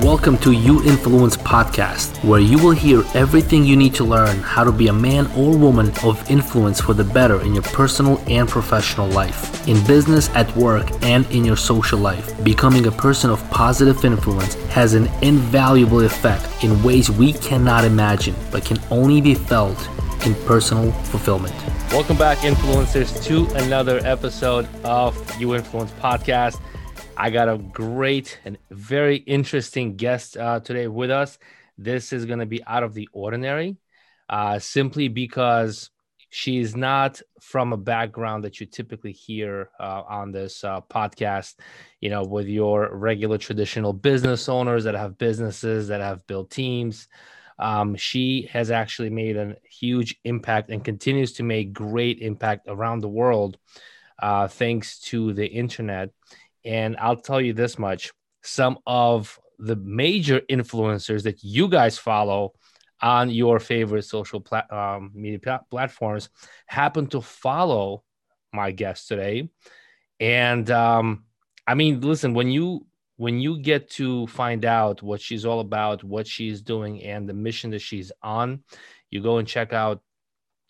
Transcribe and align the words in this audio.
Welcome 0.00 0.38
to 0.38 0.52
You 0.52 0.80
Influence 0.84 1.36
Podcast, 1.36 2.24
where 2.24 2.38
you 2.38 2.56
will 2.58 2.70
hear 2.70 3.02
everything 3.14 3.64
you 3.64 3.76
need 3.76 3.94
to 3.96 4.04
learn 4.04 4.38
how 4.38 4.62
to 4.62 4.70
be 4.70 4.86
a 4.86 4.92
man 4.92 5.26
or 5.36 5.58
woman 5.58 5.92
of 6.04 6.30
influence 6.30 6.80
for 6.80 6.94
the 6.94 7.02
better 7.02 7.40
in 7.42 7.52
your 7.52 7.64
personal 7.64 8.22
and 8.28 8.48
professional 8.48 9.08
life, 9.08 9.66
in 9.66 9.84
business, 9.88 10.28
at 10.36 10.54
work, 10.56 10.88
and 11.02 11.26
in 11.32 11.44
your 11.44 11.56
social 11.56 11.98
life. 11.98 12.44
Becoming 12.44 12.86
a 12.86 12.92
person 12.92 13.28
of 13.30 13.42
positive 13.50 14.04
influence 14.04 14.54
has 14.70 14.94
an 14.94 15.08
invaluable 15.20 16.04
effect 16.04 16.62
in 16.62 16.80
ways 16.84 17.10
we 17.10 17.32
cannot 17.32 17.84
imagine, 17.84 18.36
but 18.52 18.64
can 18.64 18.78
only 18.92 19.20
be 19.20 19.34
felt 19.34 19.78
in 20.24 20.36
personal 20.46 20.92
fulfillment. 20.92 21.54
Welcome 21.90 22.18
back, 22.18 22.38
influencers, 22.38 23.20
to 23.24 23.52
another 23.64 23.98
episode 24.04 24.68
of 24.84 25.40
You 25.40 25.56
Influence 25.56 25.90
Podcast. 25.92 26.60
I 27.20 27.28
got 27.28 27.50
a 27.50 27.58
great 27.58 28.40
and 28.46 28.56
very 28.70 29.16
interesting 29.16 29.96
guest 29.96 30.38
uh, 30.38 30.60
today 30.60 30.88
with 30.88 31.10
us. 31.10 31.38
This 31.76 32.14
is 32.14 32.24
going 32.24 32.38
to 32.38 32.46
be 32.46 32.64
out 32.64 32.82
of 32.82 32.94
the 32.94 33.10
ordinary, 33.12 33.76
uh, 34.30 34.58
simply 34.58 35.08
because 35.08 35.90
she's 36.30 36.74
not 36.74 37.20
from 37.38 37.74
a 37.74 37.76
background 37.76 38.44
that 38.44 38.58
you 38.58 38.64
typically 38.64 39.12
hear 39.12 39.68
uh, 39.78 40.02
on 40.08 40.32
this 40.32 40.64
uh, 40.64 40.80
podcast. 40.80 41.56
You 42.00 42.08
know, 42.08 42.24
with 42.24 42.46
your 42.46 42.88
regular 42.90 43.36
traditional 43.36 43.92
business 43.92 44.48
owners 44.48 44.84
that 44.84 44.94
have 44.94 45.18
businesses 45.18 45.88
that 45.88 46.00
have 46.00 46.26
built 46.26 46.50
teams. 46.50 47.06
Um, 47.58 47.96
she 47.96 48.48
has 48.50 48.70
actually 48.70 49.10
made 49.10 49.36
a 49.36 49.56
huge 49.70 50.16
impact 50.24 50.70
and 50.70 50.82
continues 50.82 51.34
to 51.34 51.42
make 51.42 51.74
great 51.74 52.20
impact 52.20 52.66
around 52.66 53.00
the 53.00 53.08
world 53.10 53.58
uh, 54.20 54.48
thanks 54.48 54.98
to 55.00 55.34
the 55.34 55.46
internet 55.46 56.10
and 56.64 56.96
I'll 56.98 57.16
tell 57.16 57.40
you 57.40 57.52
this 57.52 57.78
much 57.78 58.12
some 58.42 58.78
of 58.86 59.38
the 59.58 59.76
major 59.76 60.40
influencers 60.50 61.22
that 61.24 61.42
you 61.44 61.68
guys 61.68 61.98
follow 61.98 62.52
on 63.02 63.30
your 63.30 63.58
favorite 63.58 64.04
social 64.04 64.44
um, 64.70 65.10
media 65.14 65.38
pl- 65.38 65.66
platforms 65.70 66.28
happen 66.66 67.06
to 67.08 67.20
follow 67.20 68.02
my 68.52 68.70
guest 68.70 69.08
today. 69.08 69.48
And 70.18 70.70
um, 70.70 71.24
I 71.66 71.74
mean, 71.74 72.00
listen, 72.00 72.34
when 72.34 72.50
you 72.50 72.86
when 73.16 73.38
you 73.38 73.58
get 73.58 73.90
to 73.90 74.26
find 74.28 74.64
out 74.64 75.02
what 75.02 75.20
she's 75.20 75.44
all 75.44 75.60
about, 75.60 76.02
what 76.02 76.26
she's 76.26 76.62
doing, 76.62 77.02
and 77.02 77.28
the 77.28 77.34
mission 77.34 77.70
that 77.70 77.80
she's 77.80 78.10
on, 78.22 78.62
you 79.10 79.22
go 79.22 79.38
and 79.38 79.46
check 79.46 79.72
out, 79.74 80.02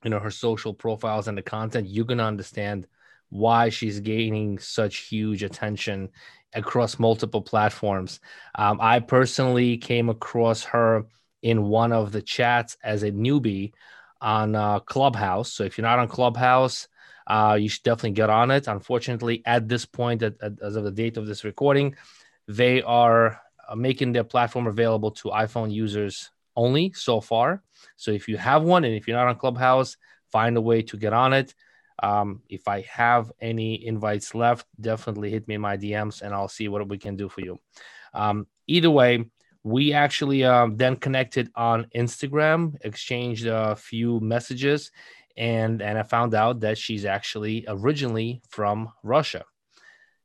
you 0.03 0.11
know, 0.11 0.19
her 0.19 0.31
social 0.31 0.75
profiles 0.75 1.29
and 1.29 1.39
the 1.39 1.43
content. 1.43 1.89
You're 1.89 2.05
gonna 2.05 2.25
understand 2.25 2.87
why 3.31 3.69
she's 3.69 4.01
gaining 4.01 4.59
such 4.59 4.99
huge 4.99 5.43
attention 5.43 6.11
across 6.53 6.99
multiple 6.99 7.41
platforms. 7.41 8.21
Um, 8.57 8.79
I 8.81 9.01
personally 9.01 9.79
came 9.79 10.09
across 10.09 10.65
her 10.65 11.07
in 11.43 11.69
one 11.69 11.93
of 11.93 12.13
the 12.13 12.23
chats 12.23 12.77
as 12.83 13.03
a 13.03 13.11
newbie 13.11 13.73
on 14.21 14.55
uh, 14.55 14.81
Clubhouse. 14.81 15.53
So 15.53 15.65
if 15.65 15.79
you're 15.79 15.87
not 15.87 15.99
on 15.99 16.09
Clubhouse, 16.09 16.89
uh, 17.27 17.57
you 17.59 17.69
should 17.69 17.85
definitely 17.85 18.11
get 18.11 18.31
on 18.31 18.51
it. 18.51 18.67
Unfortunately, 18.67 19.43
at 19.47 19.69
this 19.69 19.87
point, 19.87 20.23
at, 20.23 20.35
at, 20.43 20.61
as 20.61 20.77
of 20.77 20.85
the 20.85 20.91
date 20.91 21.17
of 21.17 21.27
this 21.27 21.45
recording, 21.45 21.95
they 22.49 22.83
are 22.83 23.41
uh, 23.69 23.77
making 23.77 24.13
their 24.13 24.25
platform 24.25 24.67
available 24.67 25.13
to 25.13 25.29
iPhone 25.29 25.73
users 25.73 26.31
only 26.57 26.93
so 26.93 27.21
far. 27.21 27.63
So 27.97 28.11
if 28.11 28.29
you 28.29 28.37
have 28.37 28.65
one 28.65 28.85
and 28.85 28.95
if 28.95 29.07
you're 29.07 29.17
not 29.17 29.29
on 29.29 29.37
Clubhouse, 29.37 29.97
find 30.33 30.57
a 30.57 30.61
way 30.61 30.83
to 30.83 30.97
get 30.97 31.13
on 31.13 31.33
it. 31.33 31.55
Um, 32.03 32.43
if 32.49 32.67
I 32.67 32.83
have 32.83 33.31
any 33.41 33.87
invites 33.87 34.35
left, 34.35 34.67
definitely 34.81 35.31
hit 35.31 35.47
me 35.47 35.57
in 35.57 35.61
my 35.61 35.77
DMs 35.77 36.23
and 36.23 36.35
I'll 36.35 36.49
see 36.49 36.69
what 36.69 36.89
we 36.89 36.99
can 36.99 37.17
do 37.17 37.29
for 37.29 37.43
you. 37.43 37.59
Um, 38.15 38.47
either 38.67 38.91
way, 38.91 39.27
we 39.63 39.93
actually 39.93 40.43
um, 40.45 40.77
then 40.77 40.97
connected 40.97 41.51
on 41.55 41.87
Instagram, 41.95 42.77
exchanged 42.81 43.47
a 43.47 43.77
few 43.77 44.19
messages, 44.21 44.91
and 45.37 45.83
and 45.83 45.99
I 45.99 46.03
found 46.03 46.35
out 46.35 46.61
that 46.61 46.79
she's 46.79 47.05
actually 47.05 47.67
originally 47.69 48.41
from 48.49 48.89
Russia, 49.03 49.45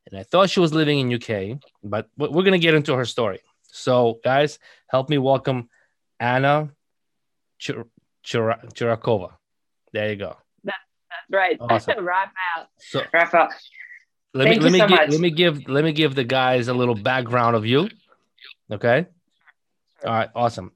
and 0.07 0.17
I 0.17 0.23
thought 0.23 0.49
she 0.49 0.61
was 0.61 0.73
living 0.73 0.99
in 0.99 1.13
UK, 1.13 1.59
but 1.83 2.07
we're 2.17 2.43
gonna 2.43 2.57
get 2.57 2.75
into 2.75 2.95
her 2.95 3.05
story. 3.05 3.41
So, 3.63 4.19
guys, 4.23 4.57
help 4.87 5.09
me 5.09 5.17
welcome 5.17 5.67
Anna 6.17 6.71
Chir- 7.59 7.89
Chir- 8.25 8.73
Chirakova. 8.73 9.33
There 9.91 10.09
you 10.09 10.15
go 10.15 10.37
right. 11.31 11.57
Awesome. 11.59 11.97
Rafael. 12.05 12.69
So, 12.77 13.01
Rafael. 13.13 13.49
Let 14.33 14.47
Thank 14.47 14.57
me 14.57 14.63
let 14.63 14.71
me 14.73 14.79
so 14.79 14.87
give, 14.87 15.09
let 15.09 15.19
me 15.21 15.29
give 15.31 15.69
let 15.69 15.83
me 15.83 15.93
give 15.93 16.15
the 16.15 16.25
guys 16.25 16.67
a 16.67 16.73
little 16.73 16.95
background 16.95 17.55
of 17.55 17.65
you. 17.65 17.89
Okay. 18.69 19.05
All 20.03 20.11
right. 20.11 20.29
Awesome. 20.35 20.71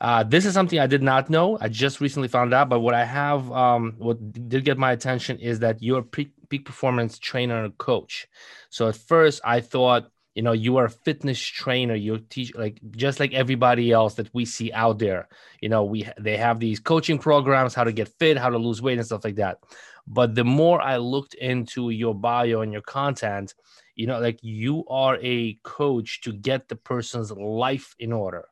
Uh, 0.00 0.22
this 0.22 0.44
is 0.44 0.52
something 0.52 0.78
I 0.78 0.86
did 0.86 1.02
not 1.02 1.30
know. 1.30 1.56
I 1.60 1.68
just 1.68 2.00
recently 2.00 2.28
found 2.28 2.52
out, 2.52 2.68
but 2.68 2.80
what 2.80 2.94
I 2.94 3.04
have, 3.04 3.50
um, 3.50 3.94
what 3.96 4.48
did 4.48 4.64
get 4.64 4.76
my 4.76 4.92
attention 4.92 5.38
is 5.38 5.60
that 5.60 5.82
you're 5.82 6.00
a 6.00 6.04
peak, 6.04 6.32
peak 6.50 6.66
performance 6.66 7.18
trainer 7.18 7.64
and 7.64 7.78
coach. 7.78 8.28
So 8.68 8.88
at 8.88 8.96
first, 8.96 9.40
I 9.42 9.60
thought 9.60 10.10
you 10.36 10.42
know 10.42 10.52
you 10.52 10.76
are 10.76 10.84
a 10.84 10.90
fitness 10.90 11.40
trainer 11.40 11.94
you 11.94 12.18
teach 12.18 12.54
like 12.54 12.78
just 12.90 13.18
like 13.18 13.32
everybody 13.32 13.90
else 13.90 14.14
that 14.14 14.32
we 14.34 14.44
see 14.44 14.70
out 14.72 14.98
there. 14.98 15.28
You 15.60 15.70
know 15.70 15.82
we 15.84 16.06
they 16.20 16.36
have 16.36 16.60
these 16.60 16.78
coaching 16.78 17.18
programs 17.18 17.74
how 17.74 17.84
to 17.84 17.92
get 17.92 18.08
fit 18.20 18.36
how 18.36 18.50
to 18.50 18.58
lose 18.58 18.82
weight 18.82 18.98
and 18.98 19.06
stuff 19.06 19.24
like 19.24 19.36
that. 19.36 19.58
But 20.06 20.36
the 20.36 20.44
more 20.44 20.80
i 20.80 20.98
looked 20.98 21.34
into 21.34 21.90
your 21.90 22.14
bio 22.14 22.60
and 22.60 22.72
your 22.72 22.82
content 22.82 23.54
you 23.96 24.06
know 24.06 24.20
like 24.20 24.38
you 24.42 24.84
are 24.88 25.18
a 25.22 25.58
coach 25.64 26.20
to 26.20 26.32
get 26.32 26.68
the 26.68 26.76
person's 26.76 27.32
life 27.32 27.96
in 27.98 28.12
order 28.12 28.44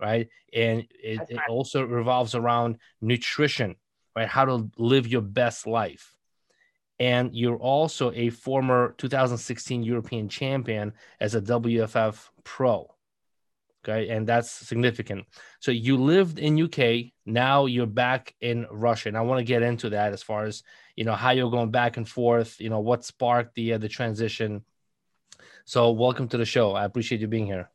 right? 0.00 0.28
And 0.54 0.86
it, 1.02 1.20
it 1.28 1.38
also 1.48 1.84
revolves 1.84 2.34
around 2.34 2.78
nutrition 3.00 3.76
right? 4.16 4.28
How 4.28 4.44
to 4.46 4.70
live 4.76 5.06
your 5.06 5.20
best 5.22 5.66
life 5.66 6.14
and 7.00 7.34
you're 7.34 7.56
also 7.56 8.12
a 8.12 8.28
former 8.28 8.94
2016 8.98 9.82
European 9.82 10.28
champion 10.28 10.92
as 11.18 11.34
a 11.34 11.40
WFF 11.40 12.28
pro. 12.44 12.94
Okay, 13.82 14.10
and 14.10 14.26
that's 14.26 14.50
significant. 14.50 15.24
So 15.58 15.70
you 15.70 15.96
lived 15.96 16.38
in 16.38 16.62
UK, 16.62 17.12
now 17.24 17.64
you're 17.64 17.86
back 17.86 18.34
in 18.42 18.66
Russia, 18.70 19.08
and 19.08 19.16
I 19.16 19.22
want 19.22 19.38
to 19.38 19.44
get 19.44 19.62
into 19.62 19.88
that 19.90 20.12
as 20.12 20.22
far 20.22 20.44
as 20.44 20.62
you 20.96 21.04
know 21.04 21.14
how 21.14 21.30
you're 21.30 21.50
going 21.50 21.70
back 21.70 21.96
and 21.96 22.06
forth. 22.06 22.60
You 22.60 22.68
know 22.68 22.80
what 22.80 23.06
sparked 23.06 23.54
the 23.54 23.72
uh, 23.72 23.78
the 23.78 23.88
transition. 23.88 24.62
So 25.64 25.92
welcome 25.92 26.28
to 26.28 26.36
the 26.36 26.44
show. 26.44 26.74
I 26.74 26.84
appreciate 26.84 27.22
you 27.22 27.28
being 27.28 27.46
here. 27.46 27.70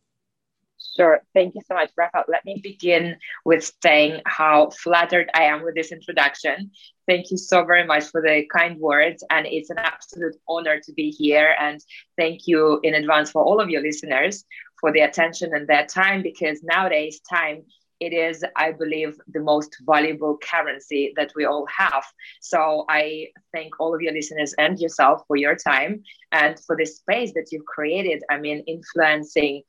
Sure. 0.95 1.21
Thank 1.33 1.55
you 1.55 1.61
so 1.67 1.75
much, 1.75 1.91
Rafa. 1.97 2.23
Let 2.29 2.45
me 2.45 2.61
begin 2.63 3.17
with 3.43 3.69
saying 3.83 4.21
how 4.25 4.69
flattered 4.69 5.29
I 5.33 5.43
am 5.43 5.61
with 5.61 5.75
this 5.75 5.91
introduction. 5.91 6.71
Thank 7.05 7.31
you 7.31 7.37
so 7.37 7.65
very 7.65 7.85
much 7.85 8.05
for 8.05 8.21
the 8.21 8.45
kind 8.55 8.79
words. 8.79 9.21
And 9.29 9.45
it's 9.45 9.69
an 9.69 9.77
absolute 9.77 10.37
honor 10.47 10.79
to 10.79 10.93
be 10.93 11.09
here. 11.09 11.53
And 11.59 11.81
thank 12.17 12.47
you 12.47 12.79
in 12.83 12.93
advance 12.95 13.29
for 13.29 13.43
all 13.43 13.59
of 13.59 13.69
your 13.69 13.81
listeners 13.81 14.45
for 14.79 14.93
the 14.93 15.01
attention 15.01 15.53
and 15.53 15.67
their 15.67 15.85
time, 15.85 16.21
because 16.21 16.63
nowadays, 16.63 17.19
time 17.29 17.63
it 17.99 18.13
is, 18.13 18.43
I 18.55 18.71
believe, 18.71 19.17
the 19.33 19.39
most 19.39 19.75
valuable 19.85 20.37
currency 20.37 21.13
that 21.17 21.31
we 21.35 21.45
all 21.45 21.65
have. 21.67 22.05
So 22.39 22.85
I 22.89 23.27
thank 23.53 23.79
all 23.79 23.93
of 23.93 24.01
your 24.01 24.13
listeners 24.13 24.53
and 24.57 24.79
yourself 24.79 25.23
for 25.27 25.35
your 25.35 25.55
time 25.55 26.03
and 26.31 26.59
for 26.65 26.75
the 26.77 26.85
space 26.85 27.33
that 27.33 27.47
you've 27.51 27.65
created. 27.65 28.23
I 28.29 28.37
mean, 28.37 28.63
influencing 28.67 29.63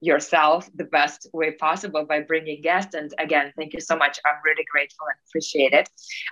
yourself 0.00 0.68
the 0.74 0.84
best 0.84 1.28
way 1.32 1.52
possible 1.52 2.04
by 2.04 2.20
bringing 2.20 2.62
guests. 2.62 2.94
And 2.94 3.12
again, 3.18 3.52
thank 3.56 3.72
you 3.72 3.80
so 3.80 3.96
much. 3.96 4.18
I'm 4.24 4.40
really 4.44 4.64
grateful 4.70 5.06
and 5.06 5.16
appreciate 5.28 5.72
it. 5.72 5.88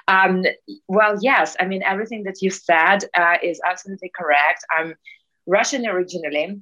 Um, 0.08 0.44
well, 0.88 1.16
yes, 1.20 1.56
I 1.60 1.66
mean, 1.66 1.82
everything 1.82 2.24
that 2.24 2.40
you 2.40 2.50
said 2.50 3.04
uh, 3.14 3.36
is 3.42 3.60
absolutely 3.68 4.10
correct. 4.14 4.64
I'm 4.76 4.94
Russian 5.46 5.86
originally. 5.86 6.60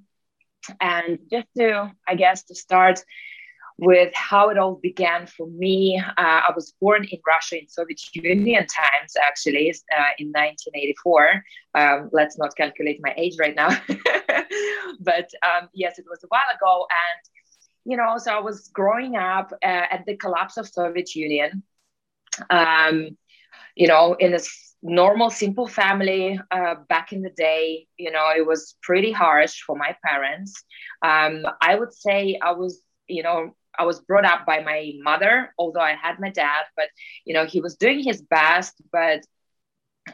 And 0.80 1.18
just 1.30 1.46
to, 1.58 1.92
I 2.08 2.14
guess, 2.16 2.42
to 2.44 2.54
start 2.54 3.04
with 3.78 4.12
how 4.14 4.48
it 4.48 4.58
all 4.58 4.76
began 4.76 5.26
for 5.26 5.46
me. 5.46 5.98
Uh, 5.98 6.12
I 6.16 6.52
was 6.54 6.72
born 6.80 7.04
in 7.04 7.20
Russia 7.26 7.60
in 7.60 7.68
Soviet 7.68 8.00
Union 8.14 8.66
times, 8.66 9.14
actually, 9.22 9.70
uh, 9.70 10.12
in 10.18 10.28
1984. 10.28 11.44
Um, 11.74 12.08
let's 12.12 12.38
not 12.38 12.56
calculate 12.56 13.00
my 13.02 13.12
age 13.16 13.36
right 13.38 13.54
now. 13.54 13.68
but 15.00 15.30
um, 15.44 15.68
yes, 15.74 15.98
it 15.98 16.04
was 16.08 16.22
a 16.24 16.28
while 16.28 16.42
ago. 16.54 16.86
And, 16.90 17.20
you 17.84 17.96
know, 17.96 18.18
so 18.18 18.32
I 18.32 18.40
was 18.40 18.68
growing 18.68 19.16
up 19.16 19.52
uh, 19.62 19.66
at 19.66 20.04
the 20.06 20.16
collapse 20.16 20.56
of 20.56 20.68
Soviet 20.68 21.14
Union, 21.14 21.62
um, 22.50 23.16
you 23.74 23.88
know, 23.88 24.14
in 24.18 24.34
a 24.34 24.38
normal, 24.82 25.30
simple 25.30 25.66
family 25.66 26.40
uh, 26.50 26.74
back 26.88 27.12
in 27.12 27.22
the 27.22 27.30
day. 27.30 27.86
You 27.98 28.10
know, 28.10 28.30
it 28.36 28.46
was 28.46 28.76
pretty 28.82 29.12
harsh 29.12 29.62
for 29.62 29.76
my 29.76 29.96
parents. 30.04 30.62
Um, 31.02 31.44
I 31.60 31.74
would 31.76 31.92
say 31.92 32.38
I 32.42 32.52
was 32.52 32.82
you 33.08 33.22
know 33.22 33.54
I 33.78 33.84
was 33.84 34.00
brought 34.00 34.24
up 34.24 34.46
by 34.46 34.62
my 34.62 34.92
mother, 35.02 35.52
although 35.58 35.80
I 35.80 35.94
had 35.94 36.18
my 36.18 36.30
dad, 36.30 36.64
but 36.76 36.86
you 37.24 37.34
know, 37.34 37.44
he 37.46 37.60
was 37.60 37.76
doing 37.76 38.02
his 38.02 38.22
best, 38.22 38.74
but 38.92 39.20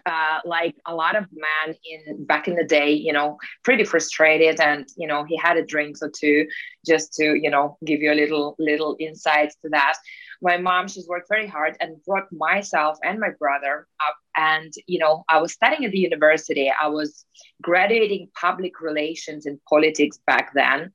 uh, 0.06 0.40
like 0.44 0.74
a 0.86 0.94
lot 0.94 1.16
of 1.16 1.26
men 1.32 1.76
in 1.84 2.24
back 2.24 2.48
in 2.48 2.56
the 2.56 2.64
day, 2.64 2.92
you 2.92 3.12
know, 3.12 3.38
pretty 3.62 3.84
frustrated, 3.84 4.60
and 4.60 4.88
you 4.96 5.06
know, 5.06 5.24
he 5.24 5.36
had 5.36 5.56
a 5.56 5.64
drink 5.64 5.96
or 6.02 6.10
two, 6.10 6.46
just 6.86 7.12
to 7.14 7.34
you 7.34 7.50
know 7.50 7.76
give 7.84 8.00
you 8.00 8.12
a 8.12 8.14
little 8.14 8.56
little 8.58 8.96
insights 8.98 9.56
to 9.62 9.68
that. 9.70 9.94
My 10.40 10.56
mom, 10.56 10.88
she's 10.88 11.06
worked 11.06 11.28
very 11.28 11.46
hard 11.46 11.76
and 11.80 12.02
brought 12.04 12.32
myself 12.32 12.98
and 13.04 13.20
my 13.20 13.30
brother 13.38 13.86
up. 14.06 14.16
And 14.36 14.72
you 14.86 14.98
know, 14.98 15.24
I 15.28 15.40
was 15.40 15.52
studying 15.52 15.84
at 15.84 15.92
the 15.92 15.98
university. 15.98 16.70
I 16.70 16.88
was 16.88 17.24
graduating 17.62 18.28
public 18.40 18.80
relations 18.80 19.46
and 19.46 19.58
politics 19.68 20.18
back 20.26 20.52
then. 20.54 20.92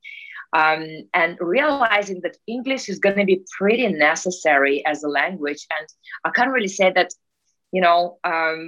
Um, 0.53 0.87
and 1.13 1.37
realizing 1.41 2.21
that 2.21 2.37
English 2.47 2.87
is 2.87 2.99
going 2.99 3.17
to 3.17 3.25
be 3.25 3.43
pretty 3.57 3.85
necessary 3.89 4.83
as 4.85 5.03
a 5.03 5.09
language. 5.09 5.67
And 5.77 5.87
I 6.23 6.29
can't 6.29 6.51
really 6.51 6.69
say 6.69 6.89
that 6.95 7.11
you 7.77 7.83
know, 7.87 8.17
um, 8.33 8.59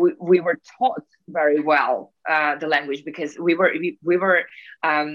we, 0.00 0.08
we 0.30 0.38
were 0.46 0.58
taught 0.78 1.04
very 1.38 1.60
well 1.72 1.96
uh, 2.34 2.52
the 2.62 2.68
language 2.76 3.02
because 3.10 3.32
we 3.46 3.52
were 3.58 3.70
we, 3.82 3.88
we 4.10 4.16
were 4.24 4.40
um, 4.90 5.12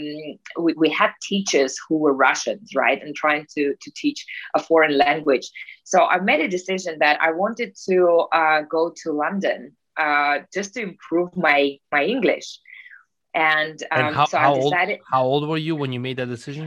we, 0.65 0.71
we 0.83 0.89
had 1.01 1.11
teachers 1.31 1.71
who 1.85 1.95
were 2.03 2.15
Russians, 2.29 2.65
right, 2.83 2.99
and 3.03 3.11
trying 3.23 3.43
to 3.55 3.63
to 3.83 3.89
teach 4.01 4.19
a 4.57 4.59
foreign 4.69 4.95
language. 5.05 5.45
So 5.91 5.97
I 6.15 6.17
made 6.31 6.41
a 6.47 6.51
decision 6.57 6.93
that 7.05 7.15
I 7.27 7.31
wanted 7.43 7.69
to 7.87 7.97
uh, 8.39 8.59
go 8.77 8.83
to 9.01 9.07
London 9.23 9.59
uh, 10.05 10.35
just 10.57 10.69
to 10.75 10.79
improve 10.89 11.29
my 11.47 11.61
my 11.95 12.03
English. 12.15 12.49
And, 13.33 13.77
um, 13.91 14.07
and 14.07 14.15
how, 14.15 14.25
so 14.25 14.37
how 14.45 14.53
decided, 14.55 14.97
old, 14.99 15.07
how 15.13 15.23
old 15.31 15.43
were 15.49 15.61
you 15.67 15.75
when 15.81 15.91
you 15.95 16.01
made 16.07 16.17
that 16.17 16.29
decision? 16.37 16.65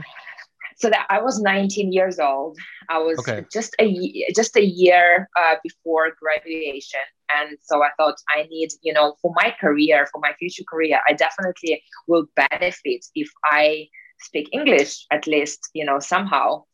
So 0.81 0.89
that 0.89 1.07
I 1.11 1.21
was 1.21 1.41
19 1.41 1.93
years 1.93 2.19
old. 2.19 2.57
I 2.89 2.99
was 2.99 3.19
okay. 3.19 3.45
just 3.53 3.75
a 3.79 4.25
just 4.35 4.57
a 4.57 4.65
year 4.65 5.29
uh, 5.39 5.57
before 5.63 6.13
graduation, 6.21 7.01
and 7.35 7.57
so 7.63 7.83
I 7.83 7.91
thought 7.99 8.17
I 8.31 8.45
need, 8.51 8.71
you 8.83 8.93
know, 8.93 9.15
for 9.21 9.33
my 9.37 9.55
career, 9.61 10.09
for 10.11 10.21
my 10.21 10.33
future 10.39 10.65
career, 10.69 11.01
I 11.09 11.13
definitely 11.13 11.83
will 12.09 12.25
benefit 12.35 13.05
if 13.15 13.29
I 13.45 13.89
speak 14.21 14.49
English 14.53 15.07
at 15.11 15.27
least, 15.27 15.69
you 15.75 15.85
know, 15.85 15.99
somehow. 15.99 16.65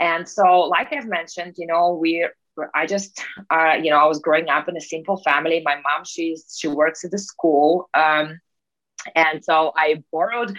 And 0.00 0.28
so, 0.28 0.60
like 0.60 0.92
I've 0.92 1.08
mentioned, 1.08 1.54
you 1.58 1.66
know, 1.66 1.98
we 2.00 2.26
I 2.74 2.86
just, 2.86 3.22
uh, 3.50 3.76
you 3.82 3.90
know, 3.90 3.98
I 3.98 4.06
was 4.06 4.18
growing 4.18 4.48
up 4.48 4.68
in 4.68 4.76
a 4.76 4.80
simple 4.80 5.16
family. 5.18 5.60
My 5.64 5.76
mom, 5.76 6.04
she's 6.04 6.56
she 6.58 6.68
works 6.68 7.04
at 7.04 7.10
the 7.10 7.18
school. 7.18 7.88
Um, 7.94 8.40
and 9.14 9.44
so 9.44 9.72
i 9.76 10.02
borrowed 10.12 10.56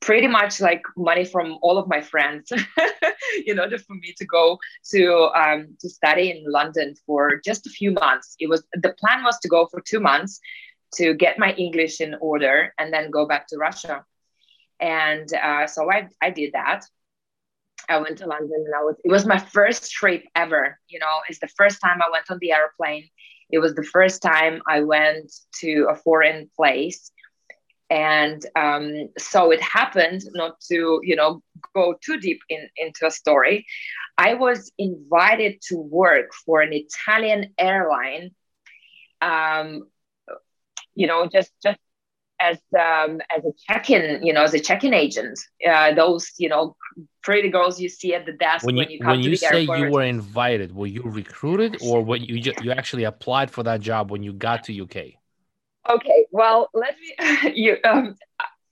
pretty 0.00 0.26
much 0.26 0.60
like 0.60 0.82
money 0.96 1.24
from 1.24 1.58
all 1.62 1.78
of 1.78 1.86
my 1.86 2.00
friends 2.00 2.50
in 3.46 3.58
order 3.58 3.78
for 3.78 3.94
me 3.94 4.14
to 4.16 4.24
go 4.24 4.58
to 4.90 5.30
um, 5.34 5.76
to 5.78 5.88
study 5.88 6.30
in 6.30 6.50
london 6.50 6.94
for 7.06 7.40
just 7.44 7.66
a 7.66 7.70
few 7.70 7.90
months. 7.92 8.34
It 8.38 8.48
was 8.48 8.64
the 8.72 8.94
plan 8.98 9.22
was 9.22 9.38
to 9.40 9.48
go 9.48 9.66
for 9.66 9.80
two 9.80 10.00
months 10.00 10.40
to 10.94 11.14
get 11.14 11.38
my 11.38 11.52
english 11.52 12.00
in 12.00 12.16
order 12.20 12.74
and 12.78 12.92
then 12.92 13.10
go 13.10 13.26
back 13.26 13.46
to 13.48 13.58
russia. 13.58 14.04
And 14.80 15.28
uh, 15.34 15.66
so 15.66 15.92
I, 15.92 16.08
I 16.22 16.30
did 16.30 16.54
that. 16.54 16.86
I 17.88 17.98
went 17.98 18.18
to 18.18 18.26
london 18.26 18.64
and 18.66 18.74
i 18.74 18.82
was 18.82 18.96
it 19.04 19.10
was 19.10 19.26
my 19.26 19.38
first 19.38 19.90
trip 19.90 20.22
ever 20.34 20.78
you 20.88 20.98
know 20.98 21.14
it's 21.28 21.40
the 21.40 21.48
first 21.48 21.80
time 21.80 22.00
i 22.02 22.10
went 22.10 22.30
on 22.30 22.38
the 22.40 22.52
airplane. 22.52 23.08
It 23.50 23.58
was 23.58 23.74
the 23.74 23.88
first 23.96 24.22
time 24.22 24.62
i 24.68 24.80
went 24.80 25.32
to 25.60 25.88
a 25.90 25.94
foreign 25.94 26.50
place 26.56 27.10
and 27.90 28.46
um, 28.56 29.08
so 29.18 29.50
it 29.50 29.60
happened 29.60 30.22
not 30.34 30.60
to 30.70 31.00
you 31.02 31.16
know 31.16 31.42
go 31.74 31.94
too 32.04 32.18
deep 32.18 32.40
in, 32.48 32.68
into 32.76 33.06
a 33.06 33.10
story. 33.10 33.66
I 34.16 34.34
was 34.34 34.70
invited 34.78 35.60
to 35.68 35.76
work 35.76 36.32
for 36.46 36.60
an 36.60 36.72
italian 36.72 37.52
airline 37.58 38.30
um, 39.22 39.88
you 40.94 41.06
know 41.06 41.26
just 41.26 41.50
just 41.62 41.78
as 42.40 42.56
um, 42.78 43.20
as 43.36 43.44
a 43.44 43.52
check-in 43.68 44.24
you 44.24 44.32
know 44.32 44.42
as 44.42 44.54
a 44.54 44.60
check-in 44.60 44.94
agent. 44.94 45.38
Uh, 45.66 45.92
those 45.94 46.30
you 46.38 46.48
know 46.48 46.76
pretty 47.22 47.50
girls 47.50 47.80
you 47.80 47.88
see 47.88 48.14
at 48.14 48.26
the 48.26 48.32
desk 48.32 48.64
when 48.64 48.76
you, 48.76 48.82
when 48.82 48.90
you 48.90 48.98
come 48.98 49.10
when 49.10 49.18
to 49.20 49.24
you 49.24 49.30
the 49.30 49.36
say 49.36 49.60
airport. 49.60 49.78
you 49.78 49.90
were 49.90 50.02
invited 50.02 50.74
were 50.74 50.86
you 50.86 51.02
recruited 51.02 51.76
or 51.82 52.02
when 52.02 52.22
you 52.22 52.40
just, 52.40 52.62
you 52.64 52.72
actually 52.72 53.04
applied 53.04 53.50
for 53.50 53.62
that 53.62 53.80
job 53.80 54.10
when 54.10 54.22
you 54.22 54.32
got 54.32 54.64
to 54.64 54.82
uk 54.82 54.96
Okay, 55.88 56.26
well, 56.30 56.68
let 56.74 56.96
me. 56.98 57.52
You 57.54 57.78
um, 57.84 58.16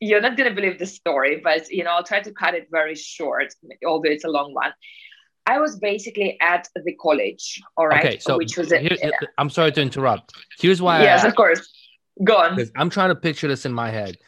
you're 0.00 0.20
not 0.20 0.36
gonna 0.36 0.54
believe 0.54 0.78
the 0.78 0.86
story, 0.86 1.40
but 1.42 1.68
you 1.70 1.84
know, 1.84 1.90
I'll 1.90 2.04
try 2.04 2.20
to 2.20 2.32
cut 2.32 2.54
it 2.54 2.68
very 2.70 2.94
short, 2.94 3.54
although 3.86 4.10
it's 4.10 4.24
a 4.24 4.28
long 4.28 4.54
one. 4.54 4.72
I 5.46 5.58
was 5.58 5.78
basically 5.78 6.38
at 6.40 6.68
the 6.74 6.94
college, 6.96 7.60
all 7.76 7.86
right. 7.86 8.04
Okay, 8.04 8.18
so 8.18 8.36
which 8.36 8.56
was 8.56 8.70
here, 8.70 8.96
I'm 9.38 9.48
sorry 9.48 9.72
to 9.72 9.80
interrupt. 9.80 10.34
Here's 10.58 10.82
why. 10.82 11.02
Yes, 11.02 11.24
of 11.24 11.34
course. 11.34 11.66
Go 12.22 12.36
on. 12.36 12.58
I'm 12.76 12.90
trying 12.90 13.10
to 13.10 13.14
picture 13.14 13.48
this 13.48 13.64
in 13.64 13.72
my 13.72 13.90
head. 13.90 14.18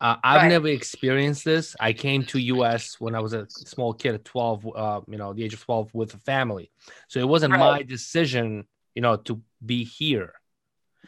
Uh, 0.00 0.16
I've 0.24 0.42
right. 0.42 0.48
never 0.48 0.68
experienced 0.68 1.44
this. 1.44 1.76
I 1.78 1.92
came 1.92 2.24
to 2.26 2.38
US 2.38 2.98
when 2.98 3.14
I 3.14 3.20
was 3.20 3.34
a 3.34 3.46
small 3.50 3.92
kid 3.92 4.14
at 4.14 4.24
12, 4.24 4.66
uh, 4.74 5.00
you 5.06 5.18
know, 5.18 5.34
the 5.34 5.44
age 5.44 5.52
of 5.52 5.60
12 5.60 5.90
with 5.92 6.14
a 6.14 6.18
family. 6.18 6.70
So 7.08 7.20
it 7.20 7.28
wasn't 7.28 7.52
right. 7.52 7.58
my 7.58 7.82
decision, 7.82 8.64
you 8.94 9.02
know, 9.02 9.16
to 9.16 9.42
be 9.64 9.84
here. 9.84 10.32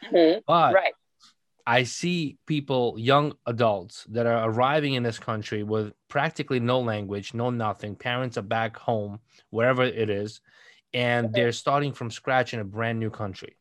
Mm-hmm. 0.03 0.41
But 0.45 0.75
right. 0.75 0.93
I 1.65 1.83
see 1.83 2.37
people, 2.45 2.95
young 2.97 3.35
adults, 3.45 4.05
that 4.09 4.25
are 4.25 4.49
arriving 4.49 4.95
in 4.95 5.03
this 5.03 5.17
country 5.17 5.63
with 5.63 5.93
practically 6.09 6.59
no 6.59 6.81
language, 6.81 7.33
no 7.33 7.49
nothing. 7.49 7.95
Parents 7.95 8.37
are 8.37 8.41
back 8.43 8.75
home, 8.75 9.19
wherever 9.49 9.83
it 9.83 10.09
is, 10.09 10.41
and 10.93 11.33
they're 11.33 11.53
starting 11.53 11.93
from 11.93 12.11
scratch 12.11 12.53
in 12.53 12.59
a 12.59 12.65
brand 12.65 12.99
new 12.99 13.09
country. 13.09 13.57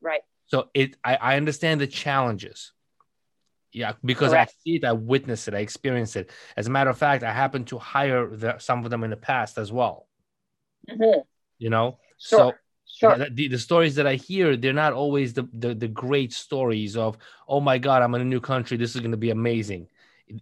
Right. 0.00 0.20
So 0.46 0.68
it, 0.74 0.96
I, 1.02 1.16
I 1.16 1.36
understand 1.36 1.80
the 1.80 1.86
challenges. 1.86 2.72
Yeah, 3.72 3.92
because 4.04 4.30
Correct. 4.30 4.52
I 4.52 4.62
see 4.62 4.76
it, 4.76 4.84
I 4.84 4.92
witness 4.92 5.48
it, 5.48 5.54
I 5.54 5.58
experience 5.58 6.16
it. 6.16 6.30
As 6.56 6.66
a 6.66 6.70
matter 6.70 6.90
of 6.90 6.98
fact, 6.98 7.24
I 7.24 7.32
happened 7.32 7.66
to 7.68 7.78
hire 7.78 8.28
the, 8.28 8.58
some 8.58 8.84
of 8.84 8.90
them 8.90 9.04
in 9.04 9.10
the 9.10 9.16
past 9.16 9.58
as 9.58 9.72
well. 9.72 10.06
Mm-hmm. 10.88 11.20
You 11.58 11.70
know, 11.70 11.98
sure. 12.18 12.38
so 12.38 12.52
Sure. 12.86 13.26
The, 13.30 13.48
the 13.48 13.58
stories 13.58 13.94
that 13.96 14.06
I 14.06 14.14
hear, 14.14 14.56
they're 14.56 14.72
not 14.72 14.92
always 14.92 15.34
the, 15.34 15.46
the, 15.52 15.74
the 15.74 15.88
great 15.88 16.32
stories 16.32 16.96
of, 16.96 17.18
oh 17.46 17.60
my 17.60 17.76
God, 17.78 18.02
I'm 18.02 18.14
in 18.14 18.22
a 18.22 18.24
new 18.24 18.40
country. 18.40 18.76
This 18.76 18.94
is 18.94 19.00
going 19.00 19.10
to 19.10 19.16
be 19.18 19.30
amazing. 19.30 19.88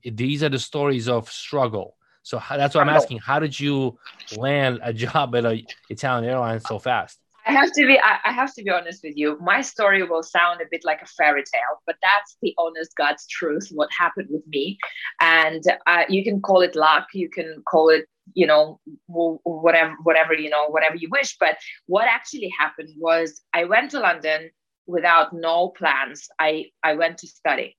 These 0.05 0.43
are 0.43 0.49
the 0.49 0.59
stories 0.59 1.09
of 1.09 1.31
struggle. 1.31 1.97
So 2.23 2.41
that's 2.49 2.75
what 2.75 2.83
I'm 2.83 2.89
asking. 2.89 3.19
How 3.19 3.39
did 3.39 3.59
you 3.59 3.99
land 4.37 4.81
a 4.83 4.93
job 4.93 5.35
at 5.35 5.45
a 5.45 5.67
Italian 5.91 6.31
airline 6.31 6.61
so 6.61 6.79
fast? 6.79 7.19
I 7.47 7.53
have 7.53 7.73
to 7.73 7.87
be 7.87 7.99
I, 7.99 8.33
have 8.33 8.55
to 8.55 8.63
be 8.63 8.71
honest 8.71 9.03
with 9.05 9.15
you. 9.17 9.39
My 9.41 9.61
story 9.61 10.03
will 10.03 10.23
sound 10.23 10.61
a 10.61 10.67
bit 10.71 10.83
like 10.85 11.03
a 11.03 11.07
fairy 11.07 11.43
tale, 11.43 11.81
but 11.87 11.97
that's 12.03 12.37
the 12.41 12.55
honest 12.59 12.97
God's 12.97 13.27
truth. 13.27 13.69
What 13.73 13.91
happened 13.97 14.29
with 14.31 14.47
me, 14.47 14.79
and 15.21 15.63
uh, 15.87 16.05
you 16.09 16.25
can 16.25 16.41
call 16.41 16.63
it 16.63 16.75
luck, 16.75 17.09
you 17.13 17.29
can 17.29 17.63
call 17.69 17.91
it 17.91 18.07
you 18.33 18.47
know 18.47 18.81
whatever 19.07 19.95
whatever 20.05 20.33
you 20.33 20.49
know 20.49 20.69
whatever 20.69 20.97
you 20.97 21.09
wish. 21.11 21.37
But 21.39 21.59
what 21.87 22.09
actually 22.09 22.53
happened 22.59 22.91
was 22.99 23.43
I 23.53 23.65
went 23.65 23.91
to 23.91 24.01
London 24.01 24.51
without 24.87 25.35
no 25.35 25.69
plans. 25.77 26.27
I 26.39 26.67
I 26.83 26.95
went 26.95 27.19
to 27.19 27.27
study, 27.27 27.77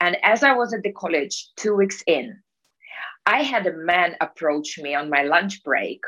and 0.00 0.16
as 0.22 0.44
I 0.44 0.52
was 0.52 0.72
at 0.72 0.82
the 0.84 0.92
college, 0.92 1.48
two 1.56 1.74
weeks 1.74 2.02
in, 2.06 2.38
I 3.26 3.42
had 3.42 3.66
a 3.66 3.72
man 3.72 4.14
approach 4.20 4.78
me 4.78 4.94
on 4.94 5.10
my 5.10 5.22
lunch 5.22 5.64
break 5.64 6.00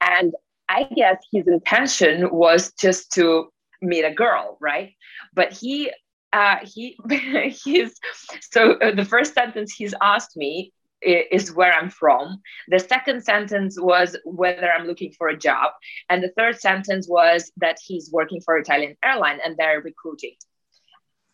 and 0.00 0.34
I 0.74 0.84
guess 0.94 1.18
his 1.32 1.46
intention 1.46 2.30
was 2.32 2.72
just 2.72 3.12
to 3.12 3.48
meet 3.80 4.04
a 4.04 4.12
girl, 4.12 4.58
right? 4.60 4.92
But 5.32 5.52
he, 5.52 5.90
uh, 6.32 6.56
he, 6.64 6.98
he's 7.64 7.94
so 8.40 8.72
uh, 8.78 8.94
the 8.94 9.04
first 9.04 9.34
sentence 9.34 9.72
he's 9.72 9.94
asked 10.02 10.36
me 10.36 10.72
is 11.04 11.52
where 11.52 11.72
I'm 11.72 11.90
from. 11.90 12.40
The 12.68 12.78
second 12.78 13.22
sentence 13.24 13.78
was 13.80 14.16
whether 14.24 14.70
I'm 14.70 14.86
looking 14.86 15.12
for 15.16 15.28
a 15.28 15.36
job. 15.36 15.70
And 16.08 16.22
the 16.22 16.32
third 16.36 16.58
sentence 16.60 17.06
was 17.08 17.52
that 17.58 17.76
he's 17.84 18.10
working 18.10 18.40
for 18.40 18.56
Italian 18.56 18.96
airline 19.04 19.38
and 19.44 19.56
they're 19.56 19.80
recruiting. 19.80 20.34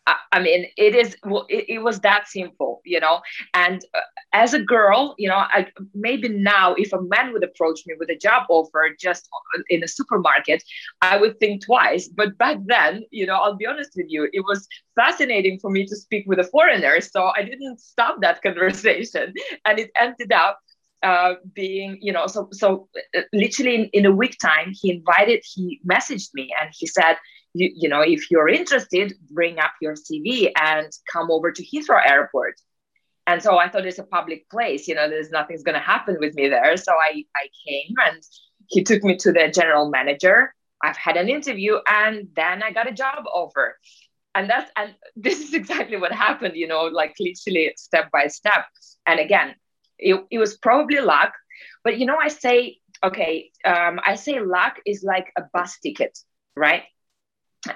I 0.06 0.40
mean, 0.40 0.66
it 0.76 0.94
is. 0.94 1.16
Well, 1.24 1.46
it, 1.48 1.66
it, 1.68 1.78
was 1.82 2.00
that 2.00 2.28
simple, 2.28 2.80
you 2.84 3.00
know. 3.00 3.20
And 3.54 3.84
uh, 3.94 4.00
as 4.32 4.54
a 4.54 4.62
girl, 4.62 5.14
you 5.18 5.28
know, 5.28 5.36
I, 5.36 5.66
maybe 5.94 6.28
now 6.28 6.74
if 6.74 6.92
a 6.92 7.02
man 7.02 7.32
would 7.32 7.44
approach 7.44 7.80
me 7.86 7.94
with 7.98 8.10
a 8.10 8.16
job 8.16 8.44
offer 8.48 8.90
just 8.98 9.28
in 9.68 9.82
a 9.82 9.88
supermarket, 9.88 10.62
I 11.02 11.16
would 11.16 11.38
think 11.40 11.64
twice. 11.64 12.08
But 12.08 12.38
back 12.38 12.58
then, 12.66 13.04
you 13.10 13.26
know, 13.26 13.34
I'll 13.34 13.56
be 13.56 13.66
honest 13.66 13.90
with 13.96 14.06
you, 14.08 14.28
it 14.32 14.40
was 14.40 14.66
fascinating 14.96 15.58
for 15.58 15.70
me 15.70 15.84
to 15.86 15.96
speak 15.96 16.24
with 16.26 16.38
a 16.38 16.44
foreigner, 16.44 17.00
so 17.00 17.32
I 17.36 17.42
didn't 17.42 17.80
stop 17.80 18.20
that 18.20 18.42
conversation, 18.42 19.34
and 19.64 19.78
it 19.78 19.90
ended 20.00 20.32
up 20.32 20.60
uh, 21.02 21.34
being, 21.54 21.98
you 22.00 22.12
know, 22.12 22.26
so 22.26 22.48
so 22.52 22.88
uh, 23.16 23.22
literally 23.32 23.74
in, 23.74 23.84
in 23.92 24.06
a 24.06 24.12
week 24.12 24.36
time, 24.40 24.72
he 24.72 24.90
invited, 24.90 25.42
he 25.44 25.80
messaged 25.88 26.30
me, 26.34 26.50
and 26.60 26.70
he 26.72 26.86
said 26.86 27.16
you, 27.54 27.70
you 27.74 27.88
know, 27.88 28.00
if 28.00 28.30
you're 28.30 28.48
interested, 28.48 29.14
bring 29.30 29.58
up 29.58 29.72
your 29.80 29.94
CV 29.94 30.50
and 30.60 30.90
come 31.12 31.30
over 31.30 31.52
to 31.52 31.64
Heathrow 31.64 32.00
Airport. 32.04 32.54
And 33.26 33.42
so 33.42 33.58
I 33.58 33.68
thought 33.68 33.86
it's 33.86 33.98
a 33.98 34.04
public 34.04 34.48
place, 34.50 34.88
you 34.88 34.94
know, 34.94 35.08
there's 35.08 35.30
nothing's 35.30 35.62
going 35.62 35.74
to 35.74 35.80
happen 35.80 36.16
with 36.18 36.34
me 36.34 36.48
there. 36.48 36.76
So 36.76 36.92
I, 36.92 37.24
I 37.36 37.48
came 37.66 37.94
and 38.06 38.22
he 38.66 38.82
took 38.82 39.04
me 39.04 39.16
to 39.18 39.32
the 39.32 39.48
general 39.48 39.88
manager 39.88 40.52
I've 40.82 40.96
had 40.96 41.16
an 41.16 41.28
interview 41.28 41.78
and 41.86 42.28
then 42.34 42.62
I 42.62 42.72
got 42.72 42.88
a 42.88 42.92
job 42.92 43.24
offer. 43.32 43.78
And 44.34 44.48
that's 44.48 44.70
and 44.76 44.94
this 45.16 45.40
is 45.40 45.54
exactly 45.54 45.96
what 45.96 46.12
happened, 46.12 46.56
you 46.56 46.66
know, 46.66 46.84
like 46.84 47.14
literally 47.20 47.72
step 47.76 48.10
by 48.10 48.28
step. 48.28 48.64
And 49.06 49.20
again, 49.20 49.54
it, 49.98 50.24
it 50.30 50.38
was 50.38 50.56
probably 50.56 51.00
luck. 51.00 51.32
But 51.84 51.98
you 51.98 52.06
know, 52.06 52.16
I 52.20 52.28
say, 52.28 52.78
okay, 53.04 53.50
um, 53.64 54.00
I 54.04 54.14
say 54.14 54.40
luck 54.40 54.78
is 54.86 55.02
like 55.02 55.32
a 55.36 55.42
bus 55.52 55.78
ticket, 55.80 56.18
right? 56.56 56.84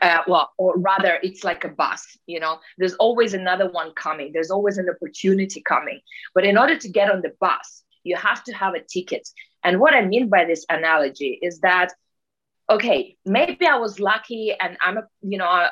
Uh, 0.00 0.22
well, 0.26 0.52
or 0.56 0.78
rather, 0.78 1.18
it's 1.22 1.44
like 1.44 1.64
a 1.64 1.68
bus. 1.68 2.16
You 2.26 2.40
know, 2.40 2.58
there's 2.78 2.94
always 2.94 3.34
another 3.34 3.70
one 3.70 3.92
coming. 3.94 4.30
There's 4.32 4.50
always 4.50 4.78
an 4.78 4.88
opportunity 4.88 5.62
coming. 5.62 6.00
But 6.34 6.44
in 6.44 6.56
order 6.56 6.76
to 6.76 6.88
get 6.88 7.10
on 7.10 7.20
the 7.20 7.32
bus, 7.40 7.82
you 8.02 8.16
have 8.16 8.42
to 8.44 8.52
have 8.52 8.74
a 8.74 8.80
ticket. 8.80 9.28
And 9.62 9.80
what 9.80 9.94
I 9.94 10.04
mean 10.04 10.28
by 10.28 10.44
this 10.44 10.64
analogy 10.70 11.38
is 11.42 11.60
that 11.60 11.92
okay 12.70 13.16
maybe 13.26 13.66
i 13.66 13.76
was 13.76 14.00
lucky 14.00 14.54
and 14.58 14.76
i'm 14.80 14.96
a 14.96 15.02
you 15.20 15.36
know 15.36 15.44
a 15.44 15.70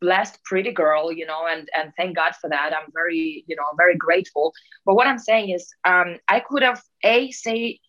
blessed 0.00 0.38
pretty 0.44 0.70
girl 0.70 1.10
you 1.10 1.26
know 1.26 1.46
and 1.48 1.68
and 1.76 1.92
thank 1.96 2.14
god 2.14 2.32
for 2.40 2.48
that 2.48 2.72
i'm 2.72 2.88
very 2.94 3.44
you 3.48 3.56
know 3.56 3.64
very 3.76 3.96
grateful 3.96 4.52
but 4.86 4.94
what 4.94 5.08
i'm 5.08 5.18
saying 5.18 5.50
is 5.50 5.72
um 5.84 6.16
i 6.28 6.38
could 6.38 6.62
have 6.62 6.80
a 7.02 7.30
say 7.32 7.80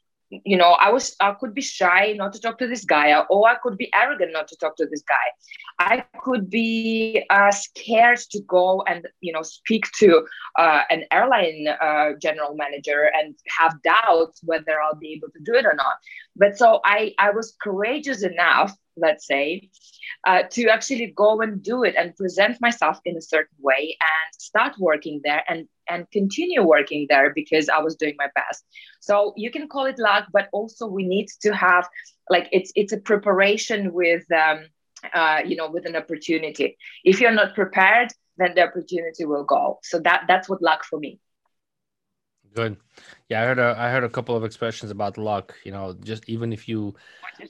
you 0.45 0.57
know 0.57 0.71
i 0.79 0.89
was 0.89 1.15
i 1.19 1.33
could 1.33 1.53
be 1.53 1.61
shy 1.61 2.13
not 2.13 2.31
to 2.33 2.39
talk 2.39 2.57
to 2.57 2.67
this 2.67 2.85
guy 2.85 3.21
or 3.29 3.49
i 3.49 3.55
could 3.55 3.77
be 3.77 3.89
arrogant 3.93 4.31
not 4.31 4.47
to 4.47 4.55
talk 4.57 4.75
to 4.77 4.85
this 4.85 5.03
guy. 5.07 5.27
I 5.79 6.03
could 6.21 6.49
be 6.49 7.25
uh, 7.31 7.51
scared 7.51 8.19
to 8.31 8.39
go 8.41 8.83
and 8.83 9.07
you 9.19 9.33
know 9.33 9.41
speak 9.41 9.85
to 9.99 10.27
uh, 10.59 10.81
an 10.89 11.05
airline 11.11 11.67
uh, 11.67 12.11
general 12.21 12.55
manager 12.55 13.09
and 13.19 13.35
have 13.57 13.81
doubts 13.81 14.41
whether 14.43 14.79
i'll 14.81 14.95
be 14.95 15.13
able 15.13 15.29
to 15.29 15.39
do 15.43 15.55
it 15.55 15.65
or 15.65 15.73
not. 15.75 15.95
But 16.35 16.57
so 16.57 16.81
i 16.85 17.13
i 17.19 17.31
was 17.31 17.55
courageous 17.61 18.23
enough 18.23 18.75
let's 18.97 19.25
say 19.25 19.69
uh, 20.27 20.43
to 20.51 20.67
actually 20.67 21.13
go 21.15 21.41
and 21.41 21.63
do 21.63 21.83
it 21.83 21.95
and 21.97 22.15
present 22.15 22.57
myself 22.61 22.99
in 23.05 23.17
a 23.17 23.21
certain 23.21 23.57
way 23.59 23.97
and 23.99 24.41
start 24.41 24.73
working 24.79 25.21
there 25.23 25.43
and 25.47 25.67
and 25.89 26.09
continue 26.11 26.63
working 26.63 27.05
there 27.09 27.33
because 27.33 27.67
I 27.67 27.79
was 27.79 27.95
doing 27.95 28.15
my 28.17 28.27
best. 28.35 28.63
So 29.01 29.33
you 29.35 29.51
can 29.51 29.67
call 29.67 29.85
it 29.85 29.99
luck, 29.99 30.27
but 30.31 30.47
also 30.53 30.87
we 30.87 31.03
need 31.03 31.27
to 31.41 31.53
have 31.55 31.87
like 32.29 32.47
it's 32.51 32.71
it's 32.75 32.93
a 32.93 32.97
preparation 32.97 33.93
with 33.93 34.23
um, 34.31 34.65
uh, 35.13 35.41
you 35.45 35.55
know 35.55 35.69
with 35.69 35.85
an 35.85 35.95
opportunity. 35.95 36.77
If 37.03 37.19
you're 37.19 37.31
not 37.31 37.55
prepared, 37.55 38.09
then 38.37 38.53
the 38.55 38.63
opportunity 38.63 39.25
will 39.25 39.43
go. 39.43 39.79
So 39.83 39.99
that 39.99 40.25
that's 40.27 40.47
what 40.49 40.61
luck 40.61 40.83
for 40.83 40.99
me. 40.99 41.19
Good. 42.53 42.77
Yeah, 43.29 43.41
I 43.41 43.45
heard 43.45 43.59
a, 43.59 43.75
I 43.77 43.89
heard 43.89 44.03
a 44.03 44.09
couple 44.09 44.35
of 44.35 44.43
expressions 44.43 44.91
about 44.91 45.17
luck. 45.17 45.55
You 45.63 45.71
know, 45.71 45.95
just 46.03 46.27
even 46.27 46.51
if 46.51 46.67
you 46.67 46.95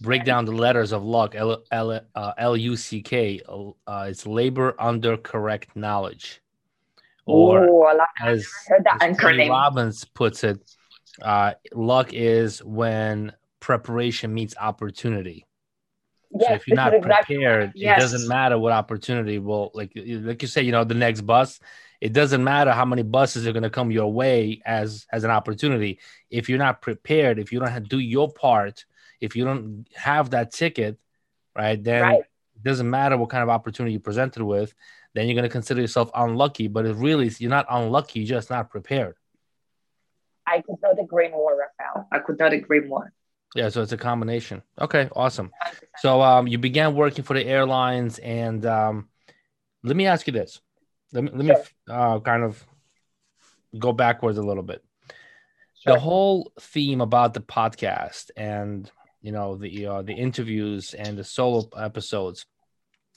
break 0.01 0.25
down 0.25 0.45
the 0.45 0.51
letters 0.51 0.91
of 0.91 1.03
luck, 1.03 1.33
L 1.35 1.63
L 1.71 1.99
uh, 2.15 2.33
L 2.37 2.55
U 2.55 2.75
C 2.75 3.01
K, 3.01 3.41
uh, 3.49 4.05
it's 4.07 4.27
labor 4.27 4.75
under 4.79 5.17
correct 5.17 5.75
knowledge. 5.75 6.41
Or 7.25 7.65
Ooh, 7.65 7.85
as, 8.21 8.47
as 8.99 9.17
Tony 9.17 9.49
Robbins 9.49 10.05
puts 10.05 10.43
it, 10.43 10.59
uh, 11.21 11.53
luck 11.73 12.13
is 12.13 12.63
when 12.63 13.33
preparation 13.59 14.33
meets 14.33 14.55
opportunity. 14.59 15.45
Yes, 16.33 16.47
so 16.47 16.53
if 16.53 16.67
you're 16.67 16.75
not 16.75 16.93
prepared, 17.01 17.73
yes. 17.75 17.97
it 17.97 18.01
doesn't 18.01 18.27
matter 18.27 18.57
what 18.57 18.71
opportunity 18.71 19.39
will 19.39 19.71
like 19.73 19.91
like 19.95 20.41
you 20.41 20.47
say, 20.47 20.61
you 20.61 20.71
know, 20.71 20.83
the 20.83 20.93
next 20.93 21.21
bus. 21.21 21.59
It 21.99 22.13
doesn't 22.13 22.43
matter 22.43 22.71
how 22.71 22.85
many 22.85 23.03
buses 23.03 23.45
are 23.45 23.51
going 23.51 23.63
to 23.63 23.69
come 23.69 23.91
your 23.91 24.11
way 24.11 24.61
as 24.65 25.05
as 25.11 25.23
an 25.23 25.31
opportunity. 25.31 25.99
If 26.29 26.49
you're 26.49 26.57
not 26.57 26.81
prepared, 26.81 27.37
if 27.37 27.51
you 27.51 27.59
don't 27.59 27.89
do 27.89 27.99
your 27.99 28.31
part, 28.31 28.85
if 29.19 29.35
you 29.35 29.45
don't 29.45 29.87
have 29.95 30.31
that 30.31 30.51
ticket, 30.51 30.97
right, 31.55 31.81
then 31.83 32.01
right. 32.01 32.19
it 32.19 32.63
doesn't 32.63 32.89
matter 32.89 33.17
what 33.17 33.29
kind 33.29 33.43
of 33.43 33.49
opportunity 33.49 33.93
you're 33.93 34.01
presented 34.01 34.43
with 34.43 34.73
then 35.13 35.27
you're 35.27 35.35
going 35.35 35.43
to 35.43 35.49
consider 35.49 35.81
yourself 35.81 36.09
unlucky. 36.15 36.67
But 36.67 36.85
it 36.85 36.95
really, 36.95 37.31
you're 37.37 37.49
not 37.49 37.65
unlucky, 37.69 38.21
you're 38.21 38.37
just 38.37 38.49
not 38.49 38.69
prepared. 38.69 39.15
I 40.47 40.61
could 40.61 40.77
not 40.81 40.99
agree 40.99 41.29
more, 41.29 41.51
Rafael. 41.57 42.07
I 42.11 42.19
could 42.19 42.39
not 42.39 42.53
agree 42.53 42.81
more. 42.81 43.13
Yeah, 43.55 43.69
so 43.69 43.81
it's 43.81 43.91
a 43.91 43.97
combination. 43.97 44.61
Okay, 44.79 45.09
awesome. 45.15 45.51
100%. 45.65 45.79
So 45.97 46.21
um, 46.21 46.47
you 46.47 46.57
began 46.57 46.95
working 46.95 47.23
for 47.23 47.33
the 47.33 47.45
airlines, 47.45 48.17
and 48.19 48.65
um, 48.65 49.09
let 49.83 49.95
me 49.95 50.07
ask 50.07 50.25
you 50.27 50.33
this. 50.33 50.61
Let 51.11 51.23
me, 51.25 51.31
let 51.33 51.45
sure. 51.45 51.55
me 51.55 51.61
uh, 51.89 52.19
kind 52.21 52.43
of 52.43 52.65
go 53.77 53.91
backwards 53.91 54.37
a 54.37 54.41
little 54.41 54.63
bit. 54.63 54.83
Sure. 55.83 55.93
The 55.93 55.99
whole 55.99 56.51
theme 56.59 57.01
about 57.01 57.33
the 57.33 57.41
podcast 57.41 58.29
and 58.37 58.89
you 59.21 59.31
know 59.31 59.55
the 59.55 59.85
uh, 59.85 60.01
the 60.03 60.13
interviews 60.13 60.93
and 60.93 61.17
the 61.17 61.23
solo 61.23 61.67
episodes 61.77 62.45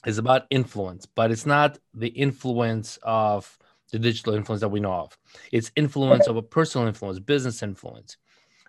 is 0.07 0.19
about 0.19 0.47
influence, 0.51 1.07
but 1.07 1.31
it's 1.31 1.47
not 1.47 1.79
the 1.95 2.09
influence 2.09 2.99
of 3.03 3.59
the 3.93 3.99
digital 3.99 4.35
influence 4.35 4.61
that 4.61 4.69
we 4.69 4.81
know 4.81 4.93
of. 4.93 5.19
It's 5.53 5.71
influence 5.77 6.27
of 6.27 6.37
a 6.37 6.43
personal 6.43 6.89
influence, 6.89 7.19
business 7.21 7.63
influence. 7.63 8.17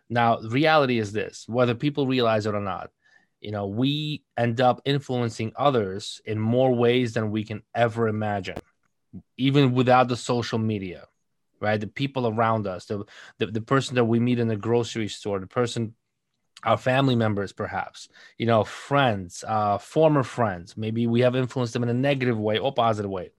Now, 0.09 0.39
reality 0.39 0.99
is 0.99 1.11
this 1.11 1.45
whether 1.47 1.75
people 1.75 2.07
realize 2.07 2.45
it 2.45 2.55
or 2.55 2.61
not, 2.61 2.91
you 3.41 3.51
know, 3.51 3.67
we 3.67 4.23
end 4.37 4.61
up 4.61 4.81
influencing 4.85 5.53
others 5.55 6.21
in 6.25 6.39
more 6.39 6.73
ways 6.73 7.13
than 7.13 7.31
we 7.31 7.43
can 7.43 7.63
ever 7.73 8.07
imagine, 8.07 8.57
even 9.37 9.73
without 9.73 10.07
the 10.07 10.17
social 10.17 10.59
media, 10.59 11.05
right? 11.59 11.79
The 11.79 11.87
people 11.87 12.27
around 12.27 12.67
us, 12.67 12.85
the, 12.85 13.05
the, 13.37 13.47
the 13.47 13.61
person 13.61 13.95
that 13.95 14.05
we 14.05 14.19
meet 14.19 14.39
in 14.39 14.47
the 14.47 14.55
grocery 14.55 15.07
store, 15.07 15.39
the 15.39 15.47
person 15.47 15.95
our 16.63 16.77
family 16.77 17.15
members 17.15 17.51
perhaps 17.51 18.07
you 18.37 18.45
know 18.45 18.63
friends 18.63 19.43
uh, 19.47 19.77
former 19.77 20.23
friends. 20.23 20.75
Maybe 20.75 21.05
we 21.05 21.21
have 21.21 21.35
influenced 21.35 21.73
them 21.73 21.83
in 21.83 21.89
a 21.89 21.93
negative 21.93 22.39
way 22.39 22.57
or 22.57 22.73
positive 22.73 23.11
way. 23.11 23.31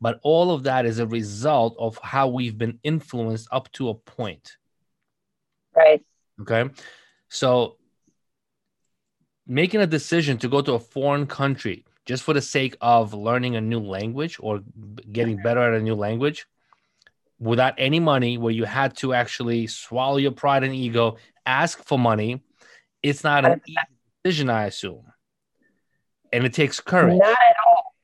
But 0.00 0.20
all 0.22 0.52
of 0.52 0.64
that 0.64 0.84
is 0.84 0.98
a 0.98 1.06
result 1.06 1.76
of 1.78 1.98
how 2.02 2.28
we've 2.28 2.58
been 2.58 2.78
influenced 2.82 3.48
up 3.50 3.72
to 3.72 3.88
a 3.88 3.94
point 3.94 4.56
right 5.76 6.04
okay 6.40 6.68
so 7.28 7.76
making 9.46 9.80
a 9.80 9.86
decision 9.86 10.38
to 10.38 10.48
go 10.48 10.60
to 10.60 10.72
a 10.72 10.78
foreign 10.78 11.26
country 11.26 11.84
just 12.04 12.22
for 12.22 12.34
the 12.34 12.42
sake 12.42 12.76
of 12.80 13.14
learning 13.14 13.56
a 13.56 13.60
new 13.60 13.80
language 13.80 14.38
or 14.40 14.60
getting 15.12 15.36
better 15.42 15.60
at 15.60 15.80
a 15.80 15.82
new 15.82 15.94
language 15.94 16.46
without 17.38 17.74
any 17.78 18.00
money 18.00 18.38
where 18.38 18.52
you 18.52 18.64
had 18.64 18.96
to 18.96 19.12
actually 19.12 19.66
swallow 19.66 20.16
your 20.16 20.32
pride 20.32 20.64
and 20.64 20.74
ego 20.74 21.16
ask 21.44 21.82
for 21.84 21.98
money 21.98 22.42
it's 23.02 23.22
not 23.22 23.44
an 23.44 23.60
easy 23.66 23.76
decision, 24.24 24.50
I 24.50 24.64
assume. 24.64 25.04
And 26.32 26.44
it 26.44 26.52
takes 26.52 26.80
courage. 26.80 27.18
Not 27.18 27.28
at 27.28 27.56
all. 27.66 27.94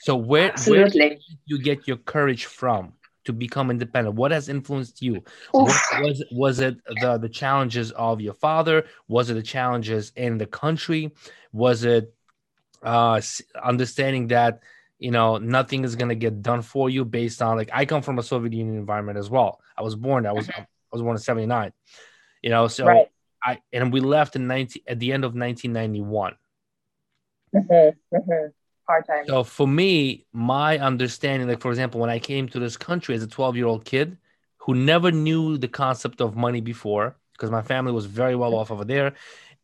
So 0.00 0.16
where, 0.16 0.54
where 0.66 0.88
did 0.88 1.20
you 1.46 1.60
get 1.60 1.88
your 1.88 1.96
courage 1.96 2.44
from 2.44 2.92
to 3.24 3.32
become 3.32 3.70
independent? 3.70 4.16
What 4.16 4.30
has 4.30 4.48
influenced 4.48 5.02
you? 5.02 5.22
Was 5.52 6.24
was 6.32 6.60
it 6.60 6.76
the 7.00 7.18
the 7.18 7.28
challenges 7.28 7.90
of 7.92 8.20
your 8.20 8.34
father? 8.34 8.86
Was 9.08 9.30
it 9.30 9.34
the 9.34 9.42
challenges 9.42 10.12
in 10.16 10.38
the 10.38 10.46
country? 10.46 11.12
Was 11.52 11.84
it 11.84 12.14
uh, 12.82 13.20
understanding 13.62 14.28
that 14.28 14.60
you 14.98 15.10
know 15.10 15.38
nothing 15.38 15.84
is 15.84 15.96
going 15.96 16.10
to 16.10 16.14
get 16.14 16.42
done 16.42 16.62
for 16.62 16.88
you 16.88 17.04
based 17.04 17.42
on 17.42 17.56
like 17.56 17.70
I 17.72 17.84
come 17.86 18.02
from 18.02 18.18
a 18.18 18.22
Soviet 18.22 18.52
Union 18.52 18.76
environment 18.76 19.18
as 19.18 19.30
well. 19.30 19.60
I 19.76 19.82
was 19.82 19.96
born. 19.96 20.26
I 20.26 20.32
was 20.32 20.48
I 20.48 20.66
was 20.92 21.02
born 21.02 21.16
in 21.16 21.22
'79. 21.22 21.72
You 22.42 22.50
know, 22.50 22.68
so 22.68 22.86
right. 22.86 23.08
I 23.42 23.60
and 23.72 23.92
we 23.92 24.00
left 24.00 24.36
in 24.36 24.46
19 24.46 24.82
at 24.86 24.98
the 24.98 25.12
end 25.12 25.24
of 25.24 25.34
1991. 25.34 26.34
Mm-hmm, 27.54 28.16
mm-hmm. 28.16 28.46
Hard 28.86 29.06
time. 29.06 29.24
So 29.26 29.44
for 29.44 29.66
me, 29.66 30.26
my 30.32 30.78
understanding, 30.78 31.48
like 31.48 31.60
for 31.60 31.70
example, 31.70 32.00
when 32.00 32.10
I 32.10 32.18
came 32.18 32.48
to 32.50 32.58
this 32.58 32.76
country 32.76 33.14
as 33.14 33.22
a 33.22 33.26
12 33.26 33.56
year 33.56 33.66
old 33.66 33.84
kid 33.84 34.18
who 34.58 34.74
never 34.74 35.10
knew 35.10 35.56
the 35.56 35.68
concept 35.68 36.20
of 36.20 36.36
money 36.36 36.60
before, 36.60 37.16
because 37.32 37.50
my 37.50 37.62
family 37.62 37.92
was 37.92 38.06
very 38.06 38.36
well 38.36 38.54
off 38.54 38.70
over 38.70 38.84
there, 38.84 39.14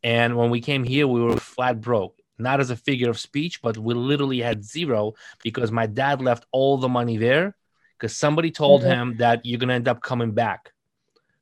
and 0.03 0.35
when 0.35 0.49
we 0.49 0.59
came 0.59 0.83
here, 0.83 1.07
we 1.07 1.21
were 1.21 1.37
flat 1.37 1.81
broke. 1.81 2.17
Not 2.39 2.59
as 2.59 2.71
a 2.71 2.75
figure 2.75 3.09
of 3.09 3.19
speech, 3.19 3.61
but 3.61 3.77
we 3.77 3.93
literally 3.93 4.39
had 4.39 4.63
zero 4.63 5.13
because 5.43 5.71
my 5.71 5.85
dad 5.85 6.21
left 6.21 6.45
all 6.51 6.77
the 6.77 6.89
money 6.89 7.17
there 7.17 7.55
because 7.97 8.17
somebody 8.17 8.49
told 8.49 8.81
mm-hmm. 8.81 8.89
him 8.89 9.17
that 9.17 9.45
you're 9.45 9.59
gonna 9.59 9.73
end 9.73 9.87
up 9.87 10.01
coming 10.01 10.31
back. 10.31 10.71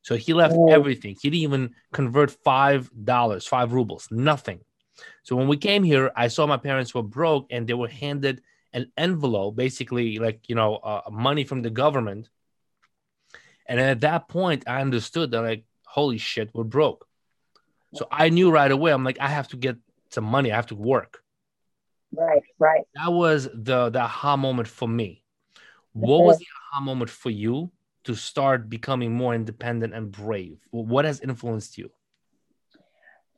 So 0.01 0.15
he 0.15 0.33
left 0.33 0.55
oh. 0.57 0.67
everything. 0.67 1.15
He 1.21 1.29
didn't 1.29 1.43
even 1.43 1.75
convert 1.93 2.31
five 2.31 2.89
dollars, 3.05 3.47
five 3.47 3.71
rubles, 3.71 4.09
nothing. 4.11 4.59
So 5.23 5.35
when 5.35 5.47
we 5.47 5.57
came 5.57 5.83
here, 5.83 6.11
I 6.15 6.27
saw 6.27 6.45
my 6.45 6.57
parents 6.57 6.93
were 6.93 7.03
broke 7.03 7.47
and 7.51 7.67
they 7.67 7.73
were 7.73 7.87
handed 7.87 8.41
an 8.73 8.91
envelope, 8.97 9.55
basically 9.55 10.17
like 10.19 10.47
you 10.47 10.55
know, 10.55 10.75
uh, 10.75 11.01
money 11.11 11.43
from 11.43 11.61
the 11.61 11.69
government. 11.69 12.29
And 13.67 13.79
at 13.79 14.01
that 14.01 14.27
point, 14.27 14.63
I 14.67 14.81
understood 14.81 15.31
that 15.31 15.41
like, 15.41 15.65
holy 15.85 16.17
shit, 16.17 16.49
we're 16.53 16.63
broke. 16.63 17.07
So 17.95 18.07
I 18.11 18.29
knew 18.29 18.51
right 18.51 18.71
away. 18.71 18.91
I'm 18.91 19.03
like, 19.03 19.19
I 19.19 19.27
have 19.29 19.47
to 19.49 19.57
get 19.57 19.77
some 20.11 20.23
money. 20.23 20.51
I 20.51 20.55
have 20.55 20.67
to 20.67 20.75
work. 20.75 21.23
Right, 22.11 22.43
right. 22.59 22.81
That 22.95 23.11
was 23.11 23.49
the 23.53 23.89
the 23.89 24.01
aha 24.01 24.37
moment 24.37 24.67
for 24.67 24.87
me. 24.87 25.23
What 25.93 26.23
was 26.23 26.37
the 26.39 26.45
aha 26.71 26.81
moment 26.81 27.09
for 27.09 27.29
you? 27.29 27.71
to 28.09 28.15
start 28.15 28.69
becoming 28.69 29.13
more 29.13 29.35
independent 29.35 29.93
and 29.93 30.11
brave? 30.11 30.57
What 30.71 31.05
has 31.05 31.19
influenced 31.21 31.77
you? 31.77 31.91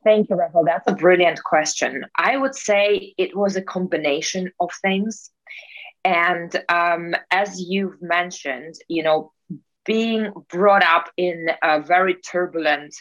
Thank 0.04 0.30
you, 0.30 0.36
Raphael. 0.36 0.64
That's 0.64 0.88
a 0.88 0.94
brilliant 0.94 1.42
question. 1.44 2.04
I 2.18 2.36
would 2.36 2.54
say 2.54 3.14
it 3.18 3.36
was 3.36 3.56
a 3.56 3.62
combination 3.62 4.50
of 4.60 4.70
things. 4.82 5.30
And 6.04 6.54
um, 6.68 7.14
as 7.30 7.60
you've 7.60 8.00
mentioned, 8.02 8.74
you 8.88 9.02
know, 9.02 9.32
being 9.84 10.32
brought 10.48 10.82
up 10.82 11.10
in 11.16 11.46
a 11.62 11.80
very 11.80 12.14
turbulent 12.14 12.94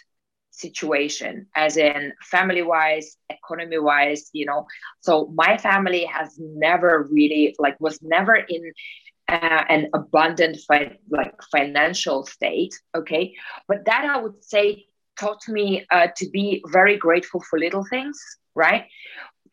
situation, 0.52 1.48
as 1.56 1.78
in 1.78 2.14
family 2.22 2.62
wise, 2.62 3.18
economy 3.30 3.80
wise, 3.80 4.30
you 4.34 4.46
know. 4.46 4.68
So 5.00 5.32
my 5.34 5.58
family 5.58 6.06
has 6.06 6.38
never 6.40 7.08
really, 7.12 7.56
like, 7.58 7.80
was 7.80 8.00
never 8.02 8.36
in 8.36 8.72
uh, 9.30 9.64
an 9.70 9.90
abundant 9.94 10.58
fi- 10.68 10.98
like 11.10 11.34
financial 11.52 12.26
state 12.26 12.78
okay 12.94 13.34
but 13.68 13.86
that 13.86 14.04
i 14.04 14.20
would 14.22 14.44
say 14.44 14.86
taught 15.22 15.48
me 15.48 15.86
uh, 15.92 16.08
to 16.18 16.30
be 16.30 16.64
very 16.78 16.98
grateful 16.98 17.42
for 17.48 17.60
little 17.60 17.86
things, 17.94 18.18
right? 18.56 18.86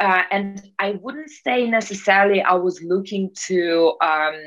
Uh, 0.00 0.22
and 0.30 0.62
I 0.78 0.92
wouldn't 1.02 1.30
say 1.30 1.58
necessarily 1.68 2.40
I 2.40 2.54
was 2.54 2.80
looking 2.82 3.30
to 3.48 3.94
um, 4.00 4.38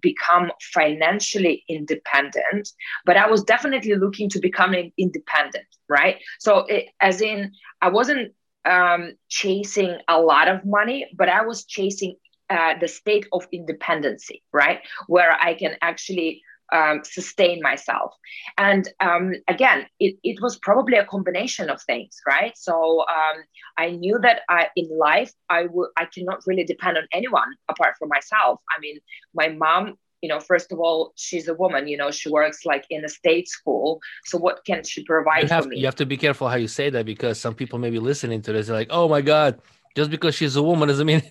become 0.00 0.52
financially 0.74 1.64
independent, 1.68 2.68
but 3.06 3.16
I 3.16 3.26
was 3.28 3.42
definitely 3.42 3.94
looking 3.94 4.28
to 4.30 4.38
becoming 4.38 4.92
independent, 4.96 5.66
right? 5.88 6.16
So, 6.38 6.58
it, 6.68 6.86
as 7.00 7.20
in, 7.20 7.52
I 7.80 7.88
wasn't 7.88 8.34
um, 8.64 9.14
chasing 9.28 9.98
a 10.08 10.20
lot 10.20 10.46
of 10.48 10.64
money, 10.64 11.06
but 11.16 11.28
I 11.28 11.42
was 11.44 11.64
chasing 11.64 12.16
uh, 12.50 12.74
the 12.80 12.88
state 12.88 13.26
of 13.32 13.46
independency, 13.52 14.42
right? 14.52 14.80
Where 15.06 15.32
I 15.32 15.54
can 15.54 15.76
actually 15.80 16.42
um, 16.72 17.02
sustain 17.04 17.60
myself. 17.62 18.14
And 18.56 18.88
um, 19.00 19.32
again, 19.48 19.86
it, 20.00 20.16
it 20.22 20.40
was 20.40 20.58
probably 20.58 20.96
a 20.96 21.04
combination 21.04 21.70
of 21.70 21.82
things, 21.82 22.16
right? 22.26 22.56
So 22.56 23.00
um, 23.00 23.44
I 23.76 23.90
knew 23.90 24.18
that 24.20 24.42
I, 24.48 24.68
in 24.76 24.88
life, 24.98 25.32
I 25.48 25.66
would 25.66 25.90
I 25.96 26.06
cannot 26.06 26.40
really 26.46 26.64
depend 26.64 26.98
on 26.98 27.04
anyone 27.12 27.48
apart 27.68 27.94
from 27.98 28.08
myself. 28.08 28.60
I 28.76 28.80
mean, 28.80 28.98
my 29.34 29.48
mom. 29.48 29.94
You 30.20 30.28
know, 30.28 30.40
first 30.40 30.72
of 30.72 30.80
all, 30.80 31.12
she's 31.14 31.46
a 31.46 31.54
woman. 31.54 31.86
You 31.86 31.96
know, 31.96 32.10
she 32.10 32.28
works 32.28 32.66
like 32.66 32.84
in 32.90 33.04
a 33.04 33.08
state 33.08 33.46
school. 33.46 34.00
So 34.24 34.36
what 34.36 34.64
can 34.64 34.82
she 34.82 35.04
provide 35.04 35.44
you 35.44 35.48
have, 35.48 35.62
for 35.62 35.70
me? 35.70 35.78
You 35.78 35.84
have 35.86 35.94
to 35.94 36.06
be 36.06 36.16
careful 36.16 36.48
how 36.48 36.56
you 36.56 36.66
say 36.66 36.90
that 36.90 37.06
because 37.06 37.38
some 37.40 37.54
people 37.54 37.78
may 37.78 37.90
be 37.90 38.00
listening 38.00 38.42
to 38.42 38.52
this. 38.52 38.66
They're 38.66 38.74
like, 38.74 38.88
"Oh 38.90 39.08
my 39.08 39.20
God, 39.20 39.60
just 39.94 40.10
because 40.10 40.34
she's 40.34 40.56
a 40.56 40.62
woman 40.62 40.88
doesn't 40.88 41.06
mean 41.06 41.22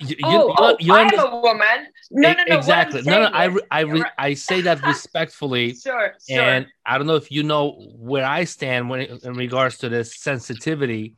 you, 0.00 0.16
oh, 0.24 0.54
oh 0.56 0.76
you 0.80 0.94
I'm 0.94 1.18
a 1.18 1.40
woman. 1.40 1.66
No, 2.10 2.32
no, 2.32 2.44
no. 2.48 2.56
Exactly. 2.56 3.02
No, 3.02 3.20
no. 3.20 3.30
I, 3.32 3.54
I, 3.70 3.80
re, 3.80 4.04
I 4.18 4.34
say 4.34 4.62
that 4.62 4.82
respectfully. 4.86 5.74
sure, 5.74 6.14
sure. 6.28 6.40
And 6.40 6.66
I 6.86 6.98
don't 6.98 7.06
know 7.06 7.16
if 7.16 7.30
you 7.30 7.42
know 7.42 7.72
where 7.96 8.24
I 8.24 8.44
stand 8.44 8.88
when 8.88 9.02
in 9.02 9.34
regards 9.34 9.78
to 9.78 9.88
this 9.88 10.16
sensitivity, 10.16 11.14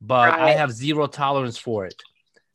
but 0.00 0.30
right. 0.30 0.40
I 0.40 0.50
have 0.52 0.72
zero 0.72 1.06
tolerance 1.06 1.58
for 1.58 1.86
it. 1.86 2.02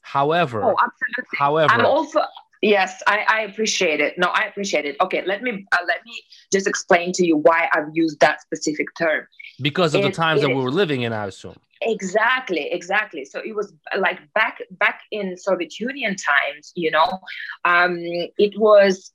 However, 0.02 0.64
oh, 0.64 0.76
absolutely. 0.82 1.38
However, 1.38 1.74
I'm 1.74 1.86
also 1.86 2.22
yes, 2.62 3.04
I, 3.08 3.26
I 3.28 3.42
appreciate 3.42 4.00
it. 4.00 4.18
No, 4.18 4.28
I 4.28 4.46
appreciate 4.46 4.86
it. 4.86 4.96
Okay, 5.02 5.24
let 5.26 5.44
me 5.44 5.66
uh, 5.72 5.78
let 5.86 6.04
me 6.06 6.24
just 6.52 6.66
explain 6.66 7.12
to 7.14 7.26
you 7.26 7.38
why 7.38 7.70
I've 7.74 7.90
used 7.94 8.20
that 8.22 8.42
specific 8.42 8.88
term. 8.98 9.28
Because 9.62 9.96
of 9.96 10.02
it, 10.02 10.04
the 10.06 10.12
times 10.12 10.42
that 10.42 10.50
we 10.50 10.56
were 10.56 10.72
living 10.72 11.02
in, 11.02 11.14
I 11.14 11.26
assume 11.26 11.56
exactly 11.82 12.70
exactly. 12.72 13.26
So 13.26 13.40
it 13.44 13.56
was 13.56 13.74
like 13.98 14.20
back 14.34 14.60
back 14.72 15.02
in 15.12 15.38
soviet 15.38 15.80
union 15.80 16.16
times 16.16 16.72
you 16.76 16.92
know 16.92 17.20
um 17.66 17.98
it 18.00 18.58
was 18.60 19.12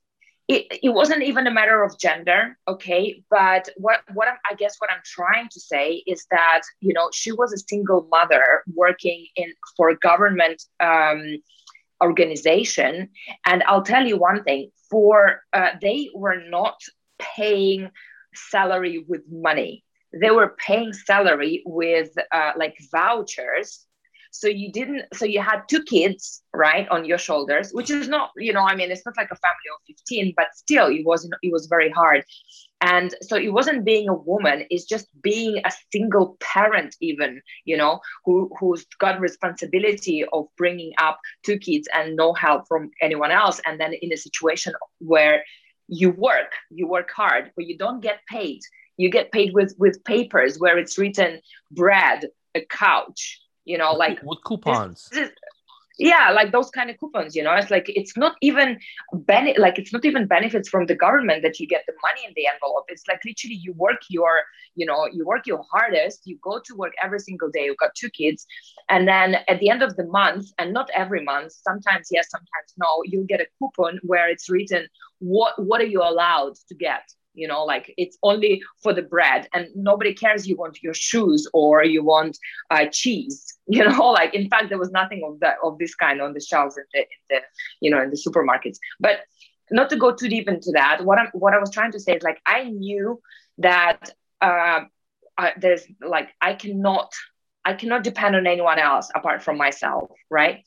it, 0.49 0.67
it 0.83 0.91
wasn't 0.91 1.23
even 1.23 1.47
a 1.47 1.51
matter 1.53 1.83
of 1.83 1.99
gender 1.99 2.59
okay? 2.69 3.23
But 3.31 3.69
what 3.77 4.01
what 4.13 4.29
I'm, 4.29 4.37
i 4.51 4.55
guess 4.55 4.77
what 4.79 4.91
i'm 4.91 5.03
trying 5.05 5.49
to 5.51 5.61
say 5.61 6.03
is 6.07 6.27
that 6.31 6.63
you 6.81 6.93
know 6.93 7.09
she 7.13 7.33
was 7.33 7.53
a 7.53 7.59
single 7.59 8.07
mother 8.11 8.63
working 8.75 9.27
in 9.37 9.53
for 9.77 9.95
government 9.95 10.63
um 10.81 11.39
organization. 12.03 13.11
And 13.47 13.63
i'll 13.69 13.85
tell 13.85 14.07
you 14.07 14.17
one 14.19 14.43
thing 14.45 14.71
for 14.91 15.43
uh, 15.53 15.71
they 15.81 16.11
were 16.15 16.41
not 16.49 16.77
paying 17.19 17.91
salary 18.35 19.05
with 19.09 19.23
money 19.31 19.85
they 20.21 20.31
were 20.31 20.57
paying 20.59 20.93
salary 20.93 21.63
with 21.65 22.11
uh, 22.33 22.53
like 22.57 22.77
vouchers. 22.91 23.87
So 24.35 24.49
you 24.49 24.73
didn't 24.73 25.05
so 25.13 25.27
you 25.27 25.43
had 25.43 25.63
two 25.69 25.83
kids 25.83 26.43
right 26.55 26.89
on 26.89 27.05
your 27.05 27.19
shoulders 27.19 27.71
which 27.73 27.91
is 27.91 28.09
not 28.09 28.31
you 28.39 28.55
know 28.55 28.63
i 28.63 28.75
mean 28.75 28.91
it's 28.91 29.05
not 29.05 29.15
like 29.19 29.31
a 29.31 29.37
family 29.37 29.69
of 29.75 29.79
15 29.87 30.33
but 30.35 30.47
still 30.55 30.87
it 30.87 31.05
wasn't 31.05 31.35
it 31.43 31.53
was 31.53 31.67
very 31.67 31.91
hard. 31.91 32.25
And 32.81 33.15
so 33.21 33.37
it 33.37 33.53
wasn't 33.53 33.85
being 33.85 34.09
a 34.09 34.15
woman 34.15 34.65
it's 34.71 34.87
just 34.87 35.07
being 35.23 35.61
a 35.67 35.73
single 35.93 36.39
parent 36.41 36.97
even 37.03 37.43
you 37.67 37.77
know 37.77 38.01
who 38.25 38.51
who's 38.59 38.87
got 38.99 39.21
responsibility 39.21 40.25
of 40.33 40.47
bringing 40.57 40.93
up 40.99 41.21
two 41.45 41.59
kids 41.59 41.87
and 41.95 42.17
no 42.17 42.33
help 42.33 42.67
from 42.69 42.91
anyone 43.03 43.33
else. 43.33 43.61
And 43.67 43.79
then 43.79 43.93
in 43.93 44.15
a 44.15 44.17
situation 44.17 44.73
where 44.99 45.45
you 45.89 46.11
work 46.11 46.53
you 46.71 46.87
work 46.87 47.11
hard 47.11 47.51
but 47.55 47.67
you 47.67 47.77
don't 47.77 48.01
get 48.01 48.21
paid 48.31 48.61
you 48.97 49.11
get 49.11 49.33
paid 49.33 49.53
with 49.55 49.75
with 49.79 50.03
papers 50.05 50.59
where 50.59 50.79
it's 50.79 50.99
written 50.99 51.41
bread 51.71 52.27
a 52.55 52.65
couch 52.67 53.41
you 53.65 53.79
know 53.79 53.93
like 53.93 54.21
with 54.23 54.39
coupons. 54.45 55.09
this, 55.11 55.29
this, 55.29 55.31
yeah 55.99 56.31
like 56.31 56.53
those 56.53 56.71
kind 56.71 56.91
of 56.91 56.99
coupons 56.99 57.35
you 57.37 57.43
know? 57.43 57.55
It's 57.55 57.71
like 57.71 57.89
it's 57.89 58.17
not 58.17 58.37
even 58.41 58.79
benefit 59.13 59.61
like 59.61 59.79
it's 59.79 59.93
not 59.93 60.05
even 60.05 60.27
benefits 60.27 60.69
from 60.69 60.87
the 60.87 60.95
government 60.95 61.43
that 61.43 61.61
you 61.61 61.67
get 61.67 61.85
the 61.87 61.95
money 62.03 62.23
in 62.27 62.33
the 62.35 62.47
envelope. 62.47 62.85
It's 62.89 63.07
like 63.09 63.21
literally 63.25 63.57
you 63.57 63.73
work 63.75 64.01
your 64.09 64.43
you 64.75 64.87
know 64.87 65.07
you 65.13 65.25
work 65.27 65.47
your 65.47 65.63
hardest 65.71 66.23
you 66.25 66.39
go 66.43 66.61
to 66.65 66.75
work 66.75 66.93
every 67.03 67.19
single 67.19 67.51
day 67.51 67.65
you've 67.67 67.77
got 67.77 67.95
two 67.95 68.11
kids 68.11 68.47
and 68.89 69.07
then 69.07 69.37
at 69.49 69.61
the 69.61 69.69
end 69.69 69.83
of 69.83 69.97
the 69.97 70.05
month 70.05 70.47
and 70.59 70.73
not 70.73 70.89
every 70.95 71.23
month 71.23 71.53
sometimes 71.53 72.09
yes 72.11 72.31
sometimes 72.31 72.69
no 72.79 73.03
you'll 73.05 73.27
get 73.27 73.41
a 73.41 73.47
coupon 73.59 73.99
where 74.03 74.29
it's 74.29 74.49
written 74.49 74.87
what 75.19 75.53
what 75.63 75.81
are 75.81 75.87
you 75.87 76.01
allowed 76.01 76.55
to 76.69 76.75
get 76.75 77.03
you 77.35 77.49
know 77.49 77.65
like 77.65 77.93
it's 77.97 78.19
only 78.23 78.63
for 78.83 78.93
the 78.93 79.03
bread 79.03 79.49
and 79.55 79.69
nobody 79.75 80.13
cares 80.15 80.47
you 80.47 80.57
want 80.57 80.83
your 80.83 80.95
shoes 80.95 81.49
or 81.53 81.85
you 81.85 82.03
want 82.03 82.39
uh, 82.71 82.87
cheese 82.91 83.59
you 83.67 83.85
know 83.85 84.11
like 84.11 84.35
in 84.35 84.49
fact 84.49 84.69
there 84.69 84.79
was 84.79 84.91
nothing 84.91 85.23
of 85.25 85.39
that 85.41 85.57
of 85.63 85.79
this 85.79 85.95
kind 85.95 86.21
on 86.21 86.33
the 86.33 86.41
shelves 86.41 86.77
in 86.77 86.85
the, 86.93 87.01
in 87.01 87.07
the 87.31 87.41
you 87.81 87.91
know 87.91 88.03
in 88.03 88.11
the 88.11 88.17
supermarkets 88.17 88.79
but 89.01 89.21
not 89.71 89.89
to 89.89 89.97
go 89.97 90.15
too 90.15 90.29
deep 90.29 90.49
into 90.49 90.71
that 90.73 91.05
what 91.05 91.19
i'm 91.19 91.29
what 91.33 91.55
i 91.55 91.59
was 91.59 91.71
trying 91.71 91.93
to 91.93 92.01
say 92.01 92.17
is 92.17 92.23
like 92.23 92.41
i 92.47 92.65
knew 92.65 93.21
that 93.59 94.11
uh, 94.41 94.81
uh, 95.39 95.51
there's 95.59 95.85
like 96.01 96.31
i 96.41 96.55
cannot 96.55 97.13
I 97.65 97.75
cannot 97.75 98.03
depend 98.03 98.35
on 98.35 98.47
anyone 98.47 98.79
else 98.79 99.09
apart 99.15 99.43
from 99.43 99.57
myself, 99.57 100.11
right? 100.31 100.65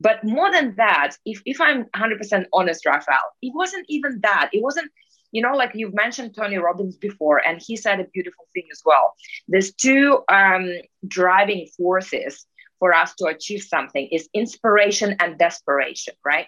But 0.00 0.24
more 0.24 0.52
than 0.52 0.74
that, 0.76 1.16
if, 1.24 1.40
if 1.46 1.60
I'm 1.60 1.84
100% 1.96 2.44
honest, 2.52 2.84
Raphael, 2.84 3.32
it 3.40 3.52
wasn't 3.54 3.86
even 3.88 4.20
that. 4.22 4.50
It 4.52 4.62
wasn't 4.62 4.90
you 5.34 5.42
know, 5.42 5.54
like 5.56 5.72
you've 5.74 5.94
mentioned 5.94 6.32
Tony 6.32 6.58
Robbins 6.58 6.96
before, 6.96 7.44
and 7.44 7.60
he 7.60 7.76
said 7.76 7.98
a 7.98 8.04
beautiful 8.04 8.46
thing 8.54 8.68
as 8.70 8.80
well. 8.86 9.14
There's 9.48 9.74
two 9.74 10.22
um, 10.28 10.70
driving 11.08 11.66
forces 11.76 12.46
for 12.78 12.94
us 12.94 13.16
to 13.16 13.26
achieve 13.26 13.62
something 13.62 14.08
is 14.12 14.28
inspiration 14.32 15.16
and 15.18 15.36
desperation, 15.36 16.14
right? 16.24 16.46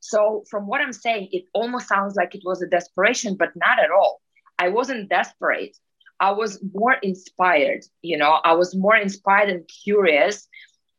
So 0.00 0.44
from 0.50 0.66
what 0.66 0.82
I'm 0.82 0.92
saying, 0.92 1.30
it 1.32 1.44
almost 1.54 1.88
sounds 1.88 2.14
like 2.14 2.34
it 2.34 2.42
was 2.44 2.60
a 2.60 2.66
desperation, 2.66 3.36
but 3.38 3.56
not 3.56 3.78
at 3.78 3.90
all. 3.90 4.20
I 4.58 4.68
wasn't 4.68 5.08
desperate. 5.08 5.74
I 6.20 6.32
was 6.32 6.62
more 6.74 6.92
inspired, 6.92 7.84
you 8.02 8.18
know, 8.18 8.32
I 8.44 8.52
was 8.52 8.76
more 8.76 8.96
inspired 8.96 9.48
and 9.48 9.66
curious, 9.84 10.46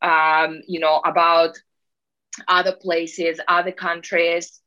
um, 0.02 0.62
you 0.68 0.80
know, 0.80 1.02
about 1.06 1.56
other 2.48 2.76
places, 2.76 3.40
other 3.48 3.72
countries. 3.72 4.60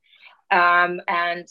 Um, 0.53 1.01
and 1.09 1.49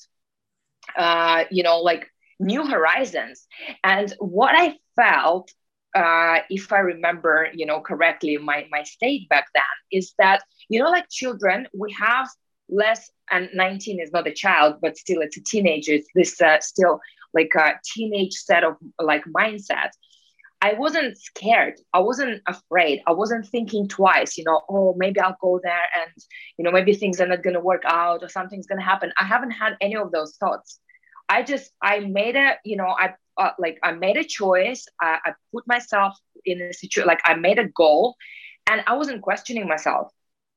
uh, 0.97 1.43
you 1.51 1.63
know, 1.63 1.79
like 1.79 2.09
new 2.39 2.65
horizons. 2.65 3.47
And 3.83 4.13
what 4.19 4.55
I 4.55 4.77
felt, 4.95 5.51
uh, 5.95 6.39
if 6.49 6.71
I 6.71 6.79
remember, 6.79 7.49
you 7.53 7.65
know, 7.65 7.81
correctly, 7.81 8.37
my 8.37 8.65
my 8.71 8.83
state 8.83 9.27
back 9.29 9.47
then 9.53 9.63
is 9.91 10.13
that 10.19 10.43
you 10.69 10.81
know, 10.81 10.89
like 10.89 11.09
children, 11.09 11.67
we 11.73 11.91
have 11.99 12.27
less, 12.69 13.09
and 13.31 13.49
19 13.53 13.99
is 13.99 14.11
not 14.11 14.27
a 14.27 14.33
child, 14.33 14.75
but 14.81 14.97
still 14.97 15.21
it's 15.21 15.37
a 15.37 15.43
teenager. 15.43 15.93
It's 15.93 16.09
this 16.15 16.39
uh, 16.41 16.59
still 16.61 16.99
like 17.33 17.51
a 17.55 17.73
teenage 17.83 18.33
set 18.33 18.63
of 18.63 18.75
like 18.99 19.23
mindset. 19.25 19.89
I 20.61 20.73
wasn't 20.73 21.17
scared. 21.17 21.79
I 21.93 21.99
wasn't 21.99 22.41
afraid. 22.45 23.01
I 23.07 23.13
wasn't 23.13 23.47
thinking 23.47 23.87
twice, 23.87 24.37
you 24.37 24.43
know, 24.43 24.61
oh, 24.69 24.93
maybe 24.97 25.19
I'll 25.21 25.37
go 25.39 25.59
there 25.63 25.85
and, 25.95 26.11
you 26.57 26.65
know, 26.65 26.71
maybe 26.71 26.93
things 26.93 27.21
are 27.21 27.27
not 27.27 27.43
going 27.43 27.53
to 27.53 27.61
work 27.61 27.83
out 27.85 28.23
or 28.23 28.29
something's 28.29 28.67
going 28.67 28.79
to 28.79 28.85
happen. 28.85 29.13
I 29.17 29.23
haven't 29.23 29.51
had 29.51 29.77
any 29.79 29.95
of 29.95 30.11
those 30.11 30.35
thoughts. 30.35 30.79
I 31.29 31.43
just, 31.43 31.71
I 31.81 31.99
made 31.99 32.35
a, 32.35 32.57
you 32.65 32.75
know, 32.75 32.87
I 32.87 33.13
uh, 33.37 33.51
like, 33.57 33.79
I 33.83 33.93
made 33.93 34.17
a 34.17 34.23
choice. 34.23 34.85
I, 34.99 35.19
I 35.23 35.33
put 35.53 35.65
myself 35.65 36.17
in 36.43 36.61
a 36.61 36.73
situation, 36.73 37.07
like, 37.07 37.21
I 37.23 37.35
made 37.35 37.57
a 37.57 37.69
goal 37.69 38.15
and 38.69 38.83
I 38.85 38.97
wasn't 38.97 39.21
questioning 39.21 39.65
myself. 39.65 40.11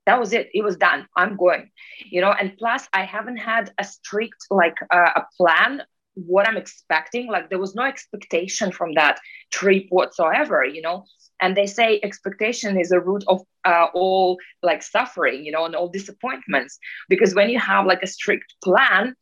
That 0.06 0.18
was 0.18 0.32
it. 0.32 0.50
It 0.52 0.64
was 0.64 0.76
done. 0.76 1.06
I'm 1.16 1.36
going, 1.36 1.70
you 2.10 2.22
know, 2.22 2.32
and 2.32 2.58
plus, 2.58 2.88
I 2.92 3.04
haven't 3.04 3.36
had 3.36 3.72
a 3.78 3.84
strict, 3.84 4.46
like, 4.50 4.74
uh, 4.90 5.10
a 5.14 5.26
plan 5.36 5.84
what 6.14 6.48
I'm 6.48 6.56
expecting. 6.56 7.28
Like 7.28 7.48
there 7.48 7.58
was 7.58 7.74
no 7.74 7.84
expectation 7.84 8.72
from 8.72 8.94
that 8.94 9.20
trip 9.50 9.86
whatsoever, 9.90 10.64
you 10.64 10.82
know. 10.82 11.04
And 11.40 11.56
they 11.56 11.66
say 11.66 12.00
expectation 12.02 12.78
is 12.78 12.92
a 12.92 13.00
root 13.00 13.24
of 13.26 13.42
uh, 13.64 13.86
all 13.94 14.38
like 14.62 14.82
suffering, 14.82 15.44
you 15.44 15.52
know, 15.52 15.64
and 15.64 15.74
all 15.74 15.88
disappointments. 15.88 16.78
Because 17.08 17.34
when 17.34 17.50
you 17.50 17.58
have 17.58 17.86
like 17.86 18.02
a 18.02 18.06
strict 18.06 18.54
plan 18.62 19.14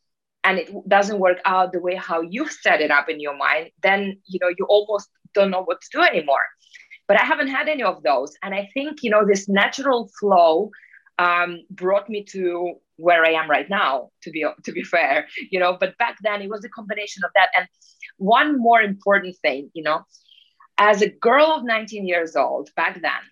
and 0.45 0.59
it 0.59 0.71
doesn't 0.89 1.19
work 1.19 1.39
out 1.45 1.73
the 1.73 1.81
way 1.81 1.95
how 1.95 2.21
you've 2.21 2.53
set 2.53 2.81
it 2.81 2.91
up 2.91 3.09
in 3.09 3.21
your 3.21 3.37
mind, 3.37 3.71
then 3.83 4.19
you 4.27 4.39
know 4.41 4.49
you 4.59 4.67
almost 4.69 5.09
don't 5.35 5.51
know 5.51 5.63
what 5.63 5.81
to 5.81 5.89
do 5.93 6.03
anymore. 6.03 6.45
But 7.09 7.21
I 7.21 7.25
haven't 7.25 7.49
had 7.49 7.69
any 7.69 7.83
of 7.83 8.03
those, 8.03 8.33
and 8.43 8.55
I 8.55 8.71
think 8.75 9.03
you 9.03 9.11
know 9.11 9.27
this 9.27 9.49
natural 9.49 10.11
flow 10.19 10.71
um, 11.19 11.61
brought 11.71 12.09
me 12.09 12.25
to 12.31 12.77
where 13.01 13.25
I 13.25 13.33
am 13.33 13.51
right 13.51 13.69
now, 13.69 14.11
to 14.23 14.31
be 14.31 14.45
to 14.65 14.73
be 14.73 14.83
fair, 14.83 15.27
you 15.51 15.59
know. 15.59 15.77
But 15.79 15.97
back 15.99 16.17
then 16.23 16.43
it 16.43 16.51
was 16.51 16.65
a 16.65 16.69
combination 16.69 17.25
of 17.25 17.31
that. 17.35 17.49
And 17.57 17.67
one 18.19 18.59
more 18.59 18.81
important 18.81 19.37
thing, 19.43 19.71
you 19.75 19.83
know, 19.83 20.05
as 20.79 21.03
a 21.03 21.09
girl 21.09 21.47
of 21.47 21.65
19 21.65 22.07
years 22.07 22.37
old 22.37 22.71
back 22.75 23.01
then, 23.01 23.23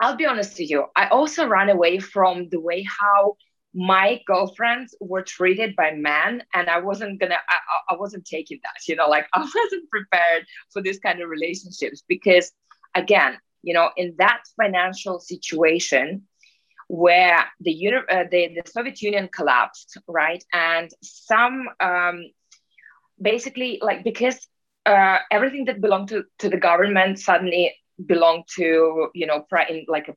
I'll 0.00 0.16
be 0.16 0.26
honest 0.26 0.58
with 0.58 0.70
you, 0.70 0.86
I 0.96 1.08
also 1.08 1.46
ran 1.46 1.68
away 1.68 1.98
from 1.98 2.48
the 2.50 2.60
way 2.60 2.84
how 3.00 3.36
my 3.74 4.20
girlfriends 4.26 4.96
were 5.00 5.22
treated 5.22 5.76
by 5.76 5.92
men 5.92 6.42
and 6.54 6.68
i 6.68 6.78
wasn't 6.78 7.20
gonna 7.20 7.38
I, 7.48 7.94
I 7.94 7.96
wasn't 7.96 8.24
taking 8.24 8.58
that 8.64 8.88
you 8.88 8.96
know 8.96 9.08
like 9.08 9.26
i 9.34 9.38
wasn't 9.38 9.88
prepared 9.90 10.44
for 10.72 10.82
this 10.82 10.98
kind 10.98 11.20
of 11.20 11.28
relationships 11.28 12.02
because 12.08 12.52
again 12.94 13.38
you 13.62 13.72
know 13.72 13.90
in 13.96 14.14
that 14.18 14.42
financial 14.60 15.20
situation 15.20 16.26
where 16.90 17.44
the, 17.60 17.86
uh, 18.10 18.24
the, 18.32 18.48
the 18.48 18.62
Soviet 18.68 19.00
Union 19.00 19.28
collapsed, 19.32 19.96
right? 20.08 20.42
And 20.52 20.90
some 21.02 21.68
um, 21.78 22.24
basically 23.22 23.78
like 23.80 24.02
because 24.02 24.44
uh, 24.86 25.18
everything 25.30 25.66
that 25.66 25.80
belonged 25.80 26.08
to, 26.08 26.24
to 26.40 26.48
the 26.48 26.56
government 26.56 27.20
suddenly 27.20 27.72
belonged 28.04 28.44
to 28.56 29.08
you 29.14 29.26
know 29.26 29.46
in, 29.68 29.84
like 29.86 30.08
a, 30.08 30.14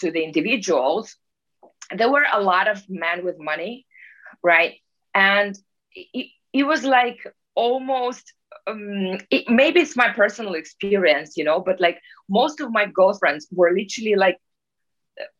to 0.00 0.10
the 0.10 0.22
individuals. 0.22 1.16
There 1.96 2.10
were 2.10 2.26
a 2.30 2.42
lot 2.42 2.68
of 2.68 2.82
men 2.90 3.24
with 3.24 3.36
money, 3.38 3.86
right? 4.42 4.74
And 5.14 5.58
it, 5.94 6.26
it 6.52 6.64
was 6.64 6.84
like 6.84 7.18
almost 7.54 8.34
um, 8.66 9.18
it, 9.30 9.48
maybe 9.48 9.80
it's 9.80 9.96
my 9.96 10.10
personal 10.10 10.52
experience, 10.52 11.38
you 11.38 11.44
know, 11.44 11.60
but 11.60 11.80
like 11.80 11.98
most 12.28 12.60
of 12.60 12.70
my 12.70 12.84
girlfriends 12.84 13.48
were 13.50 13.72
literally 13.72 14.16
like 14.16 14.36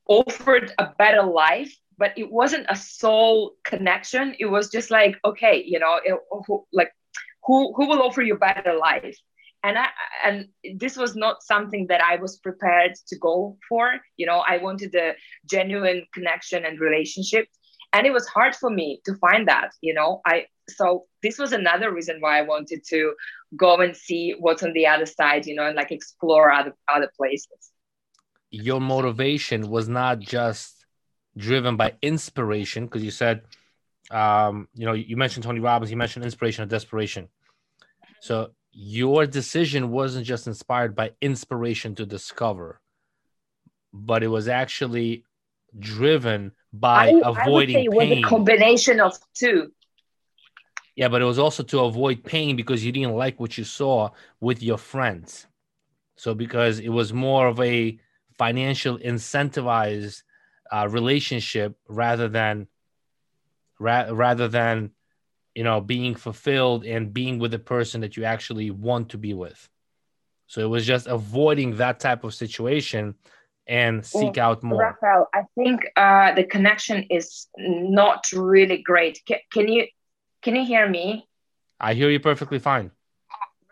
offered 0.09 0.73
a 0.79 0.89
better 0.99 1.23
life 1.23 1.75
but 2.01 2.17
it 2.17 2.33
wasn't 2.33 2.65
a 2.71 2.75
soul 2.75 3.53
connection. 3.63 4.35
It 4.41 4.47
was 4.47 4.71
just 4.71 4.91
like 4.91 5.17
okay 5.25 5.63
you 5.65 5.79
know 5.79 6.01
it, 6.03 6.19
who, 6.47 6.65
like 6.73 6.91
who 7.45 7.73
who 7.77 7.87
will 7.87 8.03
offer 8.03 8.23
you 8.23 8.37
better 8.37 8.75
life? 8.75 9.17
And 9.63 9.77
i 9.79 9.89
and 10.25 10.49
this 10.79 10.97
was 10.97 11.15
not 11.15 11.43
something 11.43 11.87
that 11.89 12.03
i 12.03 12.17
was 12.17 12.39
prepared 12.39 12.93
to 13.09 13.19
go 13.19 13.59
for. 13.69 14.01
You 14.17 14.27
know 14.27 14.43
i 14.49 14.57
wanted 14.57 14.95
a 14.95 15.15
genuine 15.49 16.07
connection 16.15 16.65
and 16.65 16.81
relationship. 16.81 17.47
And 17.93 18.07
it 18.07 18.13
was 18.13 18.27
hard 18.29 18.55
for 18.57 18.71
me 18.71 19.01
to 19.05 19.15
find 19.17 19.47
that 19.49 19.71
you 19.83 19.95
know? 19.95 20.21
I 20.27 20.47
so 20.69 21.05
this 21.23 21.39
was 21.39 21.53
another 21.53 21.93
reason 21.93 22.17
why 22.21 22.39
i 22.39 22.43
wanted 22.43 22.81
to 22.89 23.15
go 23.57 23.81
and 23.81 23.95
see 23.97 24.35
what's 24.39 24.63
on 24.63 24.73
the 24.73 24.87
other 24.87 25.07
side 25.07 25.45
you 25.45 25.55
know 25.57 25.67
and 25.67 25.77
like 25.77 25.91
explore 25.91 26.53
other 26.53 26.75
other 26.95 27.11
places 27.17 27.73
your 28.51 28.81
motivation 28.81 29.69
was 29.69 29.89
not 29.89 30.19
just 30.19 30.85
driven 31.37 31.77
by 31.77 31.95
inspiration 32.03 32.85
because 32.85 33.05
you 33.05 33.11
said 33.11 33.43
um, 34.11 34.69
you 34.75 34.85
know 34.85 34.93
you 34.93 35.17
mentioned 35.17 35.45
tony 35.45 35.61
robbins 35.61 35.91
you 35.91 35.97
mentioned 35.97 36.25
inspiration 36.25 36.63
and 36.63 36.71
desperation. 36.71 37.29
So 38.21 38.51
your 38.73 39.27
decision 39.27 39.91
wasn't 39.91 40.27
just 40.27 40.47
inspired 40.47 40.95
by 40.95 41.13
inspiration 41.21 41.95
to 41.97 42.07
discover 42.07 42.81
but 43.93 44.23
it 44.23 44.29
was 44.29 44.49
actually 44.49 45.25
driven 45.79 46.53
by 46.73 47.09
I, 47.09 47.21
avoiding 47.25 47.37
I 47.37 47.49
would 47.49 47.69
say 47.69 47.73
pain. 47.73 47.83
It 47.85 47.95
was 47.95 48.19
a 48.19 48.23
combination 48.23 49.01
of 49.01 49.19
two. 49.35 49.73
Yeah 50.97 51.09
but 51.09 51.23
it 51.23 51.25
was 51.25 51.39
also 51.39 51.63
to 51.65 51.81
avoid 51.81 52.25
pain 52.25 52.57
because 52.57 52.85
you 52.85 52.93
didn't 52.93 53.15
like 53.15 53.41
what 53.41 53.57
you 53.57 53.65
saw 53.65 54.11
with 54.41 54.63
your 54.63 54.79
friends. 54.79 55.47
So 56.17 56.35
because 56.35 56.81
it 56.81 56.91
was 56.91 57.13
more 57.13 57.47
of 57.47 57.61
a 57.61 57.99
financial 58.41 58.97
incentivized 58.99 60.23
uh, 60.73 60.89
relationship 60.89 61.77
rather 61.89 62.27
than 62.27 62.67
ra- 63.79 64.09
rather 64.11 64.49
than 64.49 64.93
you 65.55 65.63
know 65.63 65.79
being 65.79 66.15
fulfilled 66.15 66.87
and 66.87 67.13
being 67.13 67.39
with 67.39 67.51
the 67.51 67.59
person 67.59 68.01
that 68.01 68.17
you 68.17 68.25
actually 68.25 68.71
want 68.71 69.11
to 69.11 69.19
be 69.19 69.35
with. 69.35 69.69
So 70.47 70.63
it 70.63 70.71
was 70.77 70.87
just 70.87 71.07
avoiding 71.07 71.77
that 71.77 72.01
type 72.01 72.25
of 72.25 72.33
situation 72.33 73.15
and 73.67 74.05
seek 74.07 74.39
out 74.39 74.63
more. 74.63 74.81
Rafael, 74.89 75.29
i 75.35 75.43
think 75.59 75.79
uh, 75.97 76.35
the 76.39 76.45
connection 76.45 76.99
is 77.11 77.47
not 77.59 78.21
really 78.33 78.81
great. 78.91 79.15
C- 79.29 79.45
can 79.53 79.69
you 79.69 79.83
can 80.45 80.57
you 80.57 80.65
hear 80.65 80.89
me? 80.89 81.29
I 81.89 81.93
hear 81.93 82.09
you 82.09 82.21
perfectly 82.21 82.59
fine 82.59 82.91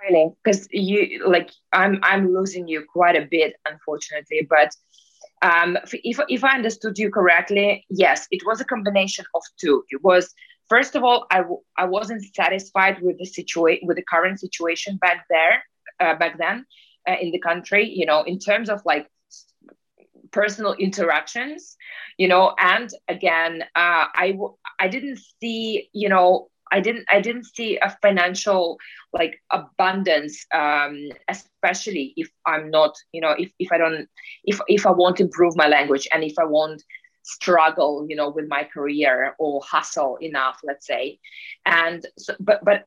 really? 0.02 0.30
Because 0.42 0.68
you 0.70 1.24
like 1.26 1.50
i'm 1.72 1.98
i'm 2.02 2.32
losing 2.32 2.68
you 2.68 2.84
quite 2.92 3.16
a 3.16 3.26
bit 3.30 3.54
unfortunately 3.68 4.46
but 4.48 4.70
um, 5.42 5.76
if, 5.92 6.18
if 6.28 6.44
i 6.44 6.54
understood 6.54 6.98
you 6.98 7.10
correctly 7.10 7.84
yes 7.90 8.26
it 8.30 8.42
was 8.46 8.60
a 8.60 8.64
combination 8.64 9.24
of 9.34 9.42
two. 9.60 9.84
It 9.90 10.02
was 10.02 10.32
first 10.68 10.94
of 10.96 11.04
all 11.04 11.26
I 11.30 11.38
w- 11.38 11.62
I 11.76 11.84
wasn't 11.86 12.24
satisfied 12.34 13.00
with 13.02 13.18
the 13.18 13.26
situation 13.26 13.86
with 13.86 13.96
the 13.96 14.04
current 14.04 14.40
situation 14.40 14.96
back 14.96 15.26
there 15.30 15.62
uh, 16.00 16.14
back 16.16 16.38
then 16.38 16.66
uh, 17.08 17.16
in 17.20 17.30
the 17.32 17.38
country 17.38 17.88
you 17.88 18.06
know 18.06 18.22
in 18.22 18.38
terms 18.38 18.68
of 18.68 18.80
like 18.84 19.06
personal 20.30 20.74
interactions 20.74 21.76
you 22.18 22.28
know 22.28 22.54
and 22.58 22.90
again 23.08 23.62
uh, 23.74 24.06
I 24.14 24.32
w- 24.32 24.56
I 24.78 24.88
didn't 24.88 25.18
see 25.40 25.88
you 25.92 26.08
know 26.08 26.48
I 26.72 26.80
didn't 26.80 27.04
I 27.10 27.20
didn't 27.20 27.44
see 27.44 27.78
a 27.78 27.96
financial 28.02 28.78
like 29.12 29.40
abundance, 29.50 30.46
um, 30.52 31.08
especially 31.28 32.12
if 32.16 32.28
I'm 32.46 32.70
not, 32.70 32.94
you 33.12 33.20
know, 33.20 33.34
if, 33.38 33.50
if 33.58 33.72
I 33.72 33.78
don't 33.78 34.08
if 34.44 34.60
if 34.68 34.86
I 34.86 34.90
want 34.90 35.16
to 35.16 35.24
improve 35.24 35.56
my 35.56 35.68
language 35.68 36.06
and 36.12 36.22
if 36.24 36.38
I 36.38 36.44
want 36.44 36.82
struggle, 37.22 38.06
you 38.08 38.16
know, 38.16 38.30
with 38.30 38.48
my 38.48 38.64
career 38.64 39.34
or 39.38 39.60
hustle 39.62 40.16
enough, 40.20 40.60
let's 40.64 40.86
say. 40.86 41.18
And 41.66 42.04
so, 42.16 42.34
but 42.40 42.64
but 42.64 42.84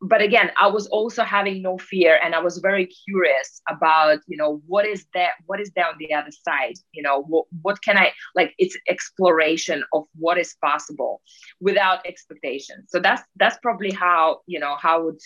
but 0.00 0.22
again 0.22 0.50
i 0.56 0.66
was 0.66 0.86
also 0.88 1.22
having 1.22 1.60
no 1.60 1.76
fear 1.76 2.18
and 2.22 2.34
i 2.34 2.38
was 2.38 2.58
very 2.58 2.86
curious 2.86 3.60
about 3.68 4.18
you 4.26 4.36
know 4.36 4.62
what 4.66 4.86
is 4.86 5.06
that 5.14 5.32
what 5.46 5.60
is 5.60 5.70
there 5.74 5.86
on 5.86 5.94
the 5.98 6.14
other 6.14 6.30
side? 6.30 6.74
You 6.92 7.02
know 7.02 7.22
what, 7.22 7.46
what 7.62 7.82
can 7.82 7.98
i 7.98 8.12
like 8.34 8.54
it's 8.58 8.76
exploration 8.88 9.82
of 9.92 10.04
what 10.14 10.38
is 10.38 10.54
possible 10.62 11.20
without 11.60 12.06
expectation 12.06 12.84
so 12.88 13.00
that's 13.00 13.22
that's 13.36 13.58
probably 13.58 13.90
how 13.90 14.40
you 14.46 14.60
know 14.60 14.76
how 14.76 15.04
would 15.04 15.20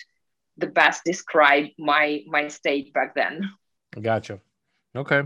the 0.56 0.66
best 0.66 1.04
describe 1.04 1.66
my 1.78 2.22
my 2.26 2.48
state 2.48 2.92
back 2.92 3.14
then. 3.14 3.50
Gotcha. 4.00 4.40
Okay. 4.94 5.22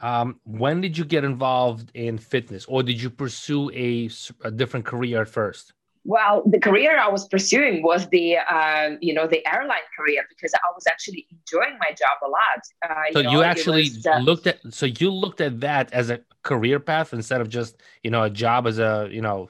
Um, 0.00 0.40
when 0.44 0.80
did 0.80 0.98
you 0.98 1.04
get 1.04 1.22
involved 1.22 1.92
in 1.94 2.18
fitness 2.18 2.64
or 2.66 2.82
did 2.82 3.00
you 3.00 3.08
pursue 3.08 3.70
a, 3.70 4.10
a 4.42 4.50
different 4.50 4.84
career 4.84 5.22
at 5.22 5.28
first 5.28 5.74
well, 6.04 6.42
the 6.46 6.58
career 6.58 6.98
I 6.98 7.08
was 7.08 7.28
pursuing 7.28 7.82
was 7.82 8.08
the, 8.08 8.38
um, 8.38 8.98
you 9.00 9.14
know, 9.14 9.26
the 9.26 9.46
airline 9.46 9.86
career 9.96 10.24
because 10.28 10.52
I 10.54 10.72
was 10.74 10.84
actually 10.88 11.26
enjoying 11.30 11.78
my 11.78 11.90
job 11.90 12.18
a 12.24 12.28
lot. 12.28 12.62
Uh, 12.88 13.12
so 13.12 13.18
you, 13.20 13.24
know, 13.24 13.30
you 13.30 13.42
actually 13.42 13.82
was, 13.82 14.06
uh, 14.06 14.18
looked 14.18 14.46
at, 14.46 14.58
so 14.70 14.86
you 14.86 15.10
looked 15.10 15.40
at 15.40 15.60
that 15.60 15.92
as 15.92 16.10
a 16.10 16.20
career 16.42 16.80
path 16.80 17.12
instead 17.12 17.40
of 17.40 17.48
just, 17.48 17.80
you 18.02 18.10
know, 18.10 18.24
a 18.24 18.30
job 18.30 18.66
as 18.66 18.78
a, 18.78 19.08
you 19.12 19.20
know, 19.20 19.48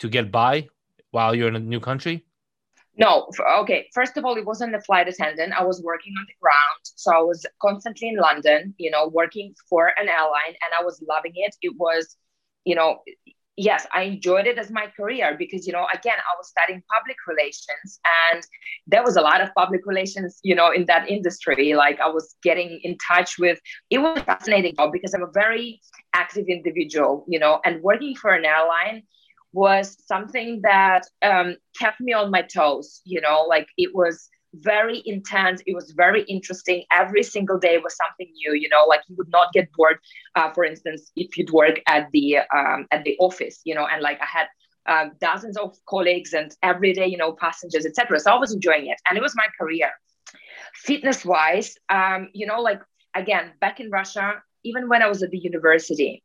to 0.00 0.08
get 0.08 0.30
by 0.30 0.68
while 1.12 1.34
you're 1.34 1.48
in 1.48 1.56
a 1.56 1.60
new 1.60 1.80
country. 1.80 2.24
No, 2.98 3.30
okay. 3.60 3.88
First 3.92 4.16
of 4.16 4.24
all, 4.24 4.36
it 4.36 4.44
wasn't 4.46 4.74
a 4.74 4.80
flight 4.80 5.06
attendant. 5.08 5.52
I 5.52 5.62
was 5.64 5.82
working 5.82 6.14
on 6.18 6.24
the 6.26 6.34
ground, 6.40 6.82
so 6.82 7.14
I 7.14 7.20
was 7.20 7.44
constantly 7.60 8.08
in 8.08 8.16
London, 8.16 8.74
you 8.78 8.90
know, 8.90 9.08
working 9.08 9.54
for 9.68 9.92
an 9.98 10.08
airline, 10.08 10.54
and 10.62 10.70
I 10.78 10.82
was 10.82 11.02
loving 11.06 11.32
it. 11.34 11.54
It 11.60 11.74
was, 11.78 12.16
you 12.64 12.74
know, 12.74 13.00
yes, 13.56 13.86
I 13.92 14.02
enjoyed 14.02 14.46
it 14.46 14.58
as 14.58 14.70
my 14.70 14.86
career 14.96 15.34
because, 15.38 15.66
you 15.66 15.72
know, 15.72 15.86
again, 15.92 16.16
I 16.18 16.36
was 16.36 16.48
studying 16.48 16.82
public 16.92 17.16
relations 17.26 18.00
and 18.32 18.46
there 18.86 19.02
was 19.02 19.16
a 19.16 19.20
lot 19.20 19.40
of 19.40 19.48
public 19.56 19.86
relations, 19.86 20.38
you 20.42 20.54
know, 20.54 20.70
in 20.70 20.84
that 20.86 21.08
industry. 21.08 21.74
Like 21.74 22.00
I 22.00 22.08
was 22.08 22.34
getting 22.42 22.80
in 22.82 22.98
touch 22.98 23.38
with, 23.38 23.58
it 23.90 23.98
was 23.98 24.20
fascinating 24.22 24.74
because 24.92 25.14
I'm 25.14 25.22
a 25.22 25.32
very 25.32 25.80
active 26.12 26.46
individual, 26.48 27.24
you 27.28 27.38
know, 27.38 27.60
and 27.64 27.82
working 27.82 28.14
for 28.14 28.32
an 28.32 28.44
airline 28.44 29.02
was 29.52 29.96
something 30.06 30.60
that 30.62 31.06
um, 31.22 31.56
kept 31.78 32.00
me 32.00 32.12
on 32.12 32.30
my 32.30 32.42
toes, 32.42 33.00
you 33.04 33.20
know, 33.20 33.46
like 33.48 33.68
it 33.78 33.94
was 33.94 34.28
very 34.62 35.02
intense. 35.04 35.62
It 35.66 35.74
was 35.74 35.92
very 35.92 36.22
interesting. 36.24 36.84
Every 36.92 37.22
single 37.22 37.58
day 37.58 37.78
was 37.78 37.96
something 37.96 38.32
new. 38.34 38.54
You 38.54 38.68
know, 38.68 38.84
like 38.86 39.00
you 39.08 39.16
would 39.16 39.30
not 39.30 39.52
get 39.52 39.70
bored. 39.72 39.98
Uh, 40.34 40.50
for 40.52 40.64
instance, 40.64 41.10
if 41.16 41.36
you'd 41.36 41.50
work 41.50 41.80
at 41.86 42.08
the 42.12 42.38
um, 42.54 42.86
at 42.90 43.04
the 43.04 43.16
office, 43.18 43.60
you 43.64 43.74
know, 43.74 43.86
and 43.86 44.02
like 44.02 44.20
I 44.20 44.26
had 44.26 44.46
um, 44.88 45.12
dozens 45.20 45.56
of 45.56 45.76
colleagues 45.88 46.32
and 46.32 46.54
everyday, 46.62 47.06
you 47.06 47.16
know, 47.16 47.32
passengers, 47.32 47.86
etc. 47.86 48.20
So 48.20 48.32
I 48.32 48.38
was 48.38 48.52
enjoying 48.52 48.86
it, 48.86 48.98
and 49.08 49.18
it 49.18 49.22
was 49.22 49.34
my 49.36 49.46
career. 49.58 49.90
Fitness 50.74 51.24
wise, 51.24 51.76
um, 51.88 52.28
you 52.32 52.46
know, 52.46 52.60
like 52.60 52.80
again, 53.14 53.52
back 53.60 53.80
in 53.80 53.90
Russia, 53.90 54.42
even 54.64 54.88
when 54.88 55.02
I 55.02 55.08
was 55.08 55.22
at 55.22 55.30
the 55.30 55.38
university, 55.38 56.22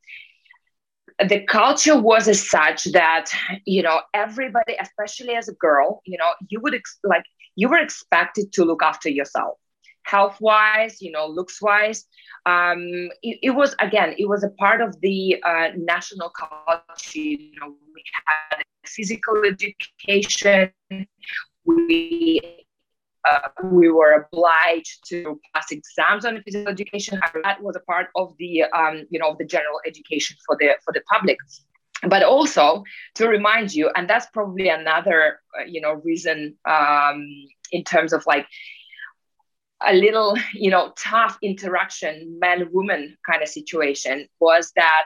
the 1.28 1.42
culture 1.46 2.00
was 2.00 2.28
as 2.28 2.50
such 2.50 2.86
that 2.86 3.26
you 3.66 3.84
know 3.84 4.02
everybody 4.14 4.76
especially 4.80 5.36
as 5.36 5.48
a 5.48 5.54
girl 5.54 6.02
you 6.06 6.18
know 6.18 6.32
you 6.50 6.60
would 6.62 6.74
ex- 6.74 7.00
like 7.04 7.24
you 7.56 7.70
were 7.70 7.78
expected 7.78 8.52
to 8.54 8.64
look 8.64 8.84
after 8.84 9.10
yourself 9.10 9.58
health 10.04 10.38
wise 10.40 11.02
you 11.02 11.12
know 11.12 11.28
looks 11.28 11.62
wise 11.62 12.06
um, 12.48 12.82
it, 13.22 13.38
it, 13.44 13.50
was 13.52 13.76
again 13.80 14.16
it 14.18 14.28
was 14.28 14.44
a 14.44 14.50
part 14.50 14.82
of 14.82 15.00
the 15.02 15.42
uh, 15.46 15.70
national 15.78 16.30
culture 16.30 17.20
you 17.20 17.52
know 17.60 17.76
we 17.94 18.04
had 18.26 18.64
physical 18.86 19.44
education 19.46 20.72
we 21.66 22.62
uh, 23.30 23.50
we 23.64 23.90
were 23.92 24.28
obliged 24.34 25.08
to 25.08 25.40
pass 25.54 25.72
exams 25.72 26.26
on 26.26 26.42
physical 26.44 26.72
education. 26.72 27.20
That 27.44 27.62
was 27.62 27.76
a 27.76 27.80
part 27.82 28.08
of 28.16 28.34
the, 28.40 28.64
um, 28.64 29.04
you 29.10 29.20
know, 29.20 29.30
of 29.30 29.38
the 29.38 29.46
general 29.46 29.80
education 29.86 30.38
for 30.46 30.58
the 30.60 30.76
for 30.84 30.92
the 30.92 31.02
public. 31.12 31.38
But 32.08 32.24
also 32.24 32.84
to 33.16 33.28
remind 33.28 33.74
you, 33.74 33.92
and 33.96 34.10
that's 34.10 34.26
probably 34.34 34.70
another, 34.70 35.40
uh, 35.60 35.66
you 35.66 35.82
know, 35.82 35.94
reason 35.94 36.58
um, 36.66 37.28
in 37.72 37.84
terms 37.84 38.12
of 38.14 38.26
like 38.26 38.48
a 39.86 39.94
little, 39.94 40.38
you 40.54 40.72
know, 40.72 40.94
tough 40.98 41.38
interaction, 41.42 42.38
man 42.40 42.70
woman 42.72 43.18
kind 43.30 43.42
of 43.42 43.50
situation 43.50 44.28
was 44.40 44.72
that 44.76 45.06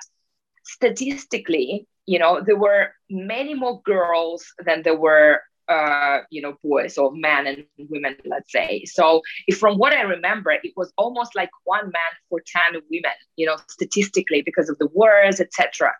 statistically, 0.63 1.88
you 2.05 2.19
know, 2.19 2.41
there 2.41 2.58
were 2.58 2.93
many 3.10 3.53
more 3.53 3.81
girls 3.84 4.45
than 4.65 4.81
there 4.84 4.97
were 4.97 5.41
uh, 5.67 6.19
you 6.29 6.41
know, 6.41 6.55
boys 6.63 6.97
or 6.97 7.12
men 7.15 7.47
and 7.47 7.65
women, 7.89 8.15
let's 8.25 8.51
say. 8.51 8.84
So, 8.86 9.21
if 9.47 9.58
from 9.58 9.77
what 9.77 9.93
I 9.93 10.01
remember, 10.01 10.51
it 10.51 10.73
was 10.75 10.93
almost 10.97 11.36
like 11.36 11.49
one 11.63 11.86
man 11.86 12.12
for 12.29 12.39
10 12.45 12.81
women, 12.91 13.15
you 13.36 13.45
know, 13.47 13.58
statistically 13.67 14.41
because 14.43 14.69
of 14.69 14.77
the 14.77 14.88
wars, 14.93 15.39
etc. 15.39 15.91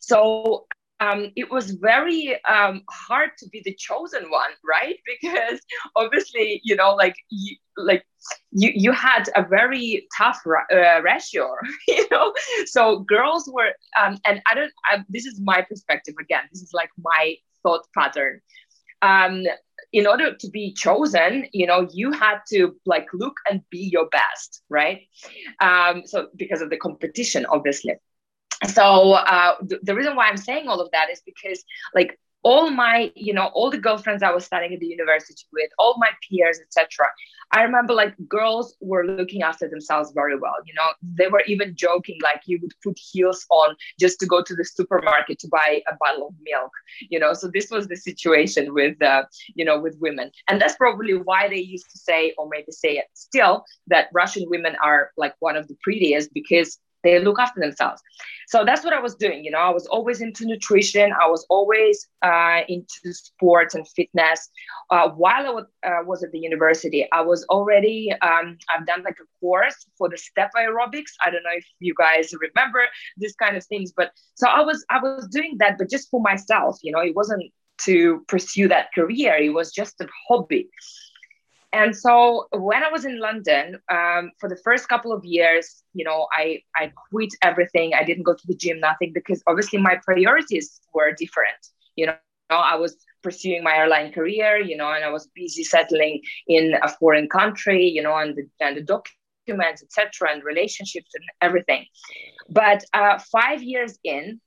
So, 0.00 0.66
um, 1.00 1.32
it 1.34 1.50
was 1.50 1.70
very 1.70 2.38
um, 2.44 2.82
hard 2.90 3.30
to 3.38 3.48
be 3.48 3.62
the 3.64 3.74
chosen 3.74 4.30
one, 4.30 4.50
right? 4.64 4.96
Because 5.22 5.60
obviously, 5.96 6.60
you 6.62 6.76
know, 6.76 6.94
like 6.94 7.16
you, 7.30 7.56
like 7.78 8.04
you, 8.52 8.70
you 8.74 8.92
had 8.92 9.30
a 9.34 9.42
very 9.42 10.06
tough 10.16 10.42
uh, 10.46 11.00
ratio, 11.02 11.48
you 11.88 12.06
know. 12.10 12.34
So 12.66 13.00
girls 13.00 13.48
were, 13.50 13.72
um, 13.98 14.18
and 14.26 14.42
I 14.50 14.54
don't. 14.54 14.72
I, 14.90 15.04
this 15.08 15.24
is 15.24 15.40
my 15.40 15.62
perspective 15.62 16.14
again. 16.20 16.42
This 16.52 16.60
is 16.62 16.72
like 16.74 16.90
my 16.98 17.36
thought 17.62 17.86
pattern 17.96 18.40
um, 19.02 19.44
in 19.92 20.06
order 20.06 20.34
to 20.34 20.48
be 20.50 20.72
chosen, 20.72 21.46
you 21.52 21.66
know, 21.66 21.88
you 21.92 22.12
had 22.12 22.38
to 22.50 22.76
like 22.86 23.08
look 23.12 23.34
and 23.50 23.62
be 23.70 23.88
your 23.92 24.08
best, 24.10 24.62
right? 24.68 25.02
Um, 25.60 26.02
so 26.06 26.28
because 26.36 26.60
of 26.60 26.70
the 26.70 26.76
competition, 26.76 27.46
obviously. 27.46 27.94
So 28.66 29.12
uh, 29.12 29.56
th- 29.68 29.80
the 29.82 29.94
reason 29.94 30.16
why 30.16 30.28
I'm 30.28 30.36
saying 30.36 30.68
all 30.68 30.80
of 30.80 30.90
that 30.92 31.08
is 31.10 31.22
because 31.24 31.64
like 31.94 32.18
all 32.42 32.70
my 32.70 33.12
you 33.14 33.32
know 33.32 33.46
all 33.54 33.70
the 33.70 33.78
girlfriends 33.78 34.22
i 34.22 34.30
was 34.30 34.44
studying 34.44 34.72
at 34.72 34.80
the 34.80 34.86
university 34.86 35.44
with 35.52 35.70
all 35.78 35.96
my 35.98 36.08
peers 36.28 36.58
etc 36.60 37.06
i 37.52 37.62
remember 37.62 37.92
like 37.92 38.14
girls 38.28 38.76
were 38.80 39.06
looking 39.06 39.42
after 39.42 39.68
themselves 39.68 40.12
very 40.14 40.38
well 40.38 40.54
you 40.66 40.74
know? 40.74 40.88
They 41.02 41.28
were 41.28 41.42
even 41.46 41.74
joking 41.74 42.18
like 42.22 42.42
you 42.46 42.58
would 42.62 42.72
put 42.82 42.98
heels 42.98 43.44
on 43.50 43.76
just 43.98 44.18
to 44.20 44.26
go 44.26 44.42
to 44.42 44.54
the 44.54 44.64
supermarket 44.64 45.38
to 45.40 45.48
buy 45.48 45.82
a 45.90 45.96
bottle 46.00 46.28
of 46.28 46.34
milk 46.42 46.70
you 47.08 47.18
know? 47.18 47.34
So 47.34 47.50
this 47.52 47.70
was 47.70 47.88
the 47.88 47.96
situation 47.96 48.72
with 48.72 49.00
uh, 49.02 49.24
you 49.54 49.64
know 49.64 49.78
with 49.80 49.96
women. 50.00 50.30
And 50.48 50.60
that's 50.60 50.76
probably 50.76 51.14
why 51.14 51.48
they 51.48 51.58
used 51.58 51.90
to 51.90 51.98
say 51.98 52.34
or 52.38 52.48
maybe 52.48 52.72
say 52.72 52.96
it 52.96 53.06
still 53.14 53.64
that 53.88 54.08
russian 54.12 54.44
women 54.48 54.76
are 54.82 55.10
like 55.16 55.34
one 55.40 55.56
of 55.56 55.68
the 55.68 55.76
prettiest 55.82 56.32
because 56.32 56.78
they 57.02 57.18
look 57.18 57.38
after 57.38 57.60
themselves. 57.60 58.02
So 58.48 58.64
that's 58.64 58.84
what 58.84 58.92
i 58.92 59.00
was 59.00 59.14
doing 59.14 59.44
you 59.44 59.50
know 59.50 59.58
i 59.58 59.70
was 59.70 59.86
always 59.86 60.20
into 60.20 60.44
nutrition. 60.44 61.12
I 61.12 61.28
was 61.28 61.46
always 61.48 62.08
uh, 62.22 62.60
into 62.68 63.12
sports 63.12 63.74
and 63.74 63.86
fitness. 63.88 64.48
Uh, 64.90 65.08
while 65.10 65.46
i 65.46 65.50
was, 65.50 65.66
uh, 65.86 66.02
was, 66.04 66.22
at 66.24 66.32
the 66.32 66.38
university 66.38 67.06
i 67.12 67.20
was 67.20 67.44
already 67.48 68.12
um, 68.22 68.58
i've 68.70 68.86
done 68.86 69.02
like 69.02 69.18
a 69.20 69.28
course 69.40 69.86
for 69.96 70.08
the 70.08 70.18
step 70.18 70.50
aerobics. 70.56 71.12
I 71.24 71.30
don't 71.30 71.44
know 71.44 71.56
if 71.56 71.66
you 71.78 71.94
guys 71.96 72.32
remember 72.46 72.82
this 73.16 73.34
kind 73.36 73.56
of 73.56 73.64
things 73.64 73.92
but 73.96 74.10
so 74.34 74.48
i 74.48 74.60
was 74.60 74.84
i 74.90 74.98
was 74.98 75.28
doing 75.28 75.56
that 75.58 75.78
but 75.78 75.88
just 75.88 76.10
for 76.10 76.20
myself 76.20 76.78
you 76.82 76.92
know 76.92 77.00
it 77.00 77.14
wasn't 77.14 77.44
to 77.84 78.24
pursue 78.28 78.68
that 78.68 78.92
career. 78.94 79.34
It 79.36 79.54
was 79.54 79.72
just 79.72 80.00
a 80.00 80.08
hobby 80.28 80.68
and 81.72 81.96
so 81.96 82.48
when 82.52 82.82
I 82.82 82.90
was 82.90 83.04
in 83.04 83.20
London, 83.20 83.78
um, 83.90 84.32
for 84.38 84.48
the 84.48 84.56
first 84.56 84.88
couple 84.88 85.12
of 85.12 85.24
years, 85.24 85.82
you 85.94 86.04
know, 86.04 86.26
I, 86.32 86.62
I 86.74 86.92
quit 87.10 87.30
everything. 87.42 87.92
I 87.94 88.02
didn't 88.02 88.24
go 88.24 88.34
to 88.34 88.46
the 88.46 88.56
gym, 88.56 88.80
nothing, 88.80 89.12
because 89.12 89.42
obviously 89.46 89.78
my 89.78 89.96
priorities 90.04 90.80
were 90.92 91.12
different. 91.12 91.58
You 91.94 92.06
know, 92.06 92.14
I 92.50 92.74
was 92.74 92.96
pursuing 93.22 93.62
my 93.62 93.76
airline 93.76 94.12
career, 94.12 94.58
you 94.58 94.76
know, 94.76 94.90
and 94.90 95.04
I 95.04 95.10
was 95.10 95.28
busy 95.34 95.62
settling 95.62 96.22
in 96.48 96.74
a 96.82 96.88
foreign 96.88 97.28
country, 97.28 97.86
you 97.86 98.02
know, 98.02 98.16
and 98.16 98.36
the, 98.36 98.48
and 98.64 98.76
the 98.76 98.82
documents, 98.82 99.82
etc., 99.82 100.32
and 100.32 100.42
relationships 100.42 101.10
and 101.14 101.24
everything. 101.40 101.84
But 102.48 102.84
uh, 102.92 103.20
five 103.30 103.62
years 103.62 103.96
in, 104.02 104.40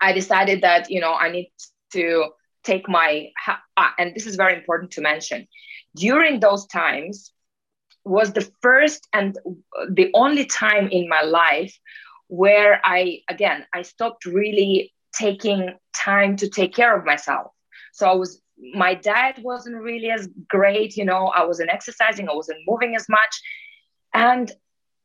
I 0.00 0.12
decided 0.12 0.62
that, 0.62 0.90
you 0.90 1.00
know, 1.00 1.14
I 1.14 1.30
need 1.30 1.52
to 1.92 2.26
take 2.64 2.86
my, 2.88 3.28
uh, 3.46 3.88
and 3.98 4.14
this 4.14 4.26
is 4.26 4.36
very 4.36 4.54
important 4.54 4.90
to 4.92 5.00
mention 5.00 5.46
during 5.94 6.40
those 6.40 6.66
times 6.66 7.32
was 8.04 8.32
the 8.32 8.50
first 8.60 9.08
and 9.12 9.38
the 9.90 10.10
only 10.14 10.44
time 10.44 10.88
in 10.88 11.08
my 11.08 11.22
life 11.22 11.78
where 12.28 12.80
I, 12.84 13.20
again, 13.28 13.66
I 13.72 13.82
stopped 13.82 14.26
really 14.26 14.92
taking 15.14 15.74
time 15.94 16.36
to 16.36 16.48
take 16.48 16.74
care 16.74 16.96
of 16.96 17.04
myself. 17.04 17.52
So 17.92 18.08
I 18.08 18.14
was, 18.14 18.40
my 18.74 18.94
diet 18.94 19.38
wasn't 19.42 19.76
really 19.76 20.10
as 20.10 20.28
great, 20.48 20.96
you 20.96 21.04
know, 21.04 21.28
I 21.28 21.44
wasn't 21.44 21.70
exercising, 21.70 22.28
I 22.28 22.34
wasn't 22.34 22.58
moving 22.66 22.94
as 22.96 23.08
much. 23.08 23.40
And 24.12 24.50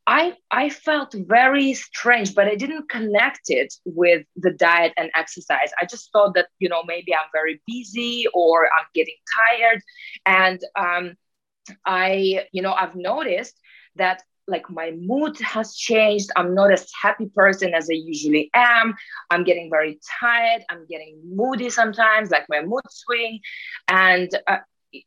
I, 0.09 0.33
I 0.49 0.69
felt 0.69 1.13
very 1.13 1.75
strange, 1.75 2.33
but 2.33 2.47
I 2.47 2.55
didn't 2.55 2.89
connect 2.89 3.41
it 3.49 3.71
with 3.85 4.25
the 4.35 4.49
diet 4.49 4.91
and 4.97 5.11
exercise. 5.15 5.69
I 5.79 5.85
just 5.85 6.11
thought 6.11 6.33
that, 6.33 6.47
you 6.57 6.67
know, 6.67 6.81
maybe 6.83 7.13
I'm 7.13 7.29
very 7.31 7.61
busy 7.67 8.25
or 8.33 8.65
I'm 8.65 8.87
getting 8.95 9.13
tired. 9.37 9.81
And 10.25 10.59
um, 10.75 11.13
I, 11.85 12.47
you 12.51 12.63
know, 12.63 12.73
I've 12.73 12.95
noticed 12.95 13.53
that 13.97 14.23
like 14.47 14.67
my 14.67 14.89
mood 14.99 15.37
has 15.41 15.75
changed. 15.75 16.31
I'm 16.35 16.55
not 16.55 16.71
as 16.71 16.89
happy 16.99 17.27
person 17.27 17.75
as 17.75 17.87
I 17.87 17.93
usually 17.93 18.49
am. 18.55 18.95
I'm 19.29 19.43
getting 19.43 19.69
very 19.69 19.99
tired. 20.19 20.63
I'm 20.71 20.87
getting 20.89 21.21
moody 21.23 21.69
sometimes, 21.69 22.31
like 22.31 22.47
my 22.49 22.63
mood 22.63 22.81
swing 22.89 23.41
and 23.87 24.31
uh, 24.47 24.57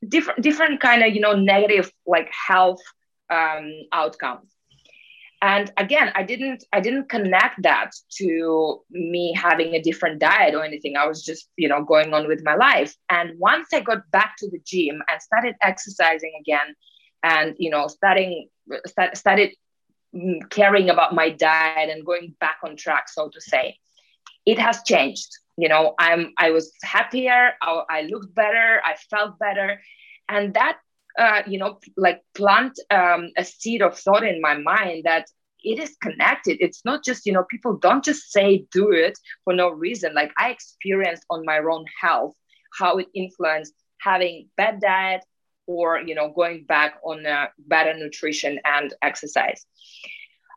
different, 0.07 0.43
different 0.43 0.81
kind 0.81 1.03
of, 1.03 1.13
you 1.13 1.21
know, 1.21 1.35
negative 1.35 1.91
like 2.07 2.31
health 2.47 2.83
um, 3.31 3.69
outcomes 3.93 4.53
and 5.43 5.73
again 5.77 6.13
i 6.15 6.23
didn't 6.23 6.65
i 6.73 6.81
didn't 6.81 7.09
connect 7.09 7.61
that 7.63 7.91
to 8.09 8.81
me 8.91 9.35
having 9.37 9.75
a 9.75 9.83
different 9.83 10.21
diet 10.21 10.55
or 10.55 10.65
anything. 10.65 10.97
I 10.97 11.07
was 11.07 11.23
just 11.23 11.49
you 11.57 11.69
know 11.69 11.85
going 11.85 12.15
on 12.15 12.29
with 12.29 12.43
my 12.45 12.55
life. 12.55 12.95
And 13.11 13.39
once 13.39 13.69
i 13.75 13.81
got 13.81 14.11
back 14.11 14.37
to 14.39 14.49
the 14.49 14.61
gym 14.65 15.03
and 15.11 15.21
started 15.21 15.57
exercising 15.61 16.33
again 16.41 16.75
and 17.23 17.55
you 17.59 17.71
know 17.71 17.89
starting 17.89 18.49
start, 18.87 19.17
started 19.17 19.51
mm, 20.15 20.49
caring 20.49 20.89
about 20.89 21.15
my 21.15 21.29
diet 21.29 21.91
and 21.91 22.07
going 22.07 22.35
back 22.41 22.59
on 22.65 22.77
track 22.77 23.09
so 23.09 23.29
to 23.29 23.41
say 23.41 23.77
it 24.47 24.59
has 24.59 24.83
changed. 24.85 25.29
You 25.59 25.69
know 25.69 25.95
i'm 25.99 26.33
i 26.39 26.51
was 26.51 26.73
happier. 26.83 27.53
I, 27.61 27.83
I 27.91 28.03
looked 28.03 28.35
better. 28.35 28.81
I 28.85 28.95
felt 29.11 29.39
better. 29.39 29.81
And 30.29 30.55
that 30.55 30.79
uh, 31.19 31.43
you 31.47 31.59
know, 31.59 31.79
like 31.97 32.23
plant 32.35 32.79
um, 32.91 33.31
a 33.37 33.45
seed 33.45 33.83
of 33.83 33.99
thought 33.99 34.25
in 34.25 34.41
my 34.41 34.57
mind 34.57 35.05
that 35.05 35.27
it 35.65 35.79
is 35.79 35.97
connected. 36.03 36.59
It's 36.61 36.85
not 36.85 37.05
just, 37.05 37.27
you 37.27 37.33
know, 37.33 37.45
people 37.45 37.77
don't 37.77 38.05
just 38.05 38.33
say 38.33 38.67
do 38.73 38.91
it 38.91 39.19
for 39.45 39.55
no 39.55 39.69
reason. 39.69 40.15
Like 40.15 40.33
I 40.37 40.51
experienced 40.51 41.25
on 41.31 41.45
my 41.45 41.59
own 41.59 41.85
health 42.01 42.35
how 42.79 42.99
it 42.99 43.09
influenced 43.15 43.75
having 44.01 44.49
bad 44.57 44.81
diet 44.81 45.25
or, 45.67 46.01
you 46.01 46.15
know, 46.15 46.31
going 46.31 46.65
back 46.65 46.99
on 47.05 47.25
uh, 47.25 47.47
better 47.59 47.95
nutrition 47.95 48.59
and 48.65 48.93
exercise. 49.03 49.65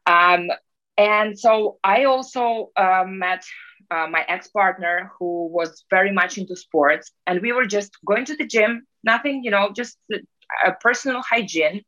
Um, 0.08 0.50
and 0.98 1.38
so 1.38 1.78
I 1.84 2.06
also 2.06 2.72
uh, 2.76 3.04
met 3.06 3.44
uh, 3.92 4.08
my 4.10 4.26
ex 4.28 4.48
partner 4.48 5.12
who 5.20 5.48
was 5.48 5.84
very 5.90 6.12
much 6.12 6.38
into 6.38 6.56
sports, 6.56 7.12
and 7.28 7.42
we 7.42 7.52
were 7.52 7.66
just 7.66 7.98
going 8.06 8.26
to 8.26 8.36
the 8.36 8.48
gym, 8.48 8.88
nothing, 9.04 9.44
you 9.44 9.52
know, 9.52 9.72
just 9.76 9.98
a 10.66 10.72
personal 10.74 11.22
hygiene. 11.22 11.84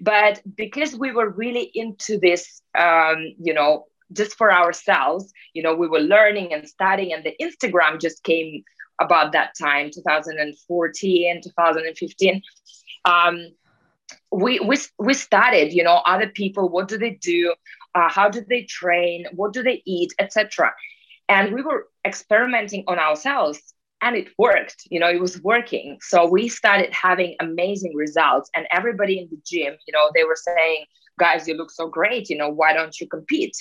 But 0.00 0.40
because 0.56 0.94
we 0.94 1.10
were 1.12 1.28
really 1.28 1.70
into 1.74 2.18
this, 2.18 2.62
um, 2.78 3.34
you 3.40 3.52
know, 3.52 3.86
just 4.12 4.36
for 4.36 4.52
ourselves 4.52 5.32
you 5.54 5.62
know 5.62 5.74
we 5.74 5.88
were 5.88 6.00
learning 6.00 6.52
and 6.52 6.68
studying 6.68 7.12
and 7.12 7.24
the 7.24 7.34
instagram 7.40 8.00
just 8.00 8.22
came 8.24 8.62
about 9.00 9.32
that 9.32 9.52
time 9.60 9.90
2014 9.92 11.40
2015 11.42 12.42
um, 13.04 13.48
we, 14.32 14.60
we 14.60 14.76
we 14.98 15.14
started 15.14 15.72
you 15.72 15.82
know 15.82 16.00
other 16.06 16.28
people 16.28 16.68
what 16.68 16.88
do 16.88 16.98
they 16.98 17.10
do 17.10 17.54
uh, 17.94 18.08
how 18.08 18.28
do 18.28 18.44
they 18.48 18.62
train 18.64 19.26
what 19.32 19.52
do 19.52 19.62
they 19.62 19.82
eat 19.86 20.12
etc 20.18 20.72
and 21.28 21.52
we 21.52 21.62
were 21.62 21.88
experimenting 22.06 22.84
on 22.86 22.98
ourselves 22.98 23.74
and 24.02 24.16
it 24.16 24.28
worked 24.38 24.82
you 24.90 25.00
know 25.00 25.08
it 25.08 25.20
was 25.20 25.40
working. 25.42 25.98
So 26.00 26.28
we 26.28 26.48
started 26.48 26.92
having 26.92 27.36
amazing 27.40 27.94
results 27.94 28.50
and 28.54 28.66
everybody 28.70 29.18
in 29.18 29.28
the 29.30 29.38
gym 29.44 29.76
you 29.86 29.92
know 29.92 30.10
they 30.14 30.24
were 30.24 30.36
saying 30.36 30.84
guys 31.18 31.48
you 31.48 31.54
look 31.54 31.70
so 31.70 31.88
great 31.88 32.30
you 32.30 32.36
know 32.36 32.48
why 32.48 32.72
don't 32.72 32.98
you 33.00 33.06
compete? 33.08 33.56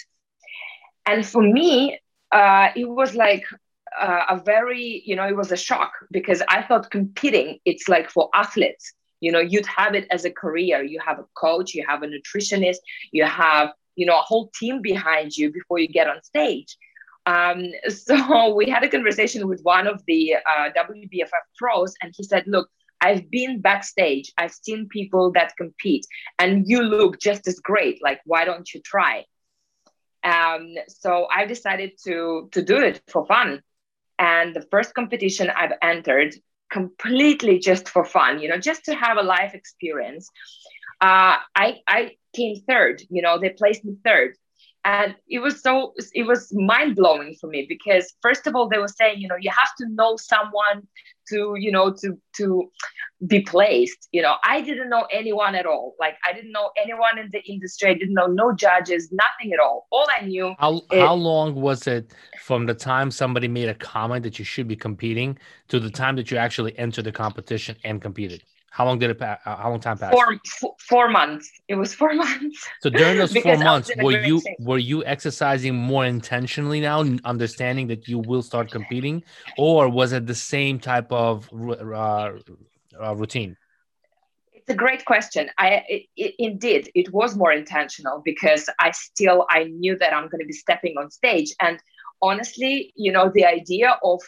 And 1.06 1.26
for 1.26 1.42
me 1.42 2.00
uh, 2.32 2.70
it 2.76 2.90
was 2.90 3.16
like 3.16 3.46
uh, 4.00 4.26
a 4.30 4.42
very 4.44 5.02
you 5.06 5.16
know 5.16 5.28
it 5.28 5.36
was 5.36 5.52
a 5.52 5.58
shock 5.58 5.92
because 6.12 6.42
i 6.50 6.62
thought 6.62 6.92
competing 6.92 7.58
it's 7.66 7.88
like 7.88 8.10
for 8.10 8.30
athletes. 8.34 8.94
You 9.20 9.32
know 9.32 9.40
you'd 9.40 9.66
have 9.66 9.96
it 9.96 10.06
as 10.12 10.26
a 10.26 10.32
career. 10.32 10.84
You 10.84 11.00
have 11.06 11.20
a 11.20 11.26
coach 11.36 11.74
you 11.74 11.84
have 11.88 12.04
a 12.04 12.08
nutritionist 12.08 12.78
you 13.12 13.26
have 13.26 13.70
you 13.96 14.06
know 14.06 14.18
a 14.18 14.22
whole 14.22 14.50
team 14.60 14.82
behind 14.82 15.36
you 15.36 15.52
before 15.52 15.80
you 15.80 15.88
get 15.88 16.08
on 16.08 16.22
stage 16.24 16.78
um, 17.28 17.64
so 17.90 18.56
we 18.56 18.68
had 18.70 18.84
a 18.84 18.90
conversation 18.90 19.48
with 19.48 19.62
one 19.62 19.86
of 19.86 20.02
the 20.08 20.36
uh, 20.36 20.70
WBFF 20.76 21.46
pros, 21.58 21.94
and 22.02 22.14
he 22.16 22.24
said, 22.24 22.46
"Look, 22.48 22.70
I've 23.02 23.30
been 23.30 23.62
backstage. 23.62 24.32
I've 24.38 24.54
seen 24.54 24.88
people 24.88 25.32
that 25.34 25.56
compete, 25.58 26.08
and 26.40 26.68
you 26.68 26.82
look 26.82 27.20
just 27.20 27.48
as 27.48 27.60
great. 27.60 28.02
Like, 28.02 28.22
why 28.26 28.46
don't 28.46 28.74
you 28.74 28.82
try?" 28.82 29.26
Um, 30.24 30.76
so 30.88 31.28
I 31.32 31.46
decided 31.46 31.92
to 32.06 32.50
to 32.54 32.64
do 32.64 32.78
it 32.78 33.02
for 33.08 33.26
fun. 33.28 33.62
And 34.20 34.56
the 34.56 34.66
first 34.72 34.96
competition 34.96 35.52
I've 35.52 35.74
entered, 35.84 36.34
completely 36.72 37.60
just 37.60 37.88
for 37.88 38.04
fun, 38.04 38.40
you 38.40 38.50
know, 38.50 38.58
just 38.58 38.86
to 38.86 38.96
have 38.96 39.18
a 39.18 39.22
life 39.22 39.54
experience. 39.54 40.30
Uh, 41.00 41.38
I 41.56 41.82
I 41.88 42.16
came 42.36 42.62
third. 42.68 43.04
You 43.10 43.22
know, 43.22 43.38
they 43.38 43.50
placed 43.50 43.86
me 43.86 43.98
third 44.04 44.36
and 44.88 45.16
it 45.28 45.40
was 45.40 45.62
so 45.62 45.94
it 46.14 46.26
was 46.26 46.54
mind 46.54 46.96
blowing 46.96 47.36
for 47.40 47.48
me 47.48 47.66
because 47.68 48.14
first 48.22 48.48
of 48.48 48.56
all 48.56 48.70
they 48.70 48.78
were 48.78 48.88
saying 48.88 49.20
you 49.20 49.28
know 49.28 49.36
you 49.40 49.52
have 49.52 49.76
to 49.78 49.86
know 49.90 50.16
someone 50.16 50.88
to 51.28 51.56
you 51.60 51.72
know 51.72 51.94
to 52.02 52.18
to 52.38 52.72
be 53.26 53.42
placed 53.42 54.08
you 54.12 54.22
know. 54.22 54.36
I 54.46 54.62
didn't 54.62 54.90
know 54.90 55.08
anyone 55.12 55.56
at 55.56 55.66
all. 55.66 55.96
Like 56.00 56.16
i 56.28 56.32
didn't 56.32 56.52
know 56.52 56.70
anyone 56.82 57.18
in 57.18 57.30
the 57.32 57.42
industry. 57.54 57.90
I 57.90 57.96
didn't 57.96 58.14
know 58.14 58.28
no 58.28 58.54
judges 58.54 59.12
nothing 59.12 59.52
at 59.54 59.60
all. 59.60 59.88
All 59.92 60.08
i 60.18 60.26
knew 60.26 60.56
how, 60.58 60.82
it, 60.92 61.02
how 61.02 61.16
long 61.16 61.56
was 61.56 61.88
it 61.88 62.14
from 62.40 62.66
the 62.66 62.74
time 62.74 63.12
somebody 63.12 63.48
made 63.48 63.68
a 63.68 63.76
comment 63.76 64.24
that 64.24 64.40
you 64.40 64.46
should 64.46 64.68
be 64.68 64.76
competing 64.76 65.38
to 65.68 65.80
the 65.80 65.90
time 65.90 66.16
that 66.16 66.32
you 66.32 66.38
actually 66.38 66.78
entered 66.80 67.06
the 67.06 67.12
competition 67.12 67.76
and 67.84 68.02
competed 68.02 68.42
how 68.78 68.86
long 68.86 69.00
did 69.00 69.10
it 69.10 69.18
pass? 69.18 69.40
Uh, 69.44 69.56
how 69.56 69.72
long 69.72 69.80
time 69.80 69.98
passed? 69.98 70.14
Four, 70.14 70.34
f- 70.34 70.76
four 70.88 71.10
months. 71.10 71.50
It 71.68 71.74
was 71.74 71.96
four 71.96 72.14
months. 72.26 72.64
So 72.82 72.92
during 72.92 73.18
those 73.18 73.36
four 73.36 73.58
months, 73.58 73.90
were 73.98 74.12
you 74.12 74.40
were 74.60 74.78
you 74.78 75.04
exercising 75.04 75.74
more 75.74 76.06
intentionally 76.06 76.80
now, 76.80 77.00
understanding 77.24 77.88
that 77.88 78.08
you 78.08 78.20
will 78.20 78.44
start 78.44 78.70
competing, 78.70 79.24
or 79.58 79.90
was 79.90 80.14
it 80.14 80.28
the 80.28 80.36
same 80.36 80.78
type 80.78 81.12
of 81.12 81.50
uh, 81.52 82.34
uh, 83.04 83.16
routine? 83.16 83.58
It's 84.54 84.70
a 84.70 84.76
great 84.76 85.06
question. 85.06 85.50
I 85.58 85.68
it, 85.90 86.04
it, 86.16 86.36
indeed 86.38 86.92
it 86.94 87.12
was 87.12 87.36
more 87.36 87.52
intentional 87.52 88.22
because 88.24 88.70
I 88.80 88.92
still 88.92 89.48
I 89.50 89.64
knew 89.64 89.98
that 89.98 90.14
I'm 90.14 90.28
going 90.30 90.42
to 90.42 90.52
be 90.54 90.60
stepping 90.66 90.94
on 91.00 91.10
stage, 91.10 91.52
and 91.60 91.80
honestly, 92.22 92.94
you 92.96 93.12
know, 93.12 93.32
the 93.34 93.46
idea 93.46 93.98
of 94.04 94.22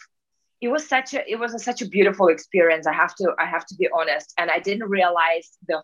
it 0.60 0.68
was 0.68 0.86
such 0.88 1.14
a 1.14 1.28
it 1.30 1.38
was 1.38 1.54
a, 1.54 1.58
such 1.58 1.82
a 1.82 1.86
beautiful 1.86 2.28
experience 2.28 2.86
i 2.86 2.92
have 2.92 3.14
to 3.14 3.32
i 3.38 3.46
have 3.46 3.66
to 3.66 3.74
be 3.76 3.88
honest. 3.94 4.32
And 4.38 4.50
i 4.50 4.58
didn't 4.58 4.88
realize 4.88 5.56
the 5.68 5.82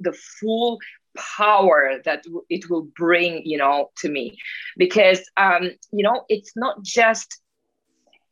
the 0.00 0.12
full 0.12 0.78
power 1.16 1.94
that 2.04 2.24
it 2.48 2.68
will 2.70 2.88
bring 2.96 3.42
you 3.44 3.58
know 3.58 3.90
to 3.98 4.08
me. 4.08 4.36
Because 4.76 5.20
um 5.36 5.70
you 5.92 6.04
know 6.04 6.24
it's 6.28 6.52
not 6.56 6.82
just 6.82 7.40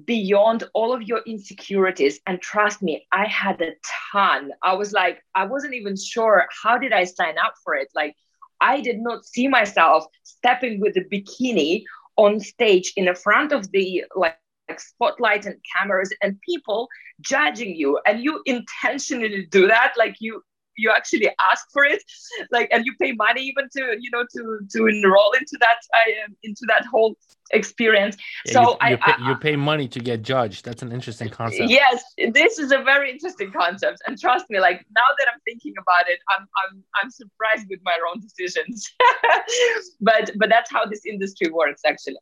beyond 0.04 0.64
all 0.74 0.92
of 0.92 1.02
your 1.02 1.20
insecurities. 1.26 2.20
And 2.26 2.40
trust 2.40 2.82
me 2.82 3.06
i 3.12 3.26
had 3.26 3.60
a 3.60 3.72
ton. 4.12 4.52
I 4.62 4.74
was 4.74 4.92
like 4.92 5.22
i 5.34 5.44
wasn't 5.44 5.74
even 5.74 5.96
sure 5.96 6.46
how 6.62 6.78
did 6.78 6.92
i 6.92 7.04
sign 7.04 7.36
up 7.38 7.54
for 7.64 7.74
it. 7.74 7.88
Like 7.94 8.14
i 8.60 8.80
did 8.80 9.00
not 9.00 9.24
see 9.24 9.48
myself 9.48 10.06
stepping 10.22 10.80
with 10.80 10.96
a 10.96 11.04
bikini 11.04 11.84
on 12.16 12.40
stage 12.40 12.92
in 12.96 13.06
the 13.06 13.14
front 13.14 13.52
of 13.52 13.70
the 13.72 14.04
like 14.14 14.36
like 14.68 14.80
spotlight 14.80 15.46
and 15.46 15.56
cameras 15.76 16.12
and 16.22 16.40
people 16.40 16.88
judging 17.20 17.76
you. 17.76 17.98
And 18.06 18.22
you 18.22 18.42
intentionally 18.46 19.46
do 19.50 19.66
that. 19.68 19.94
Like 19.98 20.16
you 20.20 20.42
you 20.76 20.90
actually 20.90 21.28
ask 21.50 21.66
for 21.72 21.84
it 21.84 22.02
like 22.50 22.68
and 22.72 22.86
you 22.86 22.94
pay 23.00 23.12
money 23.12 23.42
even 23.42 23.68
to 23.76 23.96
you 24.00 24.10
know 24.10 24.24
to 24.34 24.60
to 24.70 24.86
enroll 24.86 25.32
into 25.32 25.56
that 25.60 25.78
uh, 25.94 26.32
into 26.42 26.62
that 26.68 26.84
whole 26.86 27.16
experience. 27.50 28.16
Yeah, 28.46 28.52
so 28.52 28.60
you, 28.62 28.76
I, 28.80 28.90
you 28.90 28.96
pay, 28.96 29.12
I, 29.12 29.28
you 29.28 29.36
pay 29.36 29.56
money 29.56 29.88
to 29.88 30.00
get 30.00 30.22
judged. 30.22 30.64
That's 30.64 30.82
an 30.82 30.90
interesting 30.90 31.28
concept. 31.28 31.68
Yes 31.68 32.02
this 32.32 32.58
is 32.58 32.72
a 32.72 32.78
very 32.78 33.10
interesting 33.10 33.52
concept. 33.52 34.02
And 34.06 34.18
trust 34.18 34.46
me 34.48 34.60
like 34.60 34.84
now 34.94 35.08
that 35.18 35.26
i'm 35.32 35.40
thinking 35.44 35.74
about 35.80 36.08
it 36.08 36.18
i'm 36.28 36.46
i'm, 36.60 36.82
I'm 37.02 37.10
surprised 37.10 37.66
with 37.68 37.80
my 37.84 37.96
own 38.10 38.20
decisions. 38.20 38.90
But 40.00 40.32
but 40.36 40.48
that's 40.48 40.70
how 40.70 40.84
this 40.86 41.04
industry 41.06 41.50
works 41.50 41.82
actually. 41.86 42.18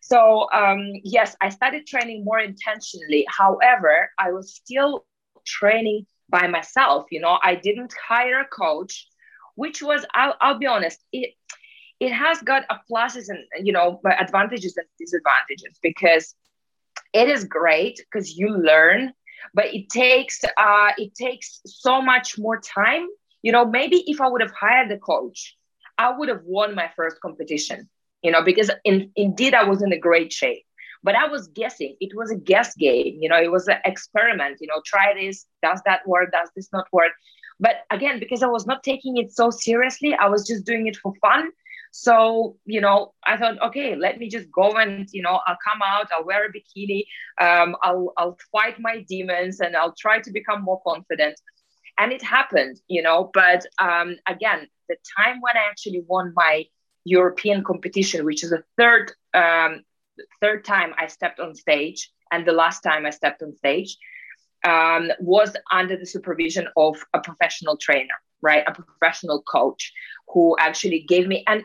So 0.00 0.48
um, 0.52 0.80
yes 1.04 1.36
i 1.40 1.48
started 1.48 1.86
training 1.86 2.24
more 2.24 2.40
intentionally. 2.40 3.26
However 3.28 4.10
i 4.18 4.32
was 4.32 4.54
still 4.54 5.04
training 5.46 6.06
by 6.28 6.46
myself. 6.46 7.06
You 7.10 7.20
know, 7.20 7.38
I 7.42 7.54
didn't 7.54 7.94
hire 8.08 8.40
a 8.40 8.46
coach, 8.46 9.06
which 9.54 9.82
was, 9.82 10.04
I'll, 10.14 10.34
I'll 10.40 10.58
be 10.58 10.66
honest, 10.66 11.02
it, 11.12 11.34
it 12.00 12.12
has 12.12 12.40
got 12.42 12.64
a 12.70 12.76
pluses 12.90 13.28
and, 13.28 13.66
you 13.66 13.72
know, 13.72 14.00
advantages 14.04 14.76
and 14.76 14.86
disadvantages 14.98 15.78
because 15.82 16.34
it 17.12 17.28
is 17.28 17.44
great 17.44 17.98
because 17.98 18.36
you 18.36 18.56
learn, 18.56 19.12
but 19.54 19.66
it 19.74 19.88
takes, 19.88 20.44
uh, 20.44 20.90
it 20.96 21.14
takes 21.14 21.60
so 21.64 22.00
much 22.00 22.38
more 22.38 22.60
time. 22.60 23.06
You 23.42 23.52
know, 23.52 23.64
maybe 23.64 24.04
if 24.06 24.20
I 24.20 24.28
would 24.28 24.40
have 24.40 24.52
hired 24.52 24.90
a 24.92 24.98
coach, 24.98 25.56
I 25.96 26.16
would 26.16 26.28
have 26.28 26.42
won 26.44 26.74
my 26.74 26.90
first 26.94 27.20
competition, 27.20 27.88
you 28.22 28.30
know, 28.30 28.42
because 28.42 28.70
in, 28.84 29.10
indeed 29.16 29.54
I 29.54 29.64
was 29.64 29.82
in 29.82 29.92
a 29.92 29.98
great 29.98 30.32
shape 30.32 30.64
but 31.02 31.14
i 31.14 31.26
was 31.26 31.48
guessing. 31.48 31.96
It 32.00 32.14
was 32.14 32.30
a 32.30 32.36
guess 32.36 32.74
game 32.74 33.18
you 33.20 33.28
know 33.28 33.40
it 33.40 33.50
was 33.50 33.68
an 33.68 33.78
experiment 33.84 34.58
you 34.60 34.68
know 34.68 34.80
try 34.84 35.14
this 35.14 35.46
does 35.62 35.80
that 35.86 36.06
work 36.06 36.32
does 36.32 36.50
this 36.56 36.68
not 36.72 36.86
work? 36.92 37.12
But 37.60 37.76
again 37.90 38.20
because 38.20 38.42
i 38.42 38.46
was 38.46 38.66
not 38.66 38.82
taking 38.82 39.16
it 39.16 39.32
so 39.32 39.50
seriously 39.50 40.14
i 40.14 40.28
was 40.28 40.46
just 40.46 40.64
doing 40.64 40.86
it 40.86 40.96
for 40.96 41.12
fun. 41.20 41.50
So 41.90 42.56
you 42.66 42.80
know 42.80 43.14
i 43.26 43.36
thought 43.36 43.60
okay 43.62 43.96
let 43.96 44.18
me 44.18 44.28
just 44.28 44.50
go 44.50 44.76
and 44.76 45.08
you 45.12 45.22
know 45.22 45.40
i'll 45.46 45.62
come 45.68 45.80
out 45.84 46.08
i'll 46.12 46.24
wear 46.24 46.46
a 46.46 46.52
bikini 46.52 47.04
um, 47.40 47.76
i'll 47.82 48.12
i'll 48.18 48.36
fight 48.52 48.76
my 48.78 49.04
demons 49.08 49.60
and 49.60 49.74
i'll 49.76 49.94
try 49.98 50.20
to 50.20 50.30
become 50.30 50.62
more 50.62 50.80
confident. 50.86 51.40
And 52.00 52.12
it 52.12 52.22
happened 52.22 52.80
you 52.88 53.02
know 53.02 53.30
but 53.34 53.64
um, 53.78 54.16
again 54.26 54.68
the 54.88 54.96
time 55.18 55.40
when 55.40 55.56
i 55.56 55.64
actually 55.70 56.02
won 56.06 56.32
my 56.36 56.64
european 57.04 57.64
competition 57.64 58.24
which 58.24 58.44
is 58.44 58.50
the 58.50 58.62
third 58.76 59.12
um, 59.34 59.82
third 60.40 60.64
time 60.64 60.94
I 60.98 61.06
stepped 61.06 61.40
on 61.40 61.54
stage 61.54 62.10
and 62.32 62.46
the 62.46 62.52
last 62.52 62.80
time 62.80 63.06
I 63.06 63.10
stepped 63.10 63.42
on 63.42 63.54
stage 63.56 63.96
um, 64.64 65.10
was 65.20 65.56
under 65.70 65.96
the 65.96 66.06
supervision 66.06 66.68
of 66.76 66.96
a 67.14 67.20
professional 67.20 67.76
trainer, 67.76 68.14
right? 68.42 68.64
A 68.66 68.72
professional 68.72 69.42
coach 69.42 69.92
who 70.28 70.56
actually 70.58 71.00
gave 71.00 71.26
me, 71.26 71.44
and 71.46 71.64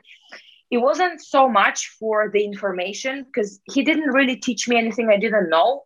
it 0.72 0.78
wasn't 0.78 1.22
so 1.22 1.50
much 1.50 1.88
for 2.00 2.30
the 2.34 2.44
information 2.44 3.24
because 3.24 3.60
he 3.72 3.84
didn't 3.84 4.12
really 4.12 4.38
teach 4.38 4.68
me 4.68 4.78
anything 4.78 5.10
I 5.10 5.18
didn't 5.18 5.50
know, 5.50 5.84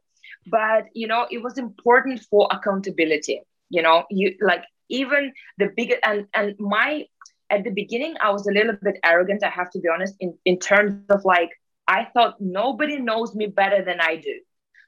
but 0.47 0.85
you 0.93 1.07
know, 1.07 1.27
it 1.31 1.41
was 1.41 1.57
important 1.57 2.21
for 2.29 2.47
accountability. 2.51 3.41
You 3.69 3.81
know, 3.81 4.05
you 4.09 4.35
like 4.41 4.63
even 4.89 5.33
the 5.57 5.69
bigger 5.75 5.95
and 6.03 6.27
and 6.33 6.55
my 6.59 7.05
at 7.49 7.63
the 7.63 7.71
beginning 7.71 8.15
I 8.21 8.31
was 8.31 8.47
a 8.47 8.51
little 8.51 8.75
bit 8.81 8.97
arrogant, 9.03 9.43
I 9.43 9.49
have 9.49 9.69
to 9.71 9.79
be 9.79 9.89
honest, 9.89 10.15
in, 10.19 10.37
in 10.45 10.59
terms 10.59 11.03
of 11.09 11.23
like 11.25 11.49
I 11.87 12.05
thought 12.13 12.35
nobody 12.39 12.99
knows 12.99 13.35
me 13.35 13.47
better 13.47 13.83
than 13.83 13.99
I 14.01 14.17
do. 14.17 14.39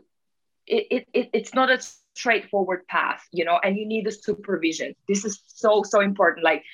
it, 0.67 1.07
it, 1.13 1.31
it's 1.33 1.55
not 1.55 1.71
a 1.71 1.81
straightforward 1.81 2.87
path 2.87 3.25
you 3.33 3.45
know 3.45 3.59
and 3.63 3.77
you 3.77 3.87
need 3.87 4.07
the 4.07 4.13
supervision. 4.13 4.95
This 5.09 5.25
is 5.25 5.41
so 5.47 5.83
so 5.85 6.01
important. 6.01 6.45
Like 6.45 6.65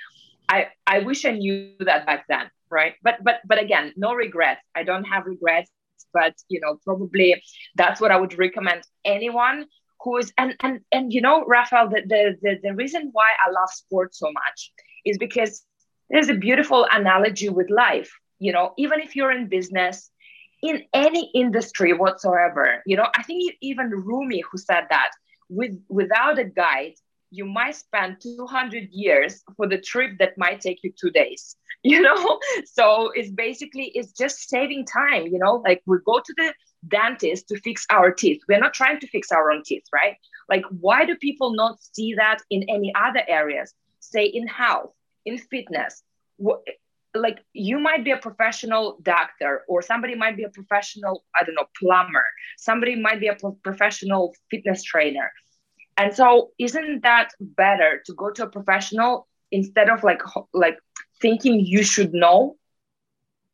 i 0.49 0.69
i 0.87 1.01
wish 1.01 1.25
i 1.25 1.33
knew 1.33 1.71
that 1.81 2.07
back 2.07 2.25
then 2.29 2.51
right? 2.71 2.95
But 3.03 3.23
but 3.23 3.41
but 3.47 3.61
again 3.61 3.93
no 3.97 4.15
regrets. 4.15 4.61
I 4.75 4.83
don't 4.83 5.05
have 5.05 5.27
regrets 5.27 5.71
but 6.13 6.35
you 6.49 6.61
know 6.61 6.79
probably 6.85 7.43
that's 7.75 8.01
what 8.01 8.11
i 8.11 8.17
would 8.17 8.39
recommend 8.39 8.83
anyone 9.05 9.67
who 10.01 10.17
is 10.19 10.33
and 10.39 10.55
and 10.61 10.81
and 10.93 11.13
you 11.13 11.21
know 11.21 11.45
Rafael 11.47 11.89
the, 11.89 12.03
the 12.07 12.37
the 12.43 12.59
the 12.63 12.75
reason 12.75 13.11
why 13.13 13.29
I 13.45 13.51
love 13.51 13.71
sports 13.71 14.19
so 14.19 14.31
much 14.33 14.73
is 15.05 15.19
because 15.19 15.65
there's 16.11 16.29
a 16.29 16.35
beautiful 16.35 16.87
analogy 16.91 17.49
with 17.49 17.71
life 17.71 18.13
you 18.39 18.53
know 18.53 18.75
even 18.77 19.01
if 19.01 19.17
you're 19.17 19.33
in 19.33 19.49
business 19.49 20.11
in 20.63 20.85
any 20.93 21.31
industry 21.35 21.93
whatsoever 21.93 22.83
you 22.87 22.97
know 22.97 23.07
I 23.17 23.23
think 23.23 23.55
even 23.61 23.91
Rumi 23.91 24.43
who 24.51 24.59
said 24.59 24.87
that 24.91 25.11
with 25.49 25.73
without 25.89 26.39
a 26.39 26.45
guide 26.45 26.95
you 27.31 27.45
might 27.45 27.75
spend 27.75 28.19
200 28.23 28.89
years 28.93 29.43
for 29.57 29.67
the 29.69 29.79
trip 29.79 30.13
that 30.19 30.39
might 30.39 30.61
take 30.61 30.79
you 30.83 30.93
two 30.99 31.11
days 31.11 31.57
you 31.87 32.01
know? 32.01 32.41
So 32.65 33.11
it's 33.15 33.31
basically 33.31 33.93
it's 33.95 34.13
just 34.13 34.49
saving 34.49 34.87
time 34.87 35.27
you 35.27 35.39
know? 35.39 35.63
Like 35.65 35.83
we 35.87 35.99
go 36.05 36.21
to 36.25 36.35
the 36.37 36.53
dentist 36.89 37.49
to 37.49 37.61
fix 37.61 37.87
our 37.91 38.11
teeth. 38.11 38.43
We're 38.49 38.61
not 38.61 38.75
trying 38.75 39.01
to 39.01 39.07
fix 39.09 39.33
our 39.33 39.51
own 39.51 39.63
teeth, 39.65 39.85
right? 39.93 40.17
Like, 40.49 40.65
why 40.71 41.05
do 41.05 41.17
people 41.17 41.55
not 41.55 41.79
see 41.81 42.15
that 42.15 42.39
in 42.51 42.69
any 42.69 42.93
other 42.95 43.23
areas? 43.27 43.75
Say 44.01 44.25
in 44.27 44.47
health, 44.47 44.93
in 45.25 45.39
fitness. 45.39 46.03
Like, 47.15 47.39
you 47.53 47.79
might 47.79 48.05
be 48.05 48.11
a 48.11 48.19
professional 48.19 48.99
doctor, 49.03 49.63
or 49.69 49.81
somebody 49.83 50.15
might 50.15 50.37
be 50.37 50.45
a 50.45 50.51
professional, 50.51 51.25
I 51.35 51.45
don't 51.45 51.55
know, 51.55 51.69
plumber. 51.79 52.25
Somebody 52.59 52.95
might 52.95 53.21
be 53.21 53.29
a 53.29 53.35
pro- 53.35 53.59
professional 53.63 54.35
fitness 54.51 54.83
trainer. 54.83 55.33
And 55.97 56.15
so, 56.15 56.51
isn't 56.59 57.03
that 57.05 57.31
better 57.41 58.03
to 58.05 58.13
go 58.15 58.31
to 58.33 58.45
a 58.45 58.51
professional 58.51 59.27
instead 59.51 59.89
of 59.89 60.03
like 60.03 60.21
like 60.53 60.79
thinking 61.21 61.61
you 61.61 61.83
should 61.83 62.13
know 62.13 62.57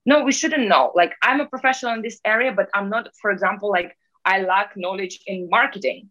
no 0.05 0.23
we 0.25 0.33
shouldn't 0.33 0.69
know. 0.69 0.93
Like 0.95 1.13
i'm 1.23 1.41
a 1.41 1.47
professional 1.47 1.93
in 1.95 2.03
this 2.03 2.21
area 2.25 2.53
but 2.53 2.69
i'm 2.75 2.89
not 2.89 3.09
for 3.21 3.31
example 3.31 3.71
like 3.71 3.97
i 4.25 4.41
lack 4.43 4.73
knowledge 4.77 5.21
in 5.27 5.49
marketing. 5.51 6.11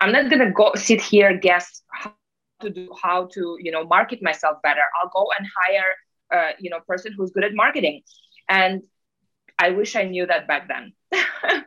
I'm 0.00 0.12
not 0.12 0.28
going 0.28 0.40
to 0.40 0.50
go 0.50 0.72
sit 0.74 1.00
here 1.00 1.38
guess 1.38 1.82
how 1.90 2.14
to 2.60 2.70
do 2.70 2.90
how 3.02 3.26
to 3.34 3.56
you 3.60 3.70
know 3.70 3.84
market 3.84 4.22
myself 4.22 4.58
better. 4.62 4.82
I'll 4.96 5.10
go 5.14 5.26
and 5.38 5.46
hire 5.60 5.92
a 6.32 6.54
you 6.58 6.70
know 6.70 6.80
person 6.86 7.12
who's 7.16 7.30
good 7.30 7.44
at 7.44 7.54
marketing. 7.54 8.02
And 8.48 8.82
i 9.58 9.70
wish 9.70 9.96
i 9.96 10.04
knew 10.04 10.26
that 10.26 10.46
back 10.46 10.68
then. 10.68 10.92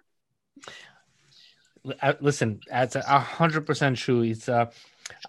Uh, 2.01 2.13
listen 2.19 2.59
that's 2.67 2.95
a 2.95 3.19
hundred 3.19 3.65
percent 3.65 3.97
true. 3.97 4.21
It's 4.21 4.49
uh, 4.49 4.65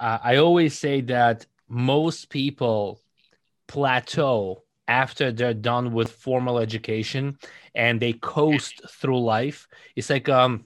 uh, 0.01 0.19
i 0.23 0.37
always 0.37 0.77
say 0.77 1.01
that 1.03 1.47
most 1.69 2.29
people 2.29 3.01
plateau 3.69 4.65
after 4.91 5.31
they're 5.31 5.55
done 5.55 5.93
with 5.93 6.11
formal 6.11 6.59
education 6.59 7.39
and 7.77 8.01
they 8.01 8.13
coast 8.13 8.83
through 8.91 9.23
life. 9.23 9.69
It's 9.95 10.11
like 10.11 10.29
um 10.29 10.65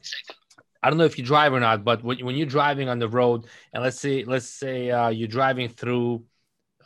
I 0.82 0.90
don't 0.90 0.98
know 0.98 1.04
if 1.04 1.18
you 1.18 1.24
drive 1.24 1.52
or 1.52 1.60
not, 1.60 1.84
but 1.84 2.02
when, 2.02 2.24
when 2.24 2.36
you're 2.36 2.46
driving 2.46 2.88
on 2.90 2.98
the 2.98 3.08
road, 3.08 3.46
and 3.72 3.82
let's 3.82 4.00
say 4.00 4.24
let's 4.24 4.48
say 4.48 4.90
uh, 4.90 5.08
you're 5.08 5.28
driving 5.28 5.68
through 5.68 6.24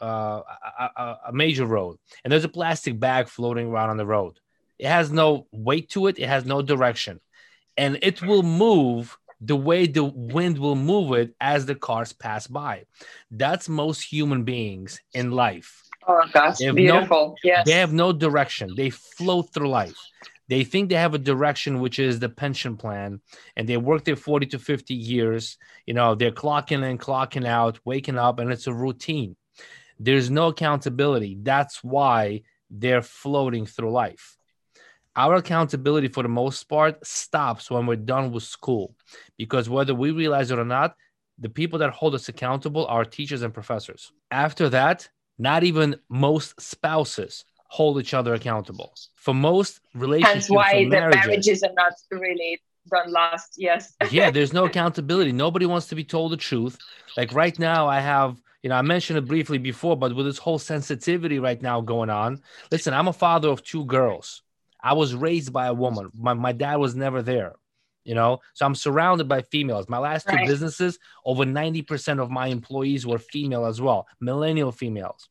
uh, 0.00 0.42
a, 0.78 1.16
a, 1.28 1.32
major 1.32 1.66
road, 1.66 1.96
and 2.22 2.32
there's 2.32 2.44
a 2.44 2.48
plastic 2.48 3.00
bag 3.00 3.28
floating 3.28 3.66
around 3.66 3.90
on 3.90 3.96
the 3.96 4.06
road. 4.06 4.38
It 4.78 4.86
has 4.86 5.10
no 5.10 5.48
weight 5.50 5.90
to 5.90 6.06
it. 6.06 6.18
It 6.18 6.28
has 6.28 6.44
no 6.44 6.62
direction, 6.62 7.20
and 7.76 7.98
it 8.02 8.22
will 8.22 8.44
move 8.44 9.18
the 9.40 9.56
way 9.56 9.88
the 9.88 10.04
wind 10.04 10.58
will 10.58 10.76
move 10.76 11.12
it 11.18 11.34
as 11.40 11.66
the 11.66 11.74
cars 11.74 12.12
pass 12.12 12.46
by. 12.46 12.84
That's 13.32 13.68
most 13.68 14.02
human 14.02 14.44
beings 14.44 15.00
in 15.12 15.32
life. 15.32 15.87
Oh 16.08 16.24
gosh, 16.32 16.56
beautiful. 16.58 17.28
No, 17.28 17.34
yes. 17.44 17.66
They 17.66 17.72
have 17.72 17.92
no 17.92 18.12
direction. 18.12 18.74
They 18.74 18.88
float 18.90 19.52
through 19.52 19.68
life. 19.68 19.96
They 20.48 20.64
think 20.64 20.88
they 20.88 20.94
have 20.94 21.12
a 21.12 21.18
direction, 21.18 21.80
which 21.80 21.98
is 21.98 22.18
the 22.18 22.30
pension 22.30 22.78
plan, 22.78 23.20
and 23.54 23.68
they 23.68 23.76
work 23.76 24.04
there 24.04 24.16
40 24.16 24.46
to 24.46 24.58
50 24.58 24.94
years. 24.94 25.58
You 25.84 25.92
know, 25.92 26.14
they're 26.14 26.30
clocking 26.30 26.82
in, 26.88 26.96
clocking 26.96 27.46
out, 27.46 27.78
waking 27.84 28.16
up, 28.16 28.38
and 28.38 28.50
it's 28.50 28.66
a 28.66 28.72
routine. 28.72 29.36
There's 30.00 30.30
no 30.30 30.46
accountability. 30.46 31.36
That's 31.42 31.84
why 31.84 32.42
they're 32.70 33.02
floating 33.02 33.66
through 33.66 33.92
life. 33.92 34.38
Our 35.14 35.34
accountability, 35.34 36.08
for 36.08 36.22
the 36.22 36.28
most 36.30 36.64
part, 36.64 37.04
stops 37.04 37.70
when 37.70 37.86
we're 37.86 37.96
done 37.96 38.30
with 38.30 38.44
school 38.44 38.94
because 39.36 39.68
whether 39.68 39.94
we 39.94 40.12
realize 40.12 40.50
it 40.50 40.58
or 40.58 40.64
not, 40.64 40.94
the 41.38 41.48
people 41.48 41.80
that 41.80 41.90
hold 41.90 42.14
us 42.14 42.28
accountable 42.28 42.86
are 42.86 43.04
teachers 43.04 43.42
and 43.42 43.52
professors. 43.52 44.12
After 44.30 44.68
that, 44.70 45.08
not 45.38 45.64
even 45.64 45.96
most 46.08 46.60
spouses 46.60 47.44
hold 47.68 48.00
each 48.00 48.14
other 48.14 48.34
accountable. 48.34 48.94
For 49.14 49.34
most 49.34 49.80
relationships, 49.94 50.48
That's 50.48 50.50
why 50.50 50.84
the 50.84 50.90
marriages, 50.90 51.26
marriages 51.26 51.62
are 51.62 51.74
not 51.74 51.92
really 52.10 52.60
don't 52.90 53.10
last. 53.10 53.54
Yes. 53.56 53.94
yeah, 54.10 54.30
there's 54.30 54.52
no 54.52 54.64
accountability. 54.64 55.32
Nobody 55.32 55.66
wants 55.66 55.88
to 55.88 55.94
be 55.94 56.04
told 56.04 56.32
the 56.32 56.36
truth. 56.36 56.78
Like 57.16 57.32
right 57.34 57.56
now, 57.58 57.86
I 57.86 58.00
have, 58.00 58.40
you 58.62 58.70
know, 58.70 58.76
I 58.76 58.82
mentioned 58.82 59.18
it 59.18 59.26
briefly 59.26 59.58
before, 59.58 59.96
but 59.96 60.14
with 60.14 60.26
this 60.26 60.38
whole 60.38 60.58
sensitivity 60.58 61.38
right 61.38 61.60
now 61.60 61.80
going 61.80 62.10
on, 62.10 62.42
listen, 62.72 62.94
I'm 62.94 63.08
a 63.08 63.12
father 63.12 63.48
of 63.48 63.62
two 63.62 63.84
girls. 63.84 64.42
I 64.80 64.94
was 64.94 65.14
raised 65.14 65.52
by 65.52 65.66
a 65.66 65.74
woman. 65.74 66.10
My, 66.16 66.34
my 66.34 66.52
dad 66.52 66.76
was 66.76 66.94
never 66.94 67.20
there 67.20 67.56
you 68.08 68.14
know? 68.14 68.40
So 68.54 68.64
i'm 68.66 68.74
surrounded 68.74 69.28
by 69.28 69.42
females. 69.42 69.88
My 69.88 69.98
last 69.98 70.26
two 70.26 70.34
right. 70.34 70.48
businesses 70.48 70.98
over 71.24 71.44
90% 71.44 72.20
of 72.20 72.30
my 72.30 72.46
employees 72.46 73.06
were 73.06 73.18
female 73.18 73.66
as 73.66 73.80
well 73.80 74.08
millennial 74.18 74.72
females. 74.72 75.28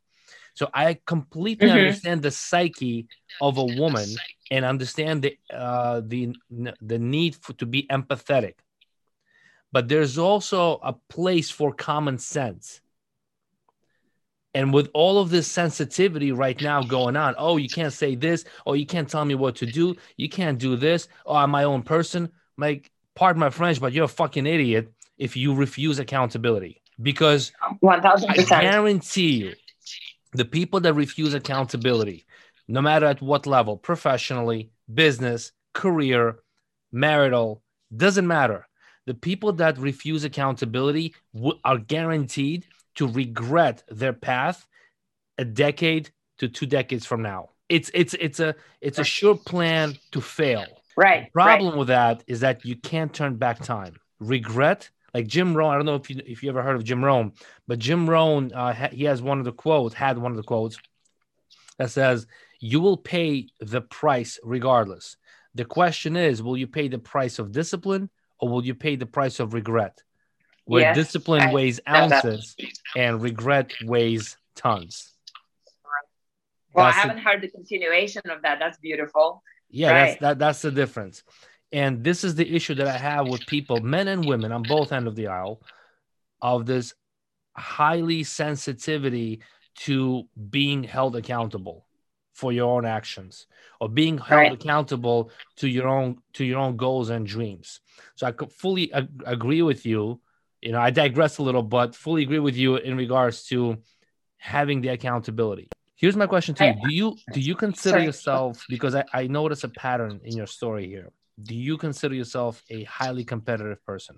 So 0.53 0.69
i 0.73 0.97
completely 1.05 1.67
mm-hmm. 1.67 1.77
understand 1.77 2.21
the 2.21 2.31
psyche 2.31 3.07
of 3.41 3.57
a 3.57 3.65
woman 3.65 4.07
and 4.51 4.63
understand 4.63 5.23
the 5.23 5.37
uh, 5.51 6.01
the 6.05 6.35
the 6.81 6.99
need 6.99 7.35
for, 7.35 7.53
to 7.53 7.65
be 7.65 7.83
empathetic. 7.91 8.55
But 9.71 9.89
there's 9.89 10.17
also 10.17 10.79
a 10.81 10.93
place 11.09 11.49
for 11.49 11.73
common 11.73 12.17
sense. 12.19 12.79
And 14.53 14.73
with 14.73 14.89
all 14.93 15.19
of 15.19 15.29
this 15.29 15.47
sensitivity 15.47 16.31
right 16.31 16.59
now 16.61 16.81
going 16.81 17.15
on, 17.15 17.35
oh, 17.37 17.57
you 17.57 17.69
can't 17.69 17.93
say 17.93 18.15
this, 18.15 18.45
oh, 18.65 18.73
you 18.73 18.87
can't 18.87 19.09
tell 19.09 19.25
me 19.25 19.35
what 19.35 19.57
to 19.57 19.65
do, 19.67 19.95
you 20.15 20.29
can't 20.29 20.57
do 20.57 20.75
this, 20.75 21.09
oh, 21.27 21.35
I'm 21.35 21.51
my 21.51 21.65
own 21.65 21.83
person 21.83 22.31
like, 22.57 22.91
pardon 23.15 23.39
my 23.39 23.49
French, 23.49 23.79
but 23.79 23.93
you're 23.93 24.05
a 24.05 24.09
fucking 24.09 24.45
idiot 24.45 24.91
if 25.17 25.35
you 25.35 25.53
refuse 25.53 25.99
accountability. 25.99 26.81
Because 27.01 27.51
1000%. 27.83 28.51
I 28.51 28.61
guarantee 28.61 29.31
you, 29.35 29.53
the 30.33 30.45
people 30.45 30.79
that 30.81 30.93
refuse 30.93 31.33
accountability, 31.33 32.25
no 32.67 32.81
matter 32.81 33.05
at 33.05 33.21
what 33.21 33.45
level, 33.45 33.77
professionally, 33.77 34.71
business, 34.91 35.51
career, 35.73 36.39
marital, 36.91 37.61
doesn't 37.95 38.27
matter. 38.27 38.67
The 39.05 39.13
people 39.13 39.53
that 39.53 39.77
refuse 39.77 40.23
accountability 40.23 41.15
w- 41.33 41.59
are 41.63 41.77
guaranteed 41.77 42.65
to 42.95 43.07
regret 43.07 43.83
their 43.89 44.13
path 44.13 44.67
a 45.37 45.45
decade 45.45 46.09
to 46.39 46.47
two 46.47 46.65
decades 46.65 47.05
from 47.05 47.21
now. 47.21 47.49
It's 47.69 47.91
it's 47.93 48.15
it's 48.15 48.39
a 48.39 48.55
it's 48.81 48.99
a 48.99 49.03
sure 49.03 49.35
plan 49.35 49.97
to 50.11 50.21
fail. 50.21 50.76
Right. 50.97 51.25
The 51.25 51.31
problem 51.31 51.69
right. 51.69 51.77
with 51.77 51.87
that 51.89 52.23
is 52.27 52.39
that 52.39 52.65
you 52.65 52.75
can't 52.75 53.13
turn 53.13 53.35
back 53.35 53.59
time. 53.63 53.95
Regret, 54.19 54.89
like 55.13 55.27
Jim 55.27 55.55
Rohn. 55.55 55.71
I 55.71 55.75
don't 55.75 55.85
know 55.85 55.95
if 55.95 56.09
you 56.09 56.19
if 56.25 56.41
you 56.41 56.49
ever 56.49 56.63
heard 56.63 56.75
of 56.75 56.83
Jim 56.83 57.05
Rohn, 57.05 57.33
but 57.67 57.77
Jim 57.77 58.09
Rohn, 58.09 58.51
uh, 58.51 58.73
he 58.89 59.03
has 59.03 59.21
one 59.21 59.37
of 59.37 59.45
the 59.45 59.51
quotes, 59.51 59.93
had 59.93 60.17
one 60.17 60.31
of 60.31 60.37
the 60.37 60.43
quotes 60.43 60.77
that 61.77 61.91
says, 61.91 62.25
"You 62.59 62.79
will 62.79 62.97
pay 62.97 63.47
the 63.59 63.81
price 63.81 64.39
regardless." 64.43 65.17
The 65.53 65.65
question 65.65 66.17
is, 66.17 66.43
will 66.43 66.57
you 66.57 66.67
pay 66.67 66.87
the 66.87 66.99
price 66.99 67.39
of 67.39 67.51
discipline 67.51 68.09
or 68.39 68.49
will 68.49 68.65
you 68.65 68.75
pay 68.75 68.95
the 68.95 69.05
price 69.07 69.39
of 69.39 69.53
regret? 69.53 70.03
Where 70.65 70.81
yes, 70.81 70.95
discipline 70.95 71.41
I, 71.41 71.53
weighs 71.53 71.79
ounces 71.87 72.55
and 72.95 73.21
regret 73.21 73.71
weighs 73.83 74.37
tons. 74.55 75.13
Well, 76.73 76.85
That's 76.85 76.97
I 76.97 77.01
haven't 77.01 77.15
the, 77.17 77.21
heard 77.23 77.41
the 77.41 77.49
continuation 77.49 78.21
of 78.29 78.41
that. 78.43 78.59
That's 78.59 78.77
beautiful. 78.77 79.41
Yeah, 79.69 79.91
right. 79.91 80.05
that's 80.07 80.21
that, 80.21 80.39
that's 80.39 80.61
the 80.61 80.71
difference. 80.71 81.23
And 81.71 82.03
this 82.03 82.23
is 82.23 82.35
the 82.35 82.55
issue 82.55 82.75
that 82.75 82.87
I 82.87 82.97
have 82.97 83.27
with 83.27 83.45
people, 83.45 83.81
men 83.81 84.07
and 84.07 84.25
women 84.25 84.51
on 84.51 84.63
both 84.63 84.91
end 84.93 85.07
of 85.07 85.15
the 85.15 85.27
aisle, 85.27 85.61
of 86.41 86.65
this 86.65 86.93
highly 87.55 88.23
sensitivity 88.23 89.41
to 89.75 90.23
being 90.49 90.83
held 90.83 91.15
accountable. 91.15 91.85
for 92.37 92.53
your 92.53 92.69
own 92.77 92.85
actions 92.85 93.47
or 93.81 93.89
being 93.89 94.19
held 94.19 94.51
right. 94.51 94.53
accountable 94.53 95.31
to 95.55 95.67
your 95.67 95.87
own 95.87 96.17
to 96.33 96.45
your 96.45 96.59
own 96.59 96.77
goals 96.77 97.09
and 97.09 97.25
dreams 97.25 97.81
so 98.15 98.27
i 98.27 98.31
could 98.31 98.51
fully 98.51 98.93
ag- 98.93 99.23
agree 99.25 99.63
with 99.63 99.87
you 99.87 100.21
you 100.61 100.71
know 100.71 100.79
i 100.79 100.91
digress 100.91 101.39
a 101.39 101.43
little 101.43 101.63
but 101.63 101.95
fully 101.95 102.21
agree 102.21 102.37
with 102.37 102.55
you 102.55 102.75
in 102.77 102.95
regards 102.95 103.43
to 103.49 103.77
having 104.37 104.81
the 104.81 104.89
accountability 104.89 105.67
here's 105.97 106.15
my 106.15 106.27
question 106.27 106.55
to 106.55 106.65
you 106.65 106.75
do 106.87 106.93
you 106.93 107.17
do 107.33 107.39
you 107.39 107.55
consider 107.55 107.97
Sorry. 107.97 108.05
yourself 108.05 108.65
because 108.69 108.95
I, 108.95 109.03
I 109.13 109.27
notice 109.27 109.63
a 109.63 109.69
pattern 109.69 110.19
in 110.23 110.37
your 110.37 110.47
story 110.47 110.87
here 110.87 111.09
do 111.43 111.55
you 111.55 111.77
consider 111.77 112.15
yourself 112.15 112.63
a 112.69 112.83
highly 112.83 113.23
competitive 113.23 113.83
person 113.85 114.17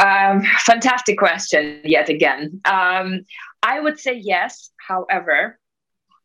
um, 0.00 0.42
fantastic 0.60 1.18
question 1.18 1.80
yet 1.84 2.08
again. 2.08 2.60
Um, 2.64 3.24
I 3.62 3.80
would 3.80 3.98
say 3.98 4.20
yes. 4.22 4.70
However, 4.76 5.58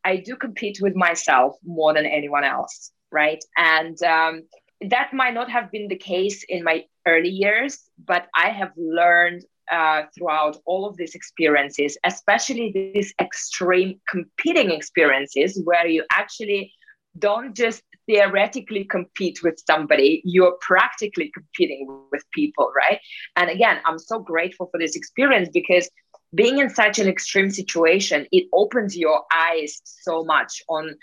I 0.03 0.17
do 0.17 0.35
compete 0.35 0.79
with 0.81 0.95
myself 0.95 1.55
more 1.63 1.93
than 1.93 2.05
anyone 2.05 2.43
else, 2.43 2.91
right? 3.11 3.43
And 3.57 4.01
um, 4.03 4.43
that 4.81 5.13
might 5.13 5.33
not 5.33 5.49
have 5.49 5.71
been 5.71 5.87
the 5.87 5.95
case 5.95 6.43
in 6.47 6.63
my 6.63 6.85
early 7.05 7.29
years, 7.29 7.79
but 8.03 8.27
I 8.35 8.49
have 8.49 8.71
learned 8.77 9.43
uh, 9.71 10.03
throughout 10.15 10.57
all 10.65 10.85
of 10.87 10.97
these 10.97 11.15
experiences, 11.15 11.97
especially 12.05 12.71
these 12.73 13.13
extreme 13.21 13.99
competing 14.09 14.71
experiences 14.71 15.61
where 15.63 15.87
you 15.87 16.03
actually 16.11 16.73
don't 17.17 17.55
just 17.55 17.81
theoretically 18.07 18.85
compete 18.85 19.43
with 19.43 19.61
somebody, 19.67 20.21
you're 20.25 20.57
practically 20.61 21.31
competing 21.33 21.87
with 22.11 22.23
people, 22.33 22.71
right? 22.75 22.99
And 23.35 23.49
again, 23.49 23.79
I'm 23.85 23.99
so 23.99 24.19
grateful 24.19 24.67
for 24.71 24.79
this 24.79 24.95
experience 24.95 25.49
because 25.53 25.89
being 26.33 26.59
in 26.59 26.69
such 26.69 26.99
an 26.99 27.07
extreme 27.07 27.49
situation, 27.49 28.27
it 28.31 28.47
opens 28.53 28.95
your 28.95 29.23
eyes 29.33 29.81
so 29.83 30.23
much 30.23 30.61
on 30.69 30.95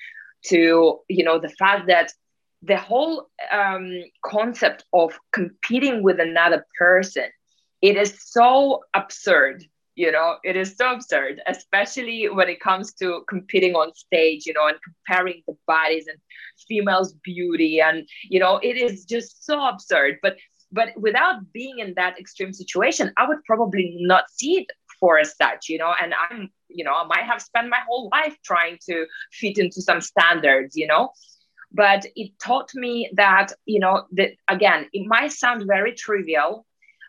to, 0.47 1.01
you 1.09 1.25
know, 1.25 1.39
the 1.39 1.49
fact 1.49 1.89
that 1.89 2.13
the 2.63 2.77
whole 2.77 3.29
um, 3.53 4.03
concept 4.25 4.85
of 4.93 5.19
competing 5.33 6.03
with 6.03 6.21
another 6.21 6.65
person, 6.79 7.25
it 7.83 7.97
is 7.97 8.17
so 8.21 8.83
absurd 8.95 9.65
you 9.97 10.13
know 10.13 10.37
it 10.45 10.57
is 10.57 10.77
so 10.77 10.93
absurd 10.93 11.41
especially 11.47 12.29
when 12.29 12.49
it 12.49 12.61
comes 12.61 12.93
to 12.93 13.23
competing 13.29 13.75
on 13.75 13.93
stage 13.95 14.47
you 14.47 14.53
know 14.53 14.67
and 14.69 14.77
comparing 14.83 15.43
the 15.47 15.57
bodies 15.67 16.07
and 16.07 16.19
females 16.69 17.15
beauty 17.25 17.81
and 17.81 18.07
you 18.29 18.39
know 18.39 18.59
it 18.63 18.77
is 18.77 19.05
just 19.05 19.45
so 19.45 19.67
absurd. 19.67 20.19
But 20.23 20.37
but 20.73 20.89
without 20.97 21.53
being 21.53 21.79
in 21.79 21.95
that 21.97 22.19
extreme 22.19 22.53
situation 22.53 23.13
i 23.17 23.27
would 23.27 23.43
probably 23.45 23.97
not 24.01 24.25
see 24.31 24.59
it 24.61 24.67
for 24.99 25.19
as 25.19 25.37
such 25.37 25.69
you 25.69 25.79
know 25.79 25.93
and 26.03 26.13
i'm 26.29 26.51
you 26.69 26.85
know 26.85 26.93
i 26.93 27.05
might 27.05 27.25
have 27.25 27.41
spent 27.41 27.69
my 27.69 27.79
whole 27.87 28.09
life 28.13 28.37
trying 28.45 28.77
to 28.89 29.07
fit 29.33 29.59
into 29.59 29.81
some 29.81 30.01
standards 30.01 30.77
you 30.77 30.87
know. 30.87 31.11
But 31.73 32.07
it 32.15 32.33
taught 32.39 32.71
me 32.75 33.11
that 33.15 33.53
you 33.65 33.81
know 33.81 34.05
that 34.13 34.31
again 34.49 34.89
it 34.93 35.07
might 35.07 35.33
sound 35.33 35.65
very 35.67 35.93
trivial 35.93 36.67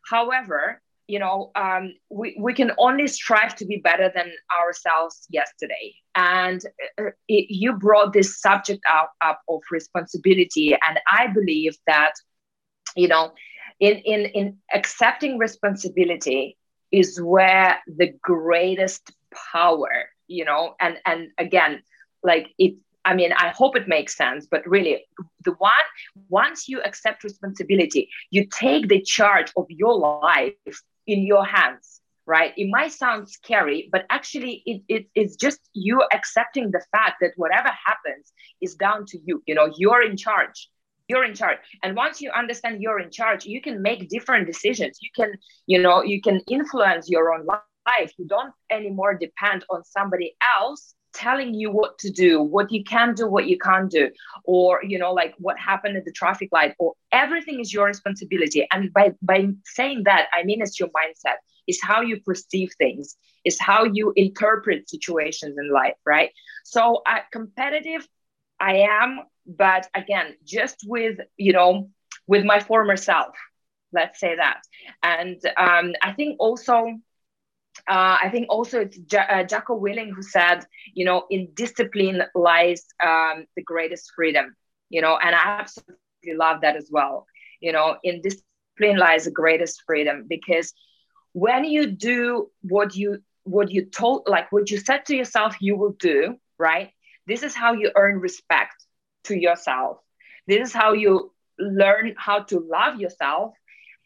however 0.09 0.81
you 1.07 1.19
know 1.19 1.51
um, 1.55 1.93
we, 2.09 2.35
we 2.39 2.53
can 2.53 2.71
only 2.77 3.07
strive 3.07 3.55
to 3.55 3.65
be 3.65 3.77
better 3.77 4.11
than 4.13 4.31
ourselves 4.61 5.25
yesterday. 5.29 5.95
And 6.15 6.61
uh, 6.99 7.11
it, 7.27 7.45
you 7.49 7.73
brought 7.73 8.11
this 8.13 8.41
subject 8.41 8.81
up, 8.91 9.13
up 9.21 9.41
of 9.49 9.61
responsibility. 9.71 10.73
And 10.73 10.99
i 11.11 11.27
believe 11.27 11.77
that 11.87 12.13
you 12.95 13.07
know 13.07 13.31
in, 13.79 13.97
in 13.99 14.25
in 14.25 14.57
accepting 14.73 15.37
responsibility 15.37 16.57
is 16.91 17.21
where 17.21 17.77
the 17.87 18.13
greatest 18.21 19.11
power 19.53 20.09
you 20.27 20.45
know 20.45 20.75
and 20.79 20.97
and 21.05 21.29
again 21.37 21.81
like 22.23 22.47
it 22.57 22.75
I 23.07 23.13
mean, 23.15 23.31
I 23.31 23.49
hope 23.49 23.77
it 23.77 23.87
makes 23.87 24.17
sense, 24.17 24.47
but 24.51 24.67
really, 24.67 25.05
the 25.45 25.53
one 25.53 25.87
once 26.29 26.67
you 26.67 26.81
accept 26.81 27.23
responsibility, 27.23 28.09
you 28.31 28.45
take 28.47 28.89
the 28.89 29.01
charge 29.01 29.51
of 29.55 29.65
your 29.69 29.97
life 29.97 30.81
in 31.07 31.25
your 31.25 31.45
hands 31.45 32.01
right? 32.27 32.53
It 32.57 32.67
might 32.69 32.91
sound 32.91 33.29
scary 33.29 33.89
but 33.91 34.05
actually 34.09 34.61
it, 34.65 34.81
it, 34.89 35.07
it's 35.15 35.35
just 35.37 35.61
you 35.73 36.03
accepting 36.13 36.71
the 36.71 36.83
fact 36.91 37.15
that 37.21 37.31
whatever 37.37 37.69
happens 37.69 38.33
is 38.61 38.75
down 38.75 39.05
to 39.07 39.17
you. 39.25 39.41
You 39.47 39.55
know 39.55 39.71
you're 39.77 40.03
in 40.03 40.17
charge. 40.17 40.69
You're 41.07 41.23
in 41.23 41.33
charge. 41.33 41.59
And 41.83 41.95
once 41.95 42.21
you 42.21 42.29
understand 42.31 42.81
you're 42.81 42.99
in 42.99 43.11
charge 43.11 43.45
you 43.45 43.61
can 43.61 43.81
make 43.81 44.09
different 44.09 44.45
decisions. 44.45 44.99
You 45.01 45.09
can 45.15 45.33
you 45.65 45.81
know 45.81 46.03
you 46.03 46.21
can 46.21 46.41
influence 46.49 47.09
your 47.09 47.33
own 47.33 47.45
life. 47.45 48.11
You 48.17 48.27
don't 48.27 48.53
anymore 48.69 49.17
depend 49.17 49.63
on 49.69 49.85
somebody 49.85 50.35
else 50.59 50.93
telling 51.17 51.53
you 51.53 51.71
what 51.71 51.97
to 51.99 52.09
do 52.11 52.41
what 52.41 52.71
you 52.71 52.83
can 52.83 53.13
do 53.13 53.27
what 53.27 53.47
you 53.47 53.57
can't 53.57 53.89
do 53.91 54.09
or 54.43 54.81
you 54.83 54.97
know 54.99 55.13
like 55.13 55.33
what 55.39 55.57
happened 55.59 55.97
at 55.97 56.05
the 56.05 56.11
traffic 56.11 56.49
light 56.51 56.73
or 56.79 56.93
everything 57.11 57.59
is 57.59 57.73
your 57.73 57.85
responsibility. 57.85 58.67
And 58.71 58.93
by 58.93 59.13
by 59.21 59.47
saying 59.65 60.03
that 60.05 60.27
i 60.33 60.43
mean 60.43 60.61
it's 60.61 60.79
your 60.79 60.89
mindset. 60.89 61.37
Is 61.67 61.79
how 61.81 62.01
you 62.01 62.21
perceive 62.21 62.71
things. 62.77 63.15
Is 63.43 63.59
how 63.59 63.83
you 63.85 64.13
interpret 64.15 64.89
situations 64.89 65.55
in 65.57 65.71
life 65.71 65.95
right? 66.05 66.31
So 66.63 67.01
uh, 67.05 67.19
competitive 67.31 68.07
i 68.59 68.73
am 69.01 69.19
but 69.45 69.87
again 69.95 70.35
just 70.45 70.77
with 70.85 71.17
you 71.37 71.53
know 71.53 71.89
with 72.27 72.43
my 72.45 72.59
former 72.59 72.97
self 72.97 73.35
let's 73.93 74.19
say 74.19 74.35
that. 74.35 74.61
And 75.03 75.39
um, 75.57 75.93
i 76.01 76.11
think 76.13 76.37
also 76.39 76.75
uh, 77.87 78.17
I 78.21 78.29
think 78.31 78.47
also 78.49 78.81
it's 78.81 78.97
ja- 79.11 79.27
uh, 79.29 79.43
Jocko 79.43 79.79
Willink 79.79 80.13
who 80.15 80.21
said, 80.21 80.65
you 80.93 81.05
know, 81.05 81.25
in 81.29 81.49
discipline 81.53 82.21
lies 82.35 82.85
um, 83.05 83.45
the 83.55 83.63
greatest 83.63 84.11
freedom, 84.15 84.55
you 84.89 85.01
know, 85.01 85.17
and 85.17 85.35
I 85.35 85.43
absolutely 85.57 86.05
love 86.35 86.61
that 86.61 86.75
as 86.75 86.89
well. 86.91 87.25
You 87.61 87.71
know, 87.71 87.97
in 88.03 88.21
discipline 88.21 88.97
lies 88.97 89.25
the 89.25 89.31
greatest 89.31 89.83
freedom 89.85 90.25
because 90.27 90.73
when 91.33 91.63
you 91.63 91.87
do 91.87 92.49
what 92.61 92.95
you 92.95 93.19
what 93.43 93.71
you 93.71 93.85
told, 93.85 94.23
like 94.27 94.51
what 94.51 94.69
you 94.69 94.77
said 94.77 95.05
to 95.05 95.15
yourself 95.15 95.55
you 95.59 95.75
will 95.77 95.95
do, 95.99 96.35
right? 96.57 96.89
This 97.27 97.43
is 97.43 97.55
how 97.55 97.73
you 97.73 97.91
earn 97.95 98.19
respect 98.19 98.85
to 99.25 99.35
yourself. 99.35 99.97
This 100.47 100.69
is 100.69 100.73
how 100.73 100.93
you 100.93 101.33
learn 101.59 102.15
how 102.17 102.43
to 102.43 102.59
love 102.59 102.99
yourself 102.99 103.53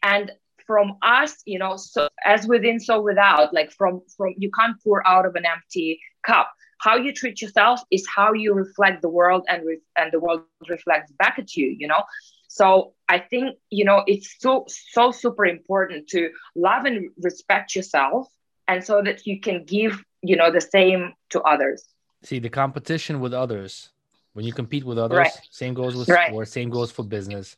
and 0.02 0.30
from 0.66 0.96
us 1.02 1.42
you 1.44 1.58
know 1.58 1.76
so 1.76 2.08
as 2.24 2.46
within 2.46 2.78
so 2.78 3.00
without 3.00 3.52
like 3.52 3.72
from 3.72 4.02
from 4.16 4.34
you 4.38 4.50
can't 4.50 4.76
pour 4.82 5.06
out 5.06 5.26
of 5.26 5.34
an 5.34 5.44
empty 5.46 6.00
cup 6.26 6.50
how 6.78 6.96
you 6.96 7.12
treat 7.12 7.40
yourself 7.40 7.80
is 7.90 8.06
how 8.08 8.32
you 8.32 8.52
reflect 8.52 9.02
the 9.02 9.08
world 9.08 9.44
and 9.48 9.64
re- 9.64 9.80
and 9.96 10.10
the 10.12 10.18
world 10.18 10.42
reflects 10.68 11.12
back 11.12 11.38
at 11.38 11.54
you 11.54 11.74
you 11.78 11.86
know 11.86 12.02
so 12.48 12.92
i 13.08 13.18
think 13.18 13.56
you 13.70 13.84
know 13.84 14.02
it's 14.06 14.36
so 14.38 14.64
so 14.68 15.10
super 15.10 15.46
important 15.46 16.06
to 16.08 16.30
love 16.54 16.84
and 16.84 17.10
respect 17.20 17.74
yourself 17.74 18.28
and 18.68 18.84
so 18.84 19.02
that 19.02 19.26
you 19.26 19.40
can 19.40 19.64
give 19.64 20.02
you 20.22 20.36
know 20.36 20.50
the 20.50 20.60
same 20.60 21.12
to 21.30 21.40
others 21.42 21.88
see 22.22 22.38
the 22.38 22.50
competition 22.50 23.20
with 23.20 23.32
others 23.32 23.90
when 24.34 24.44
you 24.44 24.52
compete 24.52 24.84
with 24.84 24.98
others 24.98 25.16
right. 25.16 25.40
same 25.50 25.74
goes 25.74 25.94
with 25.94 26.08
right. 26.08 26.28
sport 26.28 26.48
same 26.48 26.70
goes 26.70 26.90
for 26.90 27.04
business 27.04 27.56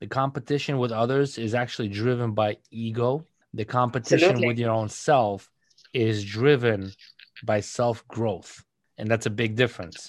the 0.00 0.06
competition 0.06 0.78
with 0.78 0.92
others 0.92 1.38
is 1.38 1.54
actually 1.54 1.88
driven 1.88 2.32
by 2.32 2.58
ego. 2.70 3.24
The 3.54 3.64
competition 3.64 4.30
Absolutely. 4.30 4.48
with 4.48 4.58
your 4.58 4.70
own 4.70 4.88
self 4.88 5.50
is 5.94 6.24
driven 6.24 6.92
by 7.44 7.60
self 7.60 8.06
growth. 8.08 8.62
And 8.98 9.10
that's 9.10 9.26
a 9.26 9.30
big 9.30 9.56
difference. 9.56 10.08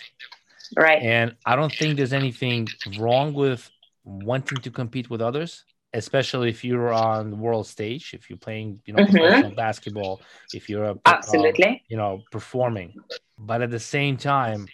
Right. 0.76 1.02
And 1.02 1.36
I 1.46 1.56
don't 1.56 1.74
think 1.74 1.96
there's 1.96 2.14
anything 2.14 2.68
wrong 2.98 3.34
with 3.34 3.70
wanting 4.04 4.60
to 4.60 4.72
compete 4.72 5.10
with 5.10 5.22
others, 5.22 5.64
especially 5.94 6.50
if 6.50 6.64
you're 6.64 6.92
on 6.92 7.30
the 7.30 7.36
world 7.36 7.68
stage, 7.68 8.14
if 8.14 8.30
you're 8.30 8.38
playing, 8.38 8.82
you 8.86 8.94
know, 8.94 9.04
mm-hmm. 9.04 9.16
professional 9.16 9.52
basketball, 9.52 10.22
if 10.54 10.70
you're 10.70 10.86
a, 10.86 10.96
absolutely, 11.06 11.66
uh, 11.66 11.76
you 11.88 11.98
know, 11.98 12.24
performing. 12.32 12.94
But 13.38 13.62
at 13.62 13.72
the 13.72 13.80
same 13.80 14.18
time, 14.18 14.68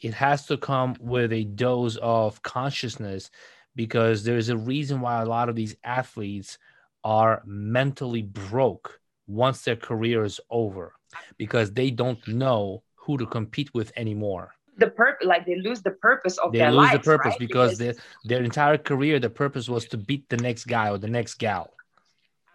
it 0.00 0.14
has 0.14 0.46
to 0.46 0.56
come 0.56 0.96
with 1.00 1.32
a 1.32 1.44
dose 1.44 1.96
of 1.96 2.42
consciousness 2.42 3.30
because 3.78 4.24
there's 4.24 4.48
a 4.48 4.56
reason 4.56 5.00
why 5.00 5.22
a 5.22 5.24
lot 5.24 5.48
of 5.48 5.54
these 5.54 5.76
athletes 5.84 6.58
are 7.04 7.42
mentally 7.46 8.22
broke 8.22 9.00
once 9.28 9.62
their 9.62 9.76
career 9.76 10.24
is 10.24 10.40
over 10.50 10.94
because 11.36 11.70
they 11.72 11.88
don't 11.88 12.26
know 12.26 12.82
who 12.96 13.16
to 13.16 13.24
compete 13.24 13.72
with 13.74 13.92
anymore. 13.94 14.52
The 14.78 14.88
purpose 14.88 15.24
like 15.24 15.46
they 15.46 15.54
lose 15.54 15.80
the 15.80 15.92
purpose 15.92 16.38
of 16.38 16.50
they 16.50 16.58
their 16.58 16.72
lose 16.72 16.90
lives, 16.90 16.92
the 16.94 16.98
purpose 16.98 17.30
right? 17.34 17.38
because, 17.38 17.78
because 17.78 17.78
their, 17.78 17.94
their 18.24 18.42
entire 18.42 18.78
career 18.78 19.20
the 19.20 19.30
purpose 19.30 19.68
was 19.68 19.84
to 19.92 19.96
beat 19.96 20.28
the 20.28 20.38
next 20.38 20.64
guy 20.64 20.90
or 20.90 20.98
the 20.98 21.06
next 21.06 21.34
gal. 21.34 21.72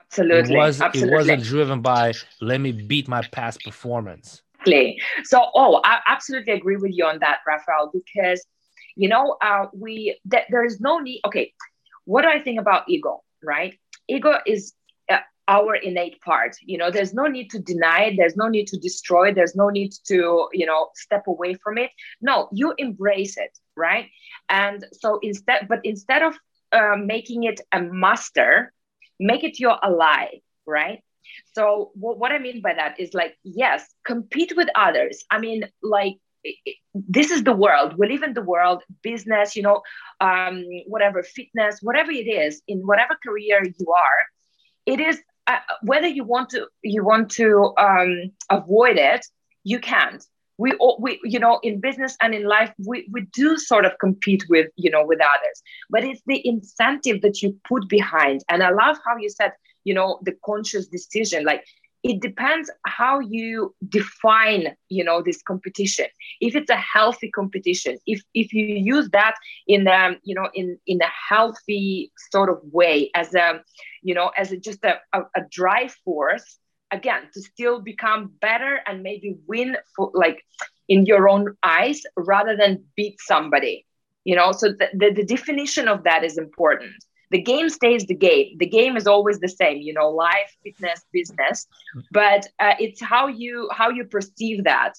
Absolutely. 0.02 0.54
it, 0.54 0.58
was, 0.58 0.82
absolutely. 0.82 1.10
it 1.10 1.16
wasn't 1.16 1.44
driven 1.44 1.82
by 1.82 2.12
let 2.42 2.60
me 2.60 2.74
beat 2.74 3.08
my 3.08 3.22
past 3.32 3.64
performance. 3.64 4.42
Exactly. 4.60 5.00
So 5.24 5.46
oh 5.56 5.80
i 5.86 6.00
absolutely 6.06 6.52
agree 6.52 6.76
with 6.76 6.92
you 6.94 7.06
on 7.06 7.20
that 7.20 7.38
rafael 7.48 7.92
because 7.94 8.46
you 8.96 9.10
know 9.10 9.38
uh, 9.42 9.66
we 9.74 10.20
that 10.26 10.44
there 10.50 10.66
is 10.66 10.80
no 10.80 11.00
need 11.00 11.22
okay 11.26 11.54
what 12.06 12.22
do 12.24 12.28
i 12.28 12.42
think 12.42 12.60
about 12.60 12.84
ego 12.88 13.24
right? 13.44 13.78
Ego 14.08 14.34
is 14.46 14.74
uh, 15.10 15.20
our 15.48 15.76
innate 15.76 16.20
part 16.22 16.56
you 16.62 16.78
know 16.78 16.90
there's 16.92 17.14
no 17.14 17.28
need 17.28 17.50
to 17.52 17.60
deny 17.60 18.06
it 18.06 18.16
there's 18.18 18.36
no 18.36 18.48
need 18.48 18.68
to 18.68 18.78
destroy 18.78 19.30
it 19.30 19.36
there's 19.36 19.56
no 19.56 19.70
need 19.70 19.92
to 20.06 20.48
you 20.54 20.66
know 20.66 20.90
step 20.96 21.28
away 21.28 21.54
from 21.54 21.78
it. 21.78 21.92
No 22.22 22.50
you 22.52 22.74
embrace 22.78 23.38
it 23.38 23.58
right? 23.76 24.10
And 24.50 24.86
so 24.94 25.20
instead 25.22 25.68
but 25.68 25.80
instead 25.84 26.22
of 26.24 26.36
uh, 26.72 26.96
making 26.98 27.44
it 27.44 27.62
a 27.72 27.82
master 27.82 28.74
make 29.20 29.44
it 29.44 29.60
your 29.60 29.78
ally 29.84 30.28
right? 30.66 31.04
So 31.54 31.92
what 31.96 32.32
i 32.32 32.40
mean 32.40 32.62
by 32.62 32.74
that 32.74 33.00
is 33.00 33.14
like 33.14 33.38
yes 33.44 33.94
compete 34.06 34.56
with 34.56 34.70
others. 34.76 35.24
I 35.30 35.40
mean 35.40 35.66
like 35.82 36.18
this 36.94 37.32
is 37.32 37.44
the 37.44 37.54
world 37.54 37.96
we 37.98 38.08
live 38.08 38.24
in 38.24 38.34
the 38.34 38.42
world 38.42 38.84
business 39.02 39.56
you 39.56 39.64
know 39.64 39.82
um, 40.20 40.64
whatever 40.88 41.24
fitness 41.24 41.80
whatever 41.82 42.12
it 42.12 42.28
is 42.28 42.62
in 42.68 42.80
whatever 42.80 43.18
career 43.24 43.64
you 43.64 43.92
are 43.92 44.20
it 44.86 45.00
is 45.00 45.20
uh, 45.48 45.58
whether 45.82 46.08
you 46.08 46.24
want 46.24 46.50
to 46.50 46.68
you 46.82 47.04
want 47.04 47.30
to 47.32 47.74
um, 47.78 48.32
avoid 48.50 48.98
it, 48.98 49.26
you 49.64 49.80
can't. 49.80 50.24
We 50.58 50.74
all, 50.74 50.98
we 51.02 51.20
you 51.24 51.40
know 51.40 51.60
in 51.64 51.82
business 51.82 52.16
and 52.22 52.34
in 52.34 52.46
life 52.46 52.72
we 52.86 53.08
we 53.12 53.22
do 53.34 53.58
sort 53.58 53.86
of 53.86 53.98
compete 54.00 54.46
with 54.50 54.68
you 54.76 54.90
know 54.90 55.06
with 55.06 55.20
others, 55.20 55.62
but 55.90 56.04
it's 56.04 56.22
the 56.28 56.46
incentive 56.48 57.22
that 57.22 57.42
you 57.42 57.60
put 57.68 57.90
behind. 57.90 58.42
And 58.50 58.64
I 58.64 58.70
love 58.70 58.98
how 59.06 59.18
you 59.18 59.30
said 59.30 59.52
you 59.84 59.94
know 59.94 60.20
the 60.22 60.36
conscious 60.46 60.88
decision 60.88 61.44
like 61.44 61.66
it 62.04 62.22
depends 62.22 62.70
how 62.86 63.20
you 63.20 63.74
define 63.88 64.76
you 64.90 65.04
know 65.04 65.22
this 65.22 65.42
competition. 65.42 66.06
If 66.42 66.56
it's 66.56 66.70
a 66.70 66.76
healthy 66.76 67.32
competition 67.32 67.98
if 68.06 68.22
if 68.34 68.54
you 68.54 68.66
use 68.66 69.10
that 69.12 69.36
in 69.68 69.88
um 69.88 70.18
you 70.24 70.36
know 70.36 70.50
in 70.54 70.78
in 70.88 71.02
a 71.02 71.12
healthy 71.30 72.12
sort 72.32 72.50
of 72.50 72.60
way 72.72 73.10
as 73.16 73.34
a 73.34 73.62
you 74.02 74.14
know 74.14 74.32
as 74.38 74.52
a, 74.52 74.58
just 74.58 74.84
a, 74.84 75.00
a, 75.14 75.22
a 75.36 75.42
drive 75.50 75.94
force 76.06 76.60
again 76.92 77.24
to 77.34 77.42
still 77.42 77.80
become 77.82 78.32
better 78.42 78.80
and 78.86 79.02
maybe 79.02 79.36
win 79.48 79.78
for 79.96 80.12
like 80.14 80.44
in 80.88 81.06
your 81.06 81.30
own 81.30 81.56
eyes 81.64 82.02
rather 82.18 82.56
than 82.56 82.84
beat 82.96 83.20
somebody 83.20 83.86
you 84.26 84.36
know? 84.36 84.52
So 84.52 84.70
the, 84.70 84.88
the, 84.94 85.12
the 85.14 85.26
definition 85.26 85.88
of 85.88 86.04
that 86.04 86.24
is 86.24 86.38
important 86.38 86.92
the 87.34 87.42
game 87.42 87.68
stays 87.70 88.06
the 88.06 88.16
game. 88.16 88.56
The 88.60 88.68
game 88.68 88.96
is 88.96 89.08
always 89.08 89.40
the 89.40 89.50
same 89.50 89.78
you 89.88 89.94
know 89.94 90.10
life 90.10 90.52
fitness 90.64 91.02
business. 91.12 91.68
But 92.12 92.48
uh, 92.60 92.76
it's 92.80 93.02
how 93.02 93.26
you 93.28 93.70
how 93.80 93.90
you 93.90 94.06
perceive 94.06 94.64
that. 94.64 94.94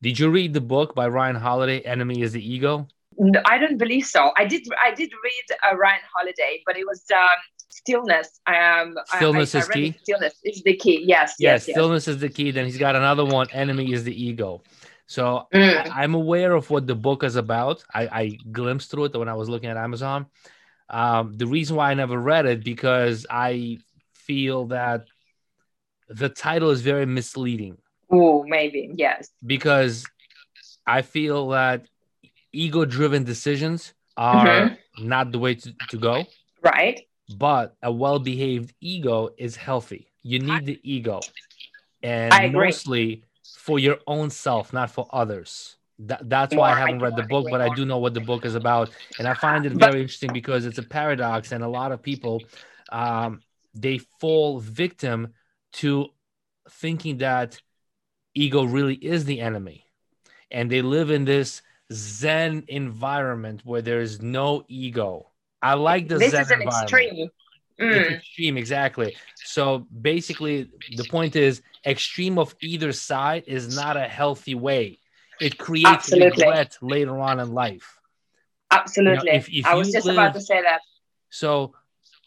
Did 0.00 0.18
you 0.18 0.30
read 0.30 0.54
the 0.54 0.64
book 0.74 0.94
by 0.94 1.06
ryan 1.08 1.36
holiday 1.36 1.80
enemy 1.80 2.22
is 2.22 2.32
the 2.32 2.44
ego? 2.54 2.86
No, 3.18 3.40
i 3.44 3.58
don't 3.58 3.78
believe 3.84 4.06
so. 4.06 4.22
I 4.42 4.44
did 4.52 4.62
i 4.86 4.90
did 5.00 5.10
read 5.28 5.46
uh, 5.66 5.76
ryan 5.76 6.04
holiday 6.16 6.62
but 6.66 6.74
it 6.76 6.86
was 6.92 7.02
um, 7.22 7.40
stillness. 7.80 8.28
Um 8.46 8.96
stillness 9.16 9.54
I, 9.54 9.58
is 9.58 9.68
key? 9.68 9.88
stillness 10.04 10.36
is 10.44 10.62
the 10.62 10.76
key. 10.84 10.98
Yes 11.14 11.34
yes, 11.38 11.66
yes 11.66 11.74
stillness 11.74 12.06
yes. 12.06 12.14
is 12.14 12.20
the 12.20 12.32
key. 12.36 12.52
Then 12.52 12.64
he's 12.64 12.78
got 12.86 12.94
another 12.94 13.24
one 13.24 13.48
enemy 13.52 13.92
is 13.92 14.04
the 14.04 14.16
ego. 14.28 14.62
So 15.06 15.46
mm. 15.52 15.90
I, 15.90 16.04
am 16.04 16.14
aware 16.14 16.52
of 16.54 16.70
what 16.70 16.86
the 16.86 16.94
book 16.94 17.22
is 17.22 17.36
about. 17.36 17.84
I, 17.92 18.02
I 18.20 18.24
glimpsed 18.58 18.90
through 18.90 19.06
it 19.06 19.16
when 19.22 19.28
i 19.28 19.36
was 19.42 19.48
looking 19.52 19.68
at 19.68 19.76
amazon 19.76 20.26
um, 20.92 21.36
the 21.36 21.46
reason 21.46 21.76
why 21.76 21.90
I 21.90 21.94
never 21.94 22.18
read 22.18 22.46
it 22.46 22.62
because 22.62 23.26
I 23.28 23.78
feel 24.12 24.66
that 24.66 25.06
the 26.08 26.28
title 26.28 26.70
is 26.70 26.82
very 26.82 27.06
misleading. 27.06 27.78
Oh, 28.10 28.44
maybe 28.44 28.92
yes. 28.94 29.30
Because 29.44 30.04
I 30.86 31.02
feel 31.02 31.48
that 31.48 31.86
ego-driven 32.52 33.24
decisions 33.24 33.94
are 34.16 34.46
mm-hmm. 34.46 35.08
not 35.08 35.32
the 35.32 35.38
way 35.38 35.54
to, 35.54 35.74
to 35.88 35.96
go. 35.96 36.24
Right. 36.62 37.00
But 37.34 37.74
a 37.82 37.90
well-behaved 37.90 38.74
ego 38.80 39.30
is 39.38 39.56
healthy. 39.56 40.08
You 40.22 40.38
need 40.38 40.66
the 40.66 40.78
ego, 40.84 41.20
and 42.02 42.52
mostly 42.52 43.24
for 43.56 43.78
your 43.78 43.98
own 44.06 44.30
self, 44.30 44.72
not 44.72 44.90
for 44.90 45.08
others. 45.12 45.76
That, 46.06 46.28
that's 46.28 46.54
why 46.54 46.72
I 46.72 46.78
haven't 46.78 47.00
read 47.00 47.16
the 47.16 47.22
book, 47.22 47.46
but 47.50 47.60
I 47.60 47.72
do 47.74 47.84
know 47.84 47.98
what 47.98 48.14
the 48.14 48.20
book 48.20 48.44
is 48.44 48.54
about, 48.54 48.90
and 49.18 49.28
I 49.28 49.34
find 49.34 49.64
it 49.66 49.72
very 49.72 50.00
interesting 50.00 50.32
because 50.32 50.66
it's 50.66 50.78
a 50.78 50.82
paradox, 50.82 51.52
and 51.52 51.62
a 51.62 51.68
lot 51.68 51.92
of 51.92 52.02
people 52.02 52.42
um, 52.90 53.40
they 53.74 53.98
fall 54.20 54.58
victim 54.58 55.34
to 55.74 56.08
thinking 56.70 57.18
that 57.18 57.60
ego 58.34 58.64
really 58.64 58.94
is 58.94 59.24
the 59.24 59.40
enemy, 59.40 59.84
and 60.50 60.70
they 60.70 60.82
live 60.82 61.10
in 61.10 61.24
this 61.24 61.62
Zen 61.92 62.64
environment 62.68 63.62
where 63.64 63.82
there 63.82 64.00
is 64.00 64.20
no 64.20 64.64
ego. 64.68 65.30
I 65.60 65.74
like 65.74 66.08
the 66.08 66.18
this 66.18 66.32
Zen 66.32 66.42
is 66.42 66.50
an 66.50 66.62
extreme. 66.62 67.28
Mm. 67.80 67.96
It's 67.96 68.14
extreme, 68.16 68.56
exactly. 68.56 69.16
So 69.44 69.86
basically, 70.00 70.70
the 70.96 71.04
point 71.04 71.36
is, 71.36 71.62
extreme 71.86 72.38
of 72.38 72.54
either 72.60 72.92
side 72.92 73.44
is 73.46 73.74
not 73.76 73.96
a 73.96 74.08
healthy 74.08 74.54
way 74.54 74.98
it 75.42 75.58
creates 75.58 75.88
Absolutely. 75.88 76.44
regret 76.44 76.78
later 76.80 77.18
on 77.18 77.40
in 77.40 77.52
life. 77.52 77.98
Absolutely. 78.70 79.26
You 79.26 79.32
know, 79.32 79.38
if, 79.38 79.52
if 79.52 79.66
I 79.66 79.74
was 79.74 79.90
just 79.90 80.06
live, 80.06 80.16
about 80.16 80.34
to 80.34 80.40
say 80.40 80.62
that. 80.62 80.80
So 81.30 81.74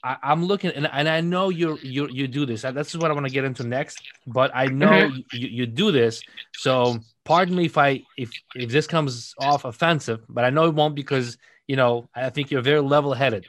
I, 0.03 0.18
am 0.24 0.45
looking, 0.45 0.72
and, 0.72 0.88
and 0.91 1.09
I 1.09 1.22
know 1.22 1.49
you 1.49 1.80
you 1.82 2.07
you 2.09 2.28
do 2.28 2.45
this. 2.45 2.61
This 2.61 2.89
is 2.89 2.97
what 2.97 3.09
I 3.09 3.13
want 3.13 3.26
to 3.26 3.32
get 3.32 3.45
into 3.45 3.63
next. 3.63 4.01
But 4.28 4.51
I 4.53 4.66
know 4.68 4.89
mm-hmm. 4.89 5.18
you, 5.32 5.47
you 5.47 5.66
do 5.66 5.91
this. 5.91 6.22
So 6.53 6.99
pardon 7.24 7.55
me 7.55 7.66
if 7.66 7.78
I 7.78 8.03
if 8.18 8.32
if 8.55 8.70
this 8.70 8.86
comes 8.86 9.34
off 9.39 9.66
offensive, 9.66 10.24
but 10.30 10.45
I 10.45 10.51
know 10.51 10.66
it 10.66 10.76
won't 10.76 10.95
because 10.95 11.38
you 11.68 11.76
know 11.76 12.07
I 12.13 12.30
think 12.30 12.51
you're 12.51 12.61
very 12.61 12.82
level 12.82 13.13
headed. 13.13 13.45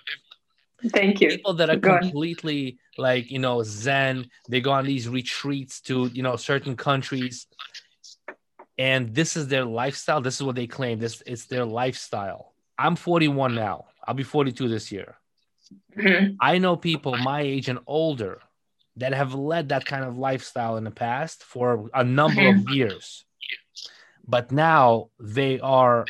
Thank 0.89 1.21
you. 1.21 1.29
People 1.29 1.55
that 1.55 1.71
are 1.71 1.77
go 1.77 1.99
completely 1.99 2.79
on. 2.99 3.03
like 3.05 3.31
you 3.31 3.39
know 3.39 3.63
Zen, 3.63 4.31
they 4.49 4.61
go 4.61 4.71
on 4.71 4.87
these 4.87 5.09
retreats 5.09 5.81
to 5.83 6.07
you 6.15 6.23
know 6.23 6.37
certain 6.37 6.77
countries 6.77 7.47
and 8.79 9.15
this 9.15 9.37
is 9.37 9.49
their 9.49 9.65
lifestyle. 9.65 10.21
This 10.21 10.37
is 10.37 10.43
what 10.43 10.57
they 10.57 10.67
claim. 10.67 10.99
This 10.99 11.23
it's 11.27 11.47
their 11.47 11.65
lifestyle. 11.65 12.53
I'm 12.79 12.97
41 12.97 13.55
now. 13.55 13.87
I'll 14.07 14.15
be 14.15 14.23
42 14.23 14.69
this 14.69 14.93
year. 14.93 15.17
Mm-hmm. 15.97 16.37
I 16.41 16.59
know 16.59 16.77
people 16.77 17.17
my 17.17 17.41
age 17.41 17.69
and 17.69 17.79
older 17.87 18.41
that 18.97 19.13
have 19.13 19.35
led 19.35 19.71
that 19.71 19.85
kind 19.85 20.05
of 20.05 20.19
lifestyle 20.19 20.77
in 20.77 20.85
the 20.85 20.91
past 20.91 21.43
for 21.43 21.91
a 21.93 22.05
number 22.05 22.43
mm-hmm. 22.43 22.69
of 22.69 22.75
years. 22.75 23.25
But 24.27 24.53
now 24.53 25.11
they 25.21 25.61
are 25.61 26.07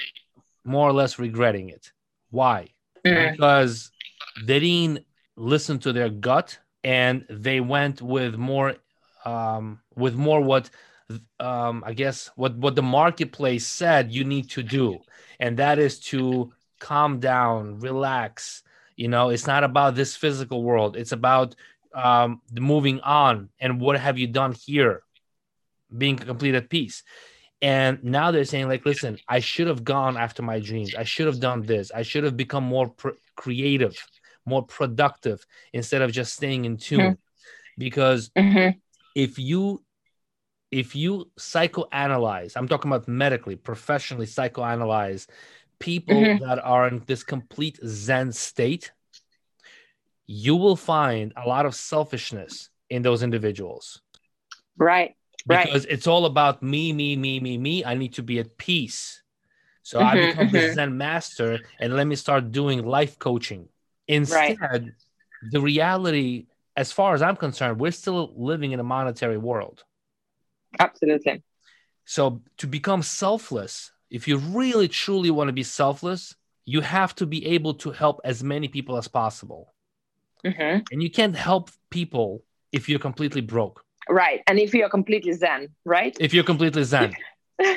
more 0.65 0.89
or 0.89 0.93
less 0.93 1.19
regretting 1.19 1.69
it. 1.69 1.93
Why? 2.31 2.69
Mm-hmm. 3.05 3.33
Because 3.33 3.91
they 4.45 4.61
didn't 4.61 5.07
listen 5.37 5.79
to 5.81 5.93
their 5.93 6.09
gut 6.09 6.59
and 6.83 7.25
they 7.29 7.61
went 7.61 8.03
with 8.03 8.37
more 8.37 8.75
um, 9.25 9.81
with 9.97 10.15
more 10.15 10.41
what 10.41 10.71
um, 11.41 11.85
I 11.87 11.93
guess 11.93 12.31
what 12.37 12.57
what 12.57 12.75
the 12.75 12.83
marketplace 12.83 13.67
said 13.67 14.13
you 14.13 14.25
need 14.25 14.51
to 14.51 14.63
do, 14.63 14.99
and 15.41 15.59
that 15.59 15.79
is 15.79 16.01
to 16.11 16.53
calm 16.79 17.21
down, 17.21 17.81
relax. 17.81 18.63
You 18.97 19.09
know, 19.09 19.29
it's 19.29 19.47
not 19.47 19.63
about 19.63 19.95
this 19.95 20.17
physical 20.17 20.63
world. 20.63 20.97
It's 20.97 21.13
about 21.13 21.55
um, 21.95 22.41
the 22.51 22.61
moving 22.61 23.01
on 23.01 23.51
and 23.61 23.81
what 23.81 23.99
have 23.99 24.19
you 24.19 24.27
done 24.27 24.53
here, 24.53 25.03
being 25.97 26.17
complete 26.17 26.55
at 26.55 26.71
peace. 26.71 27.03
And 27.63 28.05
now 28.05 28.31
they're 28.31 28.45
saying, 28.45 28.69
like, 28.69 28.85
listen, 28.85 29.19
I 29.29 29.41
should 29.41 29.67
have 29.67 29.83
gone 29.83 30.17
after 30.17 30.43
my 30.43 30.61
dreams. 30.61 30.95
I 30.95 31.05
should 31.05 31.27
have 31.27 31.41
done 31.41 31.63
this. 31.63 31.91
I 31.91 32.03
should 32.03 32.25
have 32.25 32.37
become 32.37 32.65
more 32.65 32.89
pr- 32.91 33.21
creative, 33.35 33.97
more 34.45 34.65
productive 34.65 35.45
instead 35.73 36.03
of 36.03 36.13
just 36.13 36.35
staying 36.35 36.67
in 36.67 36.77
tune. 36.77 37.01
Mm-hmm. 37.01 37.13
Because 37.79 38.31
mm-hmm. 38.31 38.79
if 39.15 39.39
you 39.39 39.83
if 40.71 40.97
you 40.97 41.31
psychoanalyze, 41.39 42.57
I'm 42.57 42.69
talking 42.69 42.91
about 42.91 43.09
medically, 43.09 43.57
professionally 43.57 44.27
psychoanalyze 44.27 45.27
people 45.79 46.15
mm-hmm. 46.15 46.45
that 46.45 46.59
are 46.65 46.89
in 46.89 47.03
this 47.07 47.23
complete 47.23 47.79
Zen 47.85 48.33
state, 48.33 48.93
you 50.27 50.57
will 50.57 50.77
find 50.77 51.33
a 51.37 51.49
lot 51.49 51.67
of 51.67 51.75
selfishness 51.75 52.71
in 52.91 53.03
those 53.03 53.23
individuals. 53.23 54.01
Right. 54.77 55.15
Because 55.47 55.85
right. 55.85 55.93
it's 55.93 56.07
all 56.07 56.27
about 56.27 56.63
me, 56.63 56.93
me, 56.93 57.17
me, 57.17 57.39
me, 57.39 57.57
me. 57.59 57.85
I 57.85 57.95
need 57.95 58.15
to 58.15 58.23
be 58.23 58.41
at 58.41 58.59
peace. 58.59 59.23
So 59.83 59.99
mm-hmm, 59.99 60.07
I 60.09 60.27
become 60.27 60.47
mm-hmm. 60.49 60.57
the 60.57 60.75
Zen 60.75 60.97
master 60.99 61.61
and 61.79 61.95
let 61.95 62.07
me 62.07 62.17
start 62.17 62.51
doing 62.51 62.85
life 62.85 63.19
coaching. 63.19 63.69
Instead, 64.09 64.59
right. 64.61 64.83
the 65.53 65.61
reality, 65.61 66.47
as 66.77 66.91
far 66.91 67.15
as 67.15 67.23
I'm 67.23 67.37
concerned, 67.37 67.79
we're 67.79 67.93
still 67.93 68.33
living 68.37 68.73
in 68.73 68.81
a 68.81 68.85
monetary 68.85 69.39
world. 69.39 69.85
Absolutely. 70.79 71.43
So 72.05 72.43
to 72.59 72.67
become 72.67 73.03
selfless, 73.03 73.93
if 74.11 74.29
you 74.29 74.39
really 74.39 74.89
truly 74.89 75.31
want 75.31 75.49
to 75.49 75.53
be 75.53 75.63
selfless, 75.63 76.35
you 76.65 76.81
have 76.81 77.15
to 77.17 77.27
be 77.27 77.47
able 77.47 77.75
to 77.75 77.91
help 77.91 78.21
as 78.25 78.43
many 78.43 78.69
people 78.69 78.97
as 78.97 79.09
possible. 79.09 79.75
Mm-hmm. 80.45 80.83
And 80.91 81.03
you 81.03 81.11
can't 81.11 81.37
help 81.37 81.71
people 81.91 82.43
if 82.73 82.89
you're 82.89 82.99
completely 82.99 83.41
broke. 83.41 83.83
Right. 84.09 84.43
And 84.47 84.59
if 84.59 84.75
you're 84.75 84.89
completely 84.89 85.33
Zen, 85.33 85.69
right? 85.85 86.17
If 86.21 86.33
you're 86.33 86.45
completely 86.45 86.85
Zen. 86.85 87.15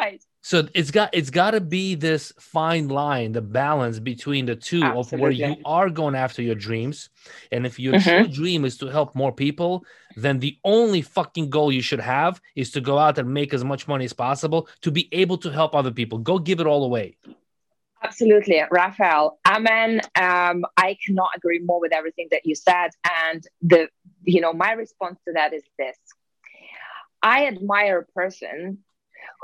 right 0.00 0.24
so 0.42 0.68
it's 0.74 0.90
got 0.90 1.10
it's 1.12 1.30
got 1.30 1.52
to 1.52 1.60
be 1.60 1.94
this 1.94 2.32
fine 2.38 2.88
line 2.88 3.32
the 3.32 3.40
balance 3.40 3.98
between 3.98 4.46
the 4.46 4.54
two 4.54 4.82
Absolutely. 4.82 5.16
of 5.16 5.20
where 5.20 5.30
you 5.30 5.56
are 5.64 5.90
going 5.90 6.14
after 6.14 6.42
your 6.42 6.54
dreams 6.54 7.08
and 7.50 7.66
if 7.66 7.78
your 7.78 7.94
mm-hmm. 7.94 8.24
true 8.24 8.28
dream 8.28 8.64
is 8.64 8.76
to 8.78 8.86
help 8.86 9.14
more 9.14 9.32
people 9.32 9.84
then 10.16 10.38
the 10.38 10.56
only 10.62 11.02
fucking 11.02 11.50
goal 11.50 11.72
you 11.72 11.82
should 11.82 12.00
have 12.00 12.40
is 12.54 12.70
to 12.70 12.80
go 12.80 12.98
out 12.98 13.18
and 13.18 13.32
make 13.32 13.52
as 13.52 13.64
much 13.64 13.88
money 13.88 14.04
as 14.04 14.12
possible 14.12 14.68
to 14.80 14.90
be 14.90 15.08
able 15.12 15.36
to 15.36 15.50
help 15.50 15.74
other 15.74 15.90
people 15.90 16.18
go 16.18 16.38
give 16.38 16.60
it 16.60 16.66
all 16.66 16.84
away 16.84 17.16
Absolutely, 18.04 18.62
Raphael. 18.70 19.38
Amen. 19.46 20.02
Um, 20.14 20.66
I 20.76 20.98
cannot 21.04 21.30
agree 21.34 21.60
more 21.60 21.80
with 21.80 21.94
everything 21.94 22.28
that 22.32 22.42
you 22.44 22.54
said. 22.54 22.90
And 23.24 23.42
the, 23.62 23.88
you 24.24 24.42
know, 24.42 24.52
my 24.52 24.72
response 24.72 25.18
to 25.26 25.32
that 25.32 25.54
is 25.54 25.62
this: 25.78 25.96
I 27.22 27.46
admire 27.46 28.00
a 28.00 28.12
person 28.12 28.84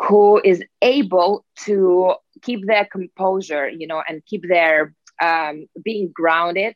who 0.01 0.41
is 0.43 0.63
able 0.81 1.45
to 1.65 2.15
keep 2.43 2.67
their 2.67 2.87
composure, 2.87 3.69
you 3.69 3.87
know, 3.87 4.03
and 4.09 4.25
keep 4.25 4.45
their 4.49 4.95
um, 5.23 5.67
being 5.83 6.11
grounded, 6.15 6.75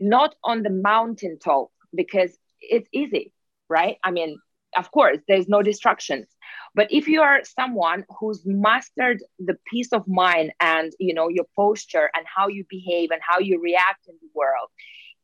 not 0.00 0.34
on 0.44 0.62
the 0.62 0.70
mountaintop 0.70 1.70
because 1.94 2.36
it's 2.60 2.88
easy, 2.92 3.32
right? 3.68 3.96
I 4.04 4.10
mean, 4.10 4.38
of 4.76 4.90
course, 4.90 5.18
there's 5.26 5.48
no 5.48 5.62
distractions. 5.62 6.26
But 6.74 6.88
if 6.90 7.08
you 7.08 7.22
are 7.22 7.40
someone 7.44 8.04
who's 8.20 8.42
mastered 8.44 9.22
the 9.38 9.56
peace 9.70 9.92
of 9.92 10.06
mind 10.06 10.52
and 10.60 10.92
you 10.98 11.14
know 11.14 11.28
your 11.28 11.46
posture 11.56 12.10
and 12.14 12.26
how 12.26 12.48
you 12.48 12.64
behave 12.68 13.10
and 13.10 13.20
how 13.26 13.38
you 13.38 13.60
react 13.62 14.06
in 14.08 14.14
the 14.20 14.28
world, 14.34 14.68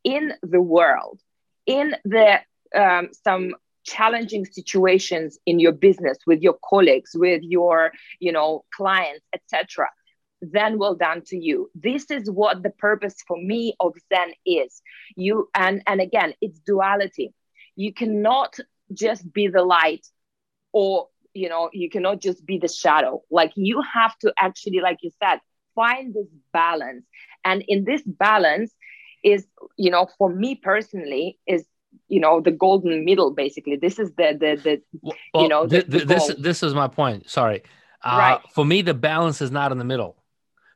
in 0.02 0.32
the 0.42 0.62
world, 0.62 1.20
in 1.66 1.94
the 2.04 2.40
um, 2.74 3.10
some 3.22 3.54
challenging 3.84 4.44
situations 4.44 5.38
in 5.46 5.60
your 5.60 5.72
business 5.72 6.18
with 6.26 6.40
your 6.40 6.56
colleagues 6.68 7.10
with 7.14 7.42
your 7.42 7.92
you 8.20 8.32
know 8.32 8.64
clients 8.74 9.24
etc 9.32 9.86
then 10.52 10.78
well 10.78 10.94
done 10.94 11.22
to 11.26 11.36
you. 11.36 11.70
This 11.74 12.10
is 12.10 12.30
what 12.30 12.62
the 12.62 12.70
purpose 12.70 13.16
for 13.26 13.36
me 13.36 13.74
of 13.80 13.94
zen 14.12 14.32
is. 14.44 14.82
You 15.16 15.48
and 15.54 15.82
and 15.86 16.00
again 16.00 16.34
it's 16.40 16.58
duality. 16.60 17.32
You 17.76 17.92
cannot 17.92 18.56
just 18.92 19.32
be 19.32 19.48
the 19.48 19.62
light 19.62 20.06
or 20.72 21.08
you 21.32 21.48
know 21.48 21.70
you 21.72 21.90
cannot 21.90 22.20
just 22.20 22.44
be 22.44 22.58
the 22.58 22.68
shadow. 22.68 23.22
Like 23.30 23.52
you 23.56 23.82
have 23.82 24.16
to 24.18 24.32
actually 24.38 24.80
like 24.80 24.98
you 25.02 25.10
said 25.22 25.38
find 25.74 26.14
this 26.14 26.28
balance. 26.52 27.04
And 27.44 27.64
in 27.66 27.84
this 27.84 28.02
balance 28.04 28.72
is 29.22 29.46
you 29.76 29.90
know 29.90 30.08
for 30.18 30.28
me 30.28 30.54
personally 30.56 31.38
is 31.46 31.64
you 32.08 32.20
know 32.20 32.40
the 32.40 32.50
golden 32.50 33.04
middle 33.04 33.30
basically 33.30 33.76
this 33.76 33.98
is 33.98 34.12
the 34.12 34.36
the 34.38 34.60
the 34.62 34.82
well, 35.02 35.42
you 35.42 35.48
know 35.48 35.66
the, 35.66 35.82
the 35.82 36.04
this 36.04 36.34
this 36.38 36.62
is 36.62 36.74
my 36.74 36.88
point 36.88 37.28
sorry 37.28 37.62
uh, 38.02 38.16
right. 38.18 38.40
for 38.52 38.64
me 38.64 38.82
the 38.82 38.94
balance 38.94 39.40
is 39.40 39.50
not 39.50 39.72
in 39.72 39.78
the 39.78 39.84
middle 39.84 40.16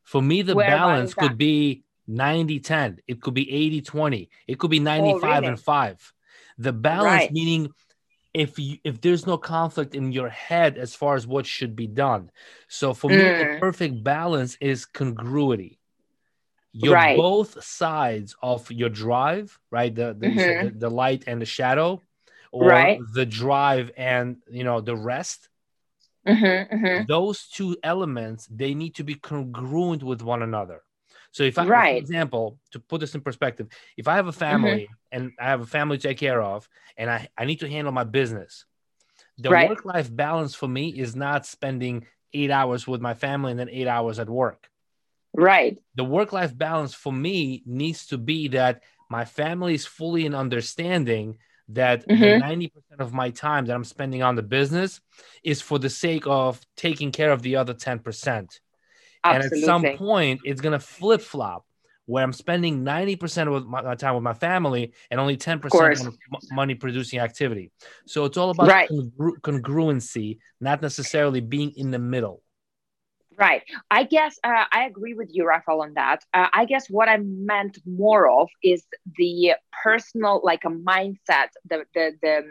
for 0.04 0.22
me 0.22 0.42
the 0.42 0.54
Where 0.54 0.68
balance 0.68 1.14
could 1.14 1.36
be 1.36 1.84
90 2.06 2.60
10 2.60 2.98
it 3.06 3.20
could 3.20 3.34
be 3.34 3.50
80 3.50 3.82
20 3.82 4.30
it 4.46 4.58
could 4.58 4.70
be 4.70 4.80
95 4.80 5.22
oh, 5.22 5.28
really? 5.28 5.46
and 5.46 5.60
5 5.60 6.12
the 6.58 6.72
balance 6.72 7.22
right. 7.22 7.32
meaning 7.32 7.70
if 8.34 8.58
you 8.58 8.78
if 8.84 9.00
there's 9.00 9.26
no 9.26 9.38
conflict 9.38 9.94
in 9.94 10.12
your 10.12 10.28
head 10.28 10.78
as 10.78 10.94
far 10.94 11.14
as 11.16 11.26
what 11.26 11.46
should 11.46 11.76
be 11.76 11.86
done 11.86 12.30
so 12.68 12.94
for 12.94 13.10
mm. 13.10 13.16
me 13.16 13.18
the 13.18 13.44
mm. 13.44 13.60
perfect 13.60 14.02
balance 14.02 14.56
is 14.60 14.86
congruity 14.86 15.77
you're 16.84 16.94
right. 16.94 17.16
both 17.16 17.62
sides 17.62 18.36
of 18.42 18.70
your 18.70 18.88
drive, 18.88 19.58
right? 19.70 19.94
The 19.94 20.16
the, 20.18 20.26
mm-hmm. 20.26 20.68
the, 20.68 20.74
the 20.78 20.90
light 20.90 21.24
and 21.26 21.40
the 21.40 21.46
shadow, 21.46 22.02
or 22.52 22.68
right. 22.68 23.00
the 23.14 23.26
drive 23.26 23.90
and 23.96 24.36
you 24.50 24.64
know 24.64 24.80
the 24.80 24.96
rest. 24.96 25.48
Mm-hmm, 26.26 26.74
mm-hmm. 26.74 27.06
Those 27.06 27.48
two 27.48 27.76
elements 27.82 28.46
they 28.50 28.74
need 28.74 28.94
to 28.96 29.04
be 29.04 29.14
congruent 29.14 30.02
with 30.02 30.22
one 30.22 30.42
another. 30.42 30.82
So 31.30 31.42
if 31.42 31.58
I, 31.58 31.66
right. 31.66 31.94
for 31.94 31.98
example, 31.98 32.58
to 32.72 32.80
put 32.80 33.00
this 33.00 33.14
in 33.14 33.20
perspective, 33.20 33.68
if 33.96 34.08
I 34.08 34.16
have 34.16 34.26
a 34.26 34.32
family 34.32 34.82
mm-hmm. 34.82 34.92
and 35.12 35.32
I 35.38 35.44
have 35.44 35.60
a 35.60 35.66
family 35.66 35.98
to 35.98 36.08
take 36.08 36.18
care 36.18 36.42
of, 36.42 36.68
and 36.96 37.10
I, 37.10 37.28
I 37.36 37.44
need 37.44 37.60
to 37.60 37.68
handle 37.68 37.92
my 37.92 38.04
business, 38.04 38.64
the 39.36 39.50
right. 39.50 39.68
work 39.68 39.84
life 39.84 40.14
balance 40.14 40.54
for 40.54 40.68
me 40.68 40.88
is 40.88 41.14
not 41.14 41.46
spending 41.46 42.06
eight 42.32 42.50
hours 42.50 42.86
with 42.86 43.00
my 43.00 43.14
family 43.14 43.52
and 43.52 43.60
then 43.60 43.68
eight 43.70 43.86
hours 43.86 44.18
at 44.18 44.28
work. 44.28 44.68
Right. 45.38 45.78
The 45.94 46.02
work 46.02 46.32
life 46.32 46.56
balance 46.56 46.94
for 46.94 47.12
me 47.12 47.62
needs 47.64 48.08
to 48.08 48.18
be 48.18 48.48
that 48.48 48.82
my 49.08 49.24
family 49.24 49.74
is 49.74 49.86
fully 49.86 50.26
in 50.26 50.34
understanding 50.34 51.38
that 51.68 52.08
mm-hmm. 52.08 52.42
90% 52.42 52.70
of 52.98 53.12
my 53.12 53.30
time 53.30 53.66
that 53.66 53.74
I'm 53.74 53.84
spending 53.84 54.20
on 54.22 54.34
the 54.34 54.42
business 54.42 55.00
is 55.44 55.60
for 55.60 55.78
the 55.78 55.90
sake 55.90 56.24
of 56.26 56.60
taking 56.76 57.12
care 57.12 57.30
of 57.30 57.42
the 57.42 57.54
other 57.54 57.72
10%. 57.72 58.02
Absolutely. 58.02 58.58
And 59.24 59.44
at 59.44 59.64
some 59.64 59.96
point, 59.96 60.40
it's 60.44 60.60
going 60.60 60.72
to 60.72 60.80
flip 60.84 61.20
flop 61.20 61.64
where 62.06 62.24
I'm 62.24 62.32
spending 62.32 62.84
90% 62.84 63.54
of 63.54 63.66
my, 63.68 63.94
time 63.94 64.14
with 64.14 64.24
my 64.24 64.34
family 64.34 64.92
and 65.08 65.20
only 65.20 65.36
10% 65.36 66.06
on 66.06 66.18
money 66.50 66.74
producing 66.74 67.20
activity. 67.20 67.70
So 68.06 68.24
it's 68.24 68.36
all 68.36 68.50
about 68.50 68.66
right. 68.66 68.88
congru- 68.88 69.38
congruency, 69.42 70.38
not 70.60 70.82
necessarily 70.82 71.40
being 71.40 71.70
in 71.76 71.92
the 71.92 71.98
middle. 72.00 72.42
Right. 73.38 73.62
I 73.90 74.02
guess 74.02 74.38
uh, 74.42 74.64
I 74.72 74.84
agree 74.86 75.14
with 75.14 75.28
you, 75.32 75.46
Rafael, 75.46 75.82
on 75.82 75.94
that. 75.94 76.24
Uh, 76.34 76.48
I 76.52 76.64
guess 76.64 76.90
what 76.90 77.08
I 77.08 77.18
meant 77.18 77.78
more 77.86 78.28
of 78.28 78.48
is 78.64 78.84
the 79.16 79.52
personal, 79.84 80.40
like 80.42 80.64
a 80.64 80.70
mindset, 80.70 81.48
the 81.68 81.84
the 81.94 82.12
the 82.20 82.42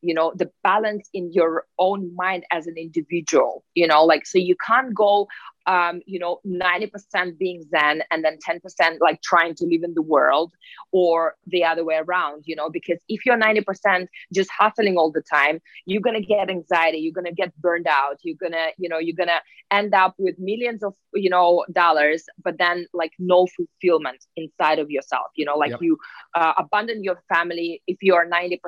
you 0.00 0.14
know 0.14 0.32
the 0.34 0.50
balance 0.64 1.08
in 1.14 1.32
your 1.32 1.66
own 1.78 2.12
mind 2.16 2.42
as 2.50 2.66
an 2.66 2.74
individual 2.76 3.64
you 3.74 3.86
know 3.86 4.04
like 4.04 4.26
so 4.26 4.36
you 4.36 4.56
can't 4.66 4.92
go 4.94 5.28
um, 5.66 6.00
you 6.06 6.18
know 6.18 6.40
90% 6.46 7.38
being 7.38 7.62
zen 7.70 8.02
and 8.10 8.24
then 8.24 8.38
10% 8.46 8.98
like 9.00 9.20
trying 9.22 9.54
to 9.56 9.66
live 9.66 9.82
in 9.82 9.94
the 9.94 10.02
world 10.02 10.52
or 10.92 11.36
the 11.46 11.64
other 11.64 11.84
way 11.84 11.96
around 11.96 12.44
you 12.46 12.56
know 12.56 12.70
because 12.70 12.98
if 13.08 13.24
you're 13.24 13.38
90% 13.38 14.06
just 14.32 14.50
hustling 14.50 14.96
all 14.96 15.10
the 15.10 15.22
time 15.22 15.60
you're 15.86 16.02
going 16.02 16.20
to 16.20 16.26
get 16.26 16.50
anxiety 16.50 16.98
you're 16.98 17.12
going 17.12 17.26
to 17.26 17.32
get 17.32 17.54
burned 17.56 17.86
out 17.86 18.18
you're 18.22 18.36
going 18.36 18.52
to 18.52 18.68
you 18.78 18.88
know 18.88 18.98
you're 18.98 19.16
going 19.16 19.28
to 19.28 19.40
end 19.70 19.94
up 19.94 20.14
with 20.18 20.38
millions 20.38 20.82
of 20.82 20.94
you 21.14 21.30
know 21.30 21.64
dollars 21.72 22.24
but 22.42 22.58
then 22.58 22.86
like 22.92 23.12
no 23.18 23.46
fulfillment 23.46 24.24
inside 24.36 24.78
of 24.78 24.90
yourself 24.90 25.26
you 25.36 25.44
know 25.44 25.56
like 25.56 25.70
yep. 25.70 25.82
you 25.82 25.98
uh, 26.34 26.52
abandon 26.58 27.02
your 27.02 27.22
family 27.32 27.82
if 27.86 27.98
you 28.02 28.14
are 28.14 28.26
90% 28.26 28.58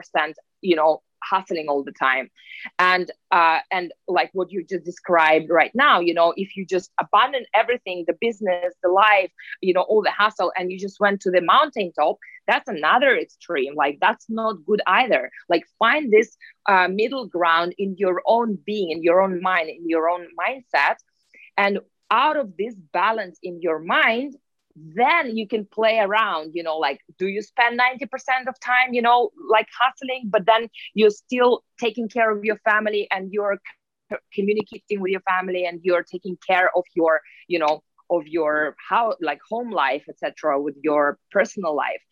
you 0.60 0.76
know 0.76 1.02
hustling 1.28 1.68
all 1.68 1.82
the 1.82 1.92
time. 1.92 2.30
And 2.78 3.10
uh, 3.30 3.58
and 3.70 3.92
like 4.08 4.30
what 4.32 4.52
you 4.52 4.64
just 4.64 4.84
described 4.84 5.50
right 5.50 5.72
now 5.74 5.98
you 6.00 6.14
know 6.14 6.32
if 6.36 6.56
you 6.56 6.64
just 6.64 6.90
abandon 7.00 7.44
everything 7.52 8.04
the 8.06 8.16
business 8.20 8.72
the 8.82 8.88
life 8.88 9.30
you 9.60 9.74
know 9.74 9.82
all 9.82 10.02
the 10.02 10.10
hustle 10.10 10.52
and 10.56 10.70
you 10.70 10.78
just 10.78 11.00
went 11.00 11.20
to 11.20 11.30
the 11.30 11.40
mountaintop 11.40 12.16
that's 12.46 12.68
another 12.68 13.16
extreme. 13.16 13.74
Like 13.74 13.98
that's 14.00 14.26
not 14.28 14.64
good 14.66 14.82
either. 14.86 15.30
Like 15.48 15.64
find 15.78 16.12
this 16.12 16.36
uh, 16.66 16.88
middle 16.88 17.26
ground 17.26 17.74
in 17.78 17.96
your 17.98 18.22
own 18.26 18.58
being 18.64 18.90
in 18.90 19.02
your 19.02 19.22
own 19.22 19.40
mind 19.40 19.68
in 19.70 19.88
your 19.88 20.08
own 20.08 20.26
mindset. 20.38 20.96
And 21.56 21.80
out 22.10 22.36
of 22.36 22.56
this 22.56 22.74
balance 22.92 23.38
in 23.42 23.60
your 23.62 23.78
mind 23.78 24.36
then 24.76 25.36
you 25.36 25.46
can 25.46 25.64
play 25.66 25.98
around 25.98 26.50
you 26.54 26.62
know 26.62 26.76
like 26.76 26.98
do 27.18 27.26
you 27.28 27.42
spend 27.42 27.78
90% 27.78 28.48
of 28.48 28.58
time 28.60 28.92
you 28.92 29.02
know 29.02 29.30
like 29.48 29.68
hustling 29.80 30.24
but 30.26 30.46
then 30.46 30.68
you're 30.94 31.10
still 31.10 31.62
taking 31.78 32.08
care 32.08 32.30
of 32.36 32.44
your 32.44 32.58
family 32.64 33.06
and 33.10 33.32
you're 33.32 33.58
communicating 34.32 35.00
with 35.00 35.10
your 35.10 35.20
family 35.22 35.64
and 35.64 35.80
you're 35.82 36.02
taking 36.02 36.36
care 36.46 36.70
of 36.76 36.84
your 36.94 37.20
you 37.48 37.58
know 37.58 37.82
of 38.10 38.26
your 38.26 38.76
how 38.88 39.14
like 39.20 39.38
home 39.48 39.70
life 39.70 40.04
etc 40.08 40.60
with 40.60 40.76
your 40.82 41.18
personal 41.30 41.74
life. 41.74 42.02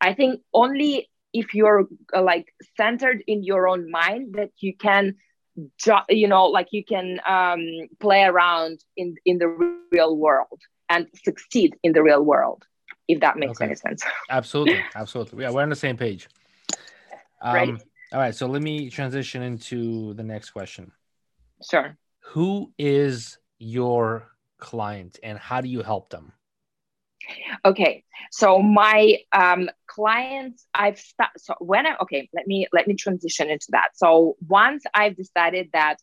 I 0.00 0.14
think 0.14 0.40
only 0.52 1.08
if 1.32 1.54
you're 1.54 1.86
uh, 2.14 2.22
like 2.22 2.46
centered 2.76 3.22
in 3.26 3.42
your 3.42 3.68
own 3.68 3.90
mind 3.90 4.34
that 4.36 4.50
you 4.58 4.76
can 4.76 5.16
you 6.08 6.28
know 6.28 6.46
like 6.46 6.68
you 6.72 6.84
can 6.84 7.20
um, 7.26 7.60
play 8.00 8.22
around 8.22 8.80
in 8.96 9.14
in 9.24 9.38
the 9.38 9.48
real 9.92 10.16
world 10.16 10.60
and 10.88 11.08
succeed 11.24 11.76
in 11.82 11.92
the 11.92 12.02
real 12.02 12.22
world 12.22 12.64
if 13.08 13.20
that 13.20 13.36
makes 13.36 13.58
okay. 13.58 13.66
any 13.66 13.74
sense. 13.74 14.02
Absolutely 14.30 14.82
absolutely. 14.94 15.42
Yeah 15.42 15.50
we're 15.50 15.62
on 15.62 15.68
the 15.68 15.76
same 15.76 15.96
page. 15.96 16.28
Um, 17.42 17.54
right. 17.54 17.82
all 18.12 18.20
right 18.20 18.34
so 18.34 18.46
let 18.46 18.62
me 18.62 18.90
transition 18.90 19.42
into 19.42 20.14
the 20.14 20.22
next 20.22 20.50
question. 20.50 20.92
Sure. 21.68 21.96
Who 22.32 22.72
is 22.78 23.38
your 23.58 24.30
client 24.58 25.18
and 25.22 25.38
how 25.38 25.60
do 25.60 25.68
you 25.68 25.82
help 25.82 26.10
them? 26.10 26.32
Okay 27.64 28.04
so 28.30 28.60
my 28.60 29.18
um, 29.32 29.70
clients 29.86 30.66
i've 30.74 30.98
st- 30.98 31.28
so 31.36 31.54
when 31.60 31.86
i 31.86 31.94
okay 32.00 32.28
let 32.34 32.46
me 32.46 32.66
let 32.72 32.88
me 32.88 32.94
transition 32.94 33.48
into 33.48 33.66
that. 33.70 33.90
So 33.94 34.36
once 34.48 34.84
i've 34.94 35.16
decided 35.16 35.70
that 35.72 35.96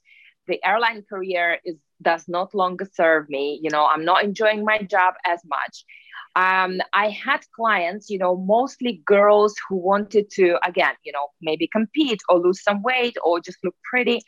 the 0.47 0.63
airline 0.65 1.03
career 1.07 1.59
is 1.65 1.75
does 2.01 2.25
not 2.27 2.53
longer 2.53 2.87
serve 2.93 3.29
me 3.29 3.59
you 3.61 3.69
know 3.69 3.85
i'm 3.85 4.05
not 4.05 4.23
enjoying 4.23 4.63
my 4.65 4.79
job 4.79 5.13
as 5.25 5.41
much. 5.45 5.85
Um, 6.35 6.79
i 6.93 7.09
had 7.09 7.41
clients 7.55 8.09
you 8.09 8.17
know 8.17 8.35
mostly 8.37 9.01
girls 9.05 9.53
who 9.67 9.75
wanted 9.75 10.29
to 10.31 10.57
again 10.65 10.95
you 11.03 11.11
know 11.11 11.27
maybe 11.41 11.67
compete 11.67 12.21
or 12.29 12.39
lose 12.39 12.63
some 12.63 12.81
weight 12.81 13.15
or 13.23 13.39
just 13.39 13.57
look 13.63 13.75
pretty. 13.83 14.21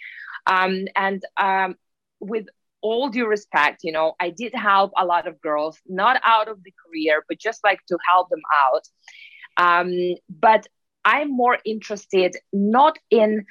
Um, 0.45 0.87
and 0.95 1.23
um, 1.37 1.75
with 2.19 2.47
all 2.81 3.09
due 3.09 3.25
respect, 3.25 3.81
you 3.83 3.91
know, 3.91 4.13
I 4.19 4.29
did 4.29 4.53
help 4.53 4.91
a 4.97 5.05
lot 5.05 5.27
of 5.27 5.41
girls, 5.41 5.79
not 5.87 6.21
out 6.23 6.49
of 6.49 6.61
the 6.63 6.73
career, 6.85 7.23
but 7.27 7.39
just 7.39 7.63
like 7.63 7.79
to 7.87 7.97
help 8.11 8.29
them 8.29 8.41
out. 8.53 8.87
Um, 9.57 10.15
but 10.29 10.67
I'm 11.05 11.31
more 11.31 11.57
interested 11.65 12.35
not 12.51 12.97
in 13.09 13.45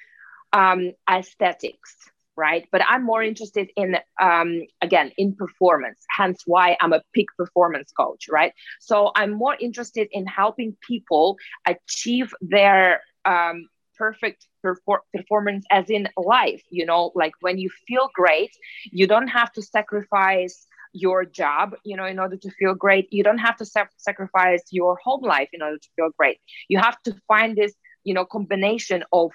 um, 0.53 0.93
aesthetics, 1.11 1.97
right? 2.37 2.67
But 2.73 2.83
I'm 2.89 3.05
more 3.05 3.23
interested 3.23 3.69
in, 3.77 3.97
um, 4.21 4.63
again, 4.81 5.13
in 5.17 5.35
performance, 5.35 6.05
hence 6.17 6.43
why 6.47 6.77
I'm 6.81 6.93
a 6.93 7.03
peak 7.15 7.29
performance 7.37 7.93
coach, 7.93 8.27
right? 8.31 8.53
So 8.81 9.11
I'm 9.15 9.33
more 9.33 9.57
interested 9.59 10.09
in 10.13 10.27
helping 10.27 10.77
people 10.87 11.37
achieve 11.67 12.33
their 12.41 13.01
um, 13.25 13.69
perfect 13.97 14.47
perfor- 14.65 15.01
performance 15.15 15.65
as 15.71 15.89
in 15.91 16.09
life 16.17 16.63
you 16.71 16.85
know 16.87 17.13
like 17.15 17.33
when 17.41 17.59
you 17.59 17.69
feel 17.87 18.09
great 18.15 18.51
you 18.91 19.07
don't 19.07 19.29
have 19.29 19.53
to 19.53 19.63
sacrifice 19.63 20.67
your 20.93 21.25
job 21.25 21.75
you 21.85 21.97
know 21.97 22.05
in 22.05 22.19
order 22.19 22.37
to 22.37 22.51
feel 22.51 22.75
great 22.75 23.07
you 23.13 23.23
don't 23.23 23.39
have 23.39 23.57
to 23.57 23.65
sa- 23.65 23.85
sacrifice 23.97 24.63
your 24.71 24.97
home 25.05 25.23
life 25.23 25.49
in 25.53 25.63
order 25.63 25.79
to 25.79 25.89
feel 25.97 26.09
great 26.19 26.39
you 26.69 26.79
have 26.79 27.01
to 27.03 27.15
find 27.29 27.57
this 27.57 27.73
you 28.05 28.15
know 28.15 28.25
combination 28.25 29.03
of 29.13 29.31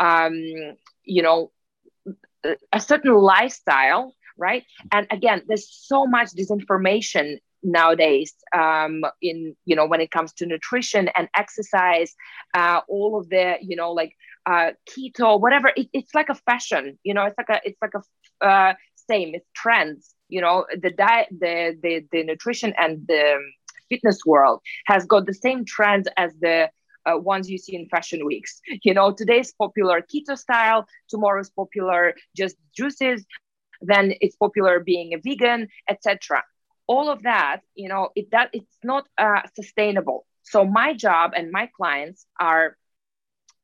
um 0.00 0.34
you 1.04 1.22
know 1.22 1.50
a 2.72 2.80
certain 2.80 3.14
lifestyle 3.14 4.14
right? 4.38 4.64
And 4.92 5.06
again 5.10 5.42
there's 5.46 5.68
so 5.70 6.06
much 6.06 6.28
disinformation 6.30 7.38
nowadays 7.62 8.34
um, 8.56 9.04
in 9.20 9.56
you 9.64 9.74
know 9.76 9.86
when 9.86 10.00
it 10.00 10.10
comes 10.10 10.32
to 10.34 10.46
nutrition 10.46 11.10
and 11.16 11.28
exercise 11.36 12.14
uh, 12.54 12.80
all 12.88 13.18
of 13.18 13.28
the 13.28 13.56
you 13.60 13.76
know 13.76 13.92
like 13.92 14.14
uh, 14.46 14.70
keto 14.88 15.40
whatever. 15.40 15.72
It, 15.76 15.88
it's 15.92 16.14
like 16.14 16.28
a 16.28 16.34
fashion 16.34 16.98
you 17.02 17.14
know 17.14 17.24
it's 17.24 17.36
like 17.36 17.50
a 17.50 17.60
it's 17.64 17.78
like 17.82 17.94
a 17.94 18.46
uh, 18.46 18.74
same 18.94 19.34
it's 19.34 19.48
trends 19.54 20.14
you 20.28 20.40
know. 20.40 20.66
The 20.80 20.90
diet 20.90 21.28
the, 21.30 21.76
the 21.82 22.06
the 22.12 22.24
nutrition 22.24 22.74
and 22.78 23.06
the 23.06 23.38
fitness 23.88 24.20
world 24.26 24.60
has 24.86 25.06
got 25.06 25.26
the 25.26 25.34
same 25.34 25.64
trends 25.64 26.08
as 26.16 26.32
the 26.40 26.70
uh, 27.08 27.18
ones 27.18 27.50
you 27.50 27.58
see 27.58 27.74
in 27.76 27.88
fashion 27.88 28.24
weeks. 28.26 28.60
You 28.82 28.94
know 28.94 29.12
today's 29.12 29.52
popular 29.52 30.02
keto 30.02 30.36
style 30.36 30.86
tomorrow's 31.08 31.50
popular 31.50 32.14
just 32.36 32.56
juices 32.76 33.24
then 33.80 34.12
it's 34.20 34.36
popular 34.36 34.80
being 34.80 35.14
a 35.14 35.18
vegan 35.18 35.68
etc 35.88 36.42
all 36.88 37.10
of 37.10 37.22
that 37.22 37.60
you 37.74 37.88
know 37.88 38.08
it 38.16 38.30
that 38.32 38.50
it's 38.52 38.78
not 38.82 39.06
uh, 39.18 39.42
sustainable. 39.54 40.26
So 40.42 40.64
my 40.64 40.94
job 40.94 41.32
and 41.36 41.52
my 41.52 41.68
clients 41.76 42.26
are 42.40 42.76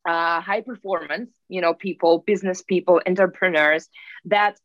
uh, 0.06 0.40
high 0.40 0.60
performance 0.60 1.30
you 1.48 1.60
know 1.60 1.74
people 1.74 2.22
business 2.26 2.62
people 2.62 3.00
entrepreneurs 3.06 3.88
that 4.26 4.58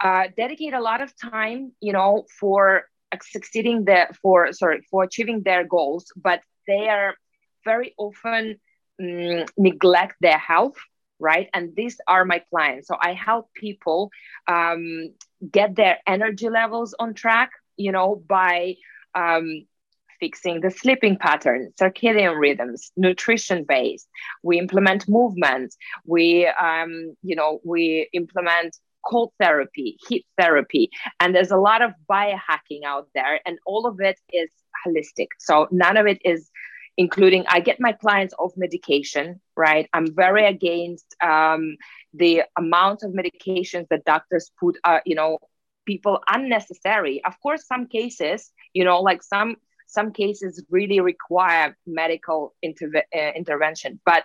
uh, 0.00 0.24
dedicate 0.36 0.72
a 0.72 0.80
lot 0.80 1.02
of 1.02 1.12
time 1.20 1.72
you 1.80 1.92
know 1.92 2.24
for 2.40 2.84
succeeding 3.22 3.84
the 3.84 4.06
for 4.22 4.52
sorry 4.52 4.80
for 4.90 5.04
achieving 5.04 5.42
their 5.42 5.64
goals 5.64 6.06
but 6.16 6.40
they 6.66 6.88
are 6.88 7.14
very 7.72 7.94
often 8.06 8.44
um, 9.00 9.44
neglect 9.56 10.16
their 10.20 10.42
health 10.52 10.78
right? 11.20 11.48
And 11.52 11.74
these 11.74 11.96
are 12.06 12.24
my 12.24 12.40
clients. 12.50 12.88
So 12.88 12.96
i 13.08 13.12
help 13.12 13.52
people 13.54 14.10
um, 14.46 15.12
get 15.58 15.74
their 15.74 15.98
energy 16.06 16.48
levels 16.48 16.94
on 17.02 17.14
track 17.14 17.50
you 17.76 17.92
know 17.96 18.22
by 18.38 18.74
um, 19.14 19.46
fixing 20.20 20.60
the 20.60 20.70
sleeping 20.70 21.16
pattern 21.16 21.72
circadian 21.80 22.34
rhythms 22.44 22.80
nutrition 22.96 23.64
based. 23.64 24.08
We 24.42 24.58
implement 24.58 25.08
movement 25.08 25.74
we 26.14 26.46
um, 26.46 26.92
you 27.28 27.36
know 27.38 27.60
we 27.72 28.08
implement 28.12 28.76
cold 29.08 29.32
therapy 29.40 29.96
heat 30.06 30.26
therapy. 30.36 30.90
And 31.20 31.34
there's 31.34 31.50
a 31.50 31.56
lot 31.56 31.82
of 31.82 31.92
biohacking 32.10 32.82
out 32.84 33.08
there. 33.14 33.40
And 33.46 33.58
all 33.64 33.86
of 33.86 34.00
it 34.00 34.18
is 34.32 34.50
holistic. 34.86 35.28
So 35.38 35.66
none 35.70 35.96
of 35.96 36.06
it 36.06 36.20
is 36.24 36.50
including 36.98 37.44
I 37.48 37.60
get 37.60 37.78
my 37.78 37.92
clients 37.92 38.34
off 38.38 38.52
medication, 38.56 39.40
right? 39.56 39.88
I'm 39.94 40.12
very 40.14 40.44
against 40.46 41.06
um, 41.22 41.76
the 42.12 42.42
amount 42.58 43.04
of 43.04 43.12
medications 43.12 43.86
that 43.90 44.04
doctors 44.04 44.50
put, 44.58 44.76
uh, 44.82 44.98
you 45.06 45.14
know, 45.14 45.38
people 45.86 46.20
unnecessary. 46.28 47.22
Of 47.24 47.40
course, 47.40 47.66
some 47.66 47.86
cases, 47.86 48.52
you 48.74 48.84
know, 48.84 49.00
like 49.00 49.22
some 49.22 49.56
some 49.86 50.12
cases 50.12 50.62
really 50.68 51.00
require 51.00 51.74
medical 51.86 52.54
interve- 52.62 53.08
uh, 53.14 53.32
intervention, 53.34 53.98
but 54.04 54.24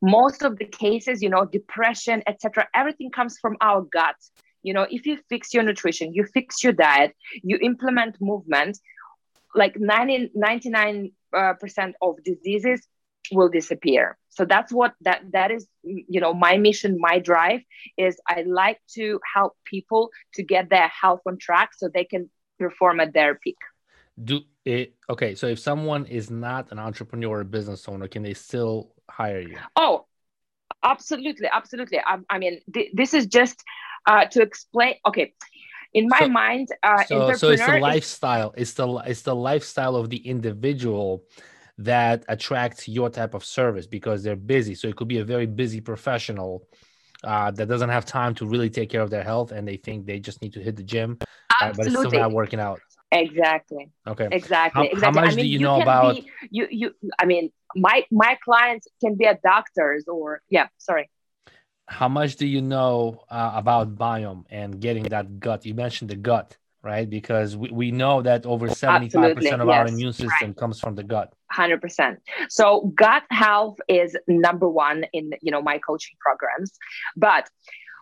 most 0.00 0.42
of 0.42 0.58
the 0.58 0.64
cases, 0.66 1.22
you 1.22 1.30
know, 1.30 1.44
depression, 1.44 2.22
etc., 2.26 2.68
everything 2.74 3.10
comes 3.10 3.38
from 3.40 3.56
our 3.60 3.82
gut. 3.82 4.16
You 4.62 4.74
know, 4.74 4.86
if 4.90 5.06
you 5.06 5.18
fix 5.28 5.54
your 5.54 5.62
nutrition, 5.62 6.12
you 6.12 6.24
fix 6.24 6.62
your 6.62 6.72
diet, 6.72 7.16
you 7.42 7.56
implement 7.62 8.20
movement, 8.20 8.78
like 9.54 9.74
90, 9.78 10.32
99 10.34 11.12
uh, 11.36 11.54
percent 11.54 11.94
of 12.00 12.16
diseases 12.24 12.86
will 13.30 13.48
disappear. 13.48 14.18
So 14.30 14.44
that's 14.44 14.72
what 14.72 14.94
that 15.02 15.22
that 15.32 15.50
is 15.50 15.66
you 15.82 16.20
know 16.20 16.34
my 16.34 16.56
mission 16.56 16.96
my 16.98 17.18
drive 17.18 17.60
is 17.98 18.16
i 18.28 18.42
like 18.46 18.78
to 18.94 19.20
help 19.34 19.56
people 19.64 20.10
to 20.34 20.42
get 20.42 20.70
their 20.70 20.88
health 20.88 21.20
on 21.26 21.36
track 21.38 21.70
so 21.76 21.88
they 21.88 22.04
can 22.04 22.30
perform 22.58 23.00
at 23.00 23.12
their 23.12 23.34
peak. 23.34 23.58
Do 24.22 24.40
it 24.64 24.94
okay 25.10 25.34
so 25.34 25.46
if 25.46 25.58
someone 25.58 26.06
is 26.06 26.30
not 26.30 26.70
an 26.72 26.78
entrepreneur 26.78 27.38
or 27.38 27.40
a 27.40 27.44
business 27.44 27.88
owner 27.88 28.08
can 28.08 28.22
they 28.22 28.34
still 28.34 28.94
hire 29.10 29.40
you? 29.40 29.56
Oh 29.76 30.06
absolutely 30.82 31.48
absolutely. 31.52 31.98
I, 31.98 32.18
I 32.30 32.38
mean 32.38 32.60
th- 32.72 32.90
this 32.94 33.14
is 33.14 33.26
just 33.26 33.62
uh, 34.06 34.24
to 34.26 34.42
explain 34.42 34.94
okay 35.06 35.34
in 35.94 36.08
my 36.08 36.18
so, 36.20 36.28
mind 36.28 36.68
uh, 36.82 37.04
so, 37.04 37.32
so 37.34 37.50
it's 37.50 37.66
the 37.66 37.78
lifestyle 37.78 38.54
it's 38.56 38.72
the 38.72 38.88
it's 39.06 39.22
the 39.22 39.34
lifestyle 39.34 39.96
of 39.96 40.08
the 40.10 40.18
individual 40.18 41.24
that 41.78 42.24
attracts 42.28 42.88
your 42.88 43.08
type 43.10 43.34
of 43.34 43.44
service 43.44 43.86
because 43.86 44.22
they're 44.22 44.36
busy. 44.36 44.74
So 44.74 44.88
it 44.88 44.96
could 44.96 45.08
be 45.08 45.18
a 45.18 45.24
very 45.24 45.46
busy 45.46 45.80
professional 45.80 46.68
uh, 47.24 47.50
that 47.52 47.66
doesn't 47.66 47.88
have 47.88 48.04
time 48.04 48.34
to 48.36 48.46
really 48.46 48.68
take 48.68 48.90
care 48.90 49.00
of 49.00 49.10
their 49.10 49.22
health 49.22 49.52
and 49.52 49.66
they 49.66 49.76
think 49.76 50.06
they 50.06 50.18
just 50.18 50.42
need 50.42 50.52
to 50.52 50.60
hit 50.60 50.76
the 50.76 50.82
gym 50.82 51.18
uh, 51.60 51.72
but 51.76 51.86
it's 51.86 51.98
still 51.98 52.10
not 52.10 52.32
working 52.32 52.60
out. 52.60 52.80
Exactly. 53.10 53.90
Okay. 54.06 54.28
Exactly 54.30 54.88
how, 54.88 54.90
exactly. 54.90 55.00
How 55.02 55.10
much 55.10 55.32
I 55.32 55.36
mean, 55.36 55.44
do 55.44 55.48
you, 55.48 55.58
you 55.58 55.64
know 55.64 55.80
about 55.80 56.14
be, 56.16 56.30
you 56.50 56.66
you 56.70 56.90
i 57.18 57.26
mean 57.26 57.50
my 57.76 58.04
my 58.10 58.38
clients 58.42 58.86
can 59.02 59.16
be 59.16 59.26
a 59.26 59.38
doctors 59.44 60.06
or 60.08 60.40
yeah 60.48 60.68
sorry 60.78 61.10
how 61.86 62.08
much 62.08 62.36
do 62.36 62.46
you 62.46 62.62
know 62.62 63.24
uh, 63.30 63.52
about 63.54 63.96
biome 63.96 64.44
and 64.50 64.80
getting 64.80 65.04
that 65.04 65.40
gut? 65.40 65.66
You 65.66 65.74
mentioned 65.74 66.10
the 66.10 66.16
gut, 66.16 66.56
right? 66.82 67.08
Because 67.08 67.56
we, 67.56 67.70
we 67.70 67.90
know 67.90 68.22
that 68.22 68.46
over 68.46 68.68
75% 68.68 69.04
Absolutely, 69.04 69.50
of 69.50 69.68
yes. 69.68 69.68
our 69.68 69.86
immune 69.86 70.12
system 70.12 70.48
right. 70.48 70.56
comes 70.56 70.80
from 70.80 70.94
the 70.94 71.02
gut. 71.02 71.34
100%. 71.52 72.16
So 72.48 72.92
gut 72.94 73.24
health 73.30 73.78
is 73.88 74.16
number 74.26 74.68
one 74.68 75.04
in, 75.12 75.32
you 75.42 75.50
know, 75.50 75.60
my 75.62 75.78
coaching 75.78 76.16
programs. 76.20 76.72
But 77.16 77.48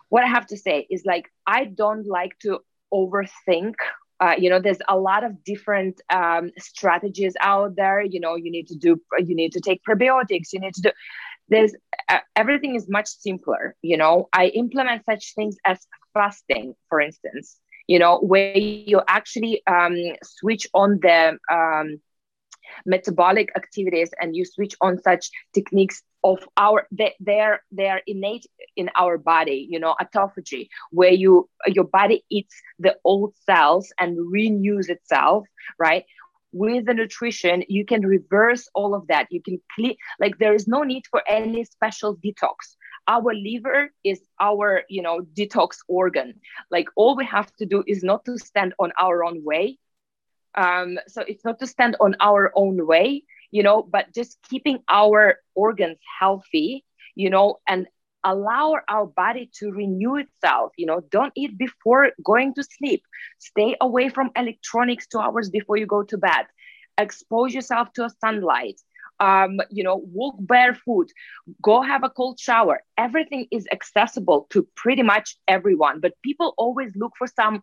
what 0.09 0.23
I 0.23 0.27
have 0.27 0.47
to 0.47 0.57
say 0.57 0.87
is 0.89 1.03
like, 1.05 1.31
I 1.45 1.65
don't 1.65 2.07
like 2.07 2.37
to 2.39 2.59
overthink 2.93 3.75
uh, 4.21 4.35
you 4.37 4.49
know 4.49 4.59
there's 4.59 4.77
a 4.87 4.97
lot 4.97 5.23
of 5.23 5.43
different 5.43 5.99
um, 6.11 6.51
strategies 6.57 7.33
out 7.41 7.75
there 7.75 8.01
you 8.01 8.19
know 8.19 8.35
you 8.35 8.51
need 8.51 8.67
to 8.67 8.75
do 8.75 9.01
you 9.17 9.35
need 9.35 9.51
to 9.51 9.59
take 9.59 9.81
probiotics 9.83 10.53
you 10.53 10.59
need 10.59 10.73
to 10.73 10.81
do 10.81 10.91
there's 11.51 11.75
uh, 12.09 12.19
everything 12.35 12.75
is 12.75 12.89
much 12.89 13.07
simpler 13.07 13.75
you 13.83 13.97
know? 13.97 14.29
I 14.33 14.47
implement 14.47 15.05
such 15.05 15.35
things 15.35 15.57
as 15.65 15.85
fasting 16.13 16.75
for 16.89 17.01
instance 17.01 17.59
you 17.87 17.99
know? 17.99 18.19
Where 18.19 18.57
you 18.57 19.01
actually 19.07 19.63
um, 19.67 19.95
switch 20.23 20.67
on 20.73 20.99
the 21.01 21.37
um, 21.51 21.99
metabolic 22.85 23.49
activities 23.55 24.11
and 24.21 24.35
you 24.35 24.45
switch 24.45 24.75
on 24.81 24.97
such 25.01 25.29
techniques 25.53 26.03
of 26.23 26.39
our 26.57 26.87
they, 26.91 27.13
they're 27.19 27.61
they're 27.71 28.01
innate 28.07 28.45
in 28.75 28.89
our 28.95 29.17
body 29.17 29.67
you 29.69 29.79
know 29.79 29.95
autophagy 30.01 30.69
where 30.91 31.11
you 31.11 31.49
your 31.67 31.85
body 31.85 32.23
eats 32.29 32.55
the 32.79 32.95
old 33.03 33.33
cells 33.45 33.91
and 33.99 34.17
renews 34.31 34.89
itself 34.89 35.45
right 35.79 36.05
with 36.51 36.85
the 36.85 36.93
nutrition 36.93 37.63
you 37.67 37.85
can 37.85 38.05
reverse 38.05 38.67
all 38.73 38.93
of 38.93 39.07
that. 39.07 39.27
You 39.31 39.41
can 39.41 39.61
clean 39.75 39.95
like 40.19 40.37
there 40.37 40.53
is 40.53 40.67
no 40.67 40.83
need 40.83 41.03
for 41.09 41.21
any 41.27 41.63
special 41.63 42.15
detox. 42.17 42.75
Our 43.07 43.33
liver 43.33 43.91
is 44.03 44.21
our 44.39 44.83
you 44.89 45.01
know 45.01 45.21
detox 45.33 45.77
organ. 45.87 46.39
Like 46.69 46.87
all 46.95 47.15
we 47.15 47.25
have 47.25 47.53
to 47.57 47.65
do 47.65 47.83
is 47.87 48.03
not 48.03 48.25
to 48.25 48.37
stand 48.37 48.73
on 48.79 48.91
our 48.99 49.23
own 49.23 49.43
way. 49.43 49.77
Um, 50.55 50.99
so 51.07 51.21
it's 51.21 51.45
not 51.45 51.59
to 51.59 51.67
stand 51.67 51.95
on 52.01 52.15
our 52.19 52.51
own 52.55 52.85
way 52.85 53.23
you 53.51 53.63
know 53.63 53.83
but 53.83 54.13
just 54.13 54.37
keeping 54.49 54.79
our 54.89 55.37
organs 55.55 55.97
healthy 56.19 56.83
you 57.15 57.29
know 57.29 57.59
and 57.67 57.87
allow 58.23 58.75
our 58.89 59.05
body 59.05 59.49
to 59.53 59.71
renew 59.71 60.15
itself 60.15 60.71
you 60.77 60.85
know 60.85 61.01
don't 61.11 61.33
eat 61.35 61.57
before 61.57 62.09
going 62.23 62.53
to 62.53 62.63
sleep 62.63 63.03
stay 63.39 63.75
away 63.81 64.09
from 64.09 64.31
electronics 64.35 65.07
two 65.07 65.19
hours 65.19 65.49
before 65.49 65.77
you 65.77 65.85
go 65.85 66.03
to 66.03 66.17
bed 66.17 66.45
expose 66.97 67.53
yourself 67.53 67.91
to 67.93 68.03
a 68.05 68.09
sunlight 68.09 68.79
um, 69.21 69.59
you 69.69 69.83
know, 69.83 69.97
walk 70.11 70.35
barefoot, 70.39 71.09
go 71.61 71.81
have 71.81 72.03
a 72.03 72.09
cold 72.09 72.39
shower. 72.39 72.81
Everything 72.97 73.47
is 73.51 73.67
accessible 73.71 74.47
to 74.49 74.67
pretty 74.75 75.03
much 75.03 75.37
everyone. 75.47 75.99
But 75.99 76.13
people 76.23 76.55
always 76.57 76.95
look 76.95 77.13
for 77.17 77.27
some 77.27 77.61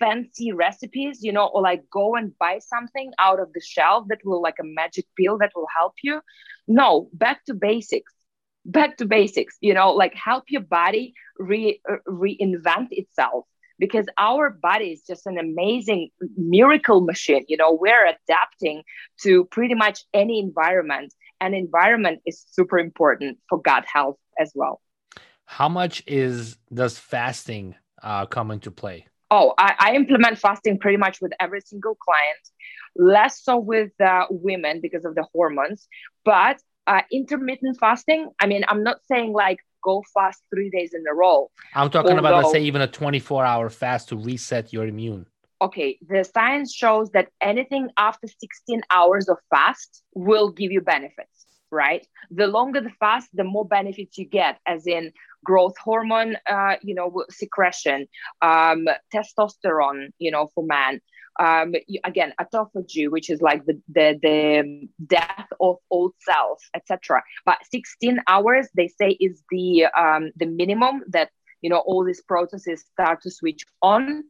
fancy 0.00 0.52
recipes, 0.52 1.20
you 1.22 1.32
know, 1.32 1.46
or 1.46 1.62
like 1.62 1.84
go 1.90 2.16
and 2.16 2.36
buy 2.38 2.58
something 2.58 3.12
out 3.18 3.40
of 3.40 3.52
the 3.52 3.60
shelf 3.60 4.06
that 4.08 4.18
will 4.24 4.42
like 4.42 4.56
a 4.60 4.64
magic 4.64 5.06
pill 5.18 5.38
that 5.38 5.52
will 5.54 5.68
help 5.78 5.94
you. 6.02 6.20
No, 6.66 7.08
back 7.12 7.44
to 7.46 7.54
basics. 7.54 8.12
Back 8.68 8.96
to 8.98 9.06
basics, 9.06 9.56
you 9.60 9.74
know, 9.74 9.92
like 9.92 10.14
help 10.14 10.44
your 10.48 10.62
body 10.62 11.14
re- 11.38 11.80
uh, 11.90 11.96
reinvent 12.08 12.88
itself 12.90 13.46
because 13.78 14.06
our 14.18 14.50
body 14.50 14.86
is 14.86 15.02
just 15.06 15.26
an 15.26 15.38
amazing 15.38 16.10
miracle 16.36 17.00
machine. 17.00 17.44
You 17.48 17.58
know, 17.58 17.78
we're 17.80 18.06
adapting 18.06 18.82
to 19.22 19.44
pretty 19.46 19.74
much 19.74 20.04
any 20.12 20.40
environment, 20.40 21.14
and 21.40 21.54
environment 21.54 22.20
is 22.26 22.44
super 22.50 22.78
important 22.78 23.38
for 23.48 23.60
gut 23.60 23.84
health 23.86 24.18
as 24.40 24.50
well. 24.54 24.80
How 25.44 25.68
much 25.68 26.02
is 26.06 26.58
does 26.74 26.98
fasting 26.98 27.76
uh, 28.02 28.26
come 28.26 28.50
into 28.50 28.70
play? 28.70 29.06
Oh, 29.30 29.54
I, 29.58 29.74
I 29.78 29.94
implement 29.94 30.38
fasting 30.38 30.78
pretty 30.78 30.98
much 30.98 31.20
with 31.20 31.32
every 31.40 31.60
single 31.60 31.96
client, 31.96 32.38
less 32.96 33.42
so 33.42 33.56
with 33.58 33.90
uh, 34.00 34.26
women 34.30 34.80
because 34.80 35.04
of 35.04 35.14
the 35.14 35.26
hormones, 35.32 35.88
but 36.24 36.60
uh, 36.86 37.02
intermittent 37.12 37.78
fasting. 37.78 38.30
I 38.40 38.46
mean, 38.46 38.64
I'm 38.68 38.82
not 38.82 38.98
saying 39.06 39.32
like 39.32 39.60
go 39.82 40.02
fast 40.12 40.42
three 40.52 40.70
days 40.70 40.92
in 40.94 41.04
a 41.10 41.14
row. 41.14 41.50
I'm 41.74 41.90
talking 41.90 42.10
Although, 42.10 42.28
about, 42.28 42.42
let's 42.42 42.52
say, 42.52 42.62
even 42.62 42.82
a 42.82 42.86
24 42.86 43.44
hour 43.44 43.70
fast 43.70 44.08
to 44.10 44.16
reset 44.16 44.72
your 44.72 44.86
immune. 44.86 45.26
Okay, 45.62 45.98
the 46.06 46.22
science 46.22 46.74
shows 46.74 47.10
that 47.12 47.28
anything 47.40 47.88
after 47.96 48.26
16 48.26 48.82
hours 48.90 49.28
of 49.28 49.38
fast 49.48 50.02
will 50.14 50.50
give 50.50 50.70
you 50.70 50.82
benefits, 50.82 51.46
right? 51.70 52.06
The 52.30 52.46
longer 52.46 52.82
the 52.82 52.90
fast, 53.00 53.28
the 53.32 53.44
more 53.44 53.66
benefits 53.66 54.18
you 54.18 54.26
get, 54.26 54.58
as 54.66 54.86
in 54.86 55.12
growth 55.44 55.74
hormone, 55.82 56.36
uh, 56.50 56.76
you 56.82 56.94
know, 56.94 57.24
secretion, 57.30 58.06
um, 58.42 58.86
testosterone, 59.14 60.08
you 60.18 60.30
know, 60.30 60.50
for 60.54 60.64
man, 60.64 61.00
um, 61.38 61.74
again 62.04 62.32
autophagy 62.40 63.10
which 63.10 63.30
is 63.30 63.40
like 63.40 63.64
the, 63.66 63.80
the, 63.88 64.18
the 64.22 64.88
death 65.06 65.48
of 65.60 65.76
old 65.90 66.12
cells 66.20 66.62
etc 66.74 67.22
but 67.44 67.58
16 67.70 68.18
hours 68.28 68.68
they 68.74 68.88
say 68.88 69.10
is 69.10 69.42
the 69.50 69.86
um, 69.86 70.30
the 70.36 70.46
minimum 70.46 71.02
that 71.08 71.30
you 71.62 71.70
know 71.70 71.78
all 71.78 72.04
these 72.04 72.22
processes 72.22 72.84
start 72.92 73.22
to 73.22 73.30
switch 73.30 73.64
on. 73.82 74.24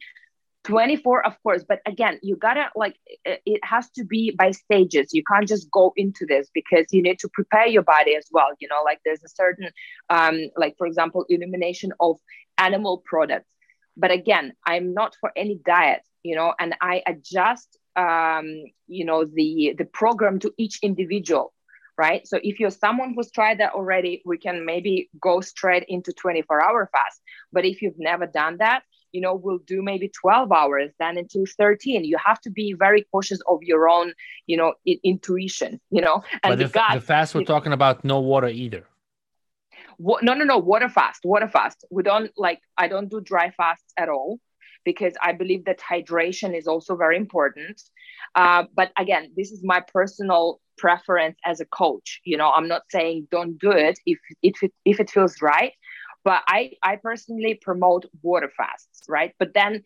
24 0.64 1.24
of 1.24 1.40
course 1.44 1.64
but 1.68 1.78
again 1.86 2.18
you 2.24 2.34
gotta 2.34 2.68
like 2.74 2.96
it 3.24 3.60
has 3.62 3.88
to 3.90 4.02
be 4.04 4.32
by 4.32 4.50
stages. 4.50 5.14
You 5.14 5.22
can't 5.22 5.46
just 5.46 5.70
go 5.70 5.92
into 5.96 6.26
this 6.26 6.50
because 6.52 6.86
you 6.90 7.02
need 7.02 7.20
to 7.20 7.28
prepare 7.28 7.68
your 7.68 7.84
body 7.84 8.16
as 8.16 8.26
well 8.32 8.48
you 8.58 8.66
know 8.66 8.82
like 8.84 8.98
there's 9.04 9.22
a 9.22 9.28
certain 9.28 9.70
um 10.10 10.36
like 10.56 10.74
for 10.76 10.88
example 10.88 11.24
elimination 11.28 11.92
of 12.00 12.18
animal 12.58 13.00
products. 13.04 13.48
But 13.96 14.10
again 14.10 14.54
i'm 14.66 14.92
not 14.92 15.14
for 15.20 15.30
any 15.36 15.60
diet 15.64 16.02
you 16.22 16.34
know 16.34 16.54
and 16.58 16.74
i 16.80 17.02
adjust 17.06 17.78
um, 17.96 18.64
you 18.88 19.04
know 19.06 19.24
the 19.24 19.74
the 19.78 19.86
program 19.86 20.38
to 20.40 20.52
each 20.58 20.78
individual 20.82 21.52
right? 21.98 22.28
So 22.28 22.38
if 22.42 22.60
you're 22.60 22.70
someone 22.70 23.14
who's 23.14 23.30
tried 23.30 23.60
that 23.60 23.72
already 23.72 24.20
we 24.26 24.36
can 24.36 24.66
maybe 24.66 25.08
go 25.18 25.40
straight 25.40 25.84
into 25.88 26.12
24 26.12 26.62
hour 26.62 26.90
fast. 26.92 27.22
But 27.54 27.64
if 27.64 27.80
you've 27.80 27.98
never 27.98 28.26
done 28.26 28.58
that 28.58 28.82
you 29.12 29.20
know 29.20 29.34
we'll 29.34 29.64
do 29.74 29.82
maybe 29.82 30.08
12 30.08 30.52
hours 30.52 30.90
then 30.98 31.16
into 31.16 31.46
13 31.46 32.04
you 32.04 32.18
have 32.22 32.40
to 32.40 32.50
be 32.50 32.74
very 32.74 33.06
cautious 33.10 33.40
of 33.48 33.62
your 33.62 33.88
own 33.88 34.12
you 34.46 34.56
know 34.56 34.74
I- 34.86 35.00
intuition 35.02 35.80
you 35.90 36.02
know? 36.02 36.22
And 36.42 36.52
but 36.52 36.58
the, 36.58 36.64
the, 36.66 36.84
the 36.94 37.00
fast 37.00 37.34
we're 37.34 37.44
talking 37.44 37.72
about 37.72 38.04
no 38.04 38.20
water 38.20 38.48
either. 38.48 38.84
No 39.98 40.34
no 40.34 40.44
no 40.44 40.58
water 40.58 40.90
fast 40.90 41.20
water 41.24 41.48
fast. 41.48 41.84
We 41.90 42.02
don't 42.02 42.30
like 42.36 42.60
i 42.76 42.88
don't 42.88 43.08
do 43.08 43.20
dry 43.20 43.50
fast 43.50 43.84
at 43.96 44.08
all 44.08 44.38
because 44.86 45.12
I 45.20 45.32
believe 45.32 45.66
that 45.66 45.80
hydration 45.80 46.56
is 46.56 46.66
also 46.66 46.96
very 46.96 47.18
important. 47.18 47.82
Uh, 48.34 48.64
but 48.74 48.92
again, 48.96 49.32
this 49.36 49.50
is 49.50 49.62
my 49.62 49.80
personal 49.80 50.60
preference 50.78 51.36
as 51.44 51.60
a 51.60 51.66
coach. 51.66 52.20
You 52.24 52.38
know, 52.38 52.50
I'm 52.50 52.68
not 52.68 52.82
saying 52.90 53.28
don't 53.30 53.58
do 53.58 53.72
it 53.72 53.98
if 54.06 54.18
if 54.42 54.62
it, 54.62 54.72
if 54.86 55.00
it 55.00 55.10
feels 55.10 55.42
right, 55.42 55.72
but 56.24 56.42
I 56.46 56.72
I 56.82 56.96
personally 56.96 57.58
promote 57.60 58.06
water 58.22 58.50
fasts, 58.56 59.02
right? 59.08 59.34
But 59.38 59.52
then 59.52 59.82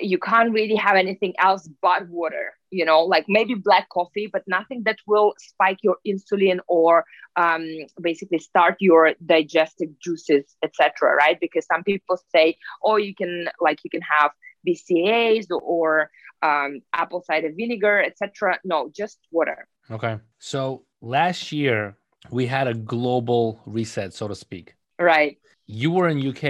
you 0.00 0.18
can't 0.18 0.52
really 0.52 0.74
have 0.74 0.96
anything 0.96 1.34
else 1.38 1.68
but 1.82 2.08
water 2.08 2.54
you 2.70 2.84
know 2.84 3.02
like 3.02 3.24
maybe 3.28 3.54
black 3.54 3.88
coffee 3.88 4.28
but 4.32 4.42
nothing 4.46 4.82
that 4.84 4.98
will 5.06 5.34
spike 5.38 5.78
your 5.82 5.96
insulin 6.06 6.58
or 6.66 7.04
um, 7.36 7.66
basically 8.00 8.38
start 8.38 8.76
your 8.80 9.12
digestive 9.24 9.88
juices 10.00 10.56
etc 10.62 11.14
right? 11.14 11.38
Because 11.40 11.66
some 11.66 11.84
people 11.84 12.18
say 12.34 12.56
oh 12.82 12.96
you 12.96 13.14
can 13.14 13.48
like 13.60 13.78
you 13.84 13.90
can 13.90 14.02
have 14.02 14.30
BCAAs 14.66 15.46
or 15.50 16.10
um, 16.42 16.80
apple 16.92 17.22
cider 17.22 17.52
vinegar 17.56 18.02
etc 18.02 18.58
no 18.64 18.90
just 18.94 19.18
water. 19.30 19.68
Okay. 19.90 20.18
So 20.38 20.84
last 21.00 21.52
year 21.52 21.96
we 22.30 22.46
had 22.46 22.66
a 22.66 22.74
global 22.74 23.60
reset 23.66 24.14
so 24.14 24.28
to 24.28 24.34
speak. 24.34 24.74
Right. 24.98 25.38
You 25.66 25.90
were 25.90 26.08
in 26.08 26.26
uk 26.28 26.44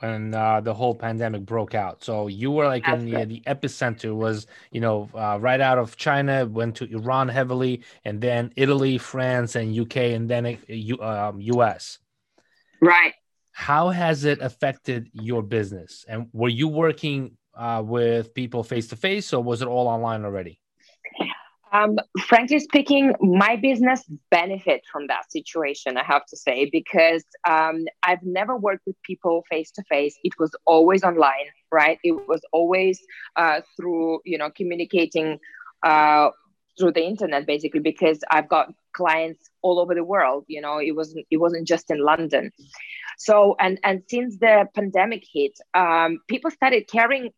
when 0.00 0.34
uh, 0.34 0.60
the 0.60 0.74
whole 0.74 0.94
pandemic 0.94 1.44
broke 1.44 1.74
out. 1.74 2.02
So 2.02 2.26
you 2.26 2.50
were 2.50 2.66
like 2.66 2.84
That's 2.84 3.02
in 3.02 3.10
the, 3.10 3.24
the, 3.24 3.42
epicenter 3.46 4.14
was, 4.14 4.46
you 4.70 4.80
know, 4.80 5.08
uh, 5.14 5.38
right 5.40 5.60
out 5.60 5.78
of 5.78 5.96
China, 5.96 6.46
went 6.46 6.76
to 6.76 6.84
Iran 6.86 7.28
heavily, 7.28 7.82
and 8.04 8.20
then 8.20 8.52
Italy, 8.56 8.98
France, 8.98 9.56
and 9.56 9.78
UK, 9.78 9.96
and 9.96 10.28
then 10.28 10.46
uh, 10.46 11.04
um, 11.04 11.40
US. 11.40 11.98
Right. 12.80 13.14
How 13.52 13.90
has 13.90 14.24
it 14.24 14.40
affected 14.40 15.10
your 15.12 15.42
business? 15.42 16.04
And 16.08 16.28
were 16.32 16.48
you 16.48 16.68
working 16.68 17.36
uh, 17.54 17.82
with 17.84 18.32
people 18.32 18.64
face 18.64 18.88
to 18.88 18.96
face, 18.96 19.32
or 19.32 19.42
was 19.42 19.60
it 19.60 19.68
all 19.68 19.86
online 19.86 20.24
already? 20.24 20.59
Um, 21.72 21.98
frankly 22.22 22.58
speaking, 22.58 23.14
my 23.20 23.56
business 23.56 24.04
benefit 24.30 24.82
from 24.90 25.06
that 25.06 25.30
situation, 25.30 25.96
I 25.96 26.04
have 26.04 26.26
to 26.26 26.36
say, 26.36 26.68
because 26.70 27.24
um, 27.48 27.84
I've 28.02 28.22
never 28.22 28.56
worked 28.56 28.86
with 28.86 29.00
people 29.02 29.44
face 29.48 29.70
to 29.72 29.84
face. 29.84 30.18
It 30.24 30.32
was 30.38 30.50
always 30.64 31.04
online, 31.04 31.46
right? 31.70 31.98
It 32.02 32.12
was 32.26 32.40
always 32.52 33.00
uh, 33.36 33.60
through, 33.76 34.20
you 34.24 34.36
know, 34.36 34.50
communicating 34.50 35.38
uh, 35.84 36.30
through 36.78 36.92
the 36.92 37.04
internet, 37.04 37.46
basically, 37.46 37.80
because 37.80 38.18
I've 38.30 38.48
got 38.48 38.72
clients 38.92 39.48
all 39.62 39.78
over 39.78 39.94
the 39.94 40.02
world. 40.04 40.46
You 40.48 40.60
know, 40.60 40.78
it 40.78 40.96
wasn't 40.96 41.26
it 41.30 41.36
wasn't 41.36 41.68
just 41.68 41.90
in 41.90 42.00
London. 42.00 42.50
So, 43.18 43.54
and 43.60 43.78
and 43.84 44.02
since 44.08 44.38
the 44.38 44.66
pandemic 44.74 45.22
hit, 45.32 45.52
um, 45.74 46.18
people 46.26 46.50
started 46.50 46.88
caring 46.88 47.30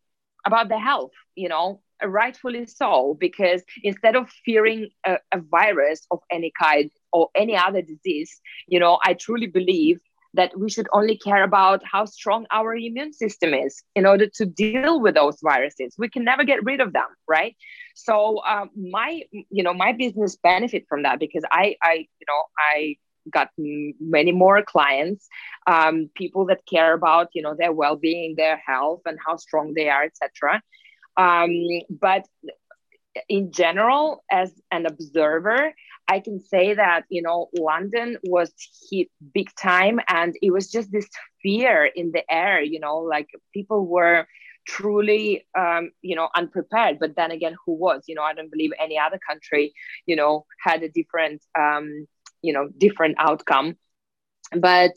about 0.43 0.69
their 0.69 0.79
health. 0.79 1.11
You 1.35 1.49
know, 1.49 1.82
rightfully 2.05 2.65
so, 2.65 3.17
because 3.19 3.63
instead 3.83 4.15
of 4.15 4.29
fearing 4.45 4.89
a, 5.05 5.17
a 5.31 5.39
virus 5.39 6.05
of 6.11 6.19
any 6.31 6.51
kind 6.59 6.91
or 7.11 7.29
any 7.35 7.55
other 7.55 7.81
disease, 7.81 8.39
you 8.67 8.79
know, 8.79 8.99
I 9.03 9.13
truly 9.13 9.47
believe 9.47 9.99
that 10.35 10.57
we 10.57 10.69
should 10.69 10.87
only 10.93 11.15
care 11.15 11.43
about 11.43 11.83
how 11.85 12.05
strong 12.05 12.47
our 12.51 12.75
immune 12.75 13.13
system 13.13 13.53
is 13.53 13.83
in 13.95 14.05
order 14.05 14.27
to 14.27 14.45
deal 14.45 14.99
with 14.99 15.13
those 15.13 15.37
viruses. 15.43 15.93
We 15.97 16.09
can 16.09 16.23
never 16.23 16.43
get 16.43 16.63
rid 16.63 16.81
of 16.81 16.93
them 16.93 17.05
right? 17.27 17.55
So 17.95 18.41
um, 18.45 18.69
my 18.75 19.21
you 19.49 19.63
know 19.63 19.73
my 19.73 19.91
business 19.93 20.35
benefit 20.35 20.85
from 20.89 21.03
that 21.03 21.19
because 21.19 21.43
i 21.51 21.75
i 21.81 21.93
you 22.19 22.25
know 22.27 22.41
i 22.57 22.95
got 23.31 23.49
many 23.57 24.31
more 24.31 24.61
clients 24.61 25.27
um, 25.67 26.09
people 26.15 26.45
that 26.47 26.59
care 26.69 26.93
about 26.93 27.27
you 27.33 27.41
know 27.41 27.55
their 27.57 27.71
well-being 27.71 28.35
their 28.35 28.57
health 28.57 29.01
and 29.05 29.17
how 29.25 29.35
strong 29.37 29.73
they 29.73 29.89
are 29.89 30.03
etc 30.03 30.61
um, 31.17 31.51
but 31.89 32.25
in 33.29 33.51
general, 33.51 34.23
as 34.31 34.51
an 34.71 34.85
observer, 34.85 35.73
I 36.07 36.19
can 36.19 36.39
say 36.39 36.73
that, 36.73 37.03
you 37.09 37.21
know, 37.21 37.49
London 37.57 38.17
was 38.23 38.51
hit 38.89 39.07
big 39.33 39.49
time 39.55 39.99
and 40.07 40.33
it 40.41 40.51
was 40.51 40.69
just 40.71 40.91
this 40.91 41.07
fear 41.41 41.85
in 41.85 42.11
the 42.11 42.23
air, 42.31 42.61
you 42.61 42.79
know, 42.79 42.97
like 42.99 43.27
people 43.53 43.85
were 43.85 44.27
truly, 44.67 45.45
um, 45.57 45.91
you 46.01 46.15
know, 46.15 46.29
unprepared. 46.35 46.99
But 46.99 47.15
then 47.15 47.31
again, 47.31 47.55
who 47.65 47.73
was? 47.73 48.03
You 48.07 48.15
know, 48.15 48.23
I 48.23 48.33
don't 48.33 48.51
believe 48.51 48.71
any 48.79 48.97
other 48.97 49.19
country, 49.27 49.73
you 50.05 50.15
know, 50.15 50.45
had 50.59 50.83
a 50.83 50.89
different, 50.89 51.41
um, 51.57 52.07
you 52.41 52.53
know, 52.53 52.69
different 52.77 53.15
outcome. 53.19 53.77
But, 54.51 54.91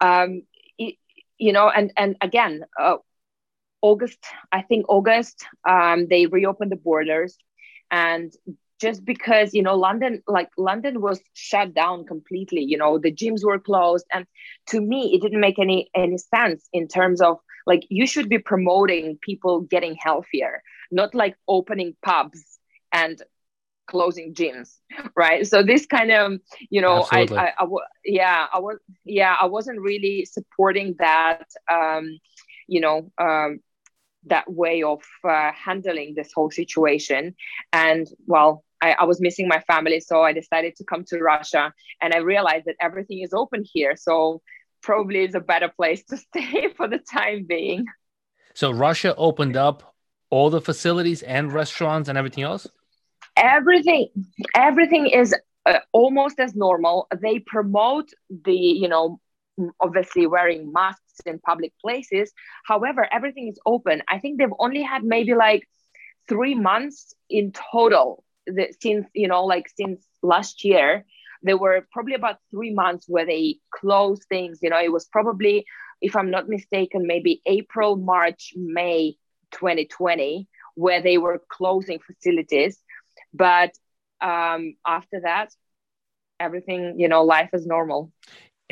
um, 0.00 0.42
it, 0.78 0.96
you 1.38 1.52
know, 1.52 1.68
and, 1.68 1.92
and 1.96 2.16
again, 2.20 2.64
uh, 2.78 2.96
August, 3.84 4.18
I 4.50 4.62
think 4.62 4.86
August, 4.88 5.44
um, 5.68 6.06
they 6.08 6.24
reopened 6.24 6.72
the 6.72 6.76
borders, 6.76 7.36
and 7.90 8.32
just 8.80 9.04
because 9.04 9.52
you 9.52 9.62
know 9.62 9.76
London, 9.76 10.22
like 10.26 10.48
London 10.56 11.02
was 11.02 11.20
shut 11.34 11.74
down 11.74 12.06
completely. 12.06 12.62
You 12.62 12.78
know 12.78 12.98
the 12.98 13.12
gyms 13.12 13.44
were 13.44 13.58
closed, 13.58 14.06
and 14.10 14.26
to 14.68 14.80
me, 14.80 15.12
it 15.14 15.20
didn't 15.20 15.40
make 15.40 15.58
any 15.58 15.90
any 15.94 16.16
sense 16.16 16.66
in 16.72 16.88
terms 16.88 17.20
of 17.20 17.36
like 17.66 17.82
you 17.90 18.06
should 18.06 18.30
be 18.30 18.38
promoting 18.38 19.18
people 19.20 19.60
getting 19.60 19.96
healthier, 19.96 20.62
not 20.90 21.14
like 21.14 21.36
opening 21.46 21.94
pubs 22.02 22.42
and 22.90 23.20
closing 23.86 24.32
gyms 24.32 24.78
right? 25.14 25.46
So 25.46 25.62
this 25.62 25.84
kind 25.84 26.10
of 26.10 26.40
you 26.70 26.80
know 26.80 27.06
I, 27.12 27.28
I, 27.36 27.52
I, 27.58 27.66
yeah 28.06 28.46
i 28.50 28.58
was 28.58 28.78
yeah 29.04 29.36
i 29.38 29.44
wasn't 29.44 29.80
really 29.80 30.24
supporting 30.24 30.96
that 30.98 31.44
um 31.70 32.18
you 32.66 32.80
know 32.80 33.10
um 33.18 33.60
that 34.26 34.50
way 34.50 34.82
of 34.82 35.02
uh, 35.28 35.52
handling 35.52 36.14
this 36.14 36.30
whole 36.34 36.50
situation. 36.50 37.34
And 37.72 38.06
well 38.26 38.64
I, 38.80 38.92
I 38.92 39.04
was 39.04 39.20
missing 39.20 39.48
my 39.48 39.60
family 39.60 40.00
so 40.00 40.22
i 40.22 40.32
decided 40.32 40.74
to 40.76 40.84
come 40.84 41.04
to 41.04 41.18
russia 41.18 41.72
and 42.02 42.12
i 42.12 42.18
realized 42.18 42.64
that 42.66 42.74
everything 42.80 43.20
is 43.20 43.32
open 43.32 43.64
here 43.72 43.94
so 43.96 44.42
probably 44.82 45.24
is 45.24 45.34
a 45.34 45.40
better 45.40 45.68
place 45.68 46.04
to 46.04 46.16
stay 46.28 46.68
for 46.76 46.86
the 46.86 46.98
time 46.98 47.46
being. 47.48 47.86
So 48.52 48.70
russia 48.70 49.14
opened 49.16 49.56
up 49.56 49.94
all 50.30 50.50
the 50.50 50.60
facilities 50.60 51.22
and 51.22 51.52
restaurants 51.52 52.08
and 52.08 52.18
everything 52.18 52.44
else? 52.44 52.66
Everything 53.36 54.08
everything 54.54 55.06
is 55.06 55.34
uh, 55.66 55.78
almost 55.92 56.38
as 56.38 56.54
normal. 56.54 57.08
They 57.20 57.38
promote 57.40 58.10
the 58.44 58.54
you 58.54 58.88
know 58.88 59.20
obviously 59.80 60.26
wearing 60.26 60.72
masks 60.72 61.20
in 61.26 61.38
public 61.38 61.72
places. 61.80 62.32
However 62.64 63.06
everything 63.12 63.48
is 63.48 63.58
open. 63.66 64.02
I 64.08 64.18
think 64.18 64.38
they've 64.38 64.58
only 64.58 64.82
had 64.82 65.04
maybe 65.04 65.34
like 65.34 65.68
three 66.28 66.54
months 66.54 67.14
in 67.28 67.52
total 67.52 68.24
that 68.46 68.70
since 68.80 69.06
you 69.14 69.28
know 69.28 69.44
like 69.44 69.68
since 69.76 70.06
last 70.22 70.64
year. 70.64 71.04
There 71.42 71.58
were 71.58 71.86
probably 71.92 72.14
about 72.14 72.38
three 72.50 72.72
months 72.72 73.04
where 73.08 73.26
they 73.26 73.58
closed 73.74 74.24
things. 74.28 74.60
You 74.62 74.70
know 74.70 74.80
it 74.80 74.92
was 74.92 75.04
probably 75.06 75.64
if 76.00 76.16
i'm 76.16 76.30
not 76.30 76.48
mistaken 76.48 77.06
maybe 77.06 77.40
april 77.46 77.96
march 77.96 78.52
may 78.56 79.16
2020 79.52 80.48
where 80.74 81.00
they 81.02 81.18
were 81.18 81.42
closing 81.50 81.98
facilities. 82.00 82.78
But 83.32 83.72
um, 84.20 84.74
after 84.86 85.20
that 85.22 85.50
everything 86.40 86.94
you 86.98 87.08
know 87.08 87.22
life 87.22 87.50
is 87.52 87.66
normal 87.66 88.10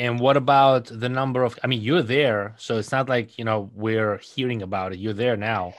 and 0.02 0.18
what 0.18 0.36
about 0.36 0.86
the 0.86 1.08
number 1.08 1.44
of 1.44 1.58
i 1.62 1.66
mean 1.66 1.80
you're 1.80 2.02
there 2.02 2.54
so 2.58 2.76
it's 2.76 2.90
not 2.90 3.08
like 3.08 3.38
you 3.38 3.44
know 3.44 3.70
we're 3.74 4.18
hearing 4.18 4.60
about 4.62 4.92
it. 4.92 4.98
You're 4.98 5.20
there 5.24 5.36
now. 5.36 5.74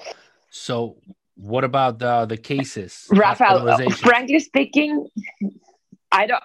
So 0.50 0.98
what 1.36 1.64
about 1.64 2.00
the 2.00 2.26
the 2.26 2.38
cases 2.38 2.92
Rafael, 3.12 3.66
frankly 4.10 4.40
speaking 4.40 4.92
i 6.12 6.24
don't 6.30 6.44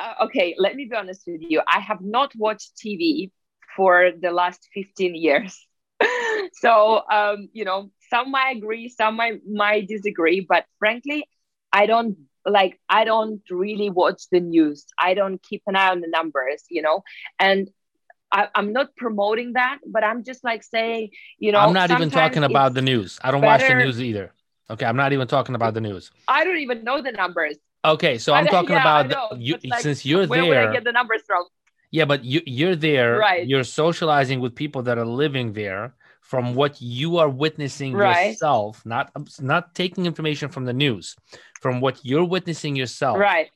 uh, 0.00 0.24
okay 0.24 0.54
let 0.58 0.72
me 0.76 0.84
be 0.90 0.96
honest 0.96 1.22
with 1.26 1.42
you. 1.52 1.60
I 1.76 1.80
have 1.80 2.00
not 2.00 2.30
watched 2.36 2.70
tv 2.76 3.30
for 3.76 4.10
the 4.24 4.30
last 4.30 4.60
15 4.74 5.14
years. 5.14 5.52
So 6.64 7.02
um, 7.18 7.48
you 7.52 7.64
know 7.64 7.90
some 8.10 8.30
might 8.30 8.56
agree 8.58 8.88
some 8.88 9.16
might, 9.16 9.40
might 9.64 9.88
disagree 9.88 10.40
but 10.52 10.64
frankly 10.78 11.20
I 11.72 11.86
don't 11.86 12.16
like 12.46 12.80
I 12.88 13.04
don't 13.04 13.42
really 13.50 13.90
watch 13.90 14.24
the 14.30 14.40
news. 14.40 14.86
I 14.98 15.14
don't 15.14 15.42
keep 15.42 15.62
an 15.66 15.76
eye 15.76 15.90
on 15.90 16.00
the 16.00 16.08
numbers, 16.08 16.64
you 16.68 16.82
know. 16.82 17.02
And 17.38 17.70
I, 18.32 18.48
am 18.54 18.72
not 18.72 18.96
promoting 18.96 19.52
that, 19.52 19.78
but 19.86 20.02
I'm 20.02 20.24
just 20.24 20.42
like 20.42 20.62
saying, 20.62 21.10
you 21.38 21.52
know, 21.52 21.60
I'm 21.60 21.72
not 21.72 21.90
even 21.90 22.10
talking 22.10 22.44
about 22.44 22.74
the 22.74 22.82
news. 22.82 23.18
I 23.22 23.30
don't 23.30 23.40
better... 23.40 23.64
watch 23.64 23.68
the 23.68 23.84
news 23.84 24.02
either. 24.02 24.32
Okay, 24.70 24.86
I'm 24.86 24.96
not 24.96 25.12
even 25.12 25.28
talking 25.28 25.54
about 25.54 25.74
the 25.74 25.80
news. 25.80 26.10
I 26.26 26.44
don't 26.44 26.58
even 26.58 26.84
know 26.84 27.02
the 27.02 27.12
numbers. 27.12 27.56
Okay, 27.84 28.18
so 28.18 28.32
I'm 28.32 28.46
talking 28.58 28.70
yeah, 28.70 28.80
about 28.80 29.08
know, 29.08 29.36
you, 29.38 29.58
like, 29.64 29.82
since 29.82 30.04
you're 30.04 30.26
where 30.26 30.40
there. 30.40 30.50
Where 30.50 30.68
I 30.68 30.72
get 30.72 30.84
the 30.84 30.92
numbers 30.92 31.22
from? 31.26 31.44
Yeah, 31.90 32.06
but 32.06 32.24
you 32.24 32.42
you're 32.44 32.74
there. 32.74 33.18
Right. 33.18 33.46
You're 33.46 33.62
socializing 33.62 34.40
with 34.40 34.54
people 34.54 34.82
that 34.82 34.98
are 34.98 35.06
living 35.06 35.52
there 35.52 35.94
from 36.22 36.54
what 36.54 36.80
you 36.80 37.18
are 37.18 37.28
witnessing 37.28 37.92
right. 37.92 38.30
yourself, 38.30 38.84
not 38.84 39.12
not 39.40 39.74
taking 39.74 40.06
information 40.06 40.48
from 40.48 40.64
the 40.64 40.72
news, 40.72 41.14
from 41.64 41.80
what 41.80 41.98
you're 42.02 42.26
witnessing 42.36 42.76
yourself. 42.76 43.16
Right. 43.18 43.48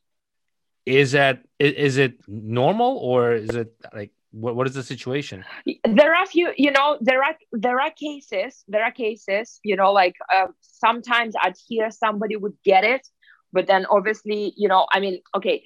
Is 0.87 1.13
that 1.13 1.43
is 1.59 1.99
it 1.99 2.15
normal 2.27 2.97
or 2.97 3.35
is 3.35 3.51
it 3.51 3.71
like 3.93 4.13
what, 4.31 4.57
what 4.57 4.67
is 4.67 4.73
the 4.73 4.83
situation 4.83 5.45
there 5.85 6.15
are 6.15 6.25
few 6.25 6.51
you 6.57 6.71
know 6.71 6.97
there 7.03 7.23
are 7.23 7.37
there 7.53 7.79
are 7.85 7.91
cases 7.91 8.65
there 8.67 8.83
are 8.83 8.91
cases 8.91 9.61
you 9.63 9.77
know 9.77 9.91
like 9.93 10.15
uh, 10.35 10.47
sometimes 10.61 11.35
i'd 11.43 11.59
hear 11.69 11.91
somebody 11.91 12.37
would 12.37 12.57
get 12.65 12.85
it 12.85 13.05
but 13.53 13.67
then 13.67 13.85
obviously 13.97 14.53
you 14.57 14.69
know 14.69 14.87
i 14.93 15.01
mean 15.01 15.21
okay 15.35 15.57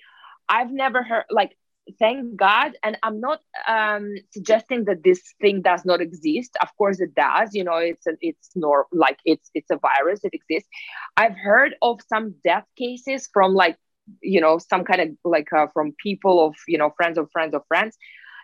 i've 0.48 0.72
never 0.84 1.02
heard 1.02 1.24
like 1.30 1.52
thank 1.98 2.36
God. 2.36 2.72
And 2.82 2.96
I'm 3.02 3.20
not 3.20 3.40
um, 3.66 4.14
suggesting 4.30 4.84
that 4.84 5.02
this 5.02 5.20
thing 5.40 5.62
does 5.62 5.84
not 5.84 6.00
exist. 6.00 6.56
Of 6.60 6.68
course, 6.76 7.00
it 7.00 7.14
does. 7.14 7.50
You 7.52 7.64
know, 7.64 7.76
it's 7.76 8.06
it's 8.20 8.50
nor 8.54 8.86
like 8.92 9.18
it's 9.24 9.50
it's 9.54 9.70
a 9.70 9.78
virus. 9.78 10.20
It 10.24 10.34
exists. 10.34 10.68
I've 11.16 11.36
heard 11.36 11.74
of 11.82 12.00
some 12.08 12.34
death 12.44 12.66
cases 12.76 13.28
from 13.32 13.54
like 13.54 13.76
you 14.20 14.40
know 14.40 14.58
some 14.58 14.84
kind 14.84 15.00
of 15.00 15.08
like 15.24 15.52
uh, 15.52 15.66
from 15.72 15.94
people 16.02 16.44
of 16.46 16.54
you 16.68 16.78
know 16.78 16.92
friends 16.96 17.18
of 17.18 17.30
friends 17.32 17.54
of 17.54 17.62
friends. 17.68 17.96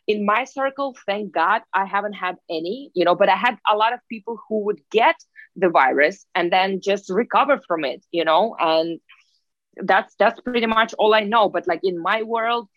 In 0.06 0.24
my 0.24 0.44
circle, 0.44 0.96
thank 1.04 1.34
God, 1.34 1.60
I 1.74 1.84
haven't 1.84 2.14
had 2.14 2.36
any. 2.50 2.90
You 2.94 3.04
know, 3.04 3.14
but 3.14 3.28
I 3.28 3.36
had 3.36 3.58
a 3.70 3.76
lot 3.76 3.92
of 3.92 4.00
people 4.08 4.38
who 4.48 4.64
would 4.64 4.80
get 4.90 5.16
the 5.56 5.68
virus 5.68 6.24
and 6.34 6.52
then 6.52 6.80
just 6.82 7.10
recover 7.10 7.60
from 7.66 7.84
it. 7.84 8.04
You 8.10 8.24
know, 8.24 8.56
and 8.58 9.00
that's 9.76 10.14
that's 10.18 10.40
pretty 10.40 10.66
much 10.66 10.94
all 10.98 11.14
I 11.14 11.24
know. 11.24 11.48
But 11.48 11.66
like 11.66 11.80
in 11.82 12.00
my 12.02 12.22
world 12.22 12.68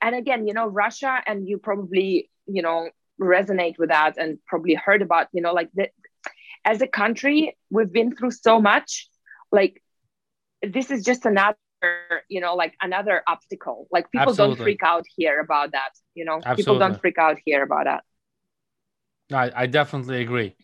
and 0.00 0.14
again 0.14 0.46
you 0.46 0.54
know 0.54 0.66
russia 0.66 1.20
and 1.26 1.48
you 1.48 1.58
probably 1.58 2.30
you 2.46 2.62
know 2.62 2.88
resonate 3.20 3.78
with 3.78 3.90
that 3.90 4.16
and 4.16 4.38
probably 4.46 4.74
heard 4.74 5.02
about 5.02 5.26
you 5.32 5.42
know 5.42 5.52
like 5.52 5.70
the, 5.74 5.88
as 6.64 6.80
a 6.80 6.86
country 6.86 7.56
we've 7.70 7.92
been 7.92 8.14
through 8.14 8.30
so 8.30 8.60
much 8.60 9.08
like 9.52 9.82
this 10.62 10.90
is 10.90 11.04
just 11.04 11.26
another 11.26 11.56
you 12.28 12.40
know 12.40 12.54
like 12.54 12.74
another 12.80 13.22
obstacle. 13.26 13.86
Like 13.90 14.10
people 14.10 14.30
Absolutely. 14.30 14.56
don't 14.56 14.64
freak 14.64 14.82
out 14.82 15.04
here 15.16 15.40
about 15.40 15.72
that 15.72 15.90
you 16.14 16.24
know? 16.24 16.36
Absolutely. 16.36 16.62
people 16.62 16.78
don't 16.78 17.00
freak 17.00 17.18
out 17.18 17.38
here 17.44 17.62
about 17.62 17.84
that. 17.84 18.04
I, 19.32 19.62
I 19.62 19.66
definitely 19.66 20.20
agree. 20.22 20.56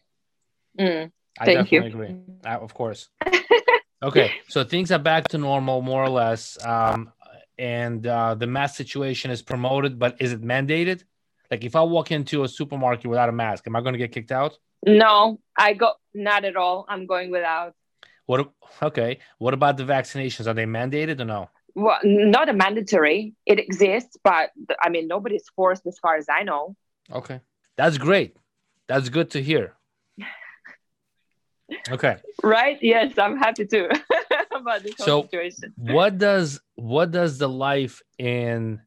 Mm, 0.78 1.10
i 1.40 1.44
definitely 1.44 1.76
you. 1.76 1.84
agree. 1.84 2.16
Uh, 2.44 2.58
of 2.60 2.74
course. 2.74 3.08
Okay 4.02 4.30
so 4.48 4.62
things 4.62 4.92
are 4.92 4.98
back 4.98 5.26
to 5.28 5.38
normal 5.38 5.80
more 5.80 6.04
or 6.04 6.10
less. 6.10 6.58
Um, 6.64 7.10
and 7.58 8.06
uh, 8.06 8.34
the 8.34 8.46
mask 8.46 8.76
situation 8.76 9.30
is 9.30 9.42
promoted, 9.42 9.98
but 9.98 10.16
is 10.20 10.32
it 10.32 10.42
mandated? 10.42 11.04
Like 11.50 11.64
if 11.64 11.76
I 11.76 11.82
walk 11.82 12.10
into 12.10 12.44
a 12.44 12.48
supermarket 12.48 13.06
without 13.06 13.28
a 13.28 13.32
mask, 13.32 13.66
am 13.66 13.76
I 13.76 13.80
going 13.80 13.92
to 13.92 13.98
get 13.98 14.12
kicked 14.12 14.32
out? 14.32 14.58
No, 14.84 15.40
I 15.56 15.74
go 15.74 15.92
not 16.14 16.44
at 16.44 16.56
all. 16.56 16.84
I'm 16.88 17.06
going 17.06 17.30
without. 17.30 17.74
What? 18.26 18.50
Okay. 18.82 19.18
What 19.38 19.54
about 19.54 19.76
the 19.76 19.84
vaccinations? 19.84 20.46
Are 20.46 20.54
they 20.54 20.64
mandated 20.64 21.20
or 21.20 21.24
no? 21.24 21.50
Well, 21.74 21.98
not 22.04 22.48
a 22.48 22.54
mandatory. 22.54 23.34
It 23.44 23.58
exists, 23.58 24.16
but 24.24 24.50
I 24.82 24.88
mean, 24.88 25.08
nobody's 25.08 25.44
forced 25.54 25.86
as 25.86 25.98
far 25.98 26.16
as 26.16 26.26
I 26.28 26.42
know. 26.42 26.74
Okay, 27.12 27.40
that's 27.76 27.98
great. 27.98 28.36
That's 28.88 29.08
good 29.08 29.30
to 29.32 29.42
hear. 29.42 29.74
Okay. 31.90 32.16
Right? 32.44 32.78
Yes, 32.80 33.18
I'm 33.18 33.36
happy 33.36 33.66
to. 33.66 33.88
about 34.60 34.82
this 34.82 34.96
so 34.96 35.22
situation. 35.22 35.72
what 35.76 36.18
does 36.18 36.60
what 36.74 37.10
does 37.10 37.38
the 37.38 37.48
life 37.48 38.02
in 38.18 38.80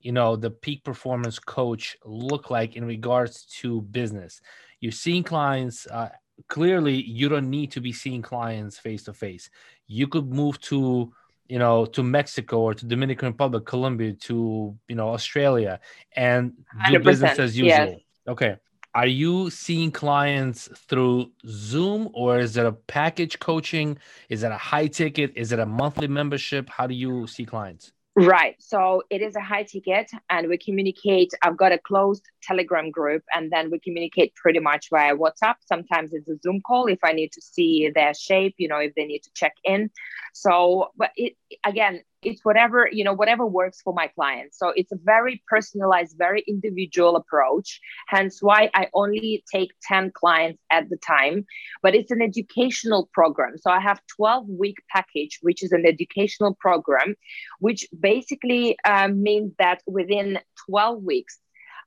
you 0.00 0.12
know 0.12 0.36
the 0.36 0.50
peak 0.50 0.84
performance 0.84 1.38
coach 1.38 1.96
look 2.04 2.50
like 2.50 2.76
in 2.76 2.84
regards 2.84 3.44
to 3.60 3.82
business? 3.82 4.40
You're 4.80 4.92
seeing 4.92 5.22
clients. 5.22 5.86
Uh, 5.86 6.10
clearly, 6.48 7.02
you 7.02 7.28
don't 7.28 7.50
need 7.50 7.72
to 7.72 7.80
be 7.80 7.92
seeing 7.92 8.22
clients 8.22 8.78
face 8.78 9.04
to 9.04 9.12
face. 9.12 9.50
You 9.86 10.08
could 10.08 10.30
move 10.30 10.60
to 10.62 11.12
you 11.48 11.58
know 11.58 11.86
to 11.86 12.02
Mexico 12.02 12.60
or 12.60 12.74
to 12.74 12.86
Dominican 12.86 13.28
Republic, 13.28 13.66
Colombia, 13.66 14.12
to 14.12 14.76
you 14.88 14.96
know 14.96 15.10
Australia, 15.10 15.80
and 16.16 16.52
do 16.90 16.98
business 16.98 17.38
as 17.38 17.56
usual. 17.56 17.86
Yes. 17.86 18.00
Okay 18.28 18.56
are 18.94 19.06
you 19.06 19.50
seeing 19.50 19.92
clients 19.92 20.68
through 20.88 21.30
Zoom 21.46 22.10
or 22.12 22.40
is 22.40 22.56
it 22.56 22.66
a 22.66 22.72
package 22.72 23.38
coaching? 23.38 23.98
Is 24.28 24.42
it 24.42 24.50
a 24.50 24.56
high 24.56 24.88
ticket? 24.88 25.32
Is 25.36 25.52
it 25.52 25.58
a 25.58 25.66
monthly 25.66 26.08
membership? 26.08 26.68
How 26.68 26.86
do 26.86 26.94
you 26.94 27.26
see 27.26 27.44
clients? 27.44 27.92
Right. 28.16 28.56
So 28.58 29.04
it 29.08 29.22
is 29.22 29.36
a 29.36 29.40
high 29.40 29.62
ticket 29.62 30.10
and 30.28 30.48
we 30.48 30.58
communicate. 30.58 31.32
I've 31.42 31.56
got 31.56 31.70
a 31.70 31.78
closed 31.78 32.24
Telegram 32.42 32.90
group 32.90 33.22
and 33.32 33.52
then 33.52 33.70
we 33.70 33.78
communicate 33.78 34.34
pretty 34.34 34.58
much 34.58 34.88
via 34.90 35.14
WhatsApp. 35.16 35.54
Sometimes 35.64 36.12
it's 36.12 36.28
a 36.28 36.36
Zoom 36.42 36.60
call 36.60 36.86
if 36.88 36.98
I 37.04 37.12
need 37.12 37.30
to 37.32 37.40
see 37.40 37.90
their 37.94 38.12
shape, 38.12 38.56
you 38.58 38.66
know, 38.66 38.78
if 38.78 38.94
they 38.96 39.04
need 39.04 39.22
to 39.22 39.30
check 39.34 39.54
in. 39.62 39.90
So, 40.34 40.90
but 40.96 41.10
it 41.16 41.34
again, 41.64 42.02
it's 42.22 42.44
whatever 42.44 42.88
you 42.90 43.04
know 43.04 43.12
whatever 43.12 43.46
works 43.46 43.80
for 43.82 43.92
my 43.92 44.06
clients. 44.08 44.58
So 44.58 44.72
it's 44.76 44.92
a 44.92 44.98
very 45.02 45.42
personalized 45.48 46.16
very 46.18 46.44
individual 46.46 47.16
approach 47.16 47.80
hence 48.08 48.42
why 48.42 48.70
i 48.74 48.88
only 48.94 49.44
take 49.52 49.72
10 49.82 50.12
clients 50.12 50.62
at 50.70 50.88
the 50.90 50.96
time. 50.98 51.46
But 51.82 51.94
it's 51.94 52.10
an 52.10 52.22
educational 52.22 53.08
program. 53.12 53.56
So 53.58 53.70
i 53.70 53.80
have 53.80 54.00
12 54.16 54.48
week 54.48 54.78
package 54.90 55.38
which 55.42 55.62
is 55.62 55.72
an 55.72 55.86
educational 55.86 56.54
program 56.60 57.14
which 57.58 57.86
basically 57.98 58.76
um, 58.84 59.22
means 59.22 59.52
that 59.58 59.82
within 59.86 60.38
12 60.68 61.02
weeks 61.02 61.38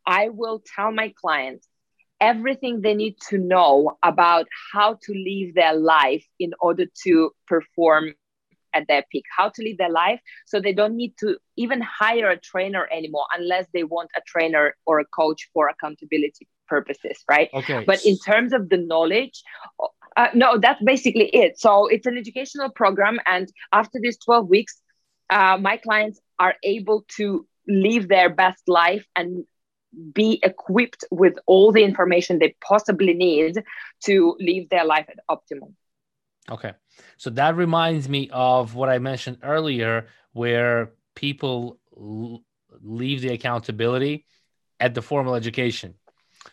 i 0.06 0.30
will 0.30 0.62
tell 0.76 0.92
my 0.92 1.14
clients 1.20 1.68
everything 2.20 2.82
they 2.82 2.94
need 2.94 3.16
to 3.30 3.38
know 3.38 3.98
about 4.02 4.48
how 4.74 4.98
to 5.04 5.14
live 5.14 5.56
their 5.56 5.76
life 5.76 6.26
in 6.40 6.52
order 6.62 6.86
to 7.04 7.32
perform 7.48 8.14
at 8.74 8.88
their 8.88 9.04
peak, 9.12 9.26
how 9.36 9.50
to 9.50 9.64
live 9.64 9.78
their 9.78 9.92
life 9.92 10.20
so 10.46 10.60
they 10.60 10.74
don't 10.74 10.96
need 10.96 11.14
to 11.20 11.38
even 11.58 11.82
hire 11.82 12.30
a 12.30 12.40
trainer 12.40 12.88
anymore 12.92 13.26
unless 13.38 13.66
they 13.74 13.84
want 13.84 14.10
a 14.16 14.22
trainer 14.26 14.76
or 14.86 15.00
a 15.00 15.06
coach 15.06 15.50
for 15.54 15.68
accountability 15.68 16.48
purposes, 16.68 17.24
right? 17.30 17.50
Okay. 17.54 17.84
But 17.86 18.06
in 18.06 18.18
terms 18.18 18.54
of 18.54 18.70
the 18.70 18.78
knowledge, 18.78 19.44
uh, 20.16 20.28
no, 20.34 20.58
that's 20.58 20.82
basically 20.84 21.28
it. 21.28 21.60
So 21.60 21.88
it's 21.88 22.06
an 22.06 22.18
educational 22.18 22.70
program. 22.70 23.20
And 23.26 23.52
after 23.72 24.00
these 24.02 24.18
12 24.18 24.48
weeks, 24.48 24.80
uh, 25.30 25.58
my 25.60 25.78
clients 25.78 26.20
are 26.40 26.56
able 26.64 27.06
to 27.18 27.48
live 27.68 28.08
their 28.08 28.30
best 28.30 28.64
life 28.68 29.06
and 29.16 29.46
be 30.14 30.40
equipped 30.44 31.04
with 31.12 31.34
all 31.46 31.72
the 31.72 31.84
information 31.84 32.40
they 32.40 32.56
possibly 32.68 33.14
need 33.14 33.64
to 34.06 34.36
live 34.40 34.70
their 34.70 34.86
life 34.86 35.06
at 35.10 35.18
optimum. 35.30 35.76
Okay. 36.50 36.74
So 37.18 37.30
that 37.32 37.56
reminds 37.56 38.10
me 38.10 38.30
of 38.32 38.76
what 38.76 38.90
I 38.90 39.00
mentioned 39.00 39.38
earlier, 39.44 40.08
where 40.34 40.92
people 41.16 41.80
l- 41.98 42.44
leave 42.82 43.22
the 43.22 43.30
accountability 43.30 44.26
at 44.80 44.94
the 44.94 45.02
formal 45.02 45.36
education. 45.36 45.96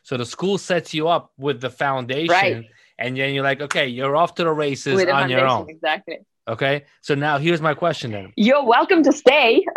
So 0.02 0.16
the 0.16 0.26
school 0.26 0.58
sets 0.58 0.94
you 0.94 1.08
up 1.08 1.32
with 1.36 1.60
the 1.60 1.70
foundation, 1.70 2.30
right. 2.30 2.64
and 2.98 3.16
then 3.16 3.34
you're 3.34 3.44
like, 3.44 3.60
okay, 3.60 3.88
you're 3.88 4.16
off 4.16 4.34
to 4.36 4.44
the 4.44 4.52
races 4.52 5.04
on 5.06 5.28
your 5.28 5.46
own. 5.46 5.68
Exactly. 5.68 6.18
Okay. 6.46 6.84
So 7.00 7.14
now 7.14 7.38
here's 7.38 7.60
my 7.60 7.74
question 7.74 8.12
then. 8.12 8.32
You're 8.36 8.64
welcome 8.64 9.02
to 9.02 9.12
stay. 9.12 9.64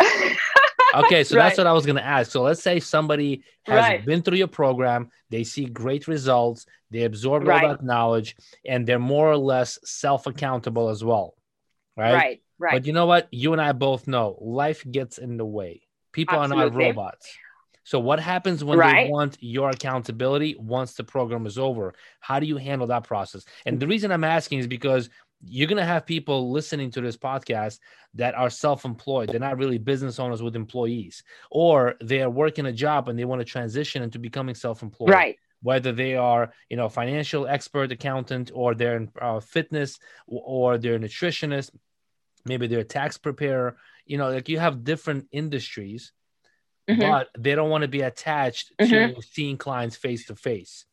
okay, 1.04 1.24
so 1.24 1.36
right. 1.36 1.44
that's 1.44 1.58
what 1.58 1.66
I 1.66 1.72
was 1.72 1.86
going 1.86 1.96
to 1.96 2.04
ask. 2.04 2.30
So 2.30 2.42
let's 2.42 2.62
say 2.62 2.80
somebody 2.80 3.44
has 3.64 3.78
right. 3.78 4.04
been 4.04 4.22
through 4.22 4.38
your 4.38 4.48
program, 4.48 5.10
they 5.30 5.44
see 5.44 5.66
great 5.66 6.08
results, 6.08 6.66
they 6.90 7.04
absorb 7.04 7.46
right. 7.46 7.64
all 7.64 7.70
that 7.70 7.84
knowledge, 7.84 8.36
and 8.66 8.86
they're 8.86 8.98
more 8.98 9.30
or 9.30 9.36
less 9.36 9.78
self 9.84 10.26
accountable 10.26 10.88
as 10.88 11.02
well. 11.02 11.34
Right. 11.96 12.14
Right. 12.14 12.40
Right. 12.58 12.72
But 12.72 12.86
you 12.86 12.92
know 12.92 13.06
what? 13.06 13.28
You 13.30 13.52
and 13.52 13.60
I 13.60 13.72
both 13.72 14.06
know 14.06 14.38
life 14.40 14.84
gets 14.88 15.18
in 15.18 15.36
the 15.36 15.44
way. 15.44 15.82
People 16.12 16.40
Absolutely. 16.40 16.64
are 16.64 16.70
not 16.70 16.78
robots. 16.78 17.36
So 17.84 18.00
what 18.00 18.18
happens 18.18 18.64
when 18.64 18.78
right. 18.78 19.04
they 19.04 19.10
want 19.10 19.36
your 19.40 19.70
accountability 19.70 20.56
once 20.58 20.94
the 20.94 21.04
program 21.04 21.46
is 21.46 21.58
over? 21.58 21.94
How 22.20 22.40
do 22.40 22.46
you 22.46 22.56
handle 22.56 22.86
that 22.86 23.04
process? 23.04 23.44
And 23.66 23.78
the 23.78 23.86
reason 23.86 24.10
I'm 24.10 24.24
asking 24.24 24.60
is 24.60 24.66
because 24.66 25.10
you're 25.46 25.68
going 25.68 25.78
to 25.78 25.84
have 25.84 26.06
people 26.06 26.50
listening 26.50 26.90
to 26.92 27.00
this 27.00 27.16
podcast 27.16 27.78
that 28.14 28.34
are 28.34 28.50
self-employed. 28.50 29.28
They're 29.28 29.40
not 29.40 29.58
really 29.58 29.78
business 29.78 30.18
owners 30.18 30.42
with 30.42 30.56
employees 30.56 31.22
or 31.50 31.94
they 32.02 32.22
are 32.22 32.30
working 32.30 32.66
a 32.66 32.72
job 32.72 33.08
and 33.08 33.18
they 33.18 33.24
want 33.24 33.40
to 33.40 33.44
transition 33.44 34.02
into 34.02 34.18
becoming 34.18 34.54
self-employed. 34.54 35.10
Right. 35.10 35.36
Whether 35.62 35.92
they 35.92 36.16
are 36.16 36.52
you 36.68 36.76
know 36.76 36.88
financial 36.88 37.46
expert 37.46 37.90
accountant 37.92 38.50
or 38.54 38.74
they're 38.74 38.96
in 38.96 39.10
uh, 39.20 39.40
fitness 39.40 39.98
or 40.26 40.78
they're 40.78 40.96
a 40.96 40.98
nutritionist 40.98 41.70
maybe 42.44 42.66
they're 42.66 42.80
a 42.80 42.84
tax 42.84 43.16
preparer. 43.18 43.76
You 44.06 44.18
know 44.18 44.30
like 44.30 44.48
you 44.48 44.58
have 44.58 44.84
different 44.84 45.26
industries 45.32 46.12
mm-hmm. 46.88 47.00
but 47.00 47.28
they 47.38 47.54
don't 47.54 47.70
want 47.70 47.82
to 47.82 47.88
be 47.88 48.02
attached 48.02 48.72
mm-hmm. 48.80 49.14
to 49.14 49.22
seeing 49.22 49.56
clients 49.56 49.96
face 49.96 50.26
to 50.26 50.36
face. 50.36 50.84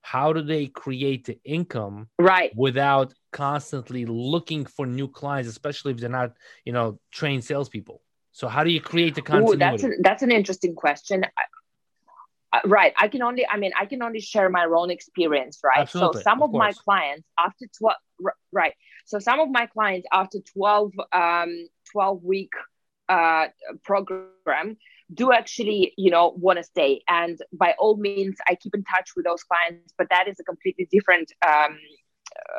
How 0.00 0.32
do 0.32 0.42
they 0.42 0.66
create 0.66 1.26
the 1.26 1.38
income 1.44 2.08
right. 2.18 2.52
without 2.56 3.12
constantly 3.32 4.04
looking 4.06 4.64
for 4.64 4.86
new 4.86 5.08
clients, 5.08 5.48
especially 5.48 5.92
if 5.92 5.98
they're 5.98 6.08
not, 6.08 6.32
you 6.64 6.72
know, 6.72 6.98
trained 7.10 7.44
salespeople. 7.44 8.02
So 8.32 8.48
how 8.48 8.64
do 8.64 8.70
you 8.70 8.80
create 8.80 9.14
the 9.14 9.22
continuity? 9.22 9.56
Ooh, 9.56 9.58
that's 9.58 9.82
an, 9.82 9.96
that's 10.00 10.22
an 10.22 10.30
interesting 10.30 10.74
question. 10.74 11.24
I, 12.52 12.60
right. 12.64 12.92
I 12.96 13.08
can 13.08 13.22
only, 13.22 13.46
I 13.46 13.56
mean, 13.56 13.72
I 13.78 13.86
can 13.86 14.02
only 14.02 14.20
share 14.20 14.48
my 14.48 14.64
own 14.64 14.90
experience, 14.90 15.60
right? 15.64 15.78
Absolutely, 15.78 16.20
so 16.20 16.22
some 16.22 16.42
of, 16.42 16.50
of 16.50 16.54
my 16.54 16.72
clients 16.72 17.26
after 17.38 17.66
12, 17.78 17.96
right. 18.52 18.74
So 19.06 19.18
some 19.18 19.40
of 19.40 19.50
my 19.50 19.66
clients 19.66 20.06
after 20.12 20.38
12, 20.54 20.92
um, 21.12 21.68
12 21.92 22.24
week 22.24 22.52
uh, 23.08 23.46
program 23.84 24.76
do 25.12 25.32
actually, 25.32 25.94
you 25.96 26.10
know, 26.10 26.34
want 26.36 26.58
to 26.58 26.62
stay. 26.62 27.02
And 27.08 27.38
by 27.52 27.74
all 27.78 27.96
means, 27.96 28.36
I 28.46 28.54
keep 28.54 28.74
in 28.74 28.84
touch 28.84 29.10
with 29.16 29.24
those 29.24 29.42
clients, 29.42 29.94
but 29.96 30.08
that 30.10 30.28
is 30.28 30.38
a 30.38 30.44
completely 30.44 30.86
different 30.90 31.32
um, 31.46 31.78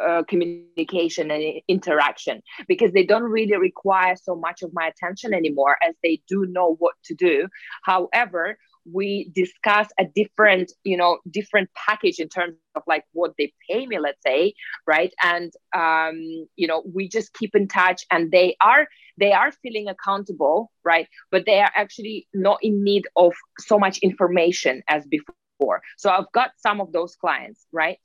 uh, 0.07 0.23
communication 0.27 1.31
and 1.31 1.61
interaction 1.67 2.41
because 2.67 2.91
they 2.91 3.05
don't 3.05 3.23
really 3.23 3.57
require 3.57 4.15
so 4.15 4.35
much 4.35 4.61
of 4.61 4.71
my 4.73 4.87
attention 4.87 5.33
anymore 5.33 5.77
as 5.87 5.95
they 6.03 6.21
do 6.27 6.45
know 6.49 6.75
what 6.79 6.95
to 7.05 7.13
do. 7.15 7.47
However 7.83 8.57
we 8.91 9.29
discuss 9.35 9.87
a 9.99 10.05
different 10.15 10.71
you 10.83 10.97
know 10.97 11.19
different 11.29 11.69
package 11.75 12.19
in 12.19 12.29
terms 12.29 12.55
of 12.75 12.83
like 12.87 13.03
what 13.11 13.33
they 13.37 13.53
pay 13.69 13.85
me 13.85 13.99
let's 13.99 14.21
say 14.25 14.53
right? 14.87 15.13
And 15.23 15.51
um 15.75 16.19
you 16.55 16.67
know 16.67 16.83
we 16.91 17.07
just 17.07 17.33
keep 17.33 17.55
in 17.55 17.67
touch 17.67 18.05
and 18.11 18.31
they 18.31 18.55
are 18.61 18.87
they 19.17 19.33
are 19.33 19.51
feeling 19.51 19.87
accountable 19.87 20.71
right? 20.83 21.07
But 21.31 21.45
they 21.45 21.59
are 21.59 21.71
actually 21.75 22.27
not 22.33 22.59
in 22.61 22.83
need 22.83 23.05
of 23.15 23.33
so 23.59 23.77
much 23.77 23.99
information 23.99 24.81
as 24.87 25.05
before. 25.05 25.81
So 25.97 26.09
i've 26.09 26.31
got 26.31 26.51
some 26.57 26.79
of 26.79 26.93
those 26.93 27.17
clients 27.17 27.65
right 27.73 27.99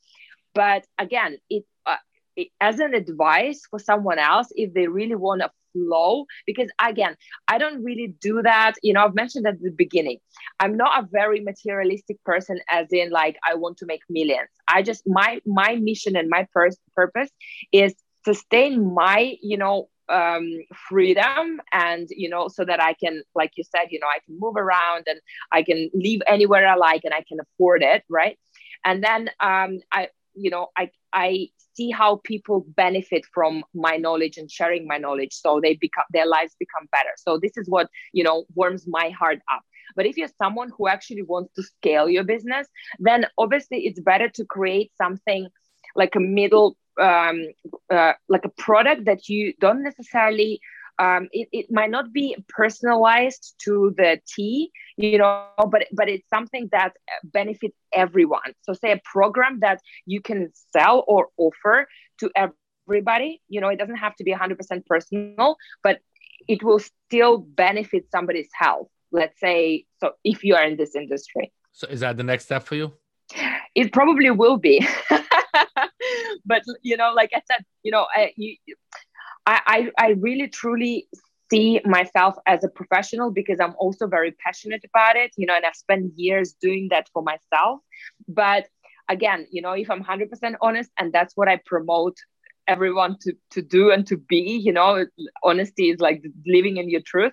but 0.54 0.86
again 0.98 1.38
it, 1.50 1.64
uh, 1.86 1.96
it, 2.36 2.48
as 2.60 2.78
an 2.80 2.94
advice 2.94 3.62
for 3.70 3.78
someone 3.78 4.18
else 4.18 4.48
if 4.54 4.72
they 4.74 4.86
really 4.88 5.14
want 5.16 5.40
to 5.42 5.50
flow 5.72 6.24
because 6.46 6.68
again 6.80 7.16
i 7.48 7.58
don't 7.58 7.82
really 7.82 8.14
do 8.20 8.42
that 8.42 8.74
you 8.82 8.92
know 8.92 9.04
i've 9.04 9.14
mentioned 9.14 9.46
at 9.46 9.60
the 9.60 9.70
beginning. 9.70 10.18
I'm 10.60 10.76
not 10.76 11.02
a 11.02 11.08
very 11.10 11.40
materialistic 11.40 12.22
person 12.24 12.60
as 12.70 12.86
in 12.92 13.10
like 13.10 13.36
i 13.48 13.54
want 13.54 13.78
to 13.78 13.86
make 13.86 14.02
millions. 14.08 14.48
I 14.68 14.82
just 14.82 15.02
my 15.06 15.40
my 15.46 15.76
mission 15.76 16.16
and 16.16 16.28
my 16.28 16.46
first 16.52 16.78
purpose 16.94 17.30
is 17.72 17.94
sustain 18.24 18.94
my 18.94 19.36
you 19.42 19.56
know 19.56 19.88
um 20.08 20.46
freedom 20.88 21.60
and 21.72 22.08
you 22.10 22.28
know 22.28 22.48
so 22.48 22.64
that 22.64 22.82
i 22.82 22.92
can 22.94 23.22
like 23.34 23.52
you 23.56 23.64
said 23.64 23.86
you 23.90 23.98
know 23.98 24.06
i 24.06 24.18
can 24.24 24.38
move 24.38 24.56
around 24.56 25.04
and 25.06 25.18
i 25.52 25.62
can 25.62 25.90
live 25.94 26.20
anywhere 26.26 26.66
i 26.66 26.74
like 26.74 27.00
and 27.04 27.14
i 27.14 27.24
can 27.26 27.38
afford 27.40 27.82
it 27.82 28.02
right? 28.08 28.38
And 28.84 29.02
then 29.02 29.30
um 29.40 29.78
i 29.92 30.08
you 30.34 30.50
know 30.50 30.68
i 30.76 30.90
i 31.12 31.48
see 31.74 31.90
how 31.90 32.20
people 32.24 32.64
benefit 32.76 33.24
from 33.34 33.64
my 33.74 33.96
knowledge 33.96 34.36
and 34.36 34.50
sharing 34.50 34.86
my 34.86 34.96
knowledge. 34.96 35.32
So 35.32 35.60
they 35.60 35.74
become 35.74 36.04
their 36.10 36.26
lives 36.26 36.54
become 36.58 36.88
better. 36.92 37.10
So 37.16 37.38
this 37.42 37.56
is 37.56 37.68
what 37.68 37.88
you 38.12 38.24
know 38.24 38.44
warms 38.54 38.84
my 38.86 39.10
heart 39.10 39.40
up. 39.52 39.62
But 39.96 40.06
if 40.06 40.16
you're 40.16 40.28
someone 40.38 40.70
who 40.76 40.88
actually 40.88 41.22
wants 41.22 41.52
to 41.54 41.62
scale 41.62 42.08
your 42.08 42.24
business 42.24 42.66
then 42.98 43.26
obviously 43.38 43.86
it's 43.86 44.00
better 44.00 44.28
to 44.28 44.44
create 44.44 44.90
something 44.96 45.48
like 45.94 46.14
a 46.16 46.20
middle 46.20 46.76
um, 47.00 47.48
uh, 47.90 48.12
like 48.28 48.44
a 48.44 48.48
product 48.48 49.04
that 49.06 49.28
you 49.28 49.52
don't 49.60 49.82
necessarily 49.82 50.60
um, 50.98 51.28
it, 51.32 51.48
it 51.52 51.66
might 51.70 51.90
not 51.90 52.12
be 52.12 52.36
personalized 52.48 53.54
to 53.64 53.94
the 53.96 54.20
T, 54.26 54.70
you 54.96 55.18
know, 55.18 55.46
but 55.70 55.86
but 55.92 56.08
it's 56.08 56.28
something 56.28 56.68
that 56.72 56.92
benefits 57.24 57.76
everyone. 57.92 58.54
So 58.62 58.72
say 58.74 58.92
a 58.92 59.00
program 59.04 59.60
that 59.60 59.80
you 60.06 60.20
can 60.20 60.52
sell 60.72 61.04
or 61.08 61.28
offer 61.36 61.88
to 62.20 62.30
everybody. 62.86 63.42
You 63.48 63.60
know, 63.60 63.68
it 63.68 63.78
doesn't 63.78 63.96
have 63.96 64.14
to 64.16 64.24
be 64.24 64.32
100% 64.32 64.86
personal, 64.86 65.56
but 65.82 65.98
it 66.46 66.62
will 66.62 66.80
still 66.80 67.38
benefit 67.38 68.06
somebody's 68.10 68.50
health. 68.54 68.88
Let's 69.10 69.38
say 69.40 69.86
so 70.00 70.12
if 70.24 70.44
you 70.44 70.54
are 70.54 70.64
in 70.64 70.76
this 70.76 70.94
industry. 70.94 71.52
So 71.72 71.88
is 71.88 72.00
that 72.00 72.16
the 72.16 72.22
next 72.22 72.44
step 72.44 72.62
for 72.62 72.76
you? 72.76 72.92
It 73.74 73.92
probably 73.92 74.30
will 74.30 74.58
be. 74.58 74.86
but 76.46 76.62
you 76.82 76.96
know, 76.96 77.12
like 77.14 77.30
I 77.34 77.42
said, 77.50 77.64
you 77.82 77.90
know, 77.90 78.06
I, 78.14 78.32
you, 78.36 78.56
I, 79.46 79.90
I, 79.98 80.06
I 80.06 80.08
really 80.12 80.48
truly 80.48 81.08
see 81.50 81.80
myself 81.84 82.36
as 82.46 82.64
a 82.64 82.68
professional 82.68 83.30
because 83.30 83.60
I'm 83.60 83.74
also 83.78 84.06
very 84.06 84.32
passionate 84.44 84.84
about 84.84 85.16
it, 85.16 85.32
you 85.36 85.46
know, 85.46 85.54
and 85.54 85.64
I've 85.64 85.76
spent 85.76 86.12
years 86.16 86.54
doing 86.60 86.88
that 86.90 87.08
for 87.12 87.22
myself. 87.22 87.80
But 88.26 88.66
again, 89.08 89.46
you 89.50 89.62
know, 89.62 89.72
if 89.72 89.90
I'm 89.90 90.02
100% 90.02 90.54
honest, 90.62 90.90
and 90.98 91.12
that's 91.12 91.36
what 91.36 91.48
I 91.48 91.60
promote 91.66 92.16
everyone 92.66 93.16
to, 93.20 93.34
to 93.50 93.62
do 93.62 93.90
and 93.90 94.06
to 94.06 94.16
be, 94.16 94.60
you 94.64 94.72
know, 94.72 95.04
honesty 95.42 95.90
is 95.90 96.00
like 96.00 96.22
living 96.46 96.78
in 96.78 96.88
your 96.88 97.02
truth. 97.04 97.32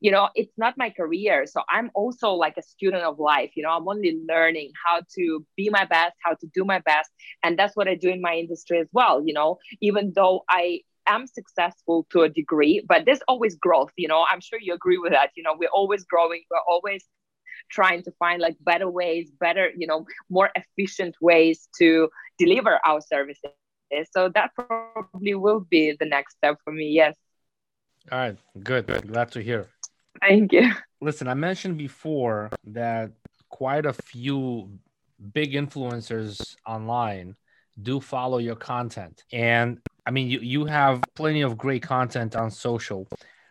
You 0.00 0.10
know, 0.10 0.30
it's 0.34 0.52
not 0.56 0.74
my 0.76 0.90
career. 0.90 1.46
So 1.46 1.62
I'm 1.68 1.90
also 1.94 2.32
like 2.32 2.56
a 2.56 2.62
student 2.62 3.04
of 3.04 3.20
life. 3.20 3.50
You 3.54 3.62
know, 3.62 3.70
I'm 3.70 3.86
only 3.86 4.18
learning 4.28 4.72
how 4.84 5.02
to 5.16 5.46
be 5.56 5.68
my 5.70 5.84
best, 5.84 6.14
how 6.24 6.34
to 6.34 6.46
do 6.52 6.64
my 6.64 6.80
best. 6.80 7.10
And 7.44 7.56
that's 7.56 7.76
what 7.76 7.86
I 7.86 7.94
do 7.94 8.08
in 8.08 8.20
my 8.20 8.34
industry 8.34 8.80
as 8.80 8.88
well. 8.92 9.22
You 9.24 9.34
know, 9.34 9.58
even 9.80 10.12
though 10.16 10.44
I 10.48 10.80
am 11.06 11.26
successful 11.26 12.06
to 12.10 12.22
a 12.22 12.28
degree, 12.28 12.84
but 12.86 13.04
there's 13.04 13.22
always 13.28 13.56
growth. 13.56 13.92
You 13.96 14.08
know, 14.08 14.24
I'm 14.30 14.40
sure 14.40 14.58
you 14.60 14.74
agree 14.74 14.98
with 14.98 15.12
that. 15.12 15.30
You 15.36 15.42
know, 15.42 15.54
we're 15.58 15.68
always 15.68 16.04
growing. 16.04 16.42
We're 16.50 16.58
always 16.66 17.04
trying 17.70 18.02
to 18.04 18.12
find 18.18 18.40
like 18.40 18.56
better 18.60 18.90
ways, 18.90 19.30
better, 19.40 19.70
you 19.76 19.86
know, 19.86 20.06
more 20.28 20.50
efficient 20.54 21.14
ways 21.20 21.68
to 21.78 22.08
deliver 22.38 22.80
our 22.86 23.00
services. 23.00 23.52
So 24.10 24.30
that 24.34 24.50
probably 24.54 25.34
will 25.34 25.60
be 25.60 25.96
the 25.98 26.06
next 26.06 26.36
step 26.36 26.56
for 26.64 26.72
me. 26.72 26.88
Yes. 26.88 27.16
All 28.10 28.18
right. 28.18 28.36
Good. 28.62 28.86
Glad 29.06 29.30
to 29.32 29.42
hear. 29.42 29.66
Thank 30.20 30.52
you. 30.52 30.72
Listen, 31.00 31.28
I 31.28 31.34
mentioned 31.34 31.78
before 31.78 32.50
that 32.64 33.10
quite 33.48 33.86
a 33.86 33.92
few 33.92 34.70
big 35.32 35.52
influencers 35.52 36.56
online 36.66 37.36
do 37.80 38.00
follow 38.00 38.38
your 38.38 38.56
content. 38.56 39.24
And 39.32 39.80
I 40.06 40.10
mean, 40.10 40.28
you, 40.28 40.40
you 40.40 40.64
have 40.66 41.04
plenty 41.14 41.42
of 41.42 41.56
great 41.56 41.82
content 41.82 42.34
on 42.36 42.50
social. 42.50 43.08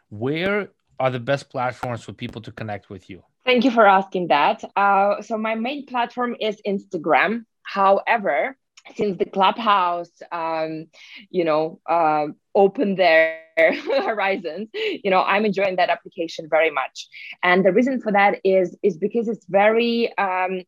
Where 0.09 0.69
are 0.99 1.09
the 1.09 1.19
best 1.19 1.49
platforms 1.49 2.03
for 2.03 2.13
people 2.13 2.41
to 2.41 2.51
connect 2.51 2.89
with 2.89 3.09
you? 3.09 3.23
Thank 3.45 3.63
you 3.63 3.71
for 3.71 3.87
asking 3.87 4.27
that. 4.27 4.63
Uh, 4.75 5.21
so 5.21 5.37
my 5.37 5.55
main 5.55 5.85
platform 5.85 6.35
is 6.39 6.61
Instagram. 6.67 7.45
However, 7.63 8.57
since 8.95 9.17
the 9.17 9.25
clubhouse 9.25 10.11
um, 10.31 10.87
you 11.29 11.43
know 11.43 11.79
uh, 11.87 12.27
opened 12.55 12.97
their 12.97 13.39
horizons 13.57 14.69
you 14.73 15.11
know 15.11 15.21
i'm 15.21 15.45
enjoying 15.45 15.75
that 15.75 15.89
application 15.89 16.47
very 16.49 16.71
much 16.71 17.07
and 17.43 17.65
the 17.65 17.71
reason 17.71 18.01
for 18.01 18.11
that 18.11 18.39
is 18.43 18.77
is 18.81 18.97
because 18.97 19.27
it's 19.27 19.45
very 19.45 20.15
um, 20.17 20.61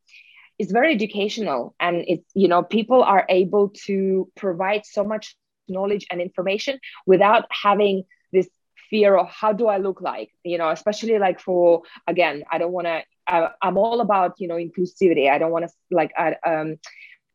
it's 0.60 0.72
very 0.72 0.94
educational 0.94 1.76
and 1.80 2.04
it's 2.08 2.30
you 2.34 2.48
know 2.48 2.64
people 2.64 3.04
are 3.04 3.26
able 3.30 3.70
to 3.70 4.30
provide 4.36 4.86
so 4.86 5.04
much 5.04 5.36
knowledge 5.68 6.06
and 6.12 6.22
information 6.22 6.80
without 7.06 7.46
having 7.50 8.04
this 8.32 8.50
fear 8.90 9.16
of 9.16 9.28
how 9.30 9.54
do 9.54 9.68
i 9.68 9.78
look 9.78 10.02
like 10.02 10.30
you 10.44 10.58
know 10.58 10.70
especially 10.70 11.18
like 11.18 11.40
for 11.40 11.82
again 12.08 12.44
i 12.52 12.58
don't 12.58 12.72
want 12.72 12.88
to 12.88 13.02
i'm 13.62 13.78
all 13.78 14.02
about 14.02 14.34
you 14.40 14.48
know 14.48 14.56
inclusivity. 14.56 15.30
I 15.30 15.38
don't 15.38 15.52
want 15.52 15.66
to 15.68 15.72
like 15.92 16.12
I, 16.18 16.36
um 16.46 16.78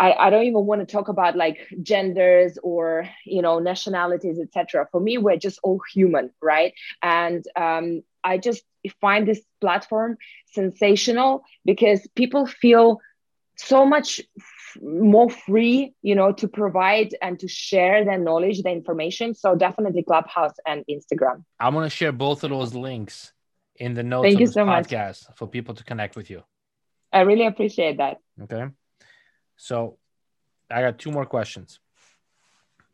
I, 0.01 0.13
I 0.13 0.31
don't 0.31 0.45
even 0.45 0.65
want 0.65 0.81
to 0.81 0.87
talk 0.87 1.09
about 1.09 1.37
like 1.37 1.59
genders 1.83 2.59
or 2.63 3.09
you 3.25 3.43
know 3.43 3.59
nationalities 3.59 4.39
etc 4.39 4.87
for 4.93 5.01
me 5.01 5.19
we're 5.19 5.37
just 5.37 5.59
all 5.63 5.81
human 5.93 6.31
right? 6.43 6.73
And 7.03 7.45
um, 7.57 8.03
i 8.25 8.39
just 8.39 8.63
find 9.01 9.27
this 9.27 9.41
platform 9.61 10.17
sensational 10.53 11.43
because 11.65 12.07
people 12.15 12.47
feel 12.47 13.01
so 13.59 13.85
much 13.85 14.21
f- 14.39 14.83
more 14.83 15.29
free 15.31 15.95
you 16.03 16.15
know 16.15 16.33
to 16.33 16.49
provide 16.49 17.15
and 17.23 17.39
to 17.41 17.49
share 17.49 18.05
their 18.05 18.19
knowledge 18.19 18.63
the 18.63 18.71
information 18.71 19.35
so 19.35 19.55
definitely 19.55 20.03
clubhouse 20.03 20.55
and 20.67 20.85
instagram 20.91 21.45
i'm 21.61 21.73
going 21.75 21.85
to 21.85 21.91
share 21.91 22.13
both 22.13 22.45
of 22.45 22.51
those 22.51 22.75
links 22.75 23.33
in 23.77 23.95
the 23.95 24.03
notes 24.03 24.25
Thank 24.27 24.35
of 24.41 24.41
this 24.41 24.55
so 24.55 24.65
podcast 24.65 25.29
much. 25.29 25.37
for 25.37 25.47
people 25.47 25.75
to 25.75 25.85
connect 25.85 26.17
with 26.17 26.31
you 26.31 26.43
i 27.13 27.21
really 27.21 27.47
appreciate 27.47 27.99
that 27.99 28.19
okay 28.43 28.67
so 29.57 29.99
I 30.71 30.83
got 30.83 30.99
two 30.99 31.11
more 31.11 31.27
questions. 31.27 31.81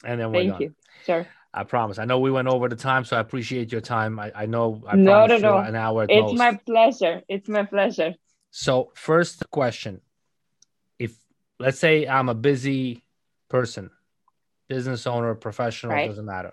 And 0.05 0.21
then 0.21 0.33
we're 0.33 0.41
Thank 0.41 0.53
done. 0.53 0.63
you. 0.63 0.75
Sure. 1.05 1.27
I 1.53 1.65
promise. 1.65 1.99
I 1.99 2.05
know 2.05 2.19
we 2.19 2.31
went 2.31 2.49
over 2.49 2.69
the 2.69 2.77
time, 2.77 3.05
so 3.05 3.17
I 3.17 3.21
appreciate 3.21 3.71
your 3.71 3.81
time. 3.81 4.19
I, 4.19 4.33
I 4.35 4.47
know 4.47 4.83
I 4.89 4.97
no, 4.97 5.27
no, 5.27 5.39
no. 5.39 5.59
an 5.59 5.77
hour. 5.77 6.05
it's 6.09 6.33
most. 6.33 6.39
my 6.39 6.59
pleasure. 6.67 7.23
It's 7.29 7.49
my 7.49 7.65
pleasure. 7.65 8.15
So, 8.51 8.91
first 8.95 9.49
question: 9.51 10.01
let's 11.59 11.79
say 11.79 12.07
I'm 12.07 12.29
a 12.29 12.35
busy 12.35 13.05
person, 13.49 13.91
business 14.69 15.07
owner, 15.07 15.35
professional, 15.35 15.93
right. 15.93 16.09
doesn't 16.09 16.25
matter, 16.25 16.53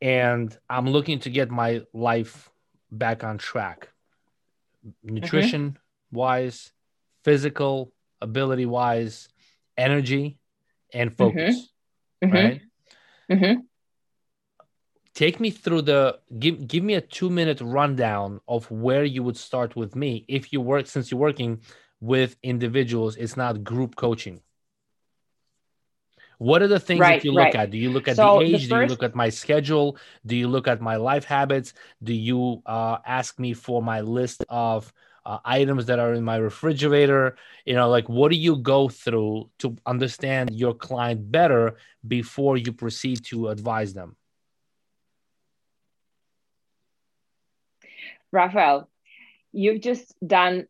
and 0.00 0.56
I'm 0.68 0.86
looking 0.88 1.20
to 1.20 1.30
get 1.30 1.50
my 1.50 1.82
life 1.92 2.50
back 2.90 3.24
on 3.24 3.38
track, 3.38 3.88
nutrition 5.02 5.70
mm-hmm. 5.70 6.16
wise, 6.16 6.72
physical, 7.24 7.92
ability 8.20 8.66
wise, 8.66 9.28
energy, 9.76 10.38
and 10.92 11.10
mm-hmm. 11.10 11.16
focus. 11.16 11.72
Mm-hmm. 12.22 12.34
Right. 12.34 12.60
Mm-hmm. 13.30 13.60
Take 15.14 15.40
me 15.40 15.50
through 15.50 15.82
the 15.82 16.18
give 16.38 16.68
give 16.68 16.84
me 16.84 16.94
a 16.94 17.00
two 17.00 17.30
minute 17.30 17.60
rundown 17.60 18.40
of 18.46 18.70
where 18.70 19.04
you 19.04 19.22
would 19.22 19.36
start 19.36 19.74
with 19.74 19.96
me 19.96 20.24
if 20.28 20.52
you 20.52 20.60
work 20.60 20.86
since 20.86 21.10
you're 21.10 21.20
working 21.20 21.60
with 22.00 22.36
individuals. 22.42 23.16
It's 23.16 23.36
not 23.36 23.64
group 23.64 23.96
coaching. 23.96 24.40
What 26.38 26.60
are 26.60 26.68
the 26.68 26.80
things 26.80 27.00
right, 27.00 27.20
that 27.20 27.24
you 27.24 27.32
look 27.32 27.44
right. 27.44 27.56
at? 27.56 27.70
Do 27.70 27.78
you 27.78 27.90
look 27.90 28.08
at 28.08 28.16
so 28.16 28.38
the 28.38 28.44
age? 28.44 28.50
The 28.50 28.58
first... 28.58 28.68
Do 28.68 28.80
you 28.80 28.86
look 28.86 29.02
at 29.02 29.14
my 29.14 29.30
schedule? 29.30 29.96
Do 30.26 30.36
you 30.36 30.48
look 30.48 30.68
at 30.68 30.82
my 30.82 30.96
life 30.96 31.24
habits? 31.24 31.72
Do 32.02 32.12
you 32.12 32.62
uh, 32.66 32.98
ask 33.06 33.38
me 33.38 33.54
for 33.54 33.82
my 33.82 34.02
list 34.02 34.44
of 34.48 34.92
uh, 35.24 35.38
items 35.44 35.86
that 35.86 35.98
are 35.98 36.14
in 36.14 36.22
my 36.22 36.36
refrigerator 36.36 37.34
you 37.64 37.74
know 37.74 37.88
like 37.88 38.08
what 38.08 38.30
do 38.30 38.36
you 38.36 38.54
go 38.58 38.88
through 38.88 39.50
to 39.58 39.76
understand 39.84 40.54
your 40.54 40.72
client 40.72 41.32
better 41.32 41.74
before 42.06 42.56
you 42.56 42.72
proceed 42.72 43.24
to 43.24 43.48
advise 43.48 43.92
them 43.92 44.14
Rafael, 48.32 48.88
you've 49.52 49.80
just 49.80 50.14
done 50.24 50.66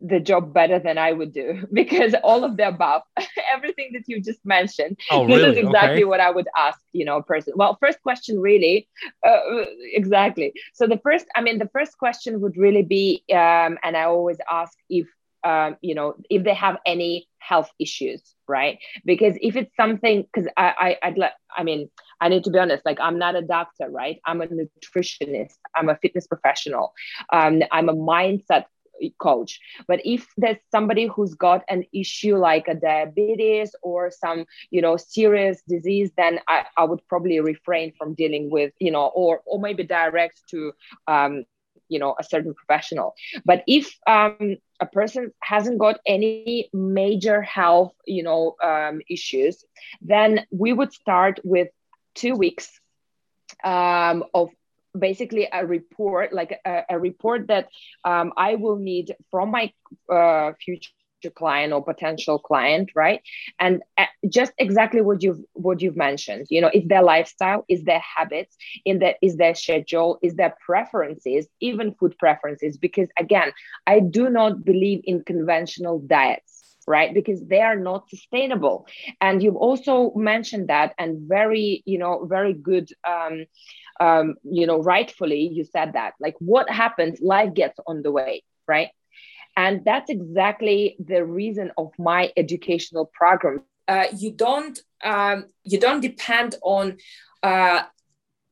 the 0.00 0.20
job 0.20 0.54
better 0.54 0.78
than 0.78 0.98
I 0.98 1.12
would 1.12 1.32
do 1.32 1.66
because 1.72 2.14
all 2.24 2.44
of 2.44 2.56
the 2.56 2.68
above, 2.68 3.02
everything 3.52 3.90
that 3.92 4.04
you 4.06 4.20
just 4.20 4.40
mentioned, 4.44 4.98
oh, 5.10 5.26
this 5.26 5.36
really? 5.36 5.50
is 5.50 5.56
exactly 5.58 5.98
okay. 5.98 6.04
what 6.04 6.20
I 6.20 6.30
would 6.30 6.48
ask, 6.56 6.80
you 6.92 7.04
know, 7.04 7.18
a 7.18 7.22
person. 7.22 7.54
Well, 7.56 7.76
first 7.80 8.02
question, 8.02 8.40
really, 8.40 8.88
uh, 9.26 9.64
exactly. 9.92 10.52
So 10.74 10.86
the 10.86 10.98
first, 10.98 11.26
I 11.34 11.42
mean, 11.42 11.58
the 11.58 11.68
first 11.72 11.98
question 11.98 12.40
would 12.40 12.56
really 12.56 12.82
be, 12.82 13.22
um, 13.32 13.78
and 13.82 13.96
I 13.96 14.04
always 14.04 14.38
ask 14.50 14.76
if, 14.88 15.06
um, 15.42 15.76
you 15.80 15.94
know, 15.94 16.14
if 16.28 16.44
they 16.44 16.54
have 16.54 16.76
any 16.84 17.26
health 17.38 17.70
issues, 17.78 18.22
right? 18.46 18.78
Because 19.04 19.34
if 19.40 19.56
it's 19.56 19.74
something, 19.74 20.22
because 20.22 20.50
I, 20.56 20.96
I, 21.02 21.08
I'd 21.08 21.18
let, 21.18 21.34
I 21.56 21.62
mean, 21.62 21.90
I 22.20 22.28
need 22.28 22.44
to 22.44 22.50
be 22.50 22.58
honest, 22.58 22.84
like 22.84 23.00
I'm 23.00 23.18
not 23.18 23.34
a 23.34 23.42
doctor, 23.42 23.88
right? 23.88 24.20
I'm 24.26 24.42
a 24.42 24.46
nutritionist. 24.46 25.56
I'm 25.74 25.88
a 25.88 25.96
fitness 25.96 26.26
professional. 26.26 26.92
Um, 27.32 27.62
I'm 27.72 27.88
a 27.88 27.94
mindset 27.94 28.66
coach. 29.18 29.58
But 29.86 30.00
if 30.04 30.26
there's 30.36 30.58
somebody 30.70 31.06
who's 31.06 31.34
got 31.34 31.62
an 31.68 31.84
issue 31.92 32.36
like 32.36 32.68
a 32.68 32.74
diabetes 32.74 33.74
or 33.82 34.10
some 34.10 34.44
you 34.70 34.80
know 34.80 34.96
serious 34.96 35.62
disease 35.68 36.10
then 36.16 36.38
i, 36.48 36.64
I 36.76 36.84
would 36.84 37.00
probably 37.08 37.40
refrain 37.40 37.92
from 37.96 38.14
dealing 38.14 38.50
with 38.50 38.72
you 38.78 38.90
know 38.90 39.06
or 39.14 39.40
or 39.46 39.60
maybe 39.60 39.84
direct 39.84 40.42
to 40.50 40.72
um, 41.06 41.44
you 41.88 41.98
know 41.98 42.14
a 42.18 42.24
certain 42.24 42.54
professional. 42.54 43.14
But 43.44 43.62
if 43.66 43.96
um, 44.06 44.56
a 44.80 44.86
person 44.86 45.32
hasn't 45.42 45.78
got 45.78 46.00
any 46.06 46.70
major 46.72 47.42
health 47.42 47.92
you 48.06 48.22
know 48.22 48.56
um, 48.62 49.00
issues 49.08 49.64
then 50.00 50.46
we 50.50 50.72
would 50.72 50.92
start 50.92 51.40
with 51.44 51.68
two 52.14 52.34
weeks 52.34 52.80
um, 53.64 54.24
of 54.34 54.50
basically 54.98 55.48
a 55.52 55.66
report, 55.66 56.32
like 56.32 56.58
a, 56.64 56.82
a 56.90 56.98
report 56.98 57.48
that 57.48 57.68
um, 58.04 58.32
I 58.36 58.56
will 58.56 58.76
need 58.76 59.14
from 59.30 59.50
my 59.50 59.72
uh, 60.12 60.52
future 60.64 60.90
client 61.28 61.72
or 61.72 61.84
potential 61.84 62.38
client 62.38 62.90
right? 62.94 63.20
And 63.58 63.82
uh, 63.98 64.06
just 64.28 64.52
exactly 64.56 65.02
what 65.02 65.22
you've 65.22 65.40
what 65.52 65.82
you've 65.82 65.96
mentioned 65.96 66.46
you 66.48 66.62
know 66.62 66.70
is 66.72 66.86
their 66.86 67.02
lifestyle 67.02 67.64
is 67.68 67.84
their 67.84 68.00
habits 68.16 68.56
in 68.86 69.00
that 69.00 69.16
is 69.20 69.36
their 69.36 69.54
schedule 69.54 70.18
is 70.22 70.34
their 70.36 70.54
preferences 70.64 71.46
even 71.60 71.94
food 71.94 72.16
preferences 72.18 72.78
because 72.78 73.08
again 73.18 73.52
i 73.86 74.00
do 74.00 74.30
not 74.30 74.64
believe 74.64 75.00
in 75.04 75.22
conventional 75.22 75.98
diets 75.98 76.60
right? 76.86 77.14
Because 77.14 77.46
they 77.46 77.60
are 77.60 77.76
not 77.76 78.08
sustainable. 78.08 78.86
And 79.20 79.42
you've 79.42 79.56
also 79.56 80.12
mentioned 80.16 80.68
that 80.68 80.94
and 80.98 81.28
very 81.28 81.82
you 81.86 81.98
know 81.98 82.26
very 82.26 82.52
good 82.52 82.90
um, 83.06 83.44
um, 84.00 84.34
you 84.42 84.66
know, 84.66 84.82
rightfully 84.82 85.46
you 85.52 85.64
said 85.64 85.92
that. 85.92 86.14
Like, 86.18 86.34
what 86.38 86.70
happens? 86.70 87.20
Life 87.20 87.54
gets 87.54 87.78
on 87.86 88.02
the 88.02 88.10
way, 88.10 88.42
right? 88.66 88.88
And 89.56 89.84
that's 89.84 90.10
exactly 90.10 90.96
the 90.98 91.24
reason 91.24 91.70
of 91.76 91.92
my 91.98 92.32
educational 92.36 93.10
program. 93.12 93.62
Uh, 93.86 94.06
you 94.16 94.30
don't 94.32 94.80
um, 95.04 95.46
you 95.64 95.78
don't 95.78 96.00
depend 96.00 96.56
on 96.62 96.96
uh, 97.42 97.82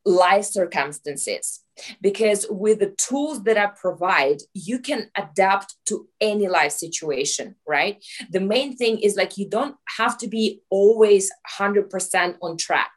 life 0.05 0.45
circumstances 0.45 1.61
because 2.01 2.47
with 2.51 2.81
the 2.81 2.95
tools 2.99 3.45
that 3.45 3.57
I 3.57 3.67
provide, 3.67 4.39
you 4.53 4.81
can 4.81 5.11
adapt 5.17 5.77
to 5.87 6.09
any 6.21 6.49
life 6.49 6.73
situation, 6.73 7.55
right? 7.67 8.05
The 8.31 8.41
main 8.41 8.77
thing 8.77 8.99
is 8.99 9.17
like 9.17 9.39
you 9.39 9.49
don't 9.49 9.77
have 9.97 10.19
to 10.19 10.29
be 10.29 10.63
always 10.71 11.31
100% 11.59 12.37
on 12.43 12.57
track 12.57 12.91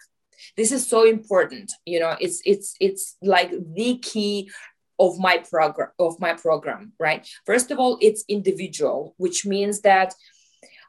this 0.57 0.71
is 0.71 0.87
so 0.87 1.05
important 1.05 1.71
you 1.85 1.99
know 1.99 2.15
it's 2.19 2.41
it's 2.45 2.75
it's 2.79 3.17
like 3.21 3.51
the 3.73 3.97
key 3.99 4.49
of 4.99 5.17
my 5.17 5.37
program 5.37 5.89
of 5.99 6.19
my 6.19 6.33
program 6.33 6.93
right? 6.99 7.27
First 7.45 7.71
of 7.71 7.79
all 7.79 7.97
it's 8.01 8.23
individual 8.27 9.15
which 9.17 9.45
means 9.45 9.81
that 9.81 10.13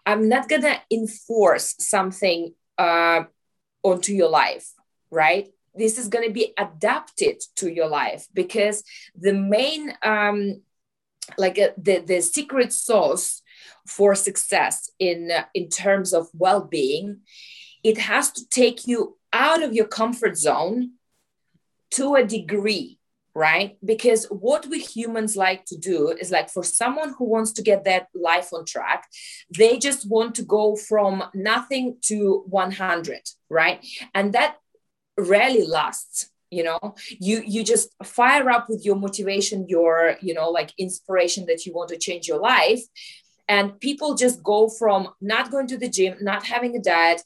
i'm 0.05 0.29
not 0.29 0.49
gonna 0.49 0.81
enforce 0.91 1.77
something 1.79 2.55
uh, 2.79 3.23
onto 3.83 4.12
your 4.12 4.29
life 4.29 4.73
right? 5.12 5.49
This 5.74 5.99
is 5.99 6.09
to 6.09 6.31
be 6.33 6.53
adapted 6.59 7.41
to 7.57 7.70
your 7.70 7.89
life 7.89 8.27
because 8.35 8.83
the 9.15 9.33
main 9.33 9.93
um, 10.03 10.62
like 11.39 11.59
uh, 11.59 11.69
the 11.77 11.99
the 12.01 12.20
secret 12.20 12.73
sauce 12.73 13.43
for 13.87 14.15
success 14.15 14.91
in 14.99 15.31
uh, 15.31 15.45
in 15.55 15.69
terms 15.69 16.12
of 16.12 16.29
well-being 16.35 17.20
it 17.85 17.99
has 17.99 18.33
to 18.33 18.49
take 18.49 18.87
you 18.87 19.16
out 19.33 19.63
of 19.63 19.73
your 19.73 19.87
comfort 19.87 20.37
zone 20.37 20.93
to 21.93 22.15
a 22.15 22.25
degree 22.25 22.99
right? 23.35 23.79
Because 23.85 24.27
what 24.27 24.67
we 24.67 24.79
humans 24.79 25.37
like 25.37 25.65
to 25.67 25.77
do 25.77 26.11
is 26.11 26.31
like 26.31 26.51
for 26.51 26.63
someone 26.63 27.15
who 27.17 27.25
wants 27.25 27.53
to 27.53 27.63
get 27.63 27.85
that 27.85 28.09
life 28.15 28.53
on 28.53 28.65
track, 28.65 29.07
they 29.57 29.79
just 29.79 30.09
want 30.09 30.35
to 30.35 30.43
go 30.43 30.77
from 30.77 31.25
nothing 31.35 31.97
to 32.03 32.45
100, 32.49 33.21
right? 33.49 33.85
And 34.15 34.33
that 34.35 34.57
rarely 35.19 35.67
lasts 35.67 36.31
you 36.51 36.63
know 36.63 36.95
you 37.09 37.43
you 37.47 37.63
just 37.63 37.91
fire 38.03 38.49
up 38.49 38.67
with 38.69 38.85
your 38.85 38.97
motivation 38.97 39.67
your 39.69 40.17
you 40.23 40.33
know 40.33 40.49
like 40.49 40.71
inspiration 40.79 41.45
that 41.47 41.67
you 41.67 41.73
want 41.75 41.89
to 41.91 41.99
change 41.99 42.27
your 42.27 42.41
life 42.41 42.81
and 43.49 43.79
people 43.81 44.15
just 44.15 44.43
go 44.43 44.69
from 44.69 45.09
not 45.21 45.51
going 45.51 45.67
to 45.67 45.77
the 45.77 45.89
gym 45.89 46.17
not 46.23 46.45
having 46.45 46.75
a 46.77 46.81
diet 46.81 47.23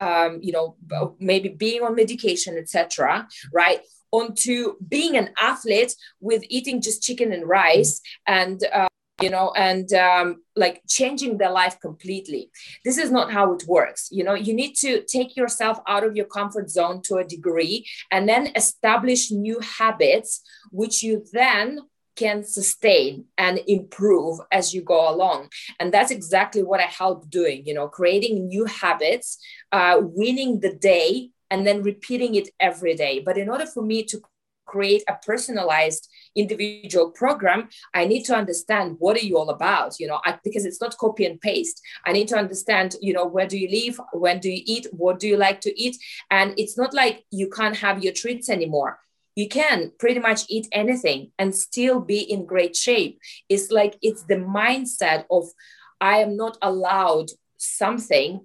um, 0.00 0.38
you 0.42 0.52
know 0.52 0.76
maybe 1.18 1.48
being 1.48 1.82
on 1.82 1.94
medication 1.94 2.56
etc 2.58 3.26
right? 3.52 3.80
Onto 4.12 4.74
being 4.86 5.16
an 5.16 5.30
athlete 5.38 5.94
with 6.20 6.42
eating 6.48 6.80
just 6.80 7.02
chicken 7.02 7.32
and 7.32 7.46
rice 7.46 8.00
and 8.26 8.62
uh, 8.72 8.88
you 9.20 9.30
know 9.30 9.52
and 9.56 9.92
um, 9.94 10.42
like 10.54 10.82
changing 10.88 11.38
their 11.38 11.50
life 11.50 11.78
completely. 11.80 12.50
This 12.84 12.98
is 12.98 13.10
not 13.10 13.32
how 13.32 13.52
it 13.52 13.64
works 13.66 14.08
you 14.10 14.24
know? 14.24 14.34
You 14.34 14.54
need 14.54 14.74
to 14.76 15.02
take 15.02 15.36
yourself 15.36 15.80
out 15.86 16.04
of 16.04 16.16
your 16.16 16.26
comfort 16.26 16.70
zone 16.70 17.02
to 17.02 17.16
a 17.16 17.24
degree 17.24 17.86
and 18.10 18.28
then 18.28 18.52
establish 18.54 19.30
new 19.30 19.58
habits 19.60 20.40
which 20.70 21.02
you 21.02 21.24
then 21.32 21.80
can 22.16 22.42
sustain 22.44 23.26
and 23.38 23.60
improve 23.66 24.40
as 24.50 24.74
you 24.74 24.82
go 24.82 25.08
along. 25.08 25.48
And 25.78 25.92
that's 25.92 26.10
exactly 26.10 26.62
what 26.62 26.80
i 26.80 26.84
help 26.84 27.28
doing 27.30 27.64
you 27.66 27.74
know 27.74 27.88
creating 27.88 28.48
new 28.48 28.64
habits 28.64 29.38
uh, 29.72 29.96
winning 30.00 30.60
the 30.60 30.74
day 30.74 31.30
and 31.50 31.66
then 31.66 31.82
repeating 31.82 32.34
it 32.34 32.48
every 32.58 32.94
day. 32.94 33.22
But 33.24 33.38
in 33.38 33.48
order 33.48 33.66
for 33.66 33.82
me 33.82 34.02
to 34.04 34.20
create 34.66 35.04
a 35.08 35.14
personalized 35.24 36.08
individual 36.34 37.12
program 37.12 37.68
i 37.94 38.04
need 38.04 38.24
to 38.24 38.34
understand 38.34 38.96
what 38.98 39.16
are 39.16 39.24
you 39.24 39.38
all 39.38 39.50
about 39.50 39.94
you 40.00 40.08
know 40.08 40.18
I, 40.24 40.36
because 40.42 40.64
it's 40.64 40.80
not 40.80 40.98
copy 40.98 41.24
and 41.24 41.40
paste. 41.40 41.80
I 42.04 42.10
need 42.10 42.26
to 42.28 42.36
understand 42.36 42.96
you 43.00 43.12
know 43.12 43.26
where 43.26 43.46
do 43.46 43.56
you 43.56 43.68
live? 43.70 44.00
When 44.12 44.40
do 44.40 44.50
you 44.50 44.62
eat? 44.66 44.88
What 44.90 45.20
do 45.20 45.28
you 45.28 45.36
like 45.36 45.60
to 45.60 45.80
eat? 45.80 45.96
And 46.32 46.52
it's 46.56 46.76
not 46.76 46.92
like 46.92 47.24
you 47.30 47.48
can't 47.48 47.76
have 47.76 48.02
your 48.02 48.12
treats 48.12 48.48
anymore 48.48 48.98
you 49.36 49.48
can 49.48 49.92
pretty 49.98 50.18
much 50.18 50.42
eat 50.48 50.66
anything 50.72 51.30
and 51.38 51.54
still 51.54 52.00
be 52.00 52.20
in 52.20 52.44
great 52.44 52.74
shape 52.74 53.20
it's 53.48 53.70
like 53.70 53.96
it's 54.02 54.24
the 54.24 54.36
mindset 54.36 55.24
of 55.30 55.44
i 56.00 56.18
am 56.18 56.36
not 56.36 56.58
allowed 56.62 57.28
something 57.58 58.40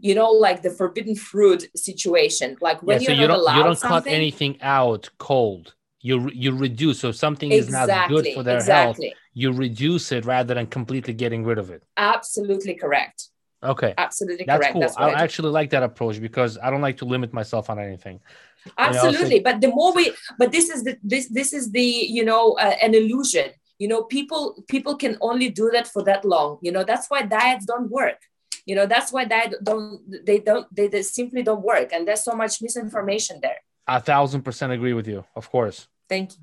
you 0.00 0.14
know, 0.14 0.30
like 0.30 0.62
the 0.62 0.70
forbidden 0.70 1.14
fruit 1.14 1.68
situation. 1.76 2.56
Like 2.60 2.82
when 2.82 3.00
yeah, 3.00 3.06
so 3.08 3.12
you 3.12 3.26
don't, 3.26 3.56
you 3.56 3.62
don't 3.62 3.80
cut 3.80 4.06
anything 4.06 4.60
out 4.62 5.08
cold. 5.18 5.74
You 6.00 6.30
you 6.32 6.54
reduce. 6.54 7.00
So 7.00 7.12
something 7.12 7.50
exactly, 7.50 7.82
is 7.82 7.88
not 7.88 8.08
good 8.08 8.34
for 8.34 8.42
their 8.42 8.56
exactly. 8.56 9.08
health. 9.08 9.16
You 9.34 9.52
reduce 9.52 10.12
it 10.12 10.24
rather 10.24 10.54
than 10.54 10.66
completely 10.66 11.14
getting 11.14 11.44
rid 11.44 11.58
of 11.58 11.70
it. 11.70 11.82
Absolutely 11.96 12.74
correct. 12.74 13.28
Okay. 13.62 13.94
Absolutely 13.98 14.44
That's 14.46 14.58
correct. 14.58 14.72
Cool. 14.74 14.80
That's 14.82 14.96
I, 14.96 15.10
I 15.10 15.22
actually 15.22 15.50
like 15.50 15.70
that 15.70 15.82
approach 15.82 16.20
because 16.20 16.58
I 16.62 16.70
don't 16.70 16.82
like 16.82 16.98
to 16.98 17.04
limit 17.04 17.32
myself 17.32 17.70
on 17.70 17.78
anything. 17.78 18.20
Absolutely, 18.78 19.40
but 19.40 19.60
the 19.60 19.68
more 19.68 19.92
we, 19.94 20.12
but 20.38 20.52
this 20.52 20.68
is 20.68 20.84
the 20.84 20.96
this 21.02 21.28
this 21.28 21.52
is 21.52 21.70
the 21.70 21.82
you 21.82 22.24
know 22.24 22.52
uh, 22.52 22.74
an 22.82 22.94
illusion. 22.94 23.50
You 23.78 23.88
know, 23.88 24.04
people 24.04 24.64
people 24.68 24.96
can 24.96 25.18
only 25.20 25.50
do 25.50 25.70
that 25.72 25.86
for 25.86 26.02
that 26.04 26.24
long. 26.24 26.58
You 26.62 26.72
know, 26.72 26.84
that's 26.84 27.08
why 27.08 27.22
diets 27.22 27.66
don't 27.66 27.90
work. 27.90 28.18
You 28.64 28.74
know 28.74 28.86
that's 28.86 29.12
why 29.12 29.24
that 29.26 29.54
don't 29.62 30.00
they 30.26 30.38
don't 30.40 30.66
they, 30.74 30.88
they 30.88 31.02
simply 31.02 31.42
don't 31.42 31.62
work. 31.62 31.92
And 31.92 32.06
there's 32.06 32.24
so 32.24 32.32
much 32.32 32.60
misinformation 32.60 33.38
there. 33.40 33.58
A 33.86 34.00
thousand 34.00 34.42
percent 34.42 34.72
agree 34.72 34.92
with 34.92 35.06
you. 35.06 35.24
Of 35.36 35.50
course. 35.50 35.86
Thank 36.08 36.32
you. 36.32 36.38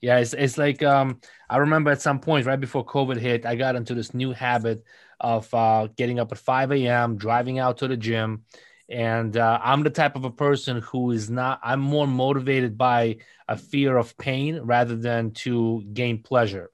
Yeah 0.00 0.18
it's, 0.18 0.34
it's 0.34 0.58
like 0.58 0.82
um 0.82 1.20
i 1.48 1.56
remember 1.56 1.90
at 1.90 2.02
some 2.02 2.20
point 2.20 2.46
right 2.46 2.60
before 2.60 2.84
covid 2.84 3.16
hit 3.16 3.46
i 3.46 3.56
got 3.56 3.76
into 3.76 3.94
this 3.94 4.12
new 4.12 4.30
habit 4.30 4.84
of 5.18 5.52
uh, 5.54 5.88
getting 5.96 6.20
up 6.20 6.30
at 6.32 6.38
5 6.38 6.70
a.m 6.72 7.16
driving 7.16 7.58
out 7.58 7.78
to 7.78 7.88
the 7.88 7.96
gym 7.96 8.44
and 8.88 9.36
uh, 9.36 9.58
i'm 9.62 9.82
the 9.82 9.90
type 9.90 10.16
of 10.16 10.24
a 10.24 10.30
person 10.30 10.80
who 10.80 11.10
is 11.10 11.28
not 11.28 11.60
i'm 11.62 11.80
more 11.80 12.06
motivated 12.06 12.78
by 12.78 13.16
a 13.48 13.56
fear 13.56 13.96
of 13.96 14.16
pain 14.16 14.60
rather 14.62 14.96
than 14.96 15.30
to 15.32 15.82
gain 15.92 16.22
pleasure 16.22 16.70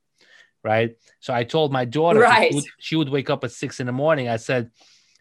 right 0.63 0.97
so 1.21 1.33
i 1.33 1.43
told 1.43 1.73
my 1.73 1.85
daughter 1.85 2.21
right. 2.21 2.51
she, 2.51 2.55
would, 2.55 2.65
she 2.79 2.97
would 2.97 3.09
wake 3.09 3.31
up 3.31 3.45
at 3.45 3.51
six 3.51 3.81
in 3.81 3.87
the 3.87 3.93
morning 3.93 4.29
i 4.29 4.37
said 4.37 4.71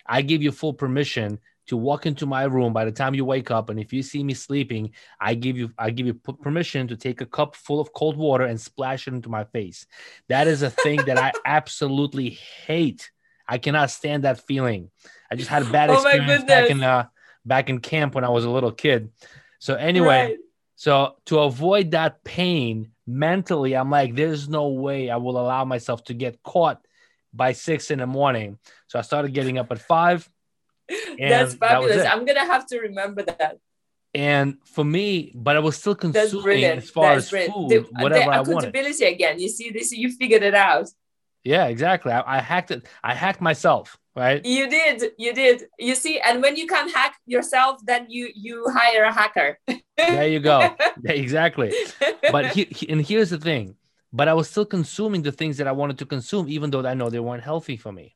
I 0.05 0.21
give 0.21 0.41
you 0.41 0.51
full 0.51 0.73
permission 0.73 1.39
to 1.67 1.77
walk 1.77 2.05
into 2.05 2.25
my 2.25 2.43
room 2.43 2.73
by 2.73 2.83
the 2.85 2.91
time 2.91 3.13
you 3.13 3.23
wake 3.23 3.49
up 3.49 3.69
and 3.69 3.79
if 3.79 3.93
you 3.93 4.03
see 4.03 4.23
me 4.23 4.33
sleeping 4.33 4.91
i 5.21 5.33
give 5.33 5.57
you 5.57 5.71
i 5.77 5.89
give 5.89 6.05
you 6.05 6.13
permission 6.13 6.87
to 6.87 6.97
take 6.97 7.21
a 7.21 7.25
cup 7.25 7.55
full 7.55 7.79
of 7.79 7.93
cold 7.93 8.17
water 8.17 8.43
and 8.43 8.59
splash 8.59 9.07
it 9.07 9.13
into 9.13 9.29
my 9.29 9.45
face 9.45 9.85
that 10.27 10.47
is 10.47 10.63
a 10.63 10.69
thing 10.69 10.97
that 11.05 11.17
i 11.17 11.31
absolutely 11.45 12.29
hate 12.29 13.11
i 13.51 13.57
cannot 13.57 13.91
stand 13.91 14.23
that 14.23 14.39
feeling 14.47 14.89
i 15.31 15.35
just 15.35 15.49
had 15.49 15.61
a 15.61 15.69
bad 15.69 15.89
oh 15.91 16.01
experience 16.01 16.43
back 16.45 16.69
in 16.69 16.81
uh, 16.81 17.05
back 17.45 17.69
in 17.69 17.79
camp 17.79 18.15
when 18.15 18.23
i 18.23 18.29
was 18.29 18.45
a 18.45 18.49
little 18.49 18.71
kid 18.71 19.11
so 19.59 19.75
anyway 19.75 20.07
right. 20.07 20.37
so 20.75 21.15
to 21.25 21.39
avoid 21.39 21.91
that 21.91 22.23
pain 22.23 22.91
mentally 23.05 23.75
i'm 23.75 23.91
like 23.91 24.15
there's 24.15 24.49
no 24.49 24.69
way 24.69 25.09
i 25.09 25.17
will 25.17 25.39
allow 25.39 25.65
myself 25.65 26.03
to 26.03 26.13
get 26.13 26.41
caught 26.41 26.81
by 27.33 27.53
six 27.53 27.91
in 27.91 27.99
the 27.99 28.07
morning. 28.07 28.57
So 28.87 28.99
I 28.99 29.01
started 29.01 29.33
getting 29.33 29.57
up 29.57 29.71
at 29.71 29.79
five. 29.79 30.29
That's 31.19 31.55
fabulous. 31.55 31.97
That 31.97 32.13
I'm 32.13 32.25
gonna 32.25 32.45
have 32.45 32.65
to 32.67 32.79
remember 32.79 33.23
that. 33.23 33.57
And 34.13 34.57
for 34.65 34.83
me, 34.83 35.31
but 35.33 35.55
I 35.55 35.59
was 35.59 35.77
still 35.77 35.95
consuming 35.95 36.65
as 36.65 36.89
far 36.89 37.15
That's 37.15 37.25
as 37.25 37.29
brilliant. 37.29 37.53
food, 37.53 37.69
the, 37.69 38.03
whatever 38.03 38.25
the 38.25 38.31
I 38.31 38.39
wanted. 38.39 38.51
Accountability 38.51 39.05
again. 39.05 39.39
You 39.39 39.47
see 39.47 39.69
this, 39.69 39.93
you 39.93 40.11
figured 40.11 40.43
it 40.43 40.53
out. 40.53 40.89
Yeah, 41.43 41.67
exactly. 41.67 42.11
I, 42.11 42.37
I 42.37 42.39
hacked 42.39 42.71
it. 42.71 42.85
I 43.03 43.13
hacked 43.13 43.41
myself, 43.41 43.97
right? 44.15 44.45
You 44.45 44.69
did. 44.69 45.11
You 45.17 45.33
did. 45.33 45.63
You 45.79 45.95
see, 45.95 46.19
and 46.19 46.41
when 46.41 46.55
you 46.55 46.67
can't 46.67 46.91
hack 46.93 47.15
yourself, 47.25 47.79
then 47.83 48.05
you 48.09 48.29
you 48.35 48.67
hire 48.69 49.03
a 49.03 49.13
hacker. 49.13 49.59
there 49.97 50.27
you 50.27 50.39
go. 50.39 50.75
Yeah, 51.03 51.13
exactly. 51.13 51.73
But 52.31 52.47
he, 52.47 52.65
he, 52.65 52.89
and 52.89 53.01
here's 53.01 53.31
the 53.31 53.39
thing: 53.39 53.75
but 54.13 54.27
I 54.27 54.33
was 54.33 54.49
still 54.49 54.65
consuming 54.65 55.21
the 55.21 55.31
things 55.31 55.57
that 55.57 55.67
I 55.67 55.71
wanted 55.71 55.97
to 55.99 56.05
consume, 56.05 56.49
even 56.49 56.69
though 56.69 56.85
I 56.85 56.93
know 56.93 57.09
they 57.09 57.19
weren't 57.19 57.43
healthy 57.43 57.77
for 57.77 57.91
me. 57.91 58.15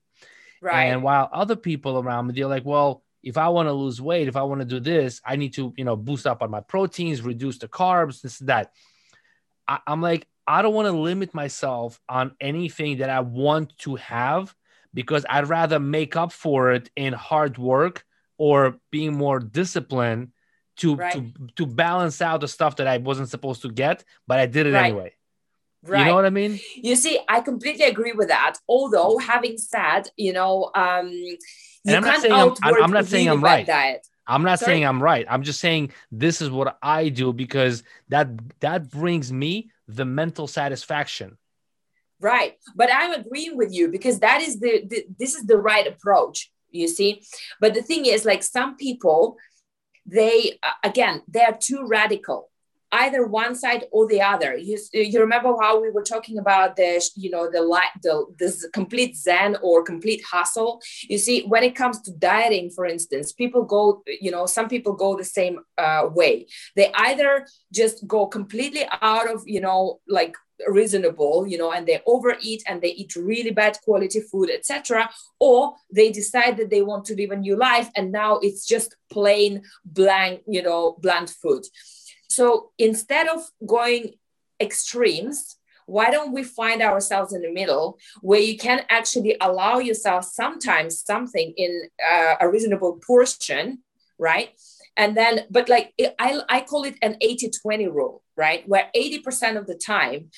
Right. 0.62 0.86
And 0.86 1.04
while 1.04 1.30
other 1.32 1.56
people 1.56 2.00
around 2.00 2.28
me, 2.28 2.34
they're 2.34 2.48
like, 2.48 2.66
well, 2.66 3.04
if 3.24 3.38
I 3.38 3.50
want 3.50 3.68
to 3.68 3.74
lose 3.74 4.02
weight, 4.02 4.28
if 4.28 4.36
I 4.36 4.44
want 4.44 4.62
to 4.62 4.66
do 4.66 4.80
this, 4.80 5.22
I 5.26 5.36
need 5.36 5.54
to, 5.56 5.74
you 5.78 5.86
know, 5.86 5.96
boost 5.96 6.28
up 6.28 6.42
on 6.42 6.52
my 6.52 6.62
proteins, 6.62 7.22
reduce 7.22 7.58
the 7.58 7.68
carbs, 7.68 8.22
this, 8.22 8.40
that. 8.40 8.72
I, 9.68 9.80
I'm 9.88 10.02
like, 10.02 10.28
I 10.48 10.62
don't 10.62 10.74
want 10.74 10.88
to 10.88 10.98
limit 10.98 11.34
myself 11.34 12.00
on 12.08 12.36
anything 12.40 12.98
that 12.98 13.10
I 13.10 13.22
want 13.22 13.78
to 13.80 13.96
have 13.96 14.56
because 14.94 15.26
I'd 15.30 15.50
rather 15.50 15.80
make 15.80 16.16
up 16.16 16.32
for 16.32 16.72
it 16.72 16.90
in 16.96 17.14
hard 17.14 17.58
work 17.58 18.06
or 18.38 18.78
being 18.92 19.16
more 19.16 19.40
disciplined 19.40 20.32
to 20.78 20.96
right. 20.96 21.14
to 21.14 21.32
to 21.56 21.66
balance 21.66 22.22
out 22.22 22.42
the 22.42 22.48
stuff 22.48 22.78
that 22.78 22.88
I 22.88 22.98
wasn't 22.98 23.30
supposed 23.30 23.62
to 23.64 23.70
get, 23.70 24.04
but 24.28 24.40
I 24.40 24.46
did 24.46 24.68
it 24.68 24.74
right. 24.74 24.86
anyway. 24.86 25.14
Right. 25.84 26.00
You 26.00 26.06
know 26.06 26.16
what 26.16 26.26
I 26.26 26.32
mean? 26.32 26.60
You 26.76 26.96
see, 26.96 27.20
I 27.30 27.42
completely 27.42 27.86
agree 27.86 28.14
with 28.14 28.30
that. 28.30 28.56
Although, 28.68 29.20
having 29.20 29.58
said, 29.58 30.10
you 30.18 30.34
know, 30.34 30.72
um, 30.74 31.10
you 31.10 31.38
I'm 31.88 32.04
not 32.04 32.22
saying 32.22 32.34
I'm, 32.34 32.84
I'm, 32.84 32.92
not 32.92 33.06
saying 33.06 33.30
I'm 33.30 33.44
right. 33.44 33.66
Diet. 33.66 34.08
I'm 34.28 34.42
not 34.42 34.60
Sorry? 34.60 34.74
saying 34.74 34.86
I'm 34.86 35.02
right. 35.02 35.26
I'm 35.30 35.44
just 35.44 35.60
saying 35.60 35.92
this 36.12 36.42
is 36.42 36.50
what 36.50 36.78
I 36.82 37.10
do 37.10 37.32
because 37.32 37.84
that 38.10 38.30
that 38.62 38.90
brings 38.90 39.32
me 39.32 39.70
the 39.88 40.06
mental 40.06 40.48
satisfaction. 40.48 41.38
Right, 42.20 42.54
but 42.76 42.90
I'm 42.94 43.14
agreeing 43.14 43.58
with 43.58 43.74
you 43.74 43.90
because 43.90 44.20
that 44.20 44.42
is 44.42 44.60
the, 44.60 44.84
the 44.88 45.06
this 45.20 45.36
is 45.36 45.46
the 45.46 45.58
right 45.58 45.86
approach. 45.86 46.52
You 46.72 46.88
see, 46.88 47.24
but 47.60 47.74
the 47.74 47.82
thing 47.82 48.06
is, 48.06 48.26
like 48.26 48.44
some 48.44 48.76
people, 48.78 49.38
they 50.06 50.60
uh, 50.64 50.72
again 50.84 51.22
they 51.28 51.42
are 51.42 51.58
too 51.58 51.86
radical 51.88 52.50
either 53.04 53.26
one 53.28 53.56
side 53.56 53.86
or 53.92 54.08
the 54.08 54.22
other. 54.22 54.56
You, 54.56 54.78
you 54.94 55.20
remember 55.20 55.54
how 55.62 55.82
we 55.82 55.90
were 55.90 56.04
talking 56.04 56.38
about 56.38 56.76
the, 56.76 56.92
you 57.16 57.30
know, 57.30 57.50
the 57.52 57.62
light, 57.62 57.94
the 58.04 58.26
this 58.40 58.68
complete 58.74 59.16
zen 59.16 59.58
or 59.62 59.84
complete 59.84 60.24
hustle. 60.24 60.82
You 61.10 61.18
see, 61.18 61.44
when 61.44 61.64
it 61.64 61.76
comes 61.76 62.02
to 62.02 62.12
dieting, 62.12 62.72
for 62.72 62.86
instance, 62.86 63.32
people 63.32 63.64
go, 63.64 64.04
you 64.22 64.32
know, 64.32 64.46
some 64.46 64.68
people 64.70 64.94
go 64.94 65.18
the 65.18 65.24
same 65.40 65.60
uh, 65.78 66.08
way. 66.14 66.48
They 66.76 66.92
either 66.94 67.48
just 67.74 68.08
go 68.08 68.28
completely 68.28 68.86
out 69.02 69.28
of, 69.34 69.44
you 69.46 69.62
know, 69.62 70.00
like 70.08 70.36
reasonable 70.68 71.46
you 71.46 71.58
know 71.58 71.72
and 71.74 71.86
they 71.86 72.02
overeat 72.06 72.64
and 72.68 72.82
they 72.82 72.94
eat 72.94 73.14
really 73.16 73.52
bad 73.52 73.78
quality 73.84 74.22
food 74.22 74.50
etc 74.50 75.10
or 75.40 75.76
they 75.92 76.12
decide 76.12 76.56
that 76.56 76.70
they 76.70 76.82
want 76.82 77.04
to 77.04 77.16
live 77.16 77.32
a 77.32 77.36
new 77.36 77.58
life 77.58 77.90
and 77.96 78.12
now 78.12 78.38
it's 78.42 78.66
just 78.66 78.96
plain 79.12 79.62
blank 79.84 80.42
you 80.48 80.64
know 80.64 80.98
bland 81.02 81.30
food 81.30 81.64
so 82.30 82.72
instead 82.78 83.28
of 83.28 83.42
going 83.66 84.14
extremes, 84.60 85.58
why 85.88 86.10
don't 86.10 86.34
we 86.34 86.44
find 86.44 86.82
ourselves 86.82 87.34
in 87.34 87.42
the 87.42 87.52
middle 87.52 88.00
where 88.22 88.40
you 88.40 88.58
can 88.58 88.82
actually 88.90 89.38
allow 89.40 89.78
yourself 89.78 90.26
sometimes 90.26 91.02
something 91.02 91.54
in 91.58 91.90
uh, 92.12 92.36
a 92.42 92.50
reasonable 92.50 93.00
portion, 93.06 93.80
right? 94.18 94.50
and 94.98 95.16
then 95.16 95.42
but 95.50 95.70
like 95.70 95.94
i 96.20 96.42
i 96.50 96.62
call 96.62 96.84
it 96.84 96.96
an 97.02 97.18
80 97.22 97.52
20 97.62 97.88
rule 97.88 98.24
right 98.38 98.68
where 98.68 98.90
80% 98.96 99.58
of 99.58 99.66
the 99.66 99.76
time 99.76 100.30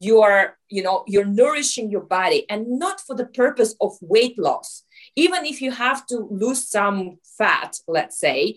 you're 0.00 0.56
you 0.68 0.82
know 0.82 1.04
you're 1.06 1.24
nourishing 1.24 1.90
your 1.90 2.00
body 2.02 2.46
and 2.50 2.66
not 2.78 3.00
for 3.00 3.14
the 3.14 3.26
purpose 3.26 3.74
of 3.80 3.92
weight 4.00 4.38
loss 4.38 4.84
even 5.16 5.44
if 5.44 5.60
you 5.60 5.70
have 5.70 6.06
to 6.06 6.28
lose 6.30 6.68
some 6.68 7.18
fat 7.38 7.76
let's 7.86 8.18
say 8.18 8.56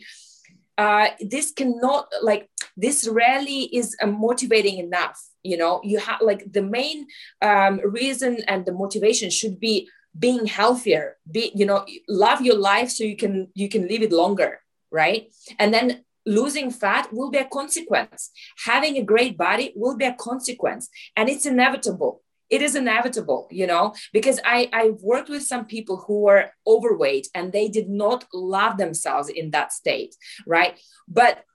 uh, 0.77 1.09
this 1.19 1.51
cannot 1.51 2.07
like 2.23 2.49
this 2.77 3.07
rarely 3.07 3.63
is 3.75 3.95
uh, 4.01 4.07
motivating 4.07 4.77
enough 4.77 5.19
you 5.43 5.57
know? 5.57 5.81
You 5.83 5.99
have 5.99 6.21
like 6.21 6.51
the 6.51 6.61
main 6.61 7.07
um, 7.41 7.79
reason 7.83 8.43
and 8.47 8.65
the 8.65 8.73
motivation 8.73 9.29
should 9.29 9.59
be 9.59 9.89
being 10.17 10.45
healthier 10.45 11.15
be 11.31 11.53
you 11.55 11.65
know 11.65 11.85
love 12.09 12.41
your 12.41 12.57
life 12.57 12.89
so 12.89 13.01
you 13.05 13.15
can 13.15 13.47
you 13.53 13.69
can 13.69 13.87
live 13.87 14.01
it 14.01 14.11
longer 14.11 14.59
right? 14.91 15.31
And 15.57 15.73
then 15.73 16.03
losing 16.25 16.69
fat 16.69 17.13
will 17.13 17.31
be 17.31 17.37
a 17.37 17.47
consequence. 17.47 18.29
Having 18.65 18.97
a 18.97 19.03
great 19.03 19.37
body 19.37 19.71
will 19.73 19.95
be 19.95 20.03
a 20.03 20.13
consequence. 20.13 20.89
And 21.15 21.29
it's 21.29 21.45
inevitable. 21.45 22.21
It 22.49 22.61
is 22.61 22.75
inevitable 22.75 23.47
you 23.51 23.65
know? 23.65 23.93
Because 24.11 24.41
i 24.43 24.69
i've 24.73 25.01
worked 25.01 25.29
with 25.29 25.43
some 25.43 25.65
people 25.65 26.03
who 26.05 26.23
were 26.23 26.51
overweight 26.67 27.29
and 27.33 27.53
they 27.53 27.69
did 27.69 27.87
not 27.87 28.25
love 28.33 28.77
themselves 28.77 29.29
in 29.29 29.51
that 29.51 29.71
state 29.71 30.13
right? 30.45 30.77
But 31.07 31.45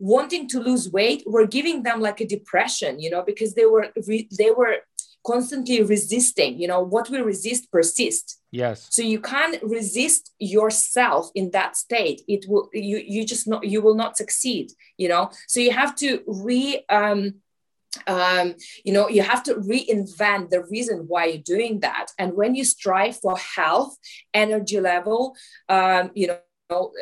wanting 0.00 0.48
to 0.48 0.58
lose 0.58 0.90
weight 0.90 1.22
were 1.26 1.46
giving 1.46 1.82
them 1.82 2.00
like 2.00 2.20
a 2.20 2.26
depression 2.26 2.98
you 2.98 3.10
know 3.10 3.22
because 3.22 3.54
they 3.54 3.66
were 3.66 3.86
re- 4.08 4.28
they 4.36 4.50
were 4.50 4.76
constantly 5.24 5.82
resisting 5.82 6.58
you 6.58 6.66
know 6.66 6.80
what 6.80 7.10
we 7.10 7.18
resist 7.20 7.70
persists 7.70 8.38
yes. 8.50 8.88
So 8.90 9.02
you 9.02 9.20
can't 9.20 9.62
resist 9.62 10.32
yourself 10.38 11.30
in 11.34 11.50
that 11.52 11.76
state. 11.76 12.22
It 12.26 12.46
will 12.48 12.68
you 12.72 12.98
you 13.06 13.24
just 13.24 13.46
not 13.46 13.62
you 13.64 13.80
will 13.82 13.94
not 13.94 14.16
succeed 14.16 14.72
you 14.96 15.08
know? 15.08 15.30
So 15.46 15.60
you 15.60 15.72
have 15.72 15.94
to 15.96 16.22
re 16.26 16.84
um 16.88 17.34
um, 18.06 18.54
you 18.84 18.92
know 18.92 19.08
you 19.08 19.22
have 19.22 19.42
to 19.44 19.54
reinvent 19.54 20.50
the 20.50 20.64
reason 20.64 21.04
why 21.08 21.26
you're 21.26 21.42
doing 21.42 21.80
that. 21.80 22.06
And 22.18 22.34
when 22.34 22.54
you 22.54 22.64
strive 22.64 23.16
for 23.18 23.36
health 23.36 23.96
energy 24.32 24.80
level 24.80 25.36
um, 25.68 26.10
you 26.14 26.28
know 26.28 26.38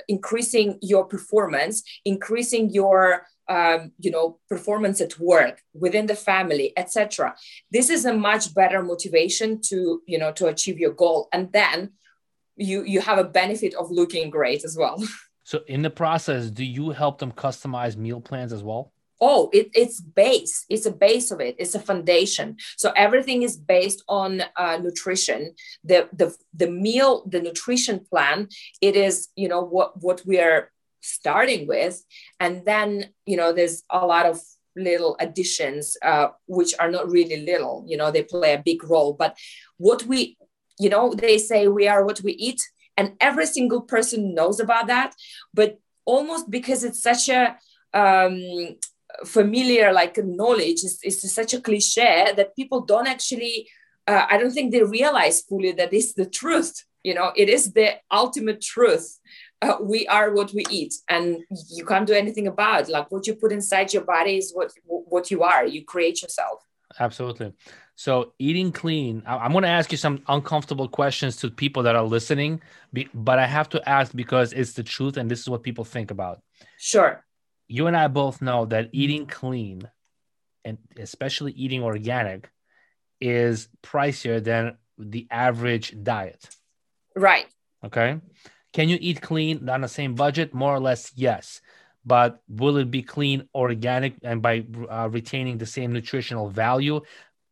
increasing 0.09 0.79
your 0.83 1.05
performance 1.05 1.83
increasing 2.05 2.71
your 2.71 3.27
um, 3.49 3.93
you 3.99 4.11
know 4.11 4.39
performance 4.49 5.01
at 5.01 5.19
work 5.19 5.63
within 5.73 6.07
the 6.07 6.15
family 6.15 6.73
etc 6.77 7.35
this 7.71 7.89
is 7.91 8.05
a 8.05 8.13
much 8.13 8.55
better 8.55 8.83
motivation 8.83 9.61
to 9.61 10.03
you 10.07 10.19
know 10.19 10.33
to 10.33 10.47
achieve 10.47 10.79
your 10.79 10.93
goal. 10.93 11.29
And 11.33 11.53
then 11.53 11.93
you 12.57 12.83
you 12.85 13.01
have 13.01 13.19
a 13.19 13.25
benefit 13.25 13.75
of 13.75 13.91
looking 13.91 14.31
great 14.31 14.65
as 14.65 14.77
well. 14.77 15.03
So 15.45 15.61
in 15.67 15.81
the 15.81 15.89
process 15.89 16.51
do 16.51 16.63
you 16.63 16.91
help 16.91 17.21
them 17.21 17.33
customize 17.33 17.97
meal 17.97 18.21
plans 18.21 18.53
as 18.53 18.63
well 18.63 18.93
oh 19.21 19.51
it, 19.53 19.71
it's 19.75 20.01
base 20.01 20.65
it's 20.69 20.87
a 20.87 20.91
base 20.91 21.31
of 21.31 21.41
it 21.41 21.57
it's 21.59 21.75
a 21.75 21.81
foundation. 21.81 22.57
So 22.77 22.93
everything 22.97 23.43
is 23.43 23.57
based 23.57 24.03
on 24.09 24.43
uh, 24.57 24.79
nutrition. 24.79 25.55
The, 25.85 26.09
the 26.13 26.35
the 26.55 26.71
meal 26.71 27.25
the 27.27 27.41
nutrition 27.41 28.01
plan 28.01 28.49
it 28.81 28.97
is 28.97 29.29
you 29.37 29.49
know 29.49 29.63
what 29.63 30.01
what 30.03 30.23
we 30.27 30.39
are 30.41 30.71
starting 31.01 31.67
with. 31.67 32.05
And 32.41 32.65
then 32.65 33.11
you 33.27 33.37
know 33.37 33.53
there's 33.53 33.83
a 33.91 34.07
lot 34.07 34.27
of 34.27 34.41
little 34.77 35.17
additions 35.19 35.97
uh, 36.03 36.29
which 36.47 36.75
are 36.79 36.91
not 36.91 37.11
really 37.11 37.45
little 37.45 37.85
you 37.87 37.97
know 37.97 38.11
they 38.11 38.23
play 38.23 38.55
a 38.55 38.63
big 38.65 38.85
role. 38.85 39.13
But 39.13 39.37
what 39.77 40.05
we 40.05 40.37
you 40.79 40.91
know 40.91 41.13
they 41.15 41.39
say 41.39 41.69
we 41.69 41.89
are 41.89 42.05
what 42.05 42.21
we 42.23 42.33
eat 42.33 42.61
and 42.97 43.13
every 43.21 43.47
single 43.47 43.81
person 43.81 44.35
knows 44.35 44.61
about 44.61 44.89
that. 44.89 45.15
But 45.55 45.79
almost 46.05 46.51
because 46.51 46.85
it's 46.85 47.03
such 47.03 47.29
a 47.29 47.57
um, 47.95 48.77
familiar 49.25 49.93
like 49.93 50.17
knowledge 50.19 50.85
is, 50.85 51.01
is 51.03 51.33
such 51.33 51.55
a 51.55 51.61
cliche 51.61 52.33
that 52.37 52.55
people 52.55 52.81
don't 52.83 53.09
actually 53.09 53.69
uh, 54.07 54.27
i 54.31 54.39
don't 54.39 54.53
think 54.53 54.71
they 54.71 54.83
realize 54.83 55.43
fully 55.43 55.73
that 55.73 55.93
it's 55.93 56.15
the 56.15 56.27
truth 56.27 56.85
you 57.09 57.15
know? 57.15 57.33
It 57.35 57.49
is 57.49 57.73
the 57.73 57.95
ultimate 58.11 58.61
truth. 58.61 59.19
Uh, 59.61 59.77
we 59.81 60.07
are 60.07 60.33
what 60.33 60.53
we 60.53 60.65
eat 60.71 60.95
and 61.09 61.39
you 61.71 61.85
can't 61.85 62.07
do 62.07 62.13
anything 62.13 62.47
about 62.47 62.83
it. 62.83 62.89
like 62.91 63.11
what 63.11 63.27
you 63.27 63.35
put 63.35 63.51
inside 63.51 63.93
your 63.93 64.05
body 64.05 64.37
is 64.37 64.53
what 64.55 64.71
what 64.87 65.31
you 65.33 65.43
are. 65.43 65.67
You 65.67 65.85
create 65.85 66.23
yourself. 66.23 66.61
Absolutely. 67.01 67.53
So 67.97 68.35
eating 68.39 68.71
clean 68.71 69.25
i'm 69.27 69.51
going 69.51 69.63
to 69.63 69.69
ask 69.69 69.91
you 69.91 69.99
some 69.99 70.23
uncomfortable 70.29 70.89
questions 70.89 71.35
to 71.39 71.51
people 71.51 71.83
that 71.83 71.97
are 71.97 72.05
listening 72.05 72.63
but 73.13 73.41
i 73.41 73.47
have 73.47 73.69
to 73.71 73.89
ask 73.89 74.15
because 74.15 74.53
it's 74.53 74.75
the 74.75 74.85
truth 74.85 75.17
and 75.17 75.29
this 75.29 75.41
is 75.41 75.49
what 75.49 75.65
people 75.65 75.85
think 75.85 76.13
about. 76.13 76.41
Sure 76.79 77.25
you 77.69 77.87
and 77.87 77.97
i 77.97 78.09
both 78.09 78.43
know 78.43 78.65
that 78.67 78.89
eating 78.93 79.27
clean 79.27 79.89
and 80.65 80.79
especially 80.99 81.53
eating 81.53 81.83
organic 81.83 82.51
is 83.21 83.69
pricier 83.83 84.43
than 84.43 84.77
the 84.99 85.27
average 85.31 85.95
diet 86.03 86.49
right 87.15 87.47
okay 87.85 88.21
can 88.73 88.89
you 88.89 88.99
eat 89.01 89.21
clean 89.21 89.69
on 89.69 89.81
the 89.81 89.89
same 89.89 90.15
budget? 90.15 90.55
More 90.55 90.75
or 90.75 90.81
less, 90.81 91.13
yes. 91.15 91.61
But 92.05 92.41
will 92.49 92.77
it 92.77 92.91
be 92.91 93.03
clean, 93.03 93.49
organic, 93.55 94.15
and 94.23 94.41
by 94.41 94.65
uh, 94.91 95.09
retaining 95.11 95.59
the 95.59 95.67
same 95.67 95.93
nutritional 95.93 96.49
value? 96.49 97.01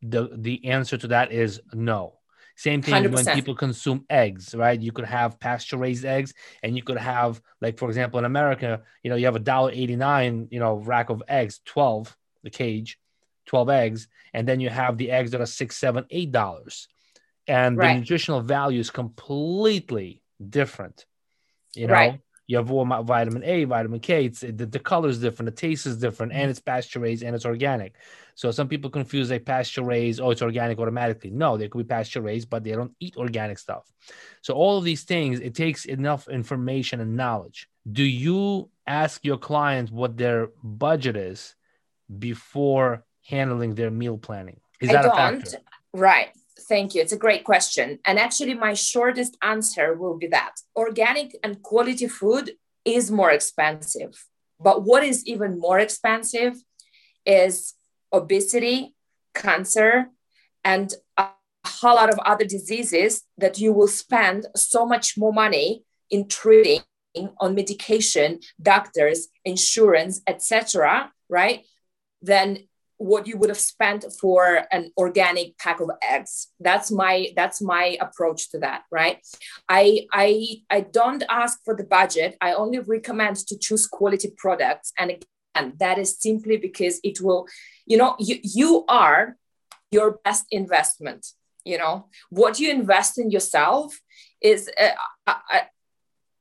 The 0.03 0.31
the 0.33 0.65
answer 0.67 0.97
to 0.99 1.09
that 1.09 1.33
is 1.33 1.61
no. 1.73 2.19
Same 2.57 2.81
thing 2.81 3.05
100%. 3.05 3.13
when 3.13 3.35
people 3.35 3.55
consume 3.55 4.07
eggs, 4.09 4.55
right? 4.55 4.81
You 4.81 4.91
could 4.91 5.05
have 5.05 5.39
pasture 5.39 5.77
raised 5.77 6.07
eggs, 6.07 6.33
and 6.63 6.75
you 6.75 6.83
could 6.83 6.97
have, 6.97 7.41
like 7.61 7.79
for 7.79 7.89
example, 7.89 8.19
in 8.19 8.25
America, 8.25 8.83
you 9.03 9.11
know, 9.11 9.17
you 9.17 9.27
have 9.27 9.37
a 9.37 9.41
dollar 9.41 9.71
eighty 9.73 9.95
nine, 9.95 10.49
you 10.51 10.59
know, 10.59 10.77
rack 10.77 11.11
of 11.11 11.23
eggs, 11.29 11.61
twelve 11.67 12.17
the 12.43 12.51
cage, 12.51 12.99
twelve 13.45 13.69
eggs, 13.69 14.09
and 14.33 14.49
then 14.49 14.61
you 14.61 14.71
have 14.71 14.97
the 14.97 15.11
eggs 15.11 15.33
that 15.33 15.41
are 15.41 15.47
six, 15.47 15.77
seven, 15.77 16.07
eight 16.11 16.33
dollars, 16.33 16.89
and 17.47 17.77
right. 17.77 17.93
the 17.95 18.01
nutritional 18.01 18.41
value 18.41 18.81
is 18.81 18.91
completely 18.91 20.23
different. 20.49 21.05
You 21.75 21.89
know, 21.89 21.93
right. 21.93 22.21
You 22.47 22.57
have 22.57 22.67
vitamin 22.69 23.43
A, 23.45 23.65
vitamin 23.65 24.01
K. 24.01 24.27
It's 24.27 24.41
the, 24.41 24.67
the 24.67 24.79
color 24.79 25.09
is 25.09 25.19
different, 25.19 25.47
the 25.47 25.61
taste 25.61 25.87
is 25.87 25.97
different, 25.97 26.33
and 26.33 26.49
it's 26.51 26.61
pasture 26.61 27.01
raised 27.01 27.23
and 27.25 27.35
it's 27.35 27.45
organic. 27.45 27.95
So 28.37 28.51
some 28.51 28.69
people 28.69 28.91
confuse 28.91 29.31
like 29.31 29.45
pasture 29.45 29.83
raised, 29.83 30.21
oh, 30.21 30.31
it's 30.31 30.43
organic 30.43 30.79
automatically. 30.79 31.31
No, 31.31 31.57
they 31.57 31.69
could 31.69 31.79
be 31.79 31.85
pasture 31.85 32.21
raised, 32.21 32.49
but 32.49 32.63
they 32.63 32.73
don't 32.73 32.95
eat 33.01 33.17
organic 33.17 33.59
stuff. 33.59 33.91
So 34.43 34.55
all 34.55 34.79
of 34.79 34.85
these 34.85 35.03
things, 35.03 35.41
it 35.41 35.55
takes 35.55 35.87
enough 35.87 36.29
information 36.29 37.01
and 37.01 37.17
knowledge. 37.17 37.69
Do 37.91 38.05
you 38.05 38.71
ask 38.87 39.25
your 39.25 39.39
client 39.39 39.91
what 39.91 40.17
their 40.17 40.51
budget 40.63 41.17
is 41.17 41.55
before 42.19 43.05
handling 43.27 43.75
their 43.75 43.91
meal 43.91 44.19
planning? 44.19 44.61
Is 44.81 44.91
that 44.91 45.07
a 45.07 45.11
factor? 45.11 45.59
Right. 45.93 46.29
Thank 46.59 46.95
you. 46.95 47.03
It's 47.03 47.13
a 47.13 47.19
great 47.19 47.45
question. 47.45 47.99
And 48.05 48.19
actually, 48.19 48.55
my 48.55 48.75
shortest 48.75 49.37
answer 49.43 49.95
will 49.95 50.17
be 50.17 50.27
that 50.29 50.55
organic 50.75 51.37
and 51.45 51.63
quality 51.63 52.09
food 52.09 52.53
is 52.85 53.11
more 53.11 53.31
expensive. 53.31 54.27
But 54.59 54.83
what 54.85 55.05
is 55.05 55.27
even 55.27 55.61
more 55.61 55.79
expensive 55.79 56.55
is 57.27 57.75
obesity, 58.13 58.95
cancer, 59.35 60.07
and 60.65 60.95
a 61.19 61.29
whole 61.67 61.97
lot 61.97 62.09
of 62.09 62.19
other 62.21 62.45
diseases 62.45 63.23
that 63.37 63.59
you 63.59 63.73
will 63.73 63.89
spend 63.89 64.47
so 64.57 64.87
much 64.87 65.19
more 65.19 65.33
money 65.33 65.85
in 66.11 66.27
treating 66.27 66.81
on 67.39 67.55
medication, 67.55 68.41
doctors, 68.61 69.29
insurance, 69.45 70.23
etc. 70.27 71.13
Right? 71.29 71.67
Than 72.23 72.61
what 72.99 73.27
you 73.27 73.37
would 73.37 73.51
have 73.51 73.59
spent 73.59 74.05
for 74.21 74.65
an 74.73 74.91
organic 74.97 75.59
pack 75.59 75.81
of 75.81 75.91
eggs. 76.03 76.49
That's 76.61 76.91
my 76.91 77.29
that's 77.37 77.61
my 77.61 77.97
approach 78.01 78.51
to 78.51 78.59
that 78.61 78.83
right? 78.91 79.19
I 79.69 80.07
i 80.13 80.59
i 80.71 80.81
don't 80.81 81.25
ask 81.29 81.59
for 81.65 81.75
the 81.75 81.85
budget. 81.85 82.37
I 82.41 82.53
only 82.53 82.79
recommend 82.79 83.37
to 83.49 83.59
choose 83.59 83.87
quality 83.87 84.33
products. 84.37 84.93
And 84.99 85.11
again 85.11 85.75
that 85.79 85.99
is 85.99 86.21
simply 86.21 86.57
because 86.57 87.01
it 87.03 87.21
will 87.21 87.47
you 87.87 87.97
know 87.97 88.17
you, 88.19 88.37
you 88.43 88.85
are 88.89 89.37
your 89.91 90.19
best 90.25 90.47
investment 90.51 91.27
you 91.67 91.77
know? 91.77 92.07
What 92.31 92.59
you 92.61 92.71
invest 92.71 93.19
in 93.19 93.31
yourself 93.31 94.01
is 94.41 94.71
uh, 94.81 94.91
I, 95.27 95.63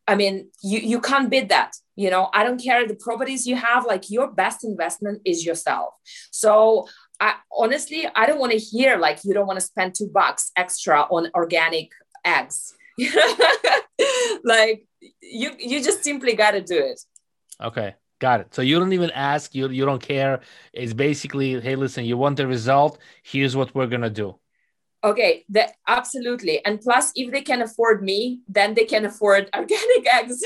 I 0.08 0.16
mean 0.16 0.52
you 0.64 0.80
you 0.80 1.02
can't 1.02 1.30
bid 1.30 1.50
that 1.50 1.76
you 1.96 2.10
know 2.10 2.30
i 2.34 2.44
don't 2.44 2.62
care 2.62 2.88
the 2.88 2.96
properties 2.96 3.46
you 3.46 3.56
have 3.56 3.86
like 3.86 4.10
your 4.10 4.32
best 4.32 4.64
investment 4.64 5.22
is 5.26 5.46
yourself. 5.46 5.94
So 6.32 6.88
i 7.20 7.36
honestly 7.58 8.08
i 8.16 8.26
don't 8.26 8.40
want 8.40 8.52
to 8.52 8.58
hear 8.58 8.98
like 8.98 9.20
you 9.24 9.34
don't 9.34 9.48
want 9.48 9.60
to 9.60 9.66
spend 9.66 9.96
two 9.96 10.10
bucks 10.14 10.52
extra 10.56 11.02
on 11.02 11.32
organic 11.36 11.90
eggs. 12.24 12.74
Like 14.44 14.86
you 15.22 15.52
you 15.58 15.84
just 15.84 16.04
simply 16.04 16.34
got 16.34 16.52
to 16.52 16.62
do 16.62 16.78
it. 16.78 17.00
Okay 17.62 17.96
got 18.20 18.40
it. 18.40 18.54
So 18.56 18.62
you 18.62 18.80
don't 18.80 18.94
even 18.94 19.12
ask 19.12 19.54
you 19.54 19.70
you 19.70 19.86
don't 19.86 20.02
care. 20.02 20.42
It's 20.74 20.94
basically 20.94 21.60
hey 21.60 21.76
listen 21.76 22.06
you 22.06 22.18
want 22.18 22.38
the 22.38 22.48
result 22.48 23.00
here's 23.24 23.56
what 23.56 23.74
we're 23.76 23.88
gonna 23.88 24.10
do 24.10 24.40
Okay, 25.06 25.46
that 25.50 25.74
absolutely. 25.88 26.66
And 26.66 26.82
plus, 26.82 27.12
if 27.16 27.32
they 27.32 27.42
can 27.42 27.62
afford 27.62 28.02
me, 28.02 28.42
then 28.48 28.74
they 28.74 28.86
can 28.86 29.06
afford 29.06 29.50
organic 29.56 30.08
eggs. 30.14 30.44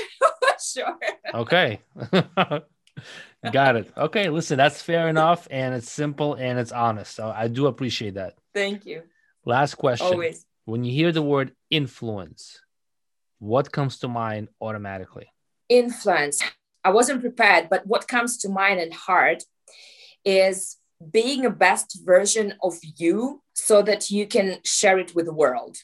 sure. 0.61 0.97
Okay. 1.33 1.79
Got 3.53 3.77
it. 3.77 3.91
Okay, 3.95 4.29
listen, 4.29 4.57
that's 4.57 4.81
fair 4.81 5.07
enough 5.07 5.47
and 5.49 5.73
it's 5.73 5.89
simple 5.89 6.33
and 6.33 6.59
it's 6.59 6.73
honest. 6.73 7.15
So 7.15 7.33
I 7.33 7.47
do 7.47 7.67
appreciate 7.67 8.15
that. 8.15 8.33
Thank 8.53 8.85
you. 8.85 9.03
Last 9.45 9.75
question. 9.75 10.07
Always. 10.07 10.45
When 10.65 10.83
you 10.83 10.91
hear 10.91 11.13
the 11.13 11.21
word 11.21 11.53
influence, 11.69 12.59
what 13.39 13.71
comes 13.71 13.99
to 13.99 14.09
mind 14.09 14.49
automatically? 14.59 15.31
Influence. 15.69 16.43
I 16.83 16.89
wasn't 16.89 17.21
prepared, 17.21 17.69
but 17.69 17.87
what 17.87 18.09
comes 18.09 18.37
to 18.39 18.49
mind 18.49 18.81
and 18.81 18.93
heart 18.93 19.43
is 20.25 20.75
being 21.11 21.45
a 21.45 21.49
best 21.49 21.99
version 22.05 22.55
of 22.61 22.75
you 22.97 23.41
so 23.53 23.81
that 23.81 24.09
you 24.09 24.27
can 24.27 24.59
share 24.63 24.99
it 24.99 25.15
with 25.15 25.25
the 25.25 25.33
world. 25.33 25.77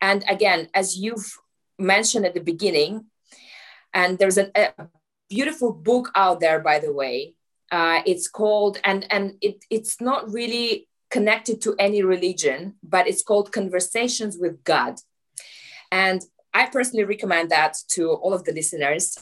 And 0.00 0.24
again, 0.28 0.68
as 0.74 0.96
you've 0.96 1.32
mentioned 1.78 2.26
at 2.26 2.34
the 2.34 2.40
beginning, 2.40 3.06
and 3.92 4.18
there's 4.18 4.38
a, 4.38 4.50
a 4.54 4.88
beautiful 5.28 5.72
book 5.72 6.10
out 6.14 6.40
there, 6.40 6.60
by 6.60 6.78
the 6.78 6.92
way. 6.92 7.34
Uh, 7.72 8.02
it's 8.06 8.28
called, 8.28 8.78
and 8.84 9.06
and 9.10 9.34
it, 9.40 9.64
it's 9.70 10.00
not 10.00 10.30
really 10.30 10.88
connected 11.10 11.60
to 11.62 11.74
any 11.78 12.02
religion, 12.02 12.74
but 12.82 13.08
it's 13.08 13.22
called 13.22 13.52
Conversations 13.52 14.36
with 14.38 14.62
God. 14.62 14.96
And 15.90 16.22
I 16.54 16.66
personally 16.66 17.04
recommend 17.04 17.50
that 17.50 17.76
to 17.90 18.10
all 18.10 18.32
of 18.32 18.44
the 18.44 18.52
listeners. 18.52 19.18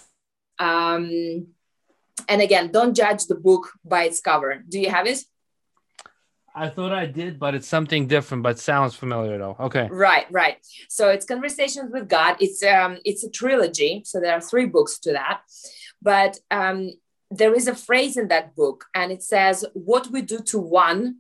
Um, 0.59 1.49
and 2.29 2.41
again, 2.41 2.71
don't 2.71 2.95
judge 2.95 3.27
the 3.27 3.35
book 3.35 3.73
by 3.85 4.05
its 4.05 4.21
cover. 4.21 4.63
Do 4.69 4.81
you 4.81 4.91
have 4.91 5.07
it? 5.07 5.21
I 6.57 6.69
thought 6.69 6.93
I 6.93 7.07
did, 7.07 7.41
but 7.41 7.55
it's 7.57 7.67
something 7.67 8.07
different, 8.07 8.45
but 8.45 8.61
sounds 8.61 8.95
familiar 8.95 9.39
though. 9.39 9.57
Okay. 9.59 9.89
Right, 9.91 10.27
right. 10.31 10.59
So 10.89 11.09
it's 11.09 11.27
Conversations 11.27 11.91
with 11.93 12.09
God. 12.09 12.37
It's 12.39 12.63
um 12.63 12.99
it's 13.05 13.25
a 13.25 13.31
trilogy. 13.31 14.03
So 14.05 14.21
there 14.21 14.35
are 14.35 14.41
three 14.41 14.67
books 14.67 15.01
to 15.01 15.13
that. 15.13 15.41
But 16.01 16.39
um 16.51 16.91
there 17.31 17.55
is 17.55 17.67
a 17.67 17.75
phrase 17.75 18.17
in 18.17 18.29
that 18.29 18.55
book, 18.55 18.85
and 18.95 19.11
it 19.11 19.23
says, 19.23 19.65
What 19.75 20.09
we 20.09 20.23
do 20.23 20.39
to 20.39 20.59
one 20.59 21.17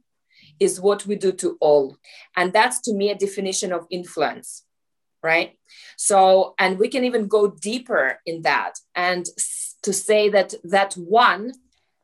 is 0.60 0.80
what 0.80 1.04
we 1.06 1.16
do 1.16 1.32
to 1.32 1.56
all. 1.60 1.96
And 2.36 2.52
that's 2.52 2.80
to 2.82 2.94
me 2.94 3.10
a 3.10 3.16
definition 3.16 3.72
of 3.72 3.86
influence. 3.90 4.64
Right. 5.24 5.56
So, 5.96 6.54
and 6.58 6.78
we 6.78 6.88
can 6.88 7.02
even 7.04 7.28
go 7.28 7.48
deeper 7.48 8.20
in 8.26 8.42
that 8.42 8.74
and 8.94 9.24
to 9.82 9.92
say 9.94 10.28
that 10.28 10.52
that 10.64 10.92
one 10.94 11.54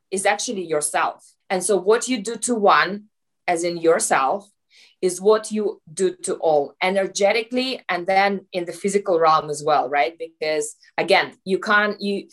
is 0.09 0.25
actually 0.25 0.65
yourself. 0.65 1.23
And 1.47 1.63
so, 1.63 1.77
what 1.77 2.07
you 2.07 2.19
do 2.19 2.35
to 2.37 2.55
one, 2.55 3.09
as 3.47 3.63
in 3.63 3.77
yourself, 3.77 4.49
is 5.03 5.21
what 5.21 5.51
you 5.51 5.83
do 5.93 6.15
to 6.23 6.33
all 6.37 6.73
energetically 6.81 7.81
and 7.87 8.07
then 8.07 8.47
in 8.53 8.65
the 8.65 8.73
physical 8.73 9.19
realm 9.19 9.51
as 9.51 9.63
well, 9.63 9.87
right? 9.87 10.17
Because 10.17 10.75
again, 10.97 11.33
you 11.45 11.59
can't 11.59 12.01
you 12.01 12.27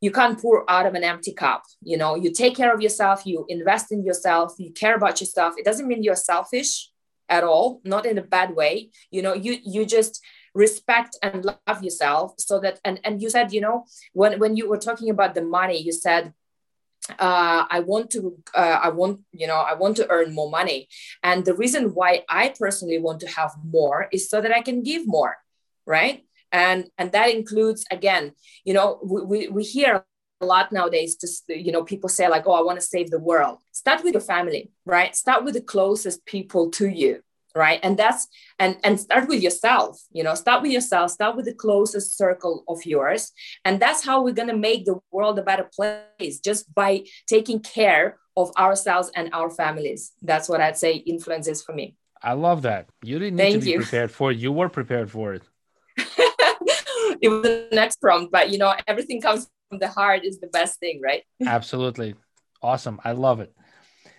you 0.00 0.10
can't 0.10 0.40
pour 0.40 0.68
out 0.68 0.86
of 0.86 0.94
an 0.94 1.04
empty 1.04 1.32
cup. 1.32 1.62
You 1.82 1.96
know, 1.98 2.16
you 2.16 2.32
take 2.32 2.56
care 2.56 2.74
of 2.74 2.80
yourself, 2.80 3.24
you 3.24 3.46
invest 3.48 3.92
in 3.92 4.04
yourself, 4.04 4.54
you 4.58 4.72
care 4.72 4.96
about 4.96 5.20
yourself. 5.20 5.54
It 5.56 5.64
doesn't 5.64 5.86
mean 5.86 6.02
you're 6.02 6.16
selfish 6.16 6.91
at 7.32 7.42
all, 7.42 7.80
not 7.84 8.04
in 8.04 8.18
a 8.18 8.28
bad 8.36 8.54
way. 8.54 8.90
You 9.10 9.22
know, 9.22 9.34
you 9.34 9.52
you 9.74 9.82
just 9.86 10.22
respect 10.54 11.16
and 11.22 11.44
love 11.44 11.82
yourself 11.82 12.34
so 12.38 12.60
that 12.60 12.78
and 12.84 13.00
and 13.04 13.22
you 13.22 13.30
said 13.30 13.52
you 13.54 13.62
know 13.66 13.86
when 14.12 14.38
when 14.38 14.54
you 14.58 14.68
were 14.68 14.82
talking 14.88 15.08
about 15.08 15.34
the 15.34 15.40
money 15.58 15.78
you 15.80 15.92
said 15.92 16.34
uh, 17.18 17.64
I 17.68 17.80
want 17.80 18.10
to, 18.10 18.38
uh, 18.54 18.78
I 18.80 18.90
want, 18.90 19.22
you 19.32 19.48
know, 19.48 19.56
I 19.56 19.74
want 19.74 19.96
to 19.96 20.08
earn 20.08 20.32
more 20.32 20.48
money. 20.48 20.88
And 21.24 21.44
the 21.44 21.52
reason 21.52 21.94
why 21.94 22.22
I 22.28 22.54
personally 22.56 22.98
want 22.98 23.18
to 23.22 23.28
have 23.28 23.52
more 23.64 24.08
is 24.12 24.30
so 24.30 24.40
that 24.40 24.52
I 24.52 24.62
can 24.62 24.84
give 24.84 25.02
more, 25.04 25.36
right? 25.84 26.22
And 26.52 26.90
and 26.98 27.10
that 27.10 27.28
includes 27.30 27.84
again, 27.90 28.34
you 28.64 28.72
know, 28.72 29.00
we, 29.02 29.22
we, 29.22 29.48
we 29.48 29.64
hear 29.64 30.04
lot 30.44 30.72
nowadays 30.72 31.16
just 31.16 31.44
you 31.48 31.72
know 31.72 31.84
people 31.84 32.08
say 32.08 32.28
like 32.28 32.46
oh 32.46 32.52
i 32.52 32.62
want 32.62 32.78
to 32.80 32.86
save 32.86 33.10
the 33.10 33.18
world. 33.18 33.58
Start 33.72 34.02
with 34.04 34.14
your 34.14 34.20
family 34.20 34.70
right? 34.84 35.14
Start 35.16 35.44
with 35.44 35.54
the 35.54 35.60
closest 35.60 36.24
people 36.26 36.70
to 36.72 36.88
you 36.88 37.22
right? 37.54 37.80
And 37.82 37.98
that's 37.98 38.28
and 38.58 38.76
and 38.82 38.98
start 38.98 39.28
with 39.28 39.42
yourself 39.42 40.00
you 40.12 40.22
know? 40.22 40.34
Start 40.34 40.62
with 40.62 40.72
yourself 40.72 41.10
start 41.10 41.36
with 41.36 41.44
the 41.44 41.54
closest 41.54 42.16
circle 42.16 42.64
of 42.68 42.84
yours 42.86 43.32
and 43.64 43.80
that's 43.80 44.04
how 44.04 44.22
we're 44.22 44.32
going 44.32 44.48
to 44.48 44.56
make 44.56 44.84
the 44.84 44.98
world 45.10 45.38
a 45.38 45.42
better 45.42 45.68
place 45.74 46.40
just 46.40 46.72
by 46.74 47.04
taking 47.26 47.60
care 47.60 48.18
of 48.36 48.50
ourselves 48.56 49.10
and 49.14 49.28
our 49.32 49.50
families. 49.50 50.12
That's 50.22 50.48
what 50.48 50.60
i'd 50.60 50.78
say 50.78 50.94
influence 50.94 51.46
is 51.46 51.62
for 51.62 51.74
me. 51.74 51.96
I 52.22 52.34
love 52.34 52.62
that. 52.62 52.86
You 53.02 53.18
didn't 53.18 53.36
need 53.36 53.42
Thank 53.42 53.54
to 53.54 53.64
be 53.64 53.70
you. 53.72 53.78
prepared 53.78 54.12
for 54.12 54.30
it. 54.30 54.38
You 54.38 54.52
were 54.52 54.68
prepared 54.68 55.10
for 55.10 55.34
it. 55.34 55.42
It 57.20 57.28
was 57.28 57.42
the 57.42 57.68
next 57.72 58.00
prompt 58.00 58.32
but 58.32 58.50
you 58.50 58.58
know 58.58 58.74
everything 58.88 59.20
comes 59.20 59.48
from 59.72 59.78
the 59.78 59.88
heart 59.88 60.22
is 60.22 60.38
the 60.38 60.48
best 60.48 60.78
thing 60.80 61.00
right 61.02 61.22
absolutely 61.46 62.14
awesome 62.60 63.00
i 63.04 63.12
love 63.12 63.40
it 63.40 63.54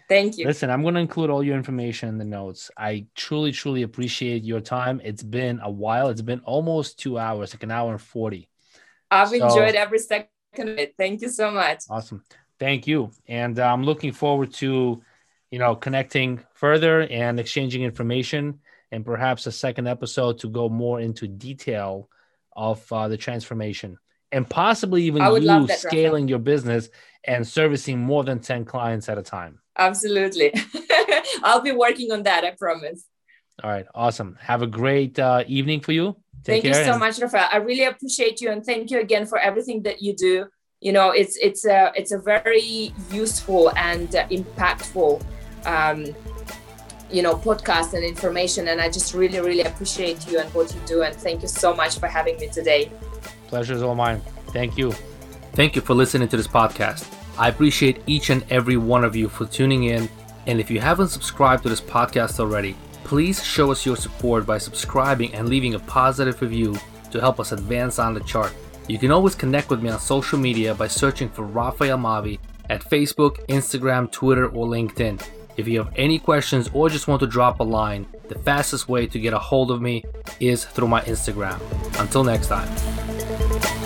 Thank 0.10 0.38
you. 0.38 0.46
Listen, 0.46 0.70
I'm 0.70 0.82
going 0.82 0.96
to 0.96 1.00
include 1.00 1.30
all 1.30 1.42
your 1.42 1.56
information 1.56 2.10
in 2.10 2.18
the 2.18 2.26
notes. 2.26 2.70
I 2.78 3.06
truly, 3.16 3.54
truly 3.54 3.84
appreciate 3.84 4.44
your 4.44 4.60
time. 4.60 5.02
It's 5.04 5.24
been 5.24 5.62
a 5.64 5.72
while. 5.72 6.10
It's 6.10 6.22
been 6.22 6.42
almost 6.42 7.00
two 7.00 7.18
hours, 7.18 7.54
like 7.54 7.64
an 7.64 7.72
hour 7.72 7.90
and 7.90 8.02
40. 8.02 8.50
I've 9.10 9.30
so, 9.30 9.36
enjoyed 9.36 9.76
every 9.76 10.00
second 10.00 10.28
of 10.58 10.78
it. 10.78 10.96
Thank 10.98 11.22
you 11.22 11.30
so 11.30 11.52
much. 11.52 11.84
Awesome. 11.90 12.22
Thank 12.60 12.86
you. 12.86 13.12
And 13.30 13.58
uh, 13.58 13.66
I'm 13.66 13.84
looking 13.86 14.12
forward 14.12 14.54
to, 14.56 15.02
you 15.50 15.60
know, 15.60 15.74
connecting 15.74 16.42
further 16.54 17.02
and 17.04 17.40
exchanging 17.40 17.84
information 17.84 18.60
and 18.92 19.06
perhaps 19.06 19.48
a 19.48 19.54
second 19.54 19.88
episode 19.88 20.38
to 20.40 20.50
go 20.50 20.68
more 20.68 21.00
into 21.00 21.30
detail 21.30 22.10
of 22.56 22.86
uh, 22.92 23.08
the 23.08 23.18
transformation 23.18 23.98
and 24.34 24.50
possibly 24.50 25.04
even 25.04 25.22
you 25.42 25.68
scaling 25.70 26.28
your 26.28 26.40
business 26.40 26.90
and 27.24 27.48
servicing 27.48 28.00
more 28.00 28.24
than 28.24 28.40
10 28.40 28.66
clients 28.66 29.08
at 29.08 29.18
a 29.18 29.22
time. 29.22 29.60
Absolutely. 29.78 30.54
I'll 31.44 31.62
be 31.62 31.72
working 31.72 32.12
on 32.12 32.24
that, 32.24 32.44
I 32.44 32.52
promise. 32.52 33.06
All 33.64 33.70
right, 33.70 33.86
awesome. 33.94 34.38
Have 34.42 34.64
a 34.64 34.68
great 34.68 35.20
uh, 35.20 35.44
evening 35.48 35.80
for 35.80 35.92
you. 35.92 36.18
Take 36.44 36.64
thank 36.64 36.66
you 36.66 36.74
so 36.74 36.92
and- 36.92 37.00
much, 37.00 37.20
Rafael. 37.20 37.48
I 37.52 37.58
really 37.58 37.86
appreciate 37.86 38.42
you 38.42 38.50
and 38.52 38.66
thank 38.66 38.92
you 38.92 39.00
again 39.00 39.26
for 39.28 39.38
everything 39.38 39.84
that 39.84 40.02
you 40.02 40.16
do. 40.16 40.48
You 40.82 40.92
know, 40.92 41.12
it's 41.12 41.38
it's 41.38 41.64
a 41.66 41.94
it's 41.96 42.12
a 42.12 42.20
very 42.20 42.94
useful 43.10 43.72
and 43.78 44.14
uh, 44.14 44.28
impactful 44.28 45.24
um, 45.66 46.14
you 47.10 47.22
know 47.22 47.36
podcast 47.36 47.94
and 47.94 48.04
information 48.04 48.70
and 48.70 48.82
i 48.82 48.90
just 48.90 49.14
really 49.14 49.40
really 49.40 49.62
appreciate 49.62 50.28
you 50.28 50.40
and 50.40 50.52
what 50.56 50.74
you 50.74 50.82
do 50.88 51.04
and 51.04 51.16
thank 51.16 51.44
you 51.44 51.48
so 51.48 51.72
much 51.72 52.00
for 52.00 52.08
having 52.08 52.36
me 52.38 52.48
today 52.50 52.92
pleasure 53.54 53.76
is 53.76 53.84
all 53.84 53.92
oh 53.92 53.96
mine 53.96 54.20
thank 54.58 54.78
you 54.78 54.92
thank 55.54 55.76
you 55.76 55.82
for 55.82 55.94
listening 55.94 56.28
to 56.28 56.38
this 56.38 56.48
podcast 56.48 57.14
I 57.38 57.50
appreciate 57.50 58.04
each 58.06 58.30
and 58.30 58.46
every 58.52 58.78
one 58.78 59.04
of 59.04 59.16
you 59.16 59.28
for 59.28 59.46
tuning 59.46 59.86
in. 59.86 60.08
And 60.46 60.60
if 60.60 60.70
you 60.70 60.80
haven't 60.80 61.08
subscribed 61.08 61.64
to 61.64 61.70
this 61.70 61.82
podcast 61.82 62.40
already, 62.40 62.76
please 63.04 63.44
show 63.44 63.72
us 63.72 63.86
your 63.86 63.96
support 63.96 64.46
by 64.46 64.58
subscribing 64.58 65.34
and 65.34 65.50
leaving 65.50 65.74
a 65.74 65.80
positive 65.80 66.42
review 66.42 66.78
to 67.12 67.20
help 67.20 67.40
us 67.40 67.52
advance 67.52 67.98
on 67.98 68.14
the 68.14 68.20
chart. 68.22 68.54
You 68.88 69.00
can 69.00 69.12
always 69.12 69.36
connect 69.36 69.70
with 69.70 69.82
me 69.82 69.90
on 69.90 70.00
social 70.00 70.38
media 70.38 70.76
by 70.76 70.88
searching 70.88 71.30
for 71.30 71.44
Rafael 71.44 71.98
Mavi 71.98 72.40
at 72.70 72.84
Facebook, 72.84 73.46
Instagram, 73.48 74.12
Twitter, 74.12 74.48
or 74.48 74.68
LinkedIn. 74.68 75.22
If 75.56 75.68
you 75.68 75.84
have 75.84 75.94
any 75.96 76.20
questions 76.20 76.70
or 76.74 76.90
just 76.90 77.08
want 77.08 77.20
to 77.20 77.28
drop 77.28 77.60
a 77.60 77.64
line, 77.64 78.08
the 78.28 78.40
fastest 78.40 78.90
way 78.90 79.08
to 79.08 79.20
get 79.20 79.34
a 79.34 79.40
hold 79.40 79.72
of 79.72 79.82
me 79.82 80.04
is 80.40 80.66
through 80.66 80.88
my 80.88 81.02
Instagram. 81.02 81.60
Until 82.00 82.24
next 82.24 82.48
time. 82.48 83.83